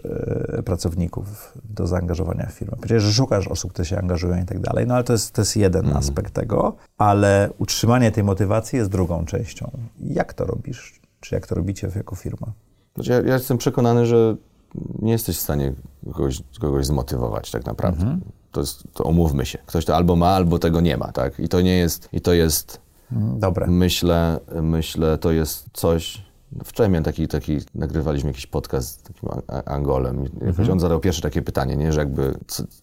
y, 0.60 0.64
pracowników 0.64 1.54
do 1.64 1.88
zaangażowania 1.88 2.46
w 2.46 2.52
firmę? 2.52 2.78
Powiedziałeś, 2.78 3.04
że 3.04 3.14
szukasz 3.14 3.48
osób, 3.48 3.74
które 3.74 3.86
się 3.86 3.98
angażują 3.98 4.42
i 4.42 4.46
tak 4.46 4.60
dalej, 4.60 4.88
no 4.88 4.94
ale 4.94 5.04
to 5.04 5.14
jest, 5.14 5.32
to 5.32 5.42
jest 5.42 5.58
jeden 5.58 5.86
mm. 5.86 5.98
aspekt 5.98 6.34
tego, 6.34 6.76
ale 6.98 7.50
utrzymanie 7.58 8.12
tej 8.12 8.24
motywacji 8.24 8.78
jest 8.78 8.90
drugą 8.90 9.26
częścią. 9.26 9.72
Jak 10.00 10.34
to 10.34 10.46
robisz? 10.46 11.00
Czy 11.20 11.36
jak 11.36 11.48
to 11.48 11.56
robicie 11.56 11.92
jako 11.96 12.16
firma? 12.16 12.48
Znaczy, 12.96 13.12
ja, 13.12 13.22
ja 13.22 13.34
jestem 13.34 13.58
przekonany, 13.58 14.06
że 14.06 14.36
nie 15.02 15.12
jesteś 15.12 15.38
w 15.38 15.42
stanie 15.42 15.74
kogoś, 16.14 16.42
kogoś 16.60 16.86
zmotywować 16.86 17.52
tak 17.52 17.66
naprawdę. 17.66 18.02
Mhm. 18.02 18.22
To, 18.52 18.62
jest, 18.62 18.84
to 18.94 19.04
umówmy 19.04 19.46
się. 19.46 19.58
Ktoś 19.66 19.86
to 19.86 19.96
albo 19.96 20.16
ma, 20.16 20.28
albo 20.28 20.60
tego 20.60 20.82
nie 20.82 20.98
ma, 20.98 21.12
tak? 21.12 21.40
I 21.40 21.50
to 21.50 21.62
nie 21.62 21.78
jest, 21.78 22.10
i 22.14 22.22
to 22.22 22.34
jest, 22.34 22.82
mhm, 23.12 23.40
Dobre. 23.40 23.68
myślę, 23.68 24.40
myślę, 24.62 25.18
to 25.18 25.32
jest 25.32 25.66
coś, 25.74 26.30
Wczoraj 26.64 26.90
miałem 26.90 27.04
taki, 27.04 27.28
taki, 27.28 27.58
nagrywaliśmy 27.76 28.30
jakiś 28.30 28.48
podcast 28.48 29.00
z 29.00 29.04
takim 29.04 29.30
Angolem 29.66 30.26
mhm. 30.42 30.72
on 30.72 30.80
zadał 30.80 31.00
pierwsze 31.00 31.22
takie 31.22 31.42
pytanie, 31.42 31.76
nie, 31.76 31.94
że 31.94 32.00
jakby 32.00 32.34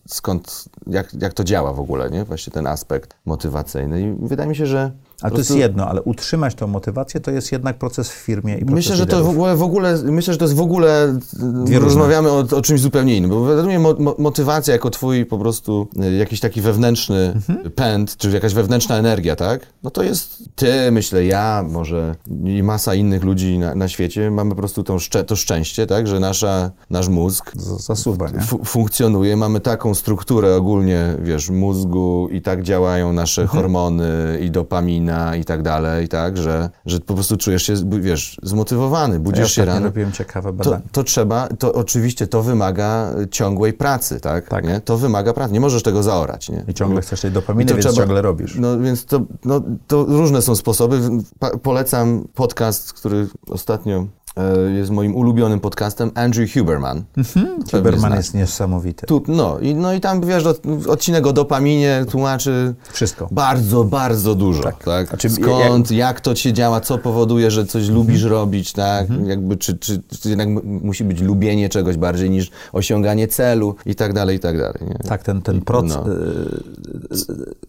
skąd, 0.08 0.64
jak, 0.86 1.14
jak 1.22 1.34
to 1.34 1.44
działa 1.44 1.72
w 1.72 1.80
ogóle, 1.80 2.10
nie, 2.10 2.24
właśnie 2.24 2.52
ten 2.52 2.66
aspekt 2.66 3.16
motywacyjny 3.24 4.02
i 4.02 4.26
wydaje 4.28 4.48
mi 4.48 4.56
się, 4.56 4.66
że 4.66 4.92
ale 5.22 5.32
to 5.32 5.38
jest 5.38 5.56
jedno, 5.56 5.88
ale 5.88 6.02
utrzymać 6.02 6.54
tą 6.54 6.66
motywację 6.66 7.20
to 7.20 7.30
jest 7.30 7.52
jednak 7.52 7.78
proces 7.78 8.10
w 8.10 8.14
firmie 8.14 8.54
i 8.54 8.58
proces 8.58 8.74
Myślę, 8.74 8.96
że 8.96 9.06
to 9.06 9.24
w 9.24 9.28
ogóle, 9.28 9.56
w 9.56 9.62
ogóle, 9.62 9.98
myślę, 10.04 10.32
że 10.34 10.38
to 10.38 10.44
jest 10.44 10.56
w 10.56 10.60
ogóle, 10.60 11.18
Dwie 11.64 11.78
rozmawiamy 11.78 12.30
o, 12.30 12.38
o, 12.38 12.62
czymś 12.62 12.80
zupełnie 12.80 13.16
innym, 13.16 13.30
bo 13.30 13.40
według 13.40 13.66
mnie 13.66 13.78
mo, 13.78 13.94
motywacja 14.18 14.72
jako 14.72 14.90
twój 14.90 15.26
po 15.26 15.38
prostu 15.38 15.88
y, 16.02 16.14
jakiś 16.14 16.40
taki 16.40 16.60
wewnętrzny 16.60 17.32
mhm. 17.34 17.70
pęd, 17.70 18.16
czy 18.16 18.30
jakaś 18.30 18.54
wewnętrzna 18.54 18.96
energia, 18.96 19.36
tak? 19.36 19.66
No 19.82 19.90
to 19.90 20.02
jest 20.02 20.44
ty, 20.54 20.90
myślę, 20.90 21.24
ja, 21.24 21.64
może 21.68 22.14
i 22.44 22.62
masa 22.62 22.94
innych 22.94 23.24
ludzi 23.24 23.58
na, 23.58 23.74
na 23.74 23.88
świecie, 23.88 24.30
mamy 24.30 24.50
po 24.50 24.56
prostu 24.56 24.82
tą 24.82 24.96
to 25.26 25.36
szczęście, 25.36 25.86
tak? 25.86 26.06
Że 26.06 26.20
nasza, 26.20 26.70
nasz 26.90 27.08
mózg 27.08 27.52
zasuwa, 27.78 28.28
funkcjonuje, 28.64 29.36
mamy 29.36 29.60
taką 29.60 29.94
strukturę 29.94 30.56
ogólnie, 30.56 31.14
wiesz, 31.22 31.50
mózgu 31.50 32.28
i 32.32 32.42
tak 32.42 32.62
działają 32.62 33.12
nasze 33.12 33.42
mhm. 33.42 33.62
hormony 33.62 34.38
i 34.42 34.50
dopaminy, 34.50 35.05
i 35.40 35.44
tak 35.44 35.62
dalej, 35.62 36.08
tak, 36.08 36.36
że, 36.36 36.70
że 36.86 37.00
po 37.00 37.14
prostu 37.14 37.36
czujesz 37.36 37.62
się, 37.62 37.74
wiesz, 38.00 38.40
zmotywowany, 38.42 39.20
budzisz 39.20 39.40
ja 39.40 39.48
się 39.48 39.64
rano. 39.64 39.86
robiłem 39.86 40.12
ciekawe 40.12 40.52
badania. 40.52 40.76
To, 40.76 40.82
to, 40.92 41.04
trzeba, 41.04 41.48
to 41.48 41.72
oczywiście 41.72 42.26
to 42.26 42.42
wymaga 42.42 43.14
ciągłej 43.30 43.72
pracy, 43.72 44.20
tak? 44.20 44.48
tak. 44.48 44.64
Nie? 44.64 44.80
To 44.80 44.96
wymaga 44.96 45.32
pracy, 45.32 45.52
nie 45.52 45.60
możesz 45.60 45.82
tego 45.82 46.02
zaorać, 46.02 46.48
nie? 46.48 46.64
I 46.68 46.74
ciągle 46.74 47.00
chcesz 47.00 47.20
tej 47.20 47.30
dopaminy, 47.30 47.72
więc 47.72 47.84
trzeba, 47.84 47.96
ciągle 47.96 48.22
robisz. 48.22 48.54
No 48.54 48.80
więc 48.80 49.04
to, 49.04 49.20
no, 49.44 49.62
to 49.86 50.04
różne 50.04 50.42
są 50.42 50.56
sposoby. 50.56 51.00
polecam 51.62 52.28
podcast, 52.34 52.92
który 52.92 53.28
ostatnio 53.48 54.06
jest 54.74 54.90
moim 54.90 55.14
ulubionym 55.14 55.60
podcastem, 55.60 56.10
Andrew 56.14 56.52
Huberman. 56.52 57.04
Mhm, 57.16 57.58
Huberman 57.70 58.14
jest 58.14 58.34
niesamowity. 58.34 59.06
Tu, 59.06 59.22
no, 59.28 59.58
i, 59.58 59.74
no 59.74 59.94
i 59.94 60.00
tam, 60.00 60.20
wiesz, 60.20 60.44
odcinek 60.88 61.26
o 61.26 61.32
dopaminie 61.32 62.04
tłumaczy... 62.10 62.74
Wszystko. 62.92 63.28
Bardzo, 63.30 63.84
bardzo 63.84 64.34
dużo, 64.34 64.62
tak? 64.62 64.84
tak? 64.84 65.08
Znaczy, 65.08 65.30
Skąd, 65.30 65.90
jak... 65.90 65.98
jak... 65.98 66.20
to 66.20 66.34
ci 66.34 66.52
działa, 66.52 66.80
co 66.80 66.98
powoduje, 66.98 67.50
że 67.50 67.66
coś 67.66 67.82
mhm. 67.82 67.98
lubisz 67.98 68.22
robić, 68.22 68.72
tak? 68.72 69.10
Mhm. 69.10 69.28
Jakby, 69.28 69.56
czy, 69.56 69.78
czy, 69.78 70.02
czy 70.20 70.28
jednak 70.28 70.48
musi 70.64 71.04
być 71.04 71.20
lubienie 71.20 71.68
czegoś 71.68 71.96
bardziej 71.96 72.30
niż 72.30 72.50
osiąganie 72.72 73.28
celu 73.28 73.74
i 73.86 73.94
tak 73.94 74.12
dalej, 74.12 74.36
i 74.36 74.40
tak 74.40 74.58
dalej. 74.58 74.78
Nie? 74.88 75.08
Tak, 75.08 75.22
ten, 75.22 75.42
ten 75.42 75.60
proces... 75.60 75.96
No. 75.96 76.04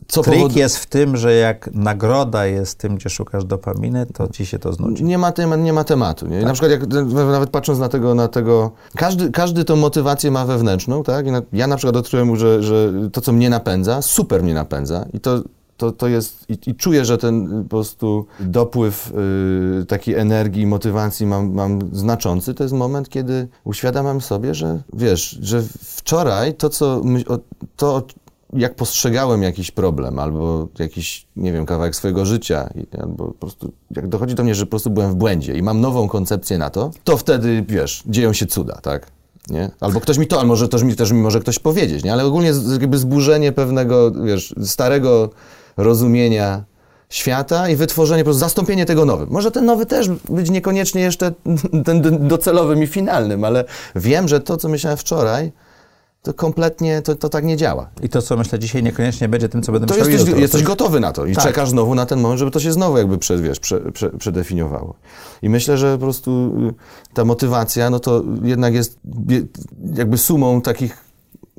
Co 0.08 0.22
Trik 0.22 0.38
powod... 0.38 0.56
jest 0.56 0.78
w 0.78 0.86
tym, 0.86 1.18
że 1.18 1.34
jak 1.34 1.70
nagroda 1.74 2.46
jest 2.46 2.78
tym, 2.78 2.96
gdzie 2.96 3.10
szukasz 3.10 3.46
dopaminy, 3.46 4.06
to 4.06 4.28
ci 4.28 4.46
się 4.46 4.60
to 4.60 4.74
znudzi. 4.74 5.04
Nie 5.04 5.18
ma, 5.18 5.32
temat, 5.32 5.60
nie 5.60 5.74
ma 5.74 5.84
tematu. 5.84 6.28
Nie? 6.28 6.42
Tak. 6.42 6.57
Przykład 6.60 6.72
jak, 6.72 7.06
nawet 7.14 7.50
patrząc 7.50 7.80
na 7.80 7.90
tego, 7.90 8.16
na 8.16 8.28
tego 8.28 8.72
każdy, 8.96 9.32
każdy 9.32 9.64
tą 9.64 9.76
motywację 9.76 10.32
ma 10.32 10.46
wewnętrzną, 10.46 11.04
tak? 11.04 11.26
Na, 11.26 11.42
ja 11.54 11.68
na 11.68 11.78
przykład 11.78 11.96
odkryłem, 11.96 12.36
że, 12.36 12.64
że 12.64 12.94
to, 13.12 13.22
co 13.22 13.32
mnie 13.32 13.50
napędza, 13.50 14.02
super 14.02 14.44
mnie 14.44 14.54
napędza 14.54 15.06
i 15.14 15.20
to 15.20 15.44
to, 15.78 15.92
to 15.92 16.08
jest, 16.08 16.46
i, 16.50 16.70
i, 16.70 16.76
czuję, 16.76 17.06
że 17.06 17.18
ten 17.18 17.64
po 17.64 17.70
prostu 17.70 18.26
dopływ 18.40 19.14
y, 19.82 19.86
takiej 19.86 20.16
energii, 20.16 20.66
motywacji 20.66 21.26
mam, 21.26 21.54
mam 21.54 21.80
znaczący. 21.92 22.54
To 22.54 22.64
jest 22.64 22.74
moment, 22.74 23.10
kiedy 23.10 23.48
uświadamiam 23.64 24.22
sobie, 24.22 24.54
że 24.54 24.82
wiesz, 24.94 25.38
że 25.42 25.64
wczoraj 25.84 26.54
to, 26.54 26.70
co, 26.70 27.02
to, 27.76 28.04
jak 28.54 28.76
postrzegałem 28.76 29.44
jakiś 29.44 29.72
problem 29.72 30.20
albo 30.20 30.68
jakiś, 30.80 31.28
nie 31.36 31.52
wiem, 31.52 31.66
kawałek 31.66 31.96
swojego 31.96 32.26
życia, 32.26 32.70
albo 33.02 33.28
po 33.28 33.34
prostu 33.34 33.72
jak 33.96 34.08
dochodzi 34.08 34.36
do 34.36 34.44
mnie, 34.44 34.56
że 34.56 34.66
po 34.66 34.70
prostu 34.70 34.90
byłem 34.90 35.12
w 35.12 35.16
błędzie 35.16 35.54
i 35.54 35.62
mam 35.62 35.82
nową 35.82 36.08
koncepcję 36.08 36.58
na 36.58 36.70
to, 36.70 36.92
to 37.04 37.18
wtedy, 37.18 37.66
wiesz, 37.68 38.04
dzieją 38.06 38.34
się 38.34 38.46
cuda, 38.46 38.80
tak? 38.82 39.12
Nie? 39.50 39.70
Albo 39.80 40.02
ktoś 40.02 40.18
mi 40.18 40.28
to, 40.28 40.40
albo 40.40 40.48
może 40.48 40.70
też 40.70 40.84
mi, 40.84 40.96
też 40.96 41.12
mi 41.12 41.22
może 41.22 41.40
ktoś 41.40 41.60
powiedzieć, 41.60 42.04
nie? 42.04 42.14
Ale 42.14 42.26
ogólnie 42.26 42.52
jakby 42.72 42.98
zburzenie 42.98 43.52
pewnego, 43.52 44.12
wiesz, 44.12 44.56
starego 44.64 45.30
rozumienia 45.78 46.64
świata 47.10 47.70
i 47.70 47.76
wytworzenie, 47.76 48.24
po 48.24 48.26
prostu 48.26 48.40
zastąpienie 48.40 48.86
tego 48.86 49.06
nowym. 49.06 49.30
Może 49.30 49.52
ten 49.52 49.66
nowy 49.66 49.86
też 49.86 50.10
być 50.10 50.50
niekoniecznie 50.50 51.02
jeszcze 51.02 51.34
ten 51.86 52.28
docelowym 52.28 52.84
i 52.84 52.88
finalnym, 52.88 53.44
ale 53.44 53.66
wiem, 53.96 54.28
że 54.28 54.40
to, 54.40 54.58
co 54.58 54.70
myślałem 54.70 54.98
wczoraj, 54.98 55.52
to 56.28 56.34
kompletnie 56.34 57.02
to, 57.02 57.16
to 57.16 57.30
tak 57.30 57.46
nie 57.46 57.58
działa. 57.58 57.90
I 58.04 58.10
to, 58.10 58.22
co 58.22 58.38
myślę 58.38 58.60
dzisiaj, 58.60 58.84
niekoniecznie 58.84 59.30
będzie 59.30 59.50
tym, 59.50 59.64
co 59.64 59.72
będę 59.72 59.88
to 59.88 59.94
myślał 59.94 60.10
jesteś, 60.10 60.28
jutro. 60.28 60.42
jesteś 60.42 60.64
gotowy 60.64 61.00
na 61.00 61.14
to 61.14 61.26
i 61.26 61.36
tak. 61.36 61.44
czekasz 61.44 61.70
znowu 61.70 61.96
na 61.96 62.06
ten 62.06 62.20
moment, 62.20 62.40
żeby 62.40 62.52
to 62.52 62.60
się 62.60 62.72
znowu 62.72 62.98
jakby 62.98 63.18
przed, 63.18 63.42
wiesz, 63.42 63.60
prze, 63.60 63.92
prze, 63.92 64.10
przedefiniowało. 64.10 64.96
I 65.42 65.50
myślę, 65.50 65.78
że 65.78 65.98
po 65.98 66.00
prostu 66.00 66.54
y, 66.70 67.14
ta 67.14 67.26
motywacja, 67.26 67.90
no 67.90 68.00
to 68.00 68.24
jednak 68.44 68.74
jest 68.74 69.00
jakby 69.96 70.18
sumą 70.18 70.62
takich 70.62 70.98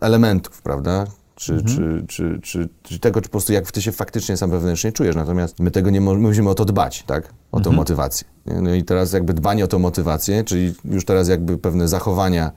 elementów, 0.00 0.62
prawda? 0.62 1.06
Czy, 1.38 1.52
mhm. 1.52 2.06
czy, 2.06 2.38
czy, 2.42 2.68
czy, 2.82 2.98
tego, 2.98 3.20
czy 3.20 3.28
po 3.28 3.32
prostu 3.32 3.52
jak 3.52 3.72
ty 3.72 3.82
się 3.82 3.92
faktycznie 3.92 4.36
sam 4.36 4.50
wewnętrznie 4.50 4.92
czujesz. 4.92 5.16
Natomiast 5.16 5.60
my 5.60 5.70
tego 5.70 5.90
nie 5.90 6.00
my 6.00 6.14
musimy 6.14 6.50
o 6.50 6.54
to 6.54 6.64
dbać, 6.64 7.02
tak? 7.06 7.24
O 7.52 7.56
tą 7.56 7.58
mhm. 7.58 7.76
motywację. 7.76 8.28
No 8.46 8.74
i 8.74 8.84
teraz 8.84 9.12
jakby 9.12 9.34
dbanie 9.34 9.64
o 9.64 9.68
tą 9.68 9.78
motywację, 9.78 10.44
czyli 10.44 10.74
już 10.84 11.04
teraz 11.04 11.28
jakby 11.28 11.58
pewne 11.58 11.88
zachowania, 11.88 12.52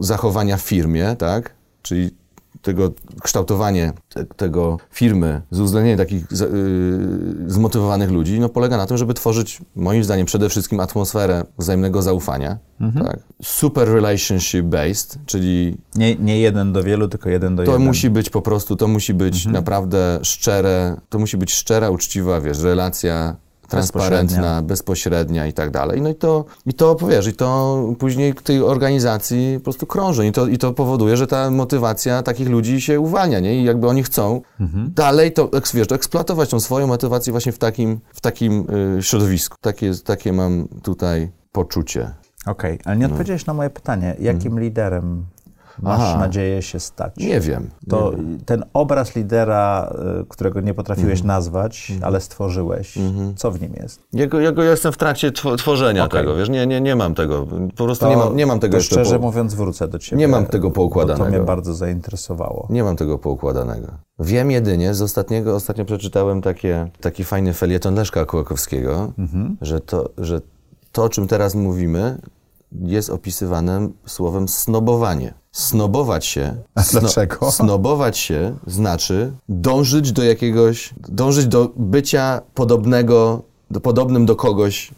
zachowania 0.00 0.56
w 0.56 0.60
firmie, 0.60 1.16
tak? 1.18 1.54
Czyli 1.82 2.10
tego 2.62 2.90
kształtowanie 3.22 3.92
te, 4.08 4.24
tego 4.24 4.76
firmy 4.90 5.42
z 5.50 5.60
uwzględnieniem 5.60 5.98
takich 5.98 6.26
z, 6.30 6.40
yy, 6.40 7.50
zmotywowanych 7.50 8.10
ludzi, 8.10 8.40
no 8.40 8.48
polega 8.48 8.76
na 8.76 8.86
tym, 8.86 8.96
żeby 8.96 9.14
tworzyć, 9.14 9.58
moim 9.76 10.04
zdaniem, 10.04 10.26
przede 10.26 10.48
wszystkim 10.48 10.80
atmosferę 10.80 11.44
wzajemnego 11.58 12.02
zaufania. 12.02 12.58
Mhm. 12.80 13.06
Tak? 13.06 13.18
Super 13.42 13.88
relationship 13.88 14.66
based, 14.66 15.18
czyli... 15.26 15.76
Nie, 15.94 16.16
nie 16.16 16.40
jeden 16.40 16.72
do 16.72 16.82
wielu, 16.82 17.08
tylko 17.08 17.28
jeden 17.30 17.56
do 17.56 17.64
To 17.64 17.72
jeden. 17.72 17.86
musi 17.86 18.10
być 18.10 18.30
po 18.30 18.42
prostu, 18.42 18.76
to 18.76 18.88
musi 18.88 19.14
być 19.14 19.36
mhm. 19.36 19.52
naprawdę 19.52 20.18
szczere, 20.22 20.96
to 21.08 21.18
musi 21.18 21.36
być 21.36 21.52
szczera, 21.52 21.90
uczciwa, 21.90 22.40
wiesz, 22.40 22.58
relacja 22.58 23.36
transparentna, 23.70 24.62
bezpośrednia. 24.62 25.46
i 25.46 25.52
tak 25.52 25.70
dalej. 25.70 26.02
No 26.02 26.08
i 26.08 26.14
to, 26.14 26.44
i 26.66 26.74
to 26.74 26.94
powiesz, 26.94 27.26
i 27.26 27.32
to 27.32 27.78
później 27.98 28.34
tej 28.34 28.62
organizacji 28.62 29.54
po 29.58 29.64
prostu 29.64 29.86
krąży 29.86 30.26
i 30.26 30.32
to, 30.32 30.46
i 30.46 30.58
to 30.58 30.72
powoduje, 30.72 31.16
że 31.16 31.26
ta 31.26 31.50
motywacja 31.50 32.22
takich 32.22 32.48
ludzi 32.48 32.80
się 32.80 33.00
uwalnia, 33.00 33.40
nie? 33.40 33.60
I 33.60 33.64
jakby 33.64 33.88
oni 33.88 34.02
chcą 34.02 34.40
mhm. 34.60 34.92
dalej 34.94 35.32
to, 35.32 35.50
wiesz, 35.74 35.86
to 35.86 35.94
eksploatować 35.94 36.50
tą 36.50 36.60
swoją 36.60 36.86
motywację 36.86 37.30
właśnie 37.30 37.52
w 37.52 37.58
takim, 37.58 38.00
w 38.12 38.20
takim 38.20 38.66
y, 38.98 39.02
środowisku. 39.02 39.56
Takie, 39.60 39.92
takie 40.04 40.32
mam 40.32 40.68
tutaj 40.82 41.30
poczucie. 41.52 42.10
Okej, 42.46 42.74
okay, 42.74 42.84
ale 42.84 42.96
nie 42.96 43.08
no. 43.08 43.12
odpowiedziałeś 43.12 43.46
no. 43.46 43.52
na 43.52 43.56
moje 43.56 43.70
pytanie. 43.70 44.16
Jakim 44.18 44.52
mhm. 44.52 44.62
liderem 44.62 45.26
masz 45.82 46.00
Aha. 46.00 46.18
nadzieję 46.18 46.62
się 46.62 46.80
stać? 46.80 47.16
Nie 47.16 47.40
wiem. 47.40 47.70
To 47.88 48.10
nie 48.10 48.16
wiem. 48.16 48.38
ten 48.46 48.64
obraz 48.72 49.16
lidera, 49.16 49.92
y, 50.22 50.26
którego 50.28 50.60
nie 50.60 50.74
potrafiłeś 50.74 51.20
mhm. 51.20 51.26
nazwać, 51.26 51.90
mhm. 51.90 52.08
ale 52.08 52.20
stworzyłeś, 52.20 52.96
mhm. 52.96 53.34
co 53.34 53.50
w 53.50 53.60
nim 53.60 53.72
jest? 53.82 54.00
Jego, 54.12 54.40
jego 54.40 54.62
jestem 54.62 54.92
w 54.92 54.96
trakcie 54.96 55.32
tworzenia 55.58 56.04
okay. 56.04 56.20
tego, 56.20 56.36
wiesz, 56.36 56.48
nie, 56.48 56.66
nie, 56.66 56.80
nie 56.80 56.96
mam 56.96 57.14
tego, 57.14 57.46
po 57.76 57.84
prostu 57.84 58.08
nie 58.08 58.16
mam, 58.16 58.36
nie 58.36 58.46
mam 58.46 58.60
tego 58.60 58.72
to 58.72 58.76
jeszcze 58.76 58.94
szczerze 58.94 59.18
po... 59.18 59.24
mówiąc 59.26 59.54
wrócę 59.54 59.88
do 59.88 59.98
ciebie. 59.98 60.18
Nie 60.18 60.28
mam 60.28 60.46
tego 60.46 60.70
poukładanego. 60.70 61.24
to 61.24 61.30
mnie 61.30 61.40
bardzo 61.40 61.74
zainteresowało. 61.74 62.66
Nie 62.70 62.84
mam 62.84 62.96
tego 62.96 63.18
poukładanego. 63.18 63.88
Wiem 64.18 64.50
jedynie, 64.50 64.94
z 64.94 65.02
ostatniego, 65.02 65.54
ostatnio 65.54 65.84
przeczytałem 65.84 66.42
takie, 66.42 66.90
taki 67.00 67.24
fajny 67.24 67.52
felieton 67.52 67.94
Leszka 67.94 68.24
Kołakowskiego, 68.24 69.12
mhm. 69.18 69.56
że, 69.60 69.80
to, 69.80 70.10
że 70.18 70.40
to, 70.92 71.04
o 71.04 71.08
czym 71.08 71.28
teraz 71.28 71.54
mówimy, 71.54 72.18
jest 72.72 73.10
opisywane 73.10 73.88
słowem 74.06 74.48
snobowanie. 74.48 75.34
Snobować 75.52 76.26
się. 76.26 76.56
A 76.74 76.82
sno, 76.82 77.00
dlaczego? 77.00 77.50
Snobować 77.50 78.18
się 78.18 78.56
znaczy 78.66 79.32
dążyć 79.48 80.12
do 80.12 80.22
jakiegoś, 80.22 80.94
dążyć 81.08 81.46
do 81.46 81.72
bycia 81.76 82.40
podobnego, 82.54 83.42
do, 83.70 83.80
podobnym 83.80 84.26
do 84.26 84.36
kogoś 84.36 84.90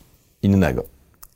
innego. 0.43 0.85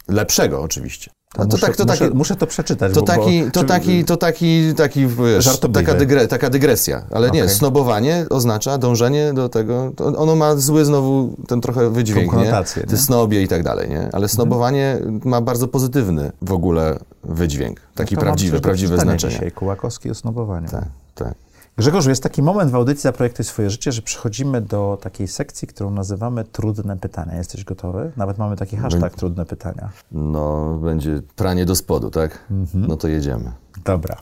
Lepszego 0.09 0.63
oczywiście. 0.63 1.11
To, 1.37 1.47
to, 1.47 1.49
muszę, 1.51 1.67
tak, 1.67 1.77
to 1.77 1.85
muszę, 1.85 1.99
taki, 1.99 2.17
muszę 2.17 2.37
to 2.37 2.47
przeczytać. 2.47 2.95
To, 2.95 3.01
bo, 3.01 3.07
taki, 3.07 3.45
to, 3.45 3.61
czy, 3.61 3.67
taki, 3.67 4.05
to 4.05 4.17
taki, 4.17 4.75
taki 4.75 5.07
wiesz, 5.07 5.61
taka, 5.73 5.95
dygre, 5.95 6.29
taka 6.29 6.51
dygresja. 6.51 7.03
Ale 7.11 7.29
okay. 7.29 7.41
nie, 7.41 7.49
snobowanie 7.49 8.27
oznacza 8.31 8.79
dążenie 8.79 9.33
do 9.33 9.49
tego. 9.49 9.93
ono 10.17 10.37
ma 10.37 10.57
zły 10.57 10.85
znowu 10.85 11.37
ten 11.49 11.61
trochę 11.61 11.91
wydźwięk, 11.91 12.33
nie? 12.33 12.53
Ty 12.89 12.97
snobie 12.97 13.43
i 13.43 13.49
tak 13.49 13.63
dalej, 13.63 13.89
nie? 13.89 13.99
Ale 13.99 14.07
mhm. 14.07 14.29
snobowanie 14.29 14.93
mhm. 14.93 15.21
ma 15.25 15.41
bardzo 15.41 15.69
pozytywny 15.69 16.33
w 16.43 16.53
ogóle 16.53 16.99
wydźwięk. 17.25 17.81
Taki 17.95 18.15
no 18.15 18.21
prawdziwy, 18.21 18.61
prawdziwe 18.61 18.99
znaczenie. 18.99 19.33
dzisiaj. 19.33 19.53
Kułakowski 19.53 20.11
o 20.11 20.15
snobowaniu. 20.15 20.69
Tak, 20.69 20.85
tak. 21.15 21.35
Grzegorzu, 21.79 22.11
jest 22.11 22.23
taki 22.23 22.43
moment 22.43 22.71
w 22.71 22.75
audycji 22.75 23.03
Zaprojektuj 23.03 23.45
swoje 23.45 23.71
życie, 23.71 23.93
że 23.93 24.03
przechodzimy 24.03 24.61
do 24.61 24.99
takiej 25.03 25.29
sekcji, 25.29 25.69
którą 25.69 25.91
nazywamy 25.91 26.45
trudne 26.45 26.97
pytania. 26.97 27.37
Jesteś 27.37 27.65
gotowy? 27.65 28.13
Nawet 28.17 28.39
mamy 28.39 28.57
taki 28.57 28.77
hashtag 28.77 29.15
trudne 29.15 29.47
pytania. 29.47 29.91
No, 30.13 30.75
będzie 30.83 31.23
pranie 31.37 31.67
do 31.67 31.75
spodu, 31.75 32.11
tak? 32.11 32.45
Mhm. 32.51 32.87
No 32.87 32.97
to 32.97 33.09
jedziemy. 33.09 33.53
Dobra. 33.85 34.17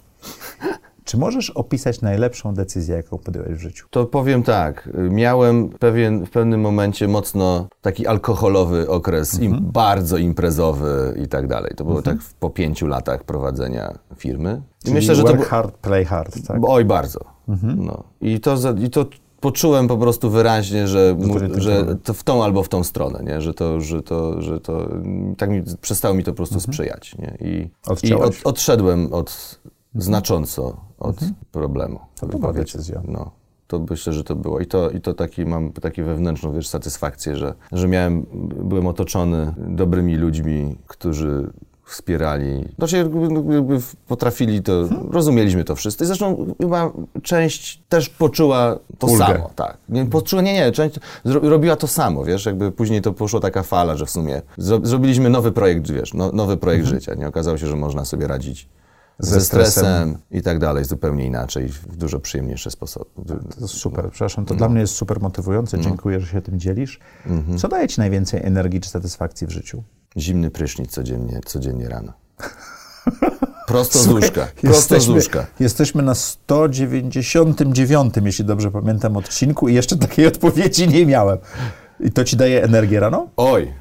Czy 1.05 1.17
możesz 1.17 1.51
opisać 1.51 2.01
najlepszą 2.01 2.55
decyzję, 2.55 2.97
jaką 2.97 3.19
podjąłeś 3.19 3.55
w 3.55 3.61
życiu? 3.61 3.87
To 3.91 4.07
powiem 4.07 4.43
tak. 4.43 4.89
Miałem 5.11 5.69
pewien, 5.69 6.27
w 6.27 6.31
pewnym 6.31 6.61
momencie 6.61 7.09
mocno 7.09 7.69
taki 7.81 8.07
alkoholowy 8.07 8.89
okres, 8.89 9.41
im, 9.41 9.53
mhm. 9.53 9.73
bardzo 9.73 10.17
imprezowy 10.17 11.15
i 11.25 11.29
tak 11.29 11.47
dalej. 11.47 11.73
To 11.77 11.85
było 11.85 11.99
mhm. 11.99 12.19
tak 12.19 12.27
po 12.41 12.51
pięciu 12.51 12.87
latach 12.87 13.25
prowadzenia 13.25 13.99
firmy. 14.17 14.63
I 14.85 14.95
myślę, 14.95 15.15
że 15.15 15.23
work 15.23 15.39
to 15.39 15.45
hard, 15.45 15.77
play 15.77 16.05
hard, 16.05 16.47
tak? 16.47 16.61
Oj, 16.67 16.85
bardzo. 16.85 17.21
Mhm. 17.49 17.85
No. 17.85 18.05
I, 18.21 18.41
to, 18.41 18.57
I 18.85 18.91
to 18.91 19.07
poczułem 19.41 19.89
po 19.89 19.97
prostu 19.97 20.31
wyraźnie, 20.31 20.89
że, 20.89 21.17
że 21.57 21.97
to 22.05 22.15
w 22.15 22.23
tą 22.23 22.45
albo 22.45 22.63
w 22.63 22.69
tą 22.69 22.85
stronę, 22.85 23.23
nie? 23.25 23.41
Że 23.41 23.55
to, 23.55 23.81
że 23.81 24.03
to, 24.03 24.43
że 24.43 24.61
to 24.61 24.89
tak 25.39 25.51
mi, 25.51 25.63
przestało 25.81 26.15
mi 26.15 26.25
to 26.25 26.33
po 26.33 26.37
prostu 26.37 26.55
mhm. 26.55 26.73
sprzyjać. 26.73 27.17
Nie? 27.19 27.37
I, 27.41 27.71
i 28.03 28.15
od, 28.15 28.35
odszedłem 28.45 29.13
od 29.13 29.61
znacząco 29.95 30.77
od 30.99 31.23
mhm. 31.23 31.35
problemu. 31.53 32.01
To 32.21 32.27
była 32.27 32.53
decyzja. 32.53 33.03
No, 33.09 33.31
to 33.67 33.87
myślę, 33.91 34.13
że 34.13 34.25
to 34.25 34.37
było. 34.37 34.61
I 34.61 34.67
to, 34.67 34.91
i 34.91 35.01
to 35.01 35.15
taki, 35.15 35.47
mam 35.47 35.73
taką 35.73 36.05
wewnętrzną 36.05 36.53
wiesz, 36.53 36.69
satysfakcję, 36.69 37.37
że, 37.37 37.55
że 37.73 37.89
miałem, 37.89 38.27
byłem 38.65 38.87
otoczony 38.87 39.55
dobrymi 39.57 40.17
ludźmi, 40.17 40.77
którzy 40.87 41.51
wspierali. 41.85 42.69
Znaczy 42.79 42.97
jakby 42.97 43.81
potrafili 44.09 44.63
to, 44.63 44.89
hmm. 44.89 45.11
rozumieliśmy 45.11 45.65
to 45.65 45.77
wszyscy. 45.77 46.07
Zresztą 46.07 46.55
chyba 46.61 46.93
część 47.23 47.83
też 47.89 48.09
poczuła 48.09 48.79
to 48.99 49.07
Ulgę. 49.07 49.27
samo. 49.27 49.51
Tak. 49.57 49.77
Nie, 49.89 50.07
poczuła, 50.07 50.43
nie, 50.43 50.53
nie, 50.53 50.73
część 50.73 50.99
robiła 51.25 51.77
to 51.77 51.87
samo, 51.87 52.25
wiesz, 52.25 52.47
jakby 52.47 52.73
później 52.73 53.03
to 53.03 53.13
poszła 53.13 53.41
taka 53.41 53.63
fala, 53.63 53.97
że 53.97 54.07
w 54.07 54.11
sumie 54.11 54.43
zrobiliśmy 54.59 55.31
nowy 55.31 55.53
projekt, 55.53 55.91
wiesz, 55.91 56.15
no, 56.15 56.33
nowy 56.33 56.57
projekt 56.57 56.85
hmm. 56.85 57.01
życia. 57.01 57.15
Nie 57.15 57.29
okazało 57.29 57.59
się, 57.59 57.67
że 57.67 57.77
można 57.77 58.05
sobie 58.05 58.27
radzić 58.27 58.69
ze, 59.19 59.41
stresem. 59.41 59.71
stresem. 59.71 60.19
i 60.31 60.43
tak 60.43 60.59
dalej, 60.59 60.85
zupełnie 60.85 61.27
inaczej, 61.27 61.69
w 61.69 61.97
dużo 61.97 62.21
przyjemniejszy 62.21 62.71
sposób. 62.71 63.11
To 63.29 63.35
jest 63.61 63.75
super, 63.75 64.11
przepraszam, 64.11 64.45
to 64.45 64.55
no. 64.55 64.59
dla 64.59 64.69
mnie 64.69 64.81
jest 64.81 64.95
super 64.95 65.21
motywujące, 65.21 65.77
no. 65.77 65.83
dziękuję, 65.83 66.21
że 66.21 66.27
się 66.27 66.43
tym 66.43 66.61
dzielisz. 66.61 67.01
Mhm. 67.27 67.59
Co 67.59 67.69
daje 67.69 67.89
Ci 67.89 68.01
najwięcej 68.01 68.41
energii 68.45 68.81
czy 68.81 68.89
satysfakcji 68.89 69.47
w 69.47 69.51
życiu? 69.51 69.83
Zimny 70.17 70.51
prysznic 70.51 70.91
codziennie, 70.91 71.41
codziennie 71.47 71.89
rano. 71.89 72.13
Prosto 73.67 73.99
z 73.99 74.09
łóżka. 74.09 74.47
Prosto 74.47 74.69
jesteśmy, 74.69 75.01
z 75.01 75.09
łóżka. 75.09 75.47
Jesteśmy 75.61 76.03
na 76.03 76.15
199, 76.15 78.15
jeśli 78.25 78.45
dobrze 78.45 78.71
pamiętam, 78.71 79.17
odcinku 79.17 79.69
i 79.69 79.75
jeszcze 79.75 79.97
takiej 79.97 80.27
odpowiedzi 80.33 80.89
nie 80.89 81.07
miałem. 81.07 81.39
I 82.01 82.11
to 82.11 82.25
ci 82.25 82.37
daje 82.37 82.63
energię 82.63 83.01
rano? 83.01 83.29
Oj, 83.37 83.75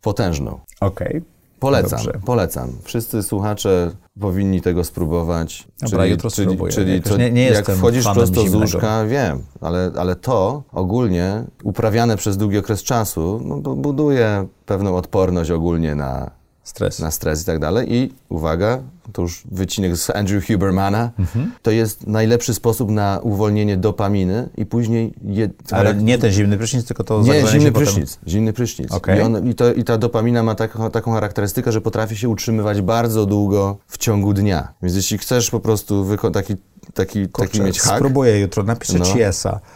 potężną. 0.00 0.60
Okej. 0.80 1.08
Okay. 1.08 1.22
Polecam, 1.60 2.04
Dobrze. 2.04 2.20
polecam. 2.24 2.72
Wszyscy 2.82 3.22
słuchacze 3.22 3.90
powinni 4.20 4.60
tego 4.60 4.84
spróbować. 4.84 5.66
Dobra, 5.82 5.98
czyli, 5.98 6.10
jutro 6.10 6.30
czyli, 6.30 6.46
spróbuję. 6.46 6.72
Czyli 6.72 7.02
to, 7.02 7.16
nie, 7.16 7.30
nie 7.30 7.44
jak 7.44 7.66
wchodzisz 7.70 8.04
prosto 8.04 8.48
z 8.48 8.54
łóżka, 8.54 9.04
wiem, 9.06 9.42
ale, 9.60 9.90
ale 9.96 10.16
to 10.16 10.62
ogólnie 10.72 11.44
uprawiane 11.62 12.16
przez 12.16 12.36
długi 12.36 12.58
okres 12.58 12.82
czasu 12.82 13.40
no, 13.44 13.56
buduje 13.76 14.46
pewną 14.66 14.96
odporność 14.96 15.50
ogólnie 15.50 15.94
na 15.94 16.30
stres. 16.64 16.98
na 16.98 17.10
stres 17.10 17.42
i 17.42 17.44
tak 17.44 17.58
dalej. 17.58 17.94
I 17.94 18.12
uwaga, 18.28 18.82
to 19.12 19.22
już 19.22 19.42
wycinek 19.52 19.96
z 19.96 20.10
Andrew 20.10 20.46
Hubermana, 20.46 21.10
mhm. 21.18 21.52
to 21.62 21.70
jest 21.70 22.06
najlepszy 22.06 22.54
sposób 22.54 22.90
na 22.90 23.20
uwolnienie 23.22 23.76
dopaminy 23.76 24.48
i 24.56 24.66
później... 24.66 25.14
Je, 25.24 25.50
Ale 25.70 25.94
nie 25.94 26.18
ten 26.18 26.30
zimny 26.30 26.58
prysznic, 26.58 26.86
tylko 26.86 27.04
to 27.04 27.22
Nie, 27.22 27.46
zimny 27.46 27.72
prysznic, 27.72 28.16
potem... 28.16 28.30
zimny 28.32 28.52
prysznic. 28.52 28.92
Okay. 28.92 29.18
I, 29.18 29.20
on, 29.20 29.50
i, 29.50 29.54
to, 29.54 29.72
I 29.72 29.84
ta 29.84 29.98
dopamina 29.98 30.42
ma 30.42 30.54
taką, 30.54 30.90
taką 30.90 31.12
charakterystykę, 31.12 31.72
że 31.72 31.80
potrafi 31.80 32.16
się 32.16 32.28
utrzymywać 32.28 32.82
bardzo 32.82 33.26
długo 33.26 33.76
w 33.88 33.98
ciągu 33.98 34.34
dnia. 34.34 34.68
Więc 34.82 34.96
jeśli 34.96 35.18
chcesz 35.18 35.50
po 35.50 35.60
prostu 35.60 36.06
taki 36.32 36.56
taki, 36.94 37.28
Kurczę, 37.28 37.50
taki 37.50 37.62
mieć 37.62 37.80
hak. 37.80 37.96
Spróbuję 37.96 38.40
jutro, 38.40 38.62
napiszę 38.62 38.98
no. 38.98 39.04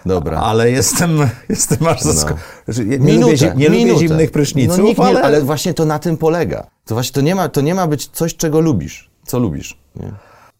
Dobra. 0.07 0.41
Ale 0.41 0.70
jestem, 0.70 1.18
jestem 1.49 1.86
aż 1.86 2.01
zaskoczony. 2.01 2.41
No. 2.68 2.84
Nie, 2.84 2.99
minutę, 2.99 3.32
lubię, 3.32 3.53
nie 3.57 3.70
minutę. 3.70 3.93
lubię 3.93 4.09
zimnych 4.09 4.30
pryszniców, 4.30 4.99
no, 4.99 5.05
ale... 5.05 5.14
Nie, 5.14 5.22
ale 5.22 5.41
właśnie 5.41 5.74
to 5.74 5.84
na 5.84 5.99
tym 5.99 6.16
polega. 6.16 6.66
To 6.89 6.95
właśnie 6.95 7.12
to 7.12 7.20
nie 7.20 7.34
ma, 7.34 7.49
to 7.49 7.61
nie 7.61 7.74
ma 7.74 7.86
być 7.86 8.07
coś, 8.07 8.36
czego 8.36 8.61
lubisz. 8.61 9.11
Co 9.26 9.39
lubisz? 9.39 9.78
Nie? 9.97 10.12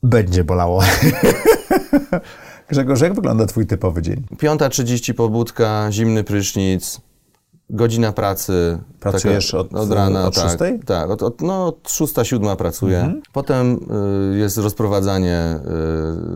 Będzie 0.03 0.45
bolało. 0.45 0.83
Grzegorz, 2.71 3.01
jak 3.01 3.15
wygląda 3.15 3.47
twój 3.47 3.67
typowy 3.67 4.03
dzień? 4.03 4.23
5.30 4.37 5.15
pobudka, 5.15 5.89
zimny 5.91 6.25
prysznic, 6.25 7.01
godzina 7.71 8.13
pracy. 8.13 8.79
Pracujesz 9.01 9.47
taka, 9.47 9.59
od, 9.59 9.75
od 9.75 9.93
rana, 9.93 10.27
od 10.27 10.35
tak, 10.35 10.45
szóstej? 10.45 10.81
Tak, 10.87 11.11
od, 11.11 11.23
od, 11.23 11.41
no, 11.41 11.67
od 11.67 11.91
szósta, 11.91 12.25
siódma 12.25 12.57
pracuję. 12.57 12.99
Mhm. 12.99 13.23
Potem 13.33 13.81
y, 14.35 14.39
jest 14.39 14.59
rozprowadzanie 14.59 15.59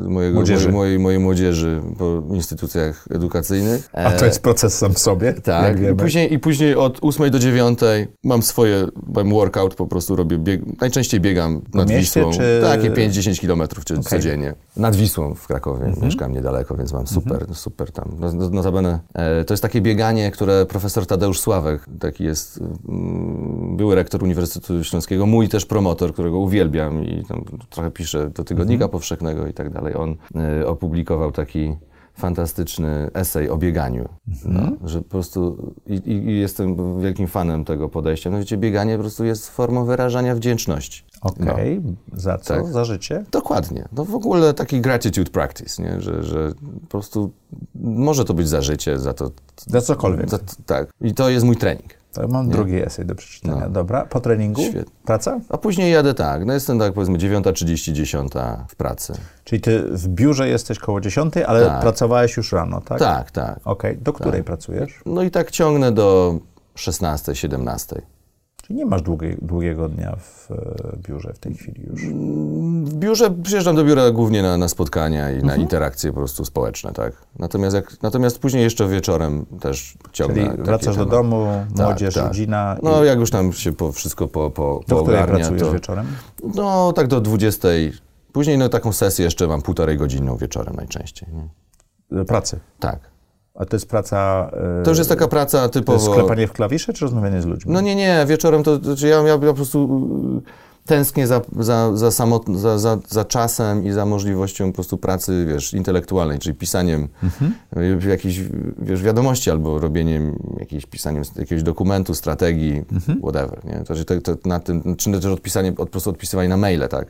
y, 0.04 0.08
mojego, 0.08 0.40
mojej, 0.40 0.68
mojej, 0.72 0.98
mojej 0.98 1.20
młodzieży 1.20 1.82
po 1.98 2.22
instytucjach 2.34 3.04
edukacyjnych. 3.10 3.88
A 3.92 4.10
to 4.10 4.24
jest 4.24 4.42
proces 4.42 4.78
sam 4.78 4.94
w 4.94 4.98
sobie? 4.98 5.32
Tak. 5.32 5.80
I 5.80 5.94
później, 5.94 6.32
I 6.34 6.38
później 6.38 6.76
od 6.76 6.98
ósmej 7.02 7.30
do 7.30 7.38
dziewiątej 7.38 8.08
mam 8.24 8.42
swoje, 8.42 8.86
mam 9.14 9.30
workout, 9.30 9.74
po 9.74 9.86
prostu 9.86 10.16
robię, 10.16 10.38
bieg, 10.38 10.80
najczęściej 10.80 11.20
biegam 11.20 11.62
nad 11.74 11.90
mieście, 11.90 12.20
Wisłą. 12.20 12.32
Czy... 12.32 12.60
Takie 12.62 12.90
5-10 12.90 13.40
kilometrów 13.40 13.84
okay. 13.90 14.02
codziennie. 14.02 14.54
Nad 14.76 14.96
Wisłą 14.96 15.34
w 15.34 15.46
Krakowie, 15.46 15.84
mhm. 15.84 16.06
mieszkam 16.06 16.32
niedaleko, 16.32 16.76
więc 16.76 16.92
mam 16.92 17.06
super, 17.06 17.32
mhm. 17.32 17.54
super 17.54 17.92
tam. 17.92 18.16
Notabene, 18.50 19.00
e, 19.14 19.44
to 19.44 19.54
jest 19.54 19.62
takie 19.62 19.80
bieganie, 19.80 20.30
które 20.30 20.66
profesor 20.66 21.06
Tadeusz 21.06 21.21
Tadeusz 21.22 21.40
Sławek, 21.40 21.86
taki 22.00 22.24
jest 22.24 22.60
mm, 22.88 23.76
były 23.76 23.94
rektor 23.94 24.22
Uniwersytetu 24.22 24.84
Śląskiego, 24.84 25.26
mój 25.26 25.48
też 25.48 25.66
promotor, 25.66 26.12
którego 26.12 26.38
uwielbiam 26.38 27.04
i 27.04 27.24
tam 27.24 27.44
trochę 27.70 27.90
pisze 27.90 28.30
do 28.30 28.44
Tygodnika 28.44 28.84
mhm. 28.84 28.90
Powszechnego 28.90 29.46
i 29.46 29.52
tak 29.52 29.70
dalej. 29.70 29.94
On 29.94 30.16
y, 30.60 30.66
opublikował 30.66 31.32
taki 31.32 31.76
fantastyczny 32.14 33.10
esej 33.14 33.50
o 33.50 33.56
bieganiu. 33.56 34.08
Mhm. 34.28 34.78
No, 34.80 34.88
że 34.88 35.02
po 35.02 35.08
prostu 35.08 35.72
i, 35.86 36.10
i, 36.10 36.40
jestem 36.40 37.00
wielkim 37.00 37.26
fanem 37.26 37.64
tego 37.64 37.88
podejścia. 37.88 38.30
No 38.30 38.38
wiecie, 38.38 38.56
bieganie 38.56 38.96
po 38.96 39.00
prostu 39.00 39.24
jest 39.24 39.50
formą 39.50 39.84
wyrażania 39.84 40.34
wdzięczności. 40.34 41.04
Okej, 41.20 41.78
okay. 41.78 41.80
no. 41.84 42.20
za 42.20 42.38
co? 42.38 42.54
Tak. 42.54 42.66
Za 42.66 42.84
życie? 42.84 43.24
Dokładnie. 43.30 43.88
No 43.92 44.04
w 44.04 44.14
ogóle 44.14 44.54
taki 44.54 44.80
gratitude 44.80 45.30
practice, 45.30 45.82
nie? 45.82 46.00
Że, 46.00 46.22
że 46.22 46.52
po 46.82 46.88
prostu 46.88 47.32
może 47.74 48.24
to 48.24 48.34
być 48.34 48.48
za 48.48 48.62
życie, 48.62 48.98
za 48.98 49.12
to... 49.12 49.30
Za 49.66 49.80
cokolwiek. 49.80 50.30
Za, 50.30 50.38
tak. 50.66 50.90
I 51.00 51.14
to 51.14 51.30
jest 51.30 51.46
mój 51.46 51.56
trening. 51.56 52.01
To 52.12 52.28
mam 52.28 52.46
nie? 52.46 52.52
drugi 52.52 52.82
esej 52.82 53.06
do 53.06 53.14
przeczytania. 53.14 53.60
No. 53.60 53.70
Dobra, 53.70 54.06
po 54.06 54.20
treningu 54.20 54.62
Świetnie. 54.62 54.92
praca? 55.04 55.40
A 55.48 55.58
później 55.58 55.92
jadę 55.92 56.14
tak, 56.14 56.44
no 56.44 56.52
jestem 56.52 56.78
tak 56.78 56.92
powiedzmy 56.92 57.18
9.30, 57.18 57.92
10 57.92 58.32
w 58.68 58.76
pracy. 58.76 59.12
Czyli 59.44 59.60
ty 59.60 59.82
w 59.82 60.08
biurze 60.08 60.48
jesteś 60.48 60.78
koło 60.78 61.00
10, 61.00 61.34
ale 61.46 61.66
tak. 61.66 61.80
pracowałeś 61.80 62.36
już 62.36 62.52
rano, 62.52 62.80
tak? 62.80 62.98
Tak, 62.98 63.30
tak. 63.30 63.60
Okej, 63.64 63.90
okay. 63.90 64.04
do 64.04 64.12
której 64.12 64.40
tak. 64.40 64.44
pracujesz? 64.44 65.00
No 65.06 65.22
i 65.22 65.30
tak 65.30 65.50
ciągnę 65.50 65.92
do 65.92 66.38
16, 66.74 67.34
17. 67.34 68.02
Czyli 68.62 68.78
nie 68.78 68.86
masz 68.86 69.02
długiej, 69.02 69.36
długiego 69.42 69.88
dnia 69.88 70.16
w 70.16 70.50
e, 70.50 70.56
biurze 71.08 71.32
w 71.32 71.38
tej 71.38 71.54
chwili 71.54 71.82
już? 71.86 72.02
W 72.90 72.94
biurze 72.94 73.30
przyjeżdżam 73.30 73.76
do 73.76 73.84
biura 73.84 74.10
głównie 74.10 74.42
na, 74.42 74.56
na 74.56 74.68
spotkania 74.68 75.30
i 75.30 75.34
mhm. 75.34 75.46
na 75.46 75.56
interakcje 75.56 76.10
po 76.10 76.18
prostu 76.18 76.44
społeczne, 76.44 76.92
tak. 76.92 77.12
Natomiast, 77.38 77.76
jak, 77.76 78.02
natomiast 78.02 78.38
później 78.38 78.62
jeszcze 78.62 78.88
wieczorem 78.88 79.46
też 79.60 79.94
ciągnę. 80.12 80.50
Czyli 80.50 80.62
wracasz 80.62 80.96
do 80.96 81.06
domu, 81.06 81.46
tak, 81.76 81.86
młodzież, 81.86 82.14
tak. 82.14 82.26
rodzina. 82.26 82.76
No 82.82 83.04
i... 83.04 83.06
jak 83.06 83.18
już 83.18 83.30
tam 83.30 83.52
się 83.52 83.72
po, 83.72 83.92
wszystko 83.92 84.28
po, 84.28 84.50
po, 84.50 84.80
do 84.88 84.96
po 84.96 85.02
której 85.02 85.24
pracujesz 85.24 85.62
to, 85.62 85.72
wieczorem? 85.72 86.06
No 86.54 86.92
tak 86.92 87.06
do 87.06 87.20
20. 87.20 87.68
Później 88.32 88.58
no, 88.58 88.68
taką 88.68 88.92
sesję 88.92 89.24
jeszcze 89.24 89.46
mam 89.46 89.62
półtorej 89.62 89.96
godzinną 89.96 90.36
wieczorem 90.36 90.76
najczęściej. 90.76 91.28
Nie? 91.32 92.24
Pracy? 92.24 92.60
Tak. 92.80 93.11
A 93.54 93.64
to 93.64 93.76
jest 93.76 93.88
praca. 93.88 94.50
To 94.84 94.90
już 94.90 94.98
jest 94.98 95.10
taka 95.10 95.28
praca 95.28 95.68
typowo. 95.68 95.98
To 95.98 96.04
jest 96.04 96.14
sklepanie 96.14 96.46
w 96.46 96.52
klawisze, 96.52 96.92
czy 96.92 97.04
rozmawianie 97.04 97.42
z 97.42 97.46
ludźmi? 97.46 97.72
No 97.72 97.80
nie, 97.80 97.94
nie, 97.94 98.24
wieczorem 98.28 98.62
to. 98.62 98.76
Znaczy 98.76 99.08
ja, 99.08 99.16
ja, 99.16 99.28
ja 99.28 99.38
po 99.38 99.54
prostu 99.54 100.08
y, 100.38 100.86
tęsknię 100.86 101.26
za, 101.26 101.40
za, 101.58 101.96
za, 101.96 102.10
samot, 102.10 102.48
za, 102.48 102.78
za, 102.78 102.98
za, 103.08 103.24
czasem 103.24 103.84
i 103.84 103.92
za 103.92 104.06
możliwością 104.06 104.66
po 104.66 104.74
prostu 104.74 104.98
pracy, 104.98 105.46
wiesz, 105.48 105.74
intelektualnej, 105.74 106.38
czyli 106.38 106.54
pisaniem 106.54 107.08
mhm. 107.22 108.10
jakichś, 108.10 108.40
wiesz, 108.78 109.02
wiadomości 109.02 109.50
albo 109.50 109.78
robieniem 109.78 110.38
jakiejś, 110.58 110.86
pisaniem 110.86 111.22
jakiegoś 111.36 111.62
dokumentu, 111.62 112.14
strategii, 112.14 112.82
mhm. 112.92 113.18
whatever, 113.18 113.64
nie? 113.64 113.84
To, 113.84 113.94
to, 114.04 114.36
to 114.36 114.48
na 114.48 114.60
tym, 114.60 114.96
czy 114.96 115.12
też 115.12 115.24
odpisanie, 115.24 115.72
po 115.72 115.86
prostu 115.86 116.10
odpisywanie 116.10 116.48
na 116.48 116.56
maile, 116.56 116.88
tak? 116.88 117.06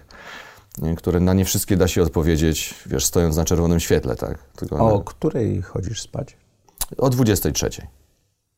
Które 0.97 1.21
na 1.21 1.35
nie 1.35 1.45
wszystkie 1.45 1.77
da 1.77 1.89
się 1.89 2.03
odpowiedzieć, 2.03 2.75
wiesz, 2.87 3.07
stojąc 3.07 3.37
na 3.37 3.45
czerwonym 3.45 3.81
świetle, 3.81 4.17
tak? 4.17 4.39
Tylko 4.57 4.77
o 4.77 4.99
na... 4.99 5.05
której 5.05 5.63
chodzisz 5.63 6.01
spać? 6.01 6.37
O 6.99 7.11
23. 7.11 7.71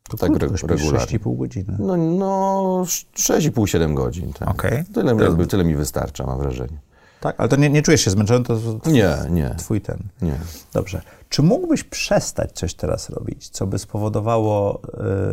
To 0.08 0.16
tak 0.16 0.30
re 0.30 0.48
regularnie. 0.48 1.18
6,5 1.18 1.38
godziny. 1.38 1.76
No, 1.78 1.96
no 1.96 2.82
6,5-7 3.16 3.94
godzin. 3.94 4.32
Tak. 4.32 4.48
Okay. 4.48 4.84
Tyle, 4.94 5.16
to... 5.16 5.46
tyle 5.46 5.64
mi 5.64 5.74
wystarcza, 5.74 6.26
mam 6.26 6.38
wrażenie. 6.38 6.78
Tak, 7.20 7.34
ale 7.38 7.48
to 7.48 7.56
nie, 7.56 7.70
nie 7.70 7.82
czujesz 7.82 8.00
się 8.00 8.10
zmęczony? 8.10 8.44
To 8.44 8.56
twój, 8.56 8.92
nie, 8.92 9.16
nie. 9.30 9.54
Twój 9.58 9.80
ten. 9.80 9.98
Nie. 10.22 10.38
Dobrze. 10.72 11.02
Czy 11.28 11.42
mógłbyś 11.42 11.84
przestać 11.84 12.52
coś 12.52 12.74
teraz 12.74 13.10
robić, 13.10 13.48
co 13.48 13.66
by 13.66 13.78
spowodowało 13.78 14.80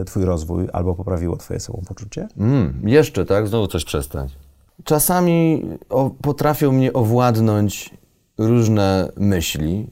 y, 0.02 0.06
twój 0.06 0.26
rozwój 0.26 0.68
albo 0.74 0.96
poprawiło 0.96 1.38
twoje 1.38 1.60
samopoczucie? 1.60 2.28
Mm, 2.38 2.82
jeszcze, 2.84 3.26
tak? 3.26 3.48
Znowu 3.48 3.68
coś 3.68 3.86
przestać 3.86 4.32
czasami 4.84 5.66
o, 5.90 6.10
potrafią 6.10 6.72
mnie 6.72 6.94
owładnąć 6.94 7.90
różne 8.38 9.12
myśli. 9.18 9.88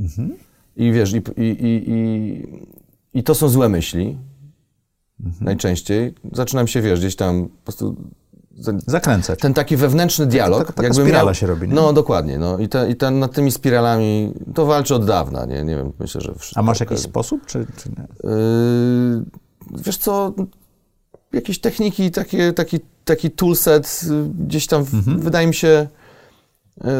Mhm. 0.00 0.36
I 0.76 0.92
wiesz, 0.92 1.12
i, 1.12 1.22
i, 1.36 1.90
i, 1.90 3.18
i, 3.18 3.22
to 3.22 3.34
są 3.34 3.48
złe 3.48 3.68
myśli. 3.68 4.18
Mhm. 5.20 5.44
Najczęściej. 5.44 6.14
Zaczynam 6.32 6.66
się, 6.66 6.82
wiesz, 6.82 7.00
gdzieś 7.00 7.16
tam 7.16 7.48
po 7.48 7.62
prostu 7.64 7.96
zakręcać. 8.86 9.38
Ten 9.38 9.54
taki 9.54 9.76
wewnętrzny 9.76 10.26
dialog. 10.26 10.58
Taka, 10.58 10.72
taka 10.72 10.94
spirala 10.94 11.24
miał, 11.24 11.34
się 11.34 11.46
robi, 11.46 11.68
nie? 11.68 11.74
No, 11.74 11.92
dokładnie. 11.92 12.38
No. 12.38 12.58
I, 12.58 12.68
te, 12.68 12.90
i 12.90 12.96
te, 12.96 13.10
nad 13.10 13.32
tymi 13.32 13.52
spiralami 13.52 14.32
to 14.54 14.66
walczy 14.66 14.94
od 14.94 15.04
dawna, 15.04 15.44
nie, 15.44 15.64
nie 15.64 15.76
wiem, 15.76 15.92
myślę, 15.98 16.20
że... 16.20 16.34
A 16.54 16.62
masz 16.62 16.80
jakiś 16.80 16.98
sposób, 16.98 17.46
czy, 17.46 17.66
czy 17.76 17.88
nie? 17.88 18.30
Yy, 18.30 19.24
wiesz 19.84 19.96
co, 19.96 20.34
jakieś 21.34 21.60
techniki, 21.60 22.10
takie, 22.10 22.52
taki, 22.52 22.80
taki 23.04 23.30
toolset 23.30 24.00
y, 24.10 24.44
gdzieś 24.46 24.66
tam, 24.66 24.80
mhm. 24.80 25.20
wydaje 25.20 25.46
mi 25.46 25.54
się, 25.54 25.88
yy, 26.84 26.90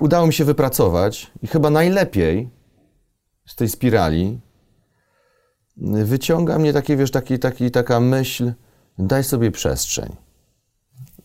udało 0.00 0.26
mi 0.26 0.32
się 0.32 0.44
wypracować 0.44 1.30
i 1.42 1.46
chyba 1.46 1.70
najlepiej 1.70 2.48
z 3.46 3.56
tej 3.56 3.68
spirali 3.68 4.40
wyciąga 6.04 6.58
mnie 6.58 6.72
takie, 6.72 6.96
wiesz, 6.96 7.10
taki, 7.10 7.38
taki, 7.38 7.70
taka 7.70 8.00
myśl, 8.00 8.52
daj 8.98 9.24
sobie 9.24 9.50
przestrzeń. 9.50 10.16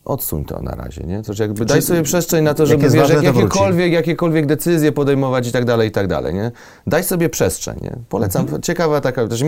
Odsuń 0.05 0.45
to 0.45 0.61
na 0.61 0.71
razie, 0.71 1.03
nie? 1.03 1.17
To 1.17 1.23
znaczy 1.23 1.41
jakby 1.41 1.65
daj 1.65 1.81
sobie 1.81 2.03
przestrzeń 2.03 2.43
na 2.43 2.53
to, 2.53 2.65
żeby 2.65 2.83
jak 2.83 2.91
wiesz, 2.91 3.09
jak, 3.09 3.23
jakiekolwiek, 3.23 3.93
jakiekolwiek 3.93 4.45
decyzje 4.45 4.91
podejmować 4.91 5.47
i 5.47 5.51
tak 5.51 5.65
dalej, 5.65 5.89
i 5.89 5.91
tak 5.91 6.07
dalej, 6.07 6.33
nie? 6.33 6.51
Daj 6.87 7.03
sobie 7.03 7.29
przestrzeń, 7.29 7.79
nie? 7.81 7.95
Polecam. 8.09 8.41
Mhm. 8.41 8.61
Ciekawa 8.61 9.01
taka, 9.01 9.27
znaczy 9.27 9.45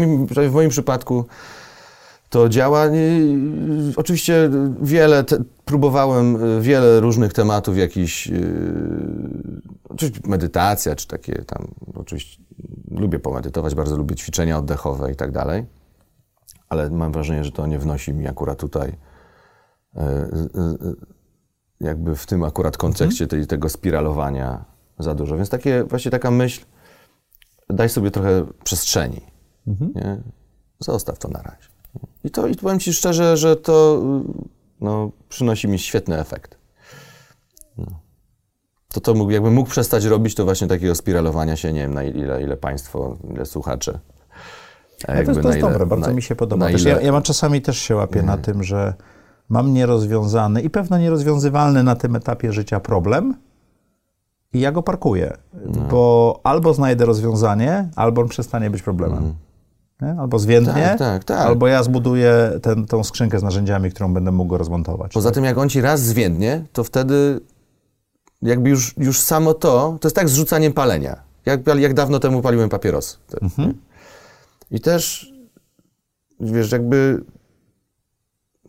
w 0.50 0.54
moim 0.54 0.70
przypadku 0.70 1.26
to 2.30 2.50
działa. 2.50 2.86
Oczywiście 3.96 4.50
wiele, 4.82 5.24
te, 5.24 5.38
próbowałem 5.66 6.58
y, 6.58 6.62
wiele 6.62 7.00
różnych 7.00 7.34
tematów, 7.34 7.78
jakiś, 7.78 8.28
yy, 8.28 8.42
oczywiście 9.90 10.22
medytacja, 10.28 10.96
czy 10.96 11.08
takie 11.08 11.34
tam, 11.34 11.68
oczywiście 11.96 12.44
lubię 12.92 13.20
pomedytować, 13.20 13.76
bardzo 13.76 13.98
lubię 13.98 14.16
ćwiczenia 14.16 14.58
oddechowe 14.58 15.12
i 15.12 15.16
tak 15.16 15.32
dalej. 15.32 15.66
ale 16.70 16.90
mam 16.90 17.12
wrażenie, 17.12 17.44
że 17.44 17.52
to 17.52 17.68
nie 17.68 17.80
wnosi 17.80 18.14
mi 18.14 18.28
akurat 18.28 18.60
tutaj 18.60 18.94
jakby 21.80 22.16
w 22.16 22.26
tym 22.26 22.44
akurat 22.44 22.78
kontekście 22.78 23.24
mhm. 23.24 23.30
tej, 23.30 23.48
tego 23.48 23.70
spiralowania 23.70 24.66
za 25.00 25.16
dużo. 25.16 25.36
Więc 25.36 25.50
takie, 25.50 25.84
właśnie 25.84 26.12
taka 26.12 26.32
myśl, 26.32 26.66
daj 27.70 27.90
sobie 27.90 28.12
trochę 28.12 28.46
przestrzeni. 28.64 29.22
Mhm. 29.68 29.92
Nie? 29.96 30.22
Zostaw 30.80 31.20
to 31.20 31.28
na 31.28 31.42
razie. 31.42 31.68
I 32.24 32.30
to 32.32 32.48
i 32.48 32.56
powiem 32.56 32.80
Ci 32.80 32.94
szczerze, 32.94 33.38
że 33.38 33.56
to 33.56 34.02
no, 34.82 35.12
przynosi 35.30 35.68
mi 35.68 35.80
świetny 35.80 36.20
efekt. 36.20 36.58
No. 37.78 37.86
To 38.94 39.02
to 39.02 39.14
mógł, 39.14 39.32
jakbym 39.32 39.54
mógł 39.54 39.70
przestać 39.70 40.06
robić, 40.06 40.36
to 40.36 40.46
właśnie 40.46 40.68
takiego 40.68 40.96
spiralowania 40.96 41.56
się, 41.56 41.74
nie 41.74 41.82
wiem, 41.82 41.94
na 41.94 42.04
ile, 42.04 42.44
ile 42.44 42.58
państwo, 42.58 43.18
ile 43.34 43.46
słuchacze. 43.46 44.00
No 45.08 45.14
to, 45.14 45.14
jest, 45.14 45.42
to 45.42 45.48
jest 45.48 45.60
ile, 45.60 45.70
dobre, 45.70 45.86
bardzo 45.86 46.08
na, 46.08 46.14
mi 46.14 46.22
się 46.22 46.36
podoba. 46.36 46.70
Ile... 46.70 46.90
Ja, 46.90 47.02
ja 47.02 47.12
mam 47.12 47.24
czasami 47.24 47.62
też 47.62 47.78
się 47.78 47.96
łapię 47.96 48.24
na 48.24 48.38
tym, 48.38 48.64
że 48.64 48.94
mam 49.50 49.74
nierozwiązany 49.74 50.62
i 50.62 50.70
pewno 50.70 50.98
nierozwiązywalny 50.98 51.84
na 51.84 51.96
tym 51.96 52.16
etapie 52.16 52.54
życia 52.54 52.80
problem 52.80 53.36
i 54.54 54.60
ja 54.60 54.72
go 54.72 54.84
parkuję, 54.84 55.38
no. 55.66 55.82
bo 55.92 56.40
albo 56.44 56.74
znajdę 56.74 57.06
rozwiązanie, 57.06 57.90
albo 57.96 58.22
on 58.22 58.28
przestanie 58.28 58.70
być 58.70 58.82
problemem. 58.82 59.20
Mm. 59.20 59.34
Nie? 60.02 60.22
Albo 60.22 60.40
zwiędnie, 60.40 60.74
tak, 60.74 61.00
tak, 61.00 61.24
tak. 61.24 61.40
albo 61.40 61.68
ja 61.68 61.84
zbuduję 61.84 62.52
ten, 62.62 62.86
tą 62.86 63.04
skrzynkę 63.04 63.40
z 63.40 63.44
narzędziami, 63.44 63.92
którą 63.92 64.14
będę 64.14 64.32
mógł 64.32 64.50
go 64.50 64.58
rozmontować. 64.58 65.14
Poza 65.14 65.32
tym, 65.32 65.44
jak 65.44 65.58
on 65.58 65.70
ci 65.70 65.82
raz 65.82 66.02
zwiędnie, 66.02 66.66
to 66.74 66.84
wtedy 66.84 67.40
jakby 68.42 68.70
już, 68.70 68.98
już 68.98 69.20
samo 69.20 69.54
to, 69.54 69.98
to 70.02 70.08
jest 70.08 70.16
tak 70.16 70.30
zrzucaniem 70.30 70.74
palenia. 70.74 71.16
Jak, 71.46 71.62
jak 71.78 71.94
dawno 71.94 72.20
temu 72.20 72.42
paliłem 72.42 72.70
papierosy. 72.70 73.18
Mhm. 73.42 73.74
I 74.72 74.80
też, 74.80 75.34
wiesz, 76.40 76.72
jakby 76.72 77.24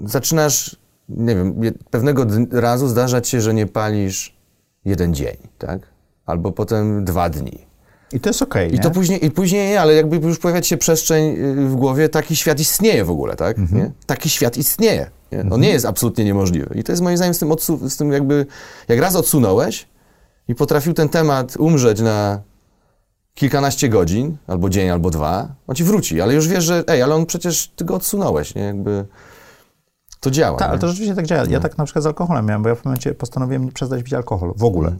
zaczynasz, 0.04 0.76
nie 1.08 1.34
wiem, 1.34 1.54
pewnego 1.90 2.26
razu 2.50 2.88
zdarzać 2.88 3.28
się, 3.28 3.40
że 3.40 3.54
nie 3.54 3.66
palisz 3.66 4.36
jeden 4.84 5.14
dzień, 5.14 5.36
tak? 5.58 5.80
Albo 6.26 6.52
potem 6.52 7.04
dwa 7.04 7.30
dni. 7.30 7.68
I 8.12 8.20
to 8.20 8.30
jest 8.30 8.42
okej. 8.42 8.66
Okay, 8.66 8.78
I 8.78 8.80
to 8.80 8.90
później, 8.90 9.24
i 9.24 9.30
później, 9.30 9.76
ale 9.76 9.94
jakby 9.94 10.16
już 10.16 10.38
pojawia 10.38 10.62
się 10.62 10.76
przestrzeń 10.76 11.36
y, 11.36 11.68
w 11.68 11.76
głowie, 11.76 12.08
taki 12.08 12.36
świat 12.36 12.60
istnieje 12.60 13.04
w 13.04 13.10
ogóle, 13.10 13.36
tak? 13.36 13.58
Mhm. 13.58 13.82
Nie? 13.82 13.90
Taki 14.06 14.30
świat 14.30 14.56
istnieje. 14.56 15.10
Nie? 15.32 15.38
On 15.38 15.44
mhm. 15.44 15.62
nie 15.62 15.68
jest 15.68 15.86
absolutnie 15.86 16.24
niemożliwy. 16.24 16.74
I 16.74 16.84
to 16.84 16.92
jest 16.92 17.02
moim 17.02 17.16
zdaniem 17.16 17.34
z 17.34 17.38
tym, 17.38 17.56
z 17.90 17.96
tym 17.96 18.12
jakby, 18.12 18.46
jak 18.88 18.98
raz 18.98 19.16
odsunąłeś 19.16 19.88
i 20.48 20.54
potrafił 20.54 20.94
ten 20.94 21.08
temat 21.08 21.56
umrzeć 21.56 22.00
na 22.00 22.40
kilkanaście 23.34 23.88
godzin, 23.88 24.36
albo 24.46 24.70
dzień, 24.70 24.90
albo 24.90 25.10
dwa, 25.10 25.48
on 25.66 25.74
ci 25.74 25.84
wróci, 25.84 26.20
ale 26.20 26.34
już 26.34 26.48
wiesz, 26.48 26.64
że 26.64 26.84
ej, 26.86 27.02
ale 27.02 27.14
on 27.14 27.26
przecież, 27.26 27.68
ty 27.76 27.84
go 27.84 27.94
odsunąłeś, 27.94 28.54
nie? 28.54 28.62
Jakby 28.62 29.04
to 30.20 30.30
działa. 30.30 30.58
Tak, 30.58 30.70
ale 30.70 30.78
to 30.78 30.88
rzeczywiście 30.88 31.14
tak 31.14 31.26
działa. 31.26 31.44
Ja 31.44 31.58
no. 31.58 31.60
tak 31.60 31.78
na 31.78 31.84
przykład 31.84 32.02
z 32.02 32.06
alkoholem 32.06 32.46
miałem, 32.46 32.62
bo 32.62 32.68
ja 32.68 32.74
w 32.74 32.84
momencie 32.84 33.14
postanowiłem 33.14 33.68
przestać 33.68 34.02
pić 34.02 34.14
alkohol 34.14 34.52
w 34.56 34.64
ogóle. 34.64 34.88
Mm. 34.88 34.98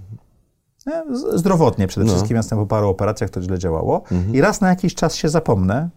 Zdrowotnie 1.35 1.87
przede 1.87 2.07
no. 2.07 2.13
wszystkim, 2.13 2.37
jestem 2.37 2.59
po 2.59 2.67
paru 2.67 2.89
operacjach 2.89 3.31
to 3.31 3.43
źle 3.43 3.59
działało. 3.59 4.03
Mhm. 4.13 4.35
I 4.35 4.41
raz 4.41 4.61
na 4.61 4.69
jakiś 4.69 4.95
czas 4.95 5.15
się 5.15 5.29
zapomnę 5.29 5.89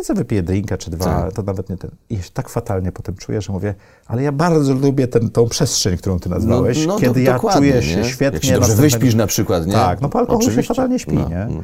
i 0.00 0.02
co 0.02 0.14
wypiję 0.14 0.42
drinka 0.42 0.76
czy 0.76 0.90
dwa, 0.90 1.04
tak. 1.04 1.32
to 1.32 1.42
nawet 1.42 1.70
nie 1.70 1.76
ten. 1.76 1.90
I 2.10 2.16
się 2.16 2.30
tak 2.32 2.48
fatalnie 2.48 2.92
potem 2.92 3.14
czuję, 3.14 3.40
że 3.40 3.52
mówię, 3.52 3.74
ale 4.06 4.22
ja 4.22 4.32
bardzo 4.32 4.74
lubię 4.74 5.08
ten, 5.08 5.30
tą 5.30 5.48
przestrzeń, 5.48 5.96
którą 5.96 6.18
ty 6.18 6.28
nazwałeś, 6.28 6.86
no, 6.86 6.94
no, 6.94 7.00
kiedy 7.00 7.22
ja 7.22 7.38
czuję 7.38 7.82
się 7.82 7.96
nie? 7.96 8.04
świetnie. 8.04 8.36
Jak 8.36 8.44
się 8.44 8.54
dobrze 8.54 8.74
wyśpisz 8.74 9.14
na 9.14 9.26
przykład, 9.26 9.66
nie? 9.66 9.72
Tak, 9.72 10.00
no 10.00 10.08
po 10.08 10.18
alkoholu 10.18 10.46
Oczywiście. 10.46 10.62
się 10.62 10.74
fatalnie 10.74 10.98
śpi, 10.98 11.14
no, 11.14 11.28
nie? 11.28 11.46
No. 11.50 11.62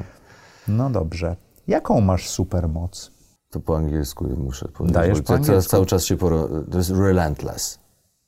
no 0.69 0.91
dobrze. 0.91 1.37
Jaką 1.69 2.01
masz 2.01 2.29
supermoc? 2.29 3.11
To 3.51 3.61
po 3.61 3.77
angielsku 3.77 4.27
muszę 4.37 4.69
powiedzieć. 4.69 4.95
Dajesz 4.95 5.23
po 5.23 5.35
angielsku? 5.35 5.71
cały 5.71 5.87
czas 5.87 6.05
się 6.05 6.17
poro... 6.17 6.49
To 6.71 6.79
jest 6.79 6.91
relentless, 6.91 7.79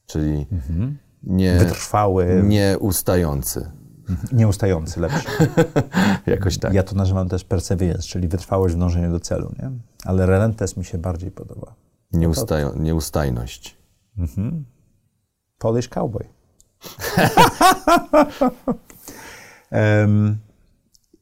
czyli 0.07 0.47
mhm. 0.53 0.99
nie... 1.23 1.59
Wytrwały. 1.59 2.43
Nieustający. 2.45 3.71
Mhm. 4.09 4.39
Nieustający, 4.39 5.01
lepszy. 5.01 5.29
Jakoś 6.27 6.59
tak. 6.59 6.75
Ja 6.75 6.83
to 6.83 6.97
nazywam 6.97 7.29
też 7.29 7.45
perseverance, 7.45 8.03
czyli 8.03 8.29
wytrwałość 8.29 8.75
w 8.75 8.79
dążeniu 8.79 9.13
do 9.13 9.21
celu, 9.21 9.53
nie? 9.63 9.71
Ale 10.05 10.27
relentless 10.27 10.77
mi 10.77 10.85
się 10.85 10.99
bardziej 10.99 11.31
podoba. 11.31 11.75
Nieustaj 12.13 12.65
Nieustajność. 12.77 13.77
Mhm. 14.19 14.65
Polish 15.59 15.89
cowboy. 15.89 16.25
um, 19.71 20.39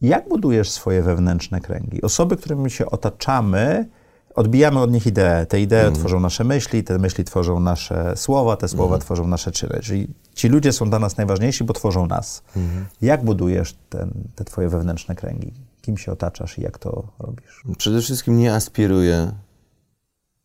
jak 0.00 0.28
budujesz 0.28 0.70
swoje 0.70 1.02
wewnętrzne 1.02 1.60
kręgi? 1.60 2.02
Osoby, 2.02 2.36
którymi 2.36 2.70
się 2.70 2.86
otaczamy, 2.86 3.88
odbijamy 4.34 4.80
od 4.80 4.92
nich 4.92 5.06
idee. 5.06 5.46
Te 5.48 5.60
idee 5.60 5.80
mm. 5.80 5.94
tworzą 5.94 6.20
nasze 6.20 6.44
myśli, 6.44 6.84
te 6.84 6.98
myśli 6.98 7.24
tworzą 7.24 7.60
nasze 7.60 8.16
słowa, 8.16 8.56
te 8.56 8.68
słowa 8.68 8.94
mm. 8.94 9.00
tworzą 9.00 9.26
nasze 9.26 9.50
czyny. 9.50 9.80
Czyli 9.82 10.08
ci 10.34 10.48
ludzie 10.48 10.72
są 10.72 10.90
dla 10.90 10.98
nas 10.98 11.16
najważniejsi, 11.16 11.64
bo 11.64 11.74
tworzą 11.74 12.06
nas. 12.06 12.42
Mm. 12.56 12.86
Jak 13.02 13.24
budujesz 13.24 13.76
ten, 13.88 14.12
te 14.34 14.44
twoje 14.44 14.68
wewnętrzne 14.68 15.14
kręgi? 15.14 15.52
Kim 15.82 15.98
się 15.98 16.12
otaczasz 16.12 16.58
i 16.58 16.62
jak 16.62 16.78
to 16.78 17.04
robisz? 17.18 17.64
Przede 17.78 18.00
wszystkim 18.00 18.38
nie 18.38 18.54
aspiruję 18.54 19.32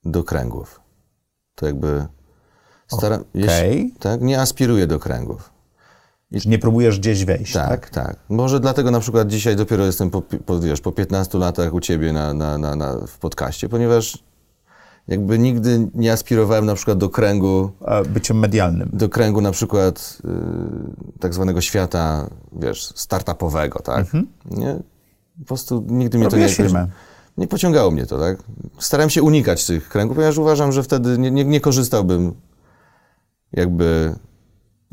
do 0.06 0.24
kręgów. 0.24 0.80
To 1.56 1.66
jakby 1.66 2.06
staram 2.88 3.22
okay. 3.22 3.92
tak, 4.00 4.22
nie 4.22 4.42
aspiruję 4.42 4.88
do 4.88 5.00
kręgów. 5.00 5.55
Nie 6.32 6.60
próbujesz 6.60 7.00
gdzieś 7.00 7.26
wejść, 7.26 7.54
tak? 7.54 7.70
Tak, 7.70 7.90
tak. 7.90 8.18
Może 8.30 8.60
dlatego 8.60 8.92
na 8.92 9.00
przykład 9.00 9.28
dzisiaj 9.28 9.56
dopiero 9.56 9.86
jestem 9.86 10.10
po, 10.10 10.22
po, 10.22 10.60
wiesz, 10.60 10.82
po 10.82 10.92
15 10.92 11.38
latach 11.38 11.74
u 11.74 11.80
ciebie 11.80 12.14
na, 12.14 12.34
na, 12.34 12.58
na, 12.58 12.76
na, 12.76 12.98
w 13.08 13.18
podcaście, 13.18 13.70
ponieważ 13.70 14.24
jakby 15.08 15.40
nigdy 15.40 15.88
nie 15.94 16.12
aspirowałem 16.12 16.66
na 16.66 16.76
przykład 16.76 16.98
do 16.98 17.10
kręgu... 17.10 17.72
Byciem 18.10 18.40
medialnym. 18.40 18.90
Do 18.94 19.10
kręgu 19.10 19.42
na 19.42 19.52
przykład 19.52 20.18
y, 20.26 21.20
tak 21.20 21.34
zwanego 21.34 21.62
świata, 21.62 22.30
wiesz, 22.52 22.86
startupowego, 22.96 23.80
tak? 23.80 24.00
Mhm. 24.00 24.28
Nie? 24.52 24.80
Po 25.40 25.46
prostu 25.46 25.86
nigdy 25.88 26.18
mnie 26.18 26.26
Robiłeś 26.30 26.58
to 26.58 26.64
nie... 26.64 26.70
Firmę. 26.70 26.88
Nie 27.38 27.48
pociągało 27.48 27.92
mnie 27.92 28.06
to, 28.06 28.20
tak? 28.20 28.38
Starałem 28.80 29.10
się 29.10 29.24
unikać 29.24 29.66
tych 29.66 29.90
kręgów, 29.90 30.16
ponieważ 30.16 30.38
uważam, 30.38 30.72
że 30.72 30.84
wtedy 30.84 31.18
nie, 31.18 31.32
nie, 31.32 31.46
nie 31.46 31.62
korzystałbym 31.62 32.34
jakby 33.52 34.16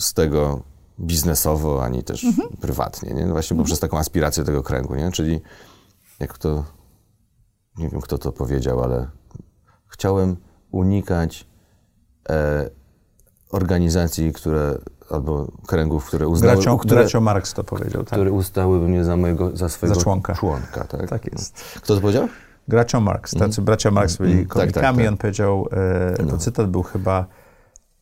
z 0.01 0.15
tego 0.15 0.63
biznesowo, 1.01 1.85
ani 1.85 2.03
też 2.03 2.25
mhm. 2.25 2.49
prywatnie, 2.61 3.15
nie? 3.15 3.27
No 3.27 3.33
właśnie 3.33 3.57
poprzez 3.57 3.81
taką 3.81 3.99
aspirację 3.99 4.45
tego 4.45 4.63
kręgu, 4.63 4.95
nie? 4.95 5.13
Czyli 5.13 5.41
jak 6.21 6.39
to, 6.39 6.65
nie 7.79 7.89
wiem 7.89 8.01
kto 8.01 8.19
to 8.19 8.33
powiedział, 8.33 8.83
ale 8.83 9.09
chciałem 9.89 10.37
unikać 10.71 11.47
e, 12.29 12.71
organizacji, 13.51 14.33
które 14.33 14.79
albo 15.11 15.53
kręgów, 15.67 16.07
które 16.07 16.29
uznały... 16.29 16.55
Bracio, 16.55 16.79
które, 16.79 17.01
bracio 17.01 17.21
Marx 17.21 17.55
to 17.55 17.65
powiedział, 17.65 18.05
tak. 18.05 18.13
Które 18.13 18.33
ustałyby 18.33 18.89
mnie 18.89 19.05
za 19.05 19.17
mojego, 19.17 19.57
za 19.57 19.69
swojego 19.69 19.95
za 19.95 20.03
członka. 20.03 20.35
członka 20.35 20.85
tak? 20.85 21.09
tak 21.09 21.33
jest. 21.33 21.61
Kto 21.77 21.95
to 21.95 22.01
powiedział? 22.01 22.29
Gracio 22.69 23.01
Marx. 23.01 23.33
Tacy 23.35 23.61
mm. 23.61 23.65
bracia 23.65 23.91
Marx 23.91 24.17
byli 24.17 24.33
mm. 24.33 24.47
komikami. 24.47 24.73
Tak, 24.73 24.85
tak, 24.85 24.97
tak. 24.97 25.09
On 25.09 25.17
powiedział, 25.17 25.69
e, 25.73 26.17
to 26.17 26.23
no. 26.23 26.39
cytat 26.39 26.71
był 26.71 26.83
chyba 26.83 27.27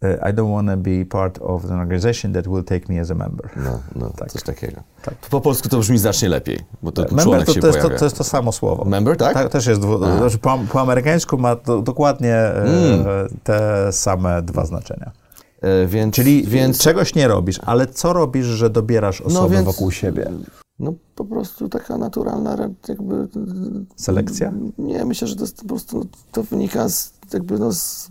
i 0.03 0.33
don't 0.33 0.51
want 0.51 0.69
to 0.69 0.77
be 0.77 1.05
part 1.05 1.39
of 1.39 1.65
an 1.65 1.81
organization 1.81 2.33
that 2.33 2.47
will 2.47 2.65
take 2.65 2.89
me 2.89 3.01
as 3.01 3.11
a 3.11 3.15
member. 3.15 3.51
No, 3.57 3.81
no 3.97 4.11
tak. 4.11 4.33
coś 4.33 4.43
takiego. 4.43 4.83
Tak. 5.03 5.15
Po 5.15 5.41
polsku 5.41 5.69
to 5.69 5.79
brzmi 5.79 5.99
znacznie 5.99 6.29
lepiej, 6.29 6.59
bo 6.83 6.93
to 6.93 7.03
member 7.03 7.45
to, 7.45 7.55
to, 7.55 7.67
jest 7.67 7.81
to, 7.81 7.91
to, 7.91 8.05
jest 8.05 8.19
to, 8.19 8.25
samo 8.25 8.53
słowo. 8.53 8.85
Member, 8.85 9.17
tak? 9.17 9.35
tak 9.35 9.49
też 9.49 9.67
jest, 9.67 9.81
znaczy 10.19 10.39
po, 10.39 10.59
po, 10.73 10.81
amerykańsku 10.81 11.39
ma 11.39 11.57
to, 11.57 11.83
dokładnie 11.83 12.35
e, 12.35 12.63
mm. 12.63 13.05
te 13.43 13.89
same 13.93 14.43
dwa 14.43 14.67
znaczenia. 14.67 15.11
E, 15.61 15.87
więc, 15.87 16.15
Czyli 16.15 16.47
więc... 16.47 16.79
czegoś 16.79 17.15
nie 17.15 17.29
robisz, 17.29 17.61
ale 17.67 17.87
co 17.87 18.13
robisz, 18.13 18.47
że 18.47 18.71
dobierasz 18.71 19.21
osoby 19.21 19.41
no 19.41 19.49
więc, 19.49 19.65
wokół 19.65 19.91
siebie? 19.91 20.31
No 20.79 20.95
po 21.15 21.25
prostu 21.25 21.69
taka 21.69 21.99
naturalna 21.99 22.57
jakby... 22.89 23.29
Selekcja? 23.97 24.53
Nie, 24.79 25.05
myślę, 25.05 25.29
że 25.29 25.37
to 25.37 25.43
jest 25.43 25.57
po 25.57 25.69
prostu, 25.69 26.07
to 26.33 26.43
wynika 26.43 26.89
z 26.89 27.13
jakby 27.33 27.59
no 27.59 27.73
z, 27.73 28.11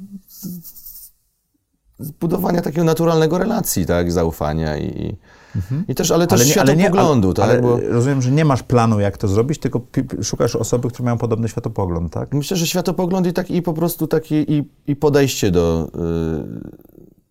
budowania 1.99 2.61
takiego 2.61 2.83
naturalnego 2.83 3.37
relacji, 3.37 3.85
tak, 3.85 4.11
zaufania 4.11 4.77
i, 4.77 5.17
mhm. 5.55 5.83
i 5.87 5.95
też, 5.95 6.11
ale 6.11 6.27
też 6.27 6.39
ale 6.39 6.45
nie, 6.45 6.51
światopoglądu, 6.51 7.33
ale 7.41 7.53
nie, 7.53 7.61
tak? 7.61 7.65
Ale 7.65 7.79
bo... 7.79 7.93
Rozumiem, 7.93 8.21
że 8.21 8.31
nie 8.31 8.45
masz 8.45 8.63
planu, 8.63 8.99
jak 8.99 9.17
to 9.17 9.27
zrobić, 9.27 9.59
tylko 9.59 9.81
szukasz 10.23 10.55
osoby, 10.55 10.89
które 10.89 11.05
mają 11.05 11.17
podobny 11.17 11.49
światopogląd, 11.49 12.13
tak? 12.13 12.33
Myślę, 12.33 12.57
że 12.57 12.67
światopogląd 12.67 13.27
i 13.27 13.33
tak 13.33 13.51
i 13.51 13.61
po 13.61 13.73
prostu 13.73 14.07
takie 14.07 14.41
i, 14.41 14.69
i 14.87 14.95
podejście 14.95 15.51
do, 15.51 15.91
yy, 15.95 16.61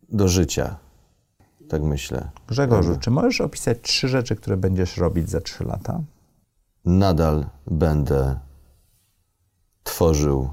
do 0.08 0.28
życia. 0.28 0.76
Tak 1.68 1.82
myślę. 1.82 2.30
Grzegorzu, 2.48 2.96
czy 3.00 3.10
możesz 3.10 3.40
opisać 3.40 3.78
trzy 3.82 4.08
rzeczy, 4.08 4.36
które 4.36 4.56
będziesz 4.56 4.96
robić 4.96 5.30
za 5.30 5.40
trzy 5.40 5.64
lata? 5.64 6.00
Nadal 6.84 7.46
będę 7.66 8.38
tworzył 9.82 10.50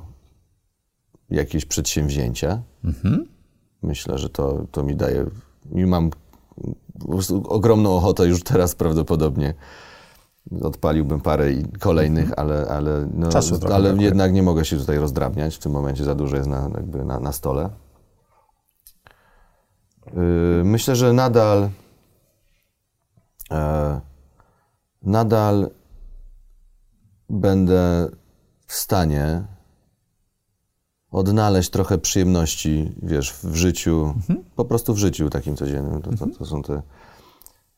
jakieś 1.30 1.66
przedsięwzięcia. 1.66 2.62
Mhm 2.84 3.35
Myślę, 3.86 4.18
że 4.18 4.30
to, 4.30 4.66
to 4.72 4.84
mi 4.84 4.96
daje, 4.96 5.26
i 5.72 5.86
mam 5.86 6.10
ogromną 7.44 7.96
ochotę 7.96 8.28
już 8.28 8.44
teraz 8.44 8.76
prawdopodobnie 8.76 9.54
odpaliłbym 10.62 11.22
parę 11.22 11.46
kolejnych, 11.80 12.30
mhm. 12.30 12.40
ale, 12.40 12.68
ale, 12.68 13.08
no, 13.14 13.30
ale 13.74 13.96
jednak 14.04 14.34
nie 14.34 14.44
mogę 14.44 14.66
się 14.66 14.78
tutaj 14.78 14.98
rozdrabniać. 14.98 15.56
W 15.56 15.60
tym 15.60 15.72
momencie 15.72 16.04
za 16.04 16.16
dużo 16.16 16.36
jest 16.36 16.50
na, 16.50 16.70
jakby 16.74 17.06
na, 17.06 17.20
na 17.20 17.32
stole. 17.32 17.70
Yy, 20.14 20.64
myślę, 20.64 20.96
że 20.96 21.14
nadal 21.14 21.70
e, 23.52 24.02
nadal 25.02 25.70
będę 27.30 28.10
w 28.68 28.74
stanie 28.74 29.44
odnaleźć 31.16 31.70
trochę 31.70 31.98
przyjemności, 31.98 32.92
wiesz, 33.04 33.34
w 33.34 33.56
życiu, 33.56 34.14
mhm. 34.16 34.44
po 34.56 34.66
prostu 34.66 34.94
w 34.94 34.98
życiu 34.98 35.30
takim 35.30 35.56
codziennym. 35.56 36.02
To, 36.02 36.12
to, 36.12 36.18
to 36.18 36.26
mhm. 36.26 36.46
są 36.46 36.62
te, 36.62 36.82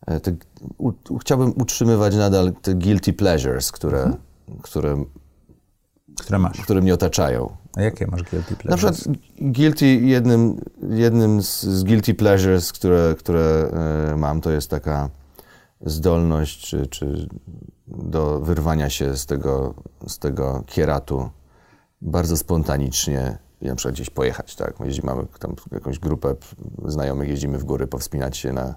e, 0.07 0.19
te 0.19 0.35
u, 0.77 0.91
chciałbym 1.19 1.53
utrzymywać 1.61 2.15
nadal 2.15 2.53
te 2.61 2.73
guilty 2.75 3.13
pleasures, 3.13 3.71
które, 3.71 4.03
mhm. 4.03 4.17
które, 4.61 5.03
które 6.19 6.39
masz. 6.39 6.61
Które 6.61 6.81
mnie 6.81 6.93
otaczają. 6.93 7.57
A 7.75 7.81
jakie 7.81 8.07
masz 8.07 8.23
guilty 8.23 8.55
pleasures? 8.55 8.83
Na 8.83 8.91
przykład 8.91 9.17
guilty, 9.41 9.85
jednym, 9.95 10.61
jednym 10.89 11.41
z, 11.43 11.63
z 11.63 11.83
guilty 11.83 12.13
pleasures, 12.13 12.73
które, 12.73 13.15
które 13.19 13.69
e, 14.13 14.17
mam, 14.17 14.41
to 14.41 14.51
jest 14.51 14.69
taka 14.69 15.09
zdolność 15.81 16.67
czy, 16.67 16.87
czy 16.87 17.27
do 17.87 18.39
wyrwania 18.39 18.89
się 18.89 19.17
z 19.17 19.25
tego, 19.25 19.73
z 20.07 20.19
tego 20.19 20.63
kieratu 20.65 21.29
bardzo 22.01 22.37
spontanicznie 22.37 23.37
na 23.61 23.75
przykład 23.75 23.95
gdzieś 23.95 24.09
pojechać, 24.09 24.55
tak? 24.55 24.73
Jeździmy, 24.85 25.05
mamy 25.05 25.27
tam 25.39 25.55
jakąś 25.71 25.99
grupę 25.99 26.35
znajomych, 26.85 27.29
jeździmy 27.29 27.57
w 27.57 27.63
góry, 27.63 27.87
powspinać 27.87 28.37
się 28.37 28.53
na, 28.53 28.75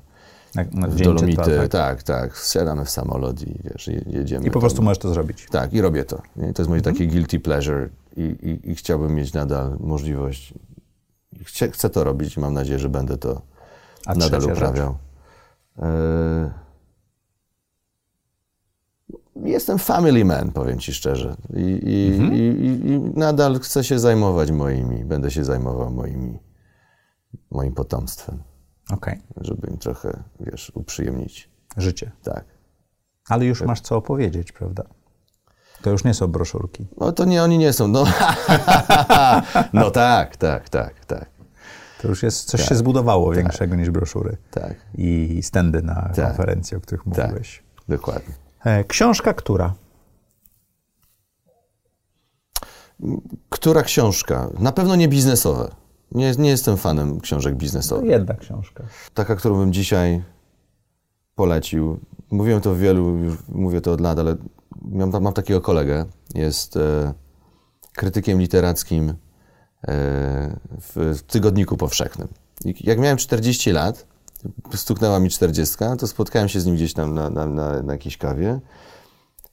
na, 0.54 0.64
na 0.72 0.88
Dolomity. 0.88 1.56
tak? 1.56 1.68
tak, 1.68 2.02
tak. 2.02 2.34
Wsiadamy 2.34 2.84
w 2.84 2.90
samolot 2.90 3.42
i 3.42 3.60
wiesz, 3.64 3.90
jedziemy. 4.06 4.46
I 4.46 4.50
po 4.50 4.60
prostu 4.60 4.82
możesz 4.82 4.98
to 4.98 5.14
zrobić. 5.14 5.46
Tak, 5.50 5.72
i 5.72 5.80
robię 5.80 6.04
to. 6.04 6.22
Nie? 6.36 6.52
To 6.52 6.62
jest 6.62 6.68
moje 6.68 6.78
mhm. 6.78 6.96
takie 6.96 7.06
guilty 7.06 7.40
pleasure 7.40 7.88
i, 8.16 8.22
i, 8.22 8.70
i, 8.70 8.74
chciałbym 8.74 9.14
mieć 9.14 9.32
nadal 9.32 9.76
możliwość. 9.80 10.54
Chcę, 11.44 11.70
chcę 11.70 11.90
to 11.90 12.04
robić 12.04 12.36
i 12.36 12.40
mam 12.40 12.54
nadzieję, 12.54 12.78
że 12.78 12.88
będę 12.88 13.16
to 13.16 13.42
A 14.06 14.14
nadal 14.14 14.44
uprawiał. 14.44 14.96
E, 15.78 16.50
jestem 19.36 19.78
family 19.78 20.24
man, 20.24 20.52
powiem 20.52 20.78
ci 20.78 20.94
szczerze. 20.94 21.36
I, 21.56 21.80
i, 21.82 22.12
mhm. 22.14 22.34
i, 22.34 22.38
i, 22.38 23.00
nadal 23.18 23.60
chcę 23.60 23.84
się 23.84 23.98
zajmować 23.98 24.50
moimi, 24.50 25.04
będę 25.04 25.30
się 25.30 25.44
zajmował 25.44 25.90
moimi, 25.90 26.38
moim 27.50 27.74
potomstwem. 27.74 28.42
Okay. 28.90 29.20
Żeby 29.36 29.70
im 29.70 29.78
trochę, 29.78 30.22
wiesz, 30.40 30.72
uprzyjemnić. 30.74 31.50
Życie. 31.76 32.10
Tak. 32.22 32.44
Ale 33.28 33.44
już 33.44 33.58
tak. 33.58 33.68
masz 33.68 33.80
co 33.80 33.96
opowiedzieć, 33.96 34.52
prawda? 34.52 34.84
To 35.82 35.90
już 35.90 36.04
nie 36.04 36.14
są 36.14 36.26
broszurki. 36.26 36.86
No 36.96 37.12
to 37.12 37.24
nie, 37.24 37.42
oni 37.42 37.58
nie 37.58 37.72
są. 37.72 37.88
No, 37.88 38.04
no 39.72 39.90
tak, 39.90 40.36
tak, 40.36 40.68
tak, 40.68 41.04
tak. 41.04 41.30
To 42.02 42.08
już 42.08 42.22
jest, 42.22 42.44
coś 42.44 42.60
tak. 42.60 42.68
się 42.68 42.74
zbudowało 42.74 43.28
tak. 43.28 43.36
większego 43.36 43.76
niż 43.76 43.90
broszury. 43.90 44.36
Tak. 44.50 44.74
I 44.94 45.40
stędy 45.42 45.82
na 45.82 45.94
tak. 45.94 46.26
konferencji, 46.26 46.76
o 46.76 46.80
których 46.80 47.04
tak. 47.14 47.26
mówiłeś. 47.26 47.62
Dokładnie. 47.88 48.34
E, 48.64 48.84
książka 48.84 49.34
która? 49.34 49.74
Która 53.48 53.82
książka? 53.82 54.50
Na 54.58 54.72
pewno 54.72 54.96
nie 54.96 55.08
biznesowe. 55.08 55.70
Nie, 56.12 56.32
nie 56.38 56.50
jestem 56.50 56.76
fanem 56.76 57.20
książek 57.20 57.56
biznesowych. 57.56 58.04
To 58.04 58.10
jedna 58.10 58.34
książka. 58.34 58.84
Taka, 59.14 59.36
którą 59.36 59.58
bym 59.58 59.72
dzisiaj 59.72 60.22
polecił. 61.34 62.00
Mówiłem 62.30 62.60
to 62.60 62.74
w 62.74 62.78
wielu, 62.78 63.16
już 63.16 63.36
mówię 63.48 63.80
to 63.80 63.92
od 63.92 64.00
lat, 64.00 64.18
ale 64.18 64.36
mam, 64.82 65.22
mam 65.22 65.32
takiego 65.32 65.60
kolegę. 65.60 66.04
Jest 66.34 66.76
e, 66.76 67.14
krytykiem 67.92 68.40
literackim 68.40 69.08
e, 69.08 69.14
w, 70.80 71.18
w 71.18 71.22
Tygodniku 71.22 71.76
Powszechnym. 71.76 72.28
I 72.64 72.74
jak 72.80 72.98
miałem 72.98 73.16
40 73.16 73.72
lat, 73.72 74.06
stuknęła 74.74 75.20
mi 75.20 75.30
40, 75.30 75.76
to 75.98 76.06
spotkałem 76.06 76.48
się 76.48 76.60
z 76.60 76.66
nim 76.66 76.74
gdzieś 76.74 76.94
tam 76.94 77.14
na, 77.14 77.30
na, 77.30 77.46
na, 77.46 77.82
na 77.82 77.92
jakiejś 77.92 78.16
kawie 78.16 78.60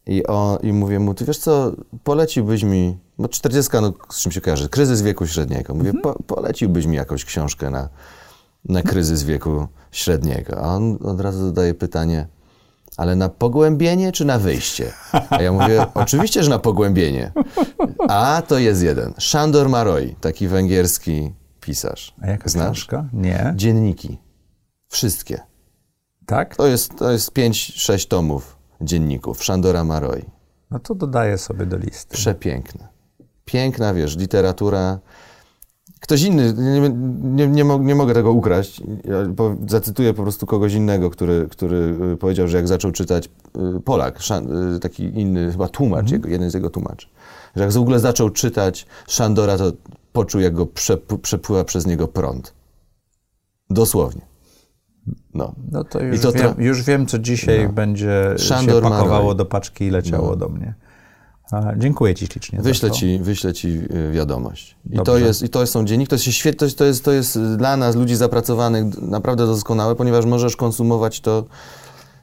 i, 0.08 0.28
o, 0.28 0.60
i 0.64 0.74
mówię 0.74 1.00
mu, 1.00 1.14
ty 1.14 1.26
wiesz 1.26 1.38
co, 1.38 1.72
poleciłbyś 2.04 2.64
mi, 2.64 2.98
bo 3.18 3.28
40, 3.28 3.72
no 3.82 3.94
z 4.10 4.22
czym 4.22 4.32
się 4.32 4.42
kojarzy, 4.42 4.70
kryzys 4.70 5.02
wieku 5.02 5.28
średniego. 5.28 5.74
Mówię, 5.74 5.90
mhm. 5.90 6.04
po, 6.04 6.36
poleciłbyś 6.36 6.86
mi 6.86 6.96
jakąś 6.96 7.26
książkę 7.26 7.70
na, 7.70 7.90
na 8.66 8.82
kryzys 8.82 9.24
wieku 9.24 9.68
średniego. 9.92 10.58
A 10.64 10.76
on 10.76 10.98
od 11.04 11.22
razu 11.22 11.46
zadaje 11.46 11.74
pytanie, 11.74 12.28
ale 12.98 13.16
na 13.16 13.30
pogłębienie 13.30 14.12
czy 14.12 14.26
na 14.26 14.40
wyjście? 14.40 14.92
A 15.30 15.42
ja 15.42 15.52
mówię, 15.52 15.86
oczywiście, 15.94 16.44
że 16.44 16.50
na 16.50 16.60
pogłębienie. 16.60 17.32
A 18.08 18.42
to 18.48 18.60
jest 18.60 18.84
jeden. 18.84 19.14
Szandor 19.18 19.70
Maroi, 19.70 20.16
taki 20.22 20.48
węgierski 20.48 21.34
pisarz. 21.62 22.14
A 22.22 22.28
jaka 22.28 22.50
Znasz? 22.50 22.66
książka? 22.66 23.06
Nie. 23.14 23.54
Dzienniki. 23.56 24.18
Wszystkie. 24.88 25.40
Tak? 26.26 26.56
To 26.56 26.68
jest, 26.68 26.96
to 26.96 27.12
jest 27.12 27.32
5-6 27.32 28.08
tomów 28.08 28.58
dzienników 28.82 29.44
Szandora 29.44 29.84
Maroi. 29.84 30.26
No 30.72 30.80
to 30.80 30.96
dodaję 30.96 31.38
sobie 31.38 31.66
do 31.66 31.78
listy. 31.78 32.16
Przepiękne. 32.16 32.88
Piękna, 33.46 33.94
wiesz, 33.94 34.18
literatura. 34.18 35.00
Ktoś 36.00 36.22
inny, 36.22 36.54
nie, 36.54 36.90
nie, 37.22 37.48
nie, 37.48 37.80
nie 37.80 37.96
mogę 37.96 38.14
tego 38.14 38.32
ukraść, 38.32 38.80
ja 38.80 39.34
po, 39.36 39.56
zacytuję 39.68 40.14
po 40.14 40.24
prostu 40.24 40.46
kogoś 40.46 40.74
innego, 40.74 41.10
który, 41.10 41.48
który 41.52 41.98
y, 42.14 42.18
powiedział, 42.18 42.48
że 42.48 42.58
jak 42.58 42.68
zaczął 42.68 42.92
czytać 42.92 43.30
y, 43.78 43.82
Polak, 43.82 44.20
y, 44.76 44.80
taki 44.80 45.04
inny 45.04 45.52
chyba 45.52 45.68
tłumacz, 45.68 46.00
mhm. 46.00 46.14
jego, 46.14 46.30
jeden 46.30 46.52
z 46.52 46.54
jego 46.54 46.70
tłumaczy, 46.70 47.08
że 47.56 47.64
jak 47.64 47.72
w 47.72 47.78
ogóle 47.78 48.00
zaczął 48.00 48.30
czytać 48.30 48.86
Szandora, 49.08 49.58
to 49.58 49.72
poczuł, 50.14 50.42
jak 50.42 50.54
go 50.54 50.68
przepływa 51.22 51.64
przez 51.64 51.86
niego 51.86 52.08
prąd. 52.08 52.54
Dosłownie. 53.70 54.22
No, 55.34 55.56
no 55.72 55.84
to, 55.84 56.00
już, 56.00 56.22
to 56.22 56.32
wiem, 56.32 56.54
już 56.58 56.84
wiem, 56.84 57.06
co 57.06 57.20
dzisiaj 57.20 57.66
no. 57.66 57.74
będzie 57.74 58.36
Szandor 58.38 58.84
się 58.84 58.90
pakowało 58.90 59.24
Maroj. 59.24 59.36
do 59.36 59.46
paczki 59.46 59.86
i 59.86 59.90
leciało 59.90 60.30
no. 60.30 60.36
do 60.36 60.50
mnie. 60.50 60.74
A, 61.52 61.76
dziękuję 61.78 62.16
Ci 62.16 62.28
ślicznie. 62.28 62.60
Wyślę 62.62 62.92
ci, 62.92 63.20
wyślę 63.20 63.54
ci 63.54 63.68
y, 63.68 64.12
wiadomość. 64.12 64.76
I 64.92 65.00
to, 65.00 65.18
jest, 65.18 65.44
I 65.44 65.50
to 65.50 65.68
są 65.68 65.86
dzienniki, 65.86 66.10
to 66.10 66.16
jest, 66.16 66.26
świetne, 66.26 66.70
to, 66.70 66.86
jest, 66.86 67.06
to 67.06 67.12
jest 67.12 67.40
dla 67.40 67.78
nas, 67.78 67.96
ludzi 67.96 68.16
zapracowanych, 68.16 69.02
naprawdę 69.02 69.46
doskonałe, 69.46 69.96
ponieważ 69.96 70.26
możesz 70.26 70.56
konsumować 70.56 71.22
to 71.22 71.44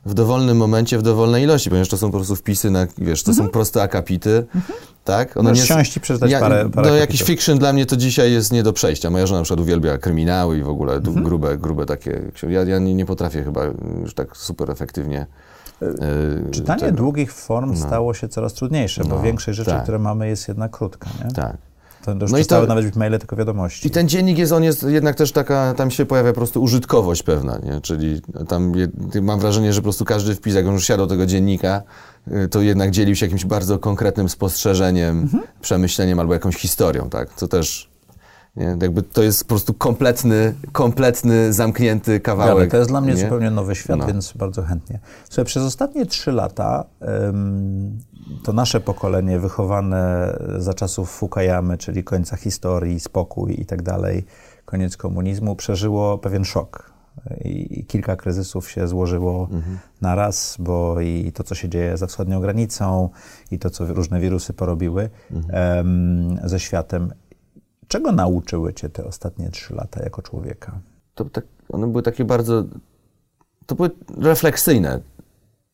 w 0.07 0.15
dowolnym 0.15 0.57
momencie, 0.57 0.99
w 0.99 1.03
dowolnej 1.03 1.43
ilości, 1.43 1.71
ponieważ 1.71 1.89
to 1.89 1.97
są 1.97 2.11
po 2.11 2.19
prostu 2.19 2.37
wpisy 2.37 2.71
na, 2.71 2.87
wiesz, 2.99 3.23
to 3.23 3.31
mhm. 3.31 3.47
są 3.47 3.53
proste 3.53 3.83
akapity, 3.83 4.47
mhm. 4.55 4.79
tak? 5.05 5.37
One 5.37 5.49
Możesz 5.49 5.71
nie 5.71 5.77
siąść 5.77 5.97
i 5.97 6.01
przeczytać 6.01 6.31
ja, 6.31 6.41
parę, 6.41 6.71
parę 6.71 6.91
No 6.91 6.97
jakiś 6.97 7.23
fiction 7.23 7.59
dla 7.59 7.73
mnie 7.73 7.87
to 7.87 7.97
dzisiaj 7.97 8.33
jest 8.33 8.53
nie 8.53 8.63
do 8.63 8.73
przejścia. 8.73 9.11
Moja 9.11 9.27
żona 9.27 9.41
na 9.41 9.45
przykład 9.45 9.61
uwielbia 9.61 9.99
kryminały 9.99 10.59
i 10.59 10.63
w 10.63 10.69
ogóle 10.69 10.95
mhm. 10.95 11.25
grube, 11.25 11.59
grube 11.59 11.87
takie 11.87 12.23
Ja, 12.49 12.63
ja 12.63 12.79
nie, 12.79 12.95
nie 12.95 13.07
potrafię 13.07 13.45
chyba 13.45 13.65
już 14.03 14.15
tak 14.15 14.37
super 14.37 14.71
efektywnie 14.71 15.27
Yy, 15.81 16.51
Czytanie 16.51 16.81
tego. 16.81 16.97
długich 16.97 17.33
form 17.33 17.71
no. 17.71 17.77
stało 17.77 18.15
się 18.15 18.29
coraz 18.29 18.55
trudniejsze, 18.55 19.03
no, 19.05 19.17
bo 19.17 19.23
większość 19.23 19.57
rzeczy, 19.57 19.71
tak. 19.71 19.83
które 19.83 19.99
mamy, 19.99 20.29
jest 20.29 20.49
jednak 20.49 20.71
krótka. 20.71 21.11
Nie? 21.25 21.31
Tak. 21.31 21.57
To 22.05 22.13
już 22.13 22.31
no 22.31 22.37
przestały 22.37 22.63
to, 22.63 22.69
nawet 22.69 22.85
być 22.85 22.97
maile, 22.97 23.19
tylko 23.19 23.37
wiadomości. 23.37 23.89
I 23.89 23.91
ten 23.91 24.09
dziennik 24.09 24.39
jest, 24.39 24.53
on 24.53 24.65
jest 24.65 24.83
jednak 24.83 25.17
też 25.17 25.33
taka, 25.33 25.75
tam 25.75 25.91
się 25.91 26.07
pojawia 26.07 26.31
po 26.31 26.37
prostu 26.37 26.63
użytkowość 26.63 27.23
pewna, 27.23 27.59
nie? 27.59 27.81
czyli 27.81 28.21
tam 28.49 28.73
mam 29.23 29.41
wrażenie, 29.41 29.73
że 29.73 29.81
po 29.81 29.83
prostu 29.83 30.05
każdy 30.05 30.35
wpis, 30.35 30.55
jak 30.55 30.67
on 30.67 30.73
już 30.73 30.87
siadł 30.87 31.03
do 31.03 31.07
tego 31.07 31.27
dziennika, 31.27 31.83
y, 32.33 32.49
to 32.49 32.63
jednak 32.63 32.91
dzielił 32.91 33.17
się 33.17 33.27
jakimś 33.27 33.45
bardzo 33.45 33.79
konkretnym 33.79 34.29
spostrzeżeniem, 34.29 35.21
mhm. 35.21 35.43
przemyśleniem 35.61 36.21
albo 36.21 36.33
jakąś 36.33 36.57
historią, 36.57 37.11
tak? 37.11 37.35
Co 37.35 37.49
też 37.49 37.94
nie? 38.57 38.77
Jakby 38.83 39.03
to 39.03 39.23
jest 39.23 39.45
po 39.45 39.49
prostu 39.49 39.75
kompletny, 39.75 40.55
kompletny, 40.73 41.53
zamknięty 41.53 42.21
kawałek. 42.21 42.57
Ale 42.57 42.67
to 42.67 42.77
jest 42.77 42.91
dla 42.91 43.01
mnie 43.01 43.15
nie? 43.15 43.21
zupełnie 43.21 43.51
nowy 43.51 43.75
świat, 43.75 43.99
no. 43.99 44.07
więc 44.07 44.33
bardzo 44.33 44.63
chętnie. 44.63 44.99
Słuchaj, 45.25 45.45
przez 45.45 45.63
ostatnie 45.63 46.07
trzy 46.07 46.33
lata 46.33 46.85
um, 47.01 47.99
to 48.43 48.53
nasze 48.53 48.81
pokolenie 48.81 49.39
wychowane 49.39 50.35
za 50.59 50.75
czasów 50.75 51.11
Fukuyamy, 51.11 51.79
czyli 51.79 52.05
końca 52.05 52.37
historii, 52.37 53.01
spokój 53.01 53.61
i 53.61 53.67
tak 53.67 53.83
dalej, 53.83 54.25
koniec 54.65 54.97
komunizmu, 54.97 55.57
przeżyło 55.57 56.19
pewien 56.19 56.45
szok. 56.45 56.95
I, 57.45 57.81
i 57.81 57.85
kilka 57.85 58.17
kryzysów 58.17 58.71
się 58.71 58.89
złożyło 58.89 59.49
mhm. 59.53 59.79
na 60.01 60.15
raz, 60.15 60.57
bo 60.59 61.01
i 61.01 61.33
to, 61.35 61.45
co 61.45 61.55
się 61.55 61.69
dzieje 61.69 61.97
za 61.97 62.07
wschodnią 62.07 62.41
granicą, 62.41 63.09
i 63.51 63.59
to, 63.59 63.71
co 63.71 63.87
różne 63.87 64.21
wirusy 64.21 64.53
porobiły 64.53 65.11
mhm. 65.31 66.49
ze 66.49 66.61
światem. 66.61 67.13
Czego 67.89 68.13
nauczyły 68.13 68.75
cię 68.75 68.89
te 68.89 69.05
ostatnie 69.05 69.51
trzy 69.51 69.75
lata 69.75 70.03
jako 70.03 70.23
człowieka? 70.23 70.81
To 71.15 71.25
tak, 71.25 71.45
one 71.73 71.87
były 71.87 72.03
takie 72.03 72.25
bardzo. 72.25 72.65
To 73.67 73.75
były 73.75 73.91
refleksyjne 74.19 75.01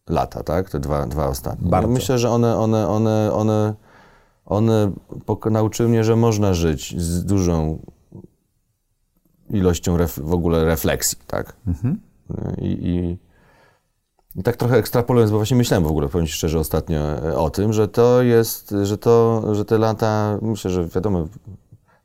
lata, 0.09 0.43
tak? 0.43 0.71
Te 0.71 0.81
dwa, 0.81 1.07
dwa 1.07 1.29
ostatnie. 1.29 1.71
Bardzo. 1.71 1.89
Myślę, 1.89 2.19
że 2.19 2.31
one, 2.31 2.57
one, 2.57 2.89
one, 2.89 3.33
one, 3.33 3.75
one 4.47 4.93
nauczyły 5.51 5.89
mnie, 5.89 6.05
że 6.05 6.17
można 6.17 6.55
żyć 6.55 7.01
z 7.01 7.25
dużą 7.25 7.79
ilością 9.51 9.97
w 10.17 10.33
ogóle 10.33 10.65
refleksji, 10.65 11.19
tak? 11.27 11.57
Mhm. 11.67 12.01
I, 12.59 12.67
i, 12.67 13.19
I 14.41 14.43
tak 14.43 14.57
trochę 14.57 14.77
ekstrapolując, 14.77 15.31
bo 15.31 15.37
właśnie 15.37 15.57
myślałem 15.57 15.85
w 15.85 15.91
ogóle, 15.91 16.09
powiem 16.09 16.27
Ci 16.27 16.33
szczerze, 16.33 16.59
ostatnio 16.59 16.99
e, 16.99 17.37
o 17.37 17.51
tym, 17.51 17.73
że 17.73 17.89
to 17.89 18.23
jest, 18.23 18.75
że 18.83 18.99
to, 18.99 19.43
że 19.55 19.65
te 19.65 19.79
lata, 19.79 20.39
myślę, 20.43 20.71
że 20.71 20.89
wiadomo, 20.89 21.27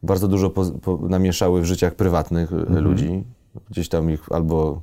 bardzo 0.06 0.27
dużo 0.27 0.49
po, 0.49 0.65
po, 0.65 0.98
namieszały 0.98 1.61
w 1.61 1.65
życiach 1.65 1.95
prywatnych 1.95 2.53
mhm. 2.53 2.84
ludzi. 2.84 3.23
Gdzieś 3.69 3.90
tam 3.90 4.11
ich 4.11 4.32
albo 4.32 4.82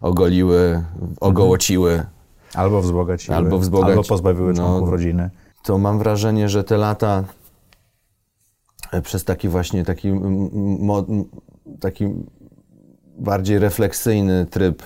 ogoliły, 0.00 0.84
ogołociły. 1.20 2.06
Albo 2.54 2.80
wzbogaciły. 2.80 3.36
Albo, 3.36 3.58
wzbogaci... 3.58 3.90
albo 3.90 4.04
pozbawiły 4.04 4.54
członków 4.54 4.88
no, 4.88 4.90
rodziny. 4.90 5.30
To 5.64 5.78
mam 5.78 5.98
wrażenie, 5.98 6.48
że 6.48 6.64
te 6.64 6.76
lata 6.76 7.24
e, 8.92 9.02
przez 9.02 9.24
taki 9.24 9.48
właśnie 9.48 9.84
taki, 9.84 10.12
taki 11.80 12.14
bardziej 13.18 13.58
refleksyjny 13.58 14.46
tryb 14.46 14.82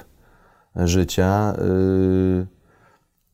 życia 0.76 1.54
yy, 1.58 2.57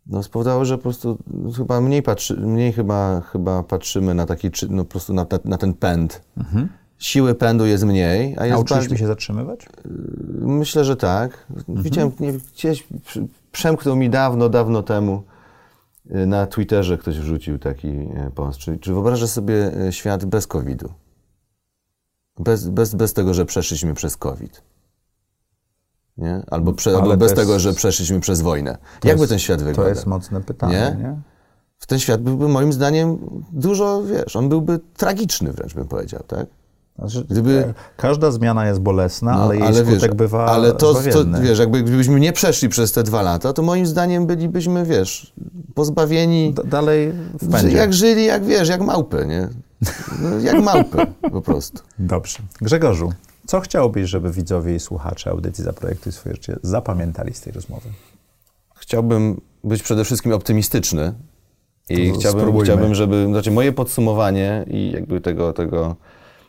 no, 0.07 0.23
spowodowało, 0.23 0.65
że 0.65 0.77
po 0.77 0.83
prostu 0.83 1.19
chyba 1.57 1.81
mniej, 1.81 2.03
patrzy, 2.03 2.37
mniej 2.37 2.73
chyba, 2.73 3.21
chyba 3.21 3.63
patrzymy 3.63 4.15
na 4.15 4.27
taki, 4.27 4.51
no, 4.71 4.85
po 4.85 4.91
prostu 4.91 5.15
na, 5.15 5.27
na 5.45 5.59
ten 5.59 5.75
pęd. 5.75 6.21
Mhm. 6.37 6.69
Siły 6.99 7.35
pędu 7.35 7.67
jest 7.67 7.85
mniej. 7.85 8.37
A 8.39 8.47
jest 8.47 8.57
Nauczyliśmy 8.57 8.81
bardziej... 8.81 8.99
się 8.99 9.07
zatrzymywać? 9.07 9.61
Yy, 9.85 10.47
myślę, 10.47 10.85
że 10.85 10.97
tak. 10.97 11.47
Mhm. 11.51 11.83
Widziałem, 11.83 12.13
nie, 12.21 12.33
gdzieś 12.33 12.87
przemknął 13.53 13.97
mi 13.97 14.11
dawno, 14.11 14.49
dawno 14.49 14.83
temu 14.83 15.23
yy, 16.05 16.27
na 16.27 16.47
Twitterze 16.47 16.99
ktoś 16.99 17.19
wrzucił 17.19 17.59
taki 17.59 17.89
yy, 17.89 18.31
post. 18.35 18.59
Czy, 18.59 18.79
czy 18.79 18.93
wyobrażasz 18.93 19.31
sobie 19.31 19.73
świat 19.91 20.25
bez 20.25 20.47
COVID-u? 20.47 20.89
Bez, 22.39 22.69
bez, 22.69 22.95
bez 22.95 23.13
tego, 23.13 23.35
że 23.35 23.45
przeszliśmy 23.45 23.95
przez 23.95 24.17
COVID. 24.17 24.63
Nie? 26.19 26.43
Albo, 26.51 26.73
prze, 26.73 26.97
albo 26.97 27.17
bez 27.17 27.23
jest, 27.23 27.37
tego, 27.37 27.59
że 27.59 27.73
przeszliśmy 27.73 28.21
przez 28.21 28.41
wojnę. 28.41 28.79
Jakby 29.05 29.23
jest, 29.23 29.31
ten 29.31 29.39
świat 29.39 29.59
wyglądał? 29.59 29.85
To 29.85 29.89
jest 29.89 30.07
mocne 30.07 30.41
pytanie. 30.41 30.97
Nie? 30.99 31.05
nie? 31.05 31.17
Ten 31.87 31.99
świat 31.99 32.23
byłby 32.23 32.49
moim 32.49 32.73
zdaniem 32.73 33.19
dużo, 33.53 34.03
wiesz, 34.03 34.37
on 34.37 34.49
byłby 34.49 34.81
tragiczny 34.97 35.53
wręcz 35.53 35.75
bym 35.75 35.89
powiedział, 35.89 36.23
tak? 36.27 36.47
Znaczy, 36.99 37.25
Gdyby, 37.31 37.75
każda 37.97 38.31
zmiana 38.31 38.67
jest 38.67 38.81
bolesna, 38.81 39.33
no, 39.35 39.43
ale 39.43 39.55
jej 39.55 39.65
ale 39.65 39.75
skutek 39.75 40.01
wiesz, 40.01 40.11
bywa 40.11 40.47
Ale 40.47 40.73
to, 40.73 40.95
to, 40.95 41.25
wiesz, 41.41 41.59
jakby 41.59 41.83
gdybyśmy 41.83 42.21
nie 42.21 42.33
przeszli 42.33 42.69
przez 42.69 42.93
te 42.93 43.03
dwa 43.03 43.23
lata, 43.23 43.53
to 43.53 43.63
moim 43.63 43.87
zdaniem 43.87 44.27
bylibyśmy, 44.27 44.85
wiesz, 44.85 45.33
pozbawieni... 45.75 46.55
D 46.55 46.65
dalej 46.65 47.13
w 47.43 47.51
pędzie. 47.51 47.77
Jak 47.77 47.95
żyli, 47.95 48.25
jak 48.25 48.45
wiesz, 48.45 48.69
jak 48.69 48.81
małpy, 48.81 49.27
nie? 49.29 49.49
No, 50.23 50.39
jak 50.39 50.63
małpy, 50.63 50.99
po 51.33 51.43
prostu. 51.43 51.83
Dobrze. 51.99 52.39
Grzegorzu, 52.61 53.13
co 53.47 53.61
chciałbyś, 53.61 54.11
żeby 54.11 54.31
widzowie 54.31 54.75
i 54.75 54.81
słuchacze 54.81 55.31
audycji 55.31 55.65
Zaprojektuj 55.65 56.13
swoje 56.13 56.35
życie 56.35 56.57
zapamiętali 56.63 57.35
z 57.35 57.41
tej 57.41 57.53
rozmowy? 57.53 57.89
Chciałbym 58.75 59.41
być 59.65 59.83
przede 59.83 60.05
wszystkim 60.05 60.33
optymistyczny 60.33 61.15
i 61.89 62.13
chciałbym, 62.13 62.61
chciałbym, 62.61 62.95
żeby, 62.95 63.27
znaczy 63.27 63.51
moje 63.51 63.73
podsumowanie 63.73 64.65
i 64.71 64.91
jakby 64.91 65.21
tego, 65.21 65.53
tego 65.53 65.97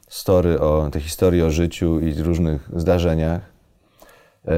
story 0.09 0.59
o, 0.59 0.89
tej 0.91 1.01
historii 1.01 1.41
o 1.41 1.51
życiu 1.51 1.99
i 1.99 2.13
różnych 2.13 2.69
zdarzeniach 2.75 3.41
yy, 4.45 4.53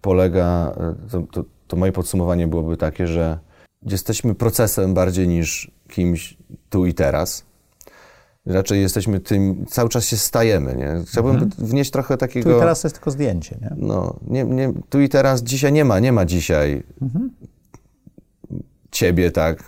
polega, 0.00 0.76
to, 1.10 1.22
to, 1.32 1.44
to 1.66 1.76
moje 1.76 1.92
podsumowanie 1.92 2.46
byłoby 2.46 2.76
takie, 2.76 3.06
że 3.06 3.38
jesteśmy 3.82 4.34
procesem 4.34 4.94
bardziej 4.94 5.28
niż 5.28 5.70
kimś 5.88 6.36
tu 6.70 6.86
i 6.86 6.94
teraz 6.94 7.49
raczej 8.52 8.80
jesteśmy 8.80 9.20
tym, 9.20 9.66
cały 9.66 9.88
czas 9.88 10.06
się 10.06 10.16
stajemy, 10.16 10.76
nie? 10.76 11.04
Chciałbym 11.06 11.32
mhm. 11.32 11.50
wnieść 11.58 11.90
trochę 11.90 12.16
takiego... 12.16 12.50
Tu 12.50 12.56
i 12.56 12.60
teraz 12.60 12.80
to 12.80 12.88
jest 12.88 12.96
tylko 12.96 13.10
zdjęcie, 13.10 13.56
nie? 13.62 13.70
No, 13.76 14.16
nie, 14.26 14.44
nie, 14.44 14.72
tu 14.90 15.00
i 15.00 15.08
teraz, 15.08 15.42
dzisiaj 15.42 15.72
nie 15.72 15.84
ma, 15.84 15.98
nie 15.98 16.12
ma 16.12 16.24
dzisiaj 16.24 16.82
mhm. 17.02 17.30
ciebie, 18.90 19.30
tak, 19.30 19.64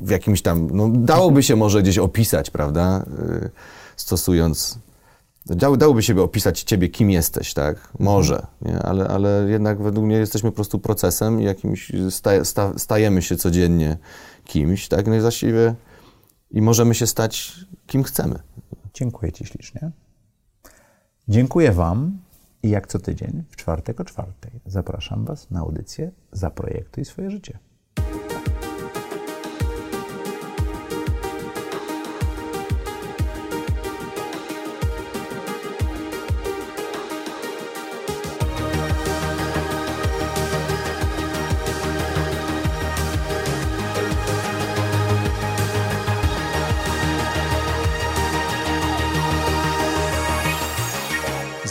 w 0.00 0.10
jakimś 0.10 0.42
tam, 0.42 0.68
no 0.72 0.88
dałoby 0.88 1.42
się 1.42 1.56
może 1.56 1.82
gdzieś 1.82 1.98
opisać, 1.98 2.50
prawda, 2.50 3.04
y, 3.44 3.50
stosując... 3.96 4.78
Dało, 5.46 5.76
dałoby 5.76 6.02
się 6.02 6.22
opisać 6.22 6.62
ciebie, 6.62 6.88
kim 6.88 7.10
jesteś, 7.10 7.54
tak? 7.54 7.92
Może, 7.98 8.46
nie? 8.62 8.78
Ale, 8.78 9.08
ale 9.08 9.46
jednak 9.48 9.82
według 9.82 10.06
mnie 10.06 10.16
jesteśmy 10.16 10.50
po 10.50 10.54
prostu 10.54 10.78
procesem 10.78 11.40
i 11.40 11.44
jakimś 11.44 11.92
staje, 12.10 12.44
sta, 12.44 12.72
stajemy 12.76 13.22
się 13.22 13.36
codziennie 13.36 13.96
kimś, 14.44 14.88
tak? 14.88 15.06
No 15.06 15.14
i 15.14 15.20
właściwie 15.20 15.74
i 16.50 16.62
możemy 16.62 16.94
się 16.94 17.06
stać 17.06 17.52
kim 17.86 18.02
chcemy. 18.02 18.38
Dziękuję 18.94 19.32
Ci 19.32 19.46
ślicznie. 19.46 19.90
Dziękuję 21.28 21.72
Wam 21.72 22.18
i 22.62 22.70
jak 22.70 22.86
co 22.86 22.98
tydzień 22.98 23.44
w 23.50 23.56
czwartek 23.56 24.00
o 24.00 24.04
czwartej 24.04 24.60
zapraszam 24.66 25.24
Was 25.24 25.50
na 25.50 25.60
audycję 25.60 26.10
Zaprojektuj 26.32 27.04
swoje 27.04 27.30
życie. 27.30 27.58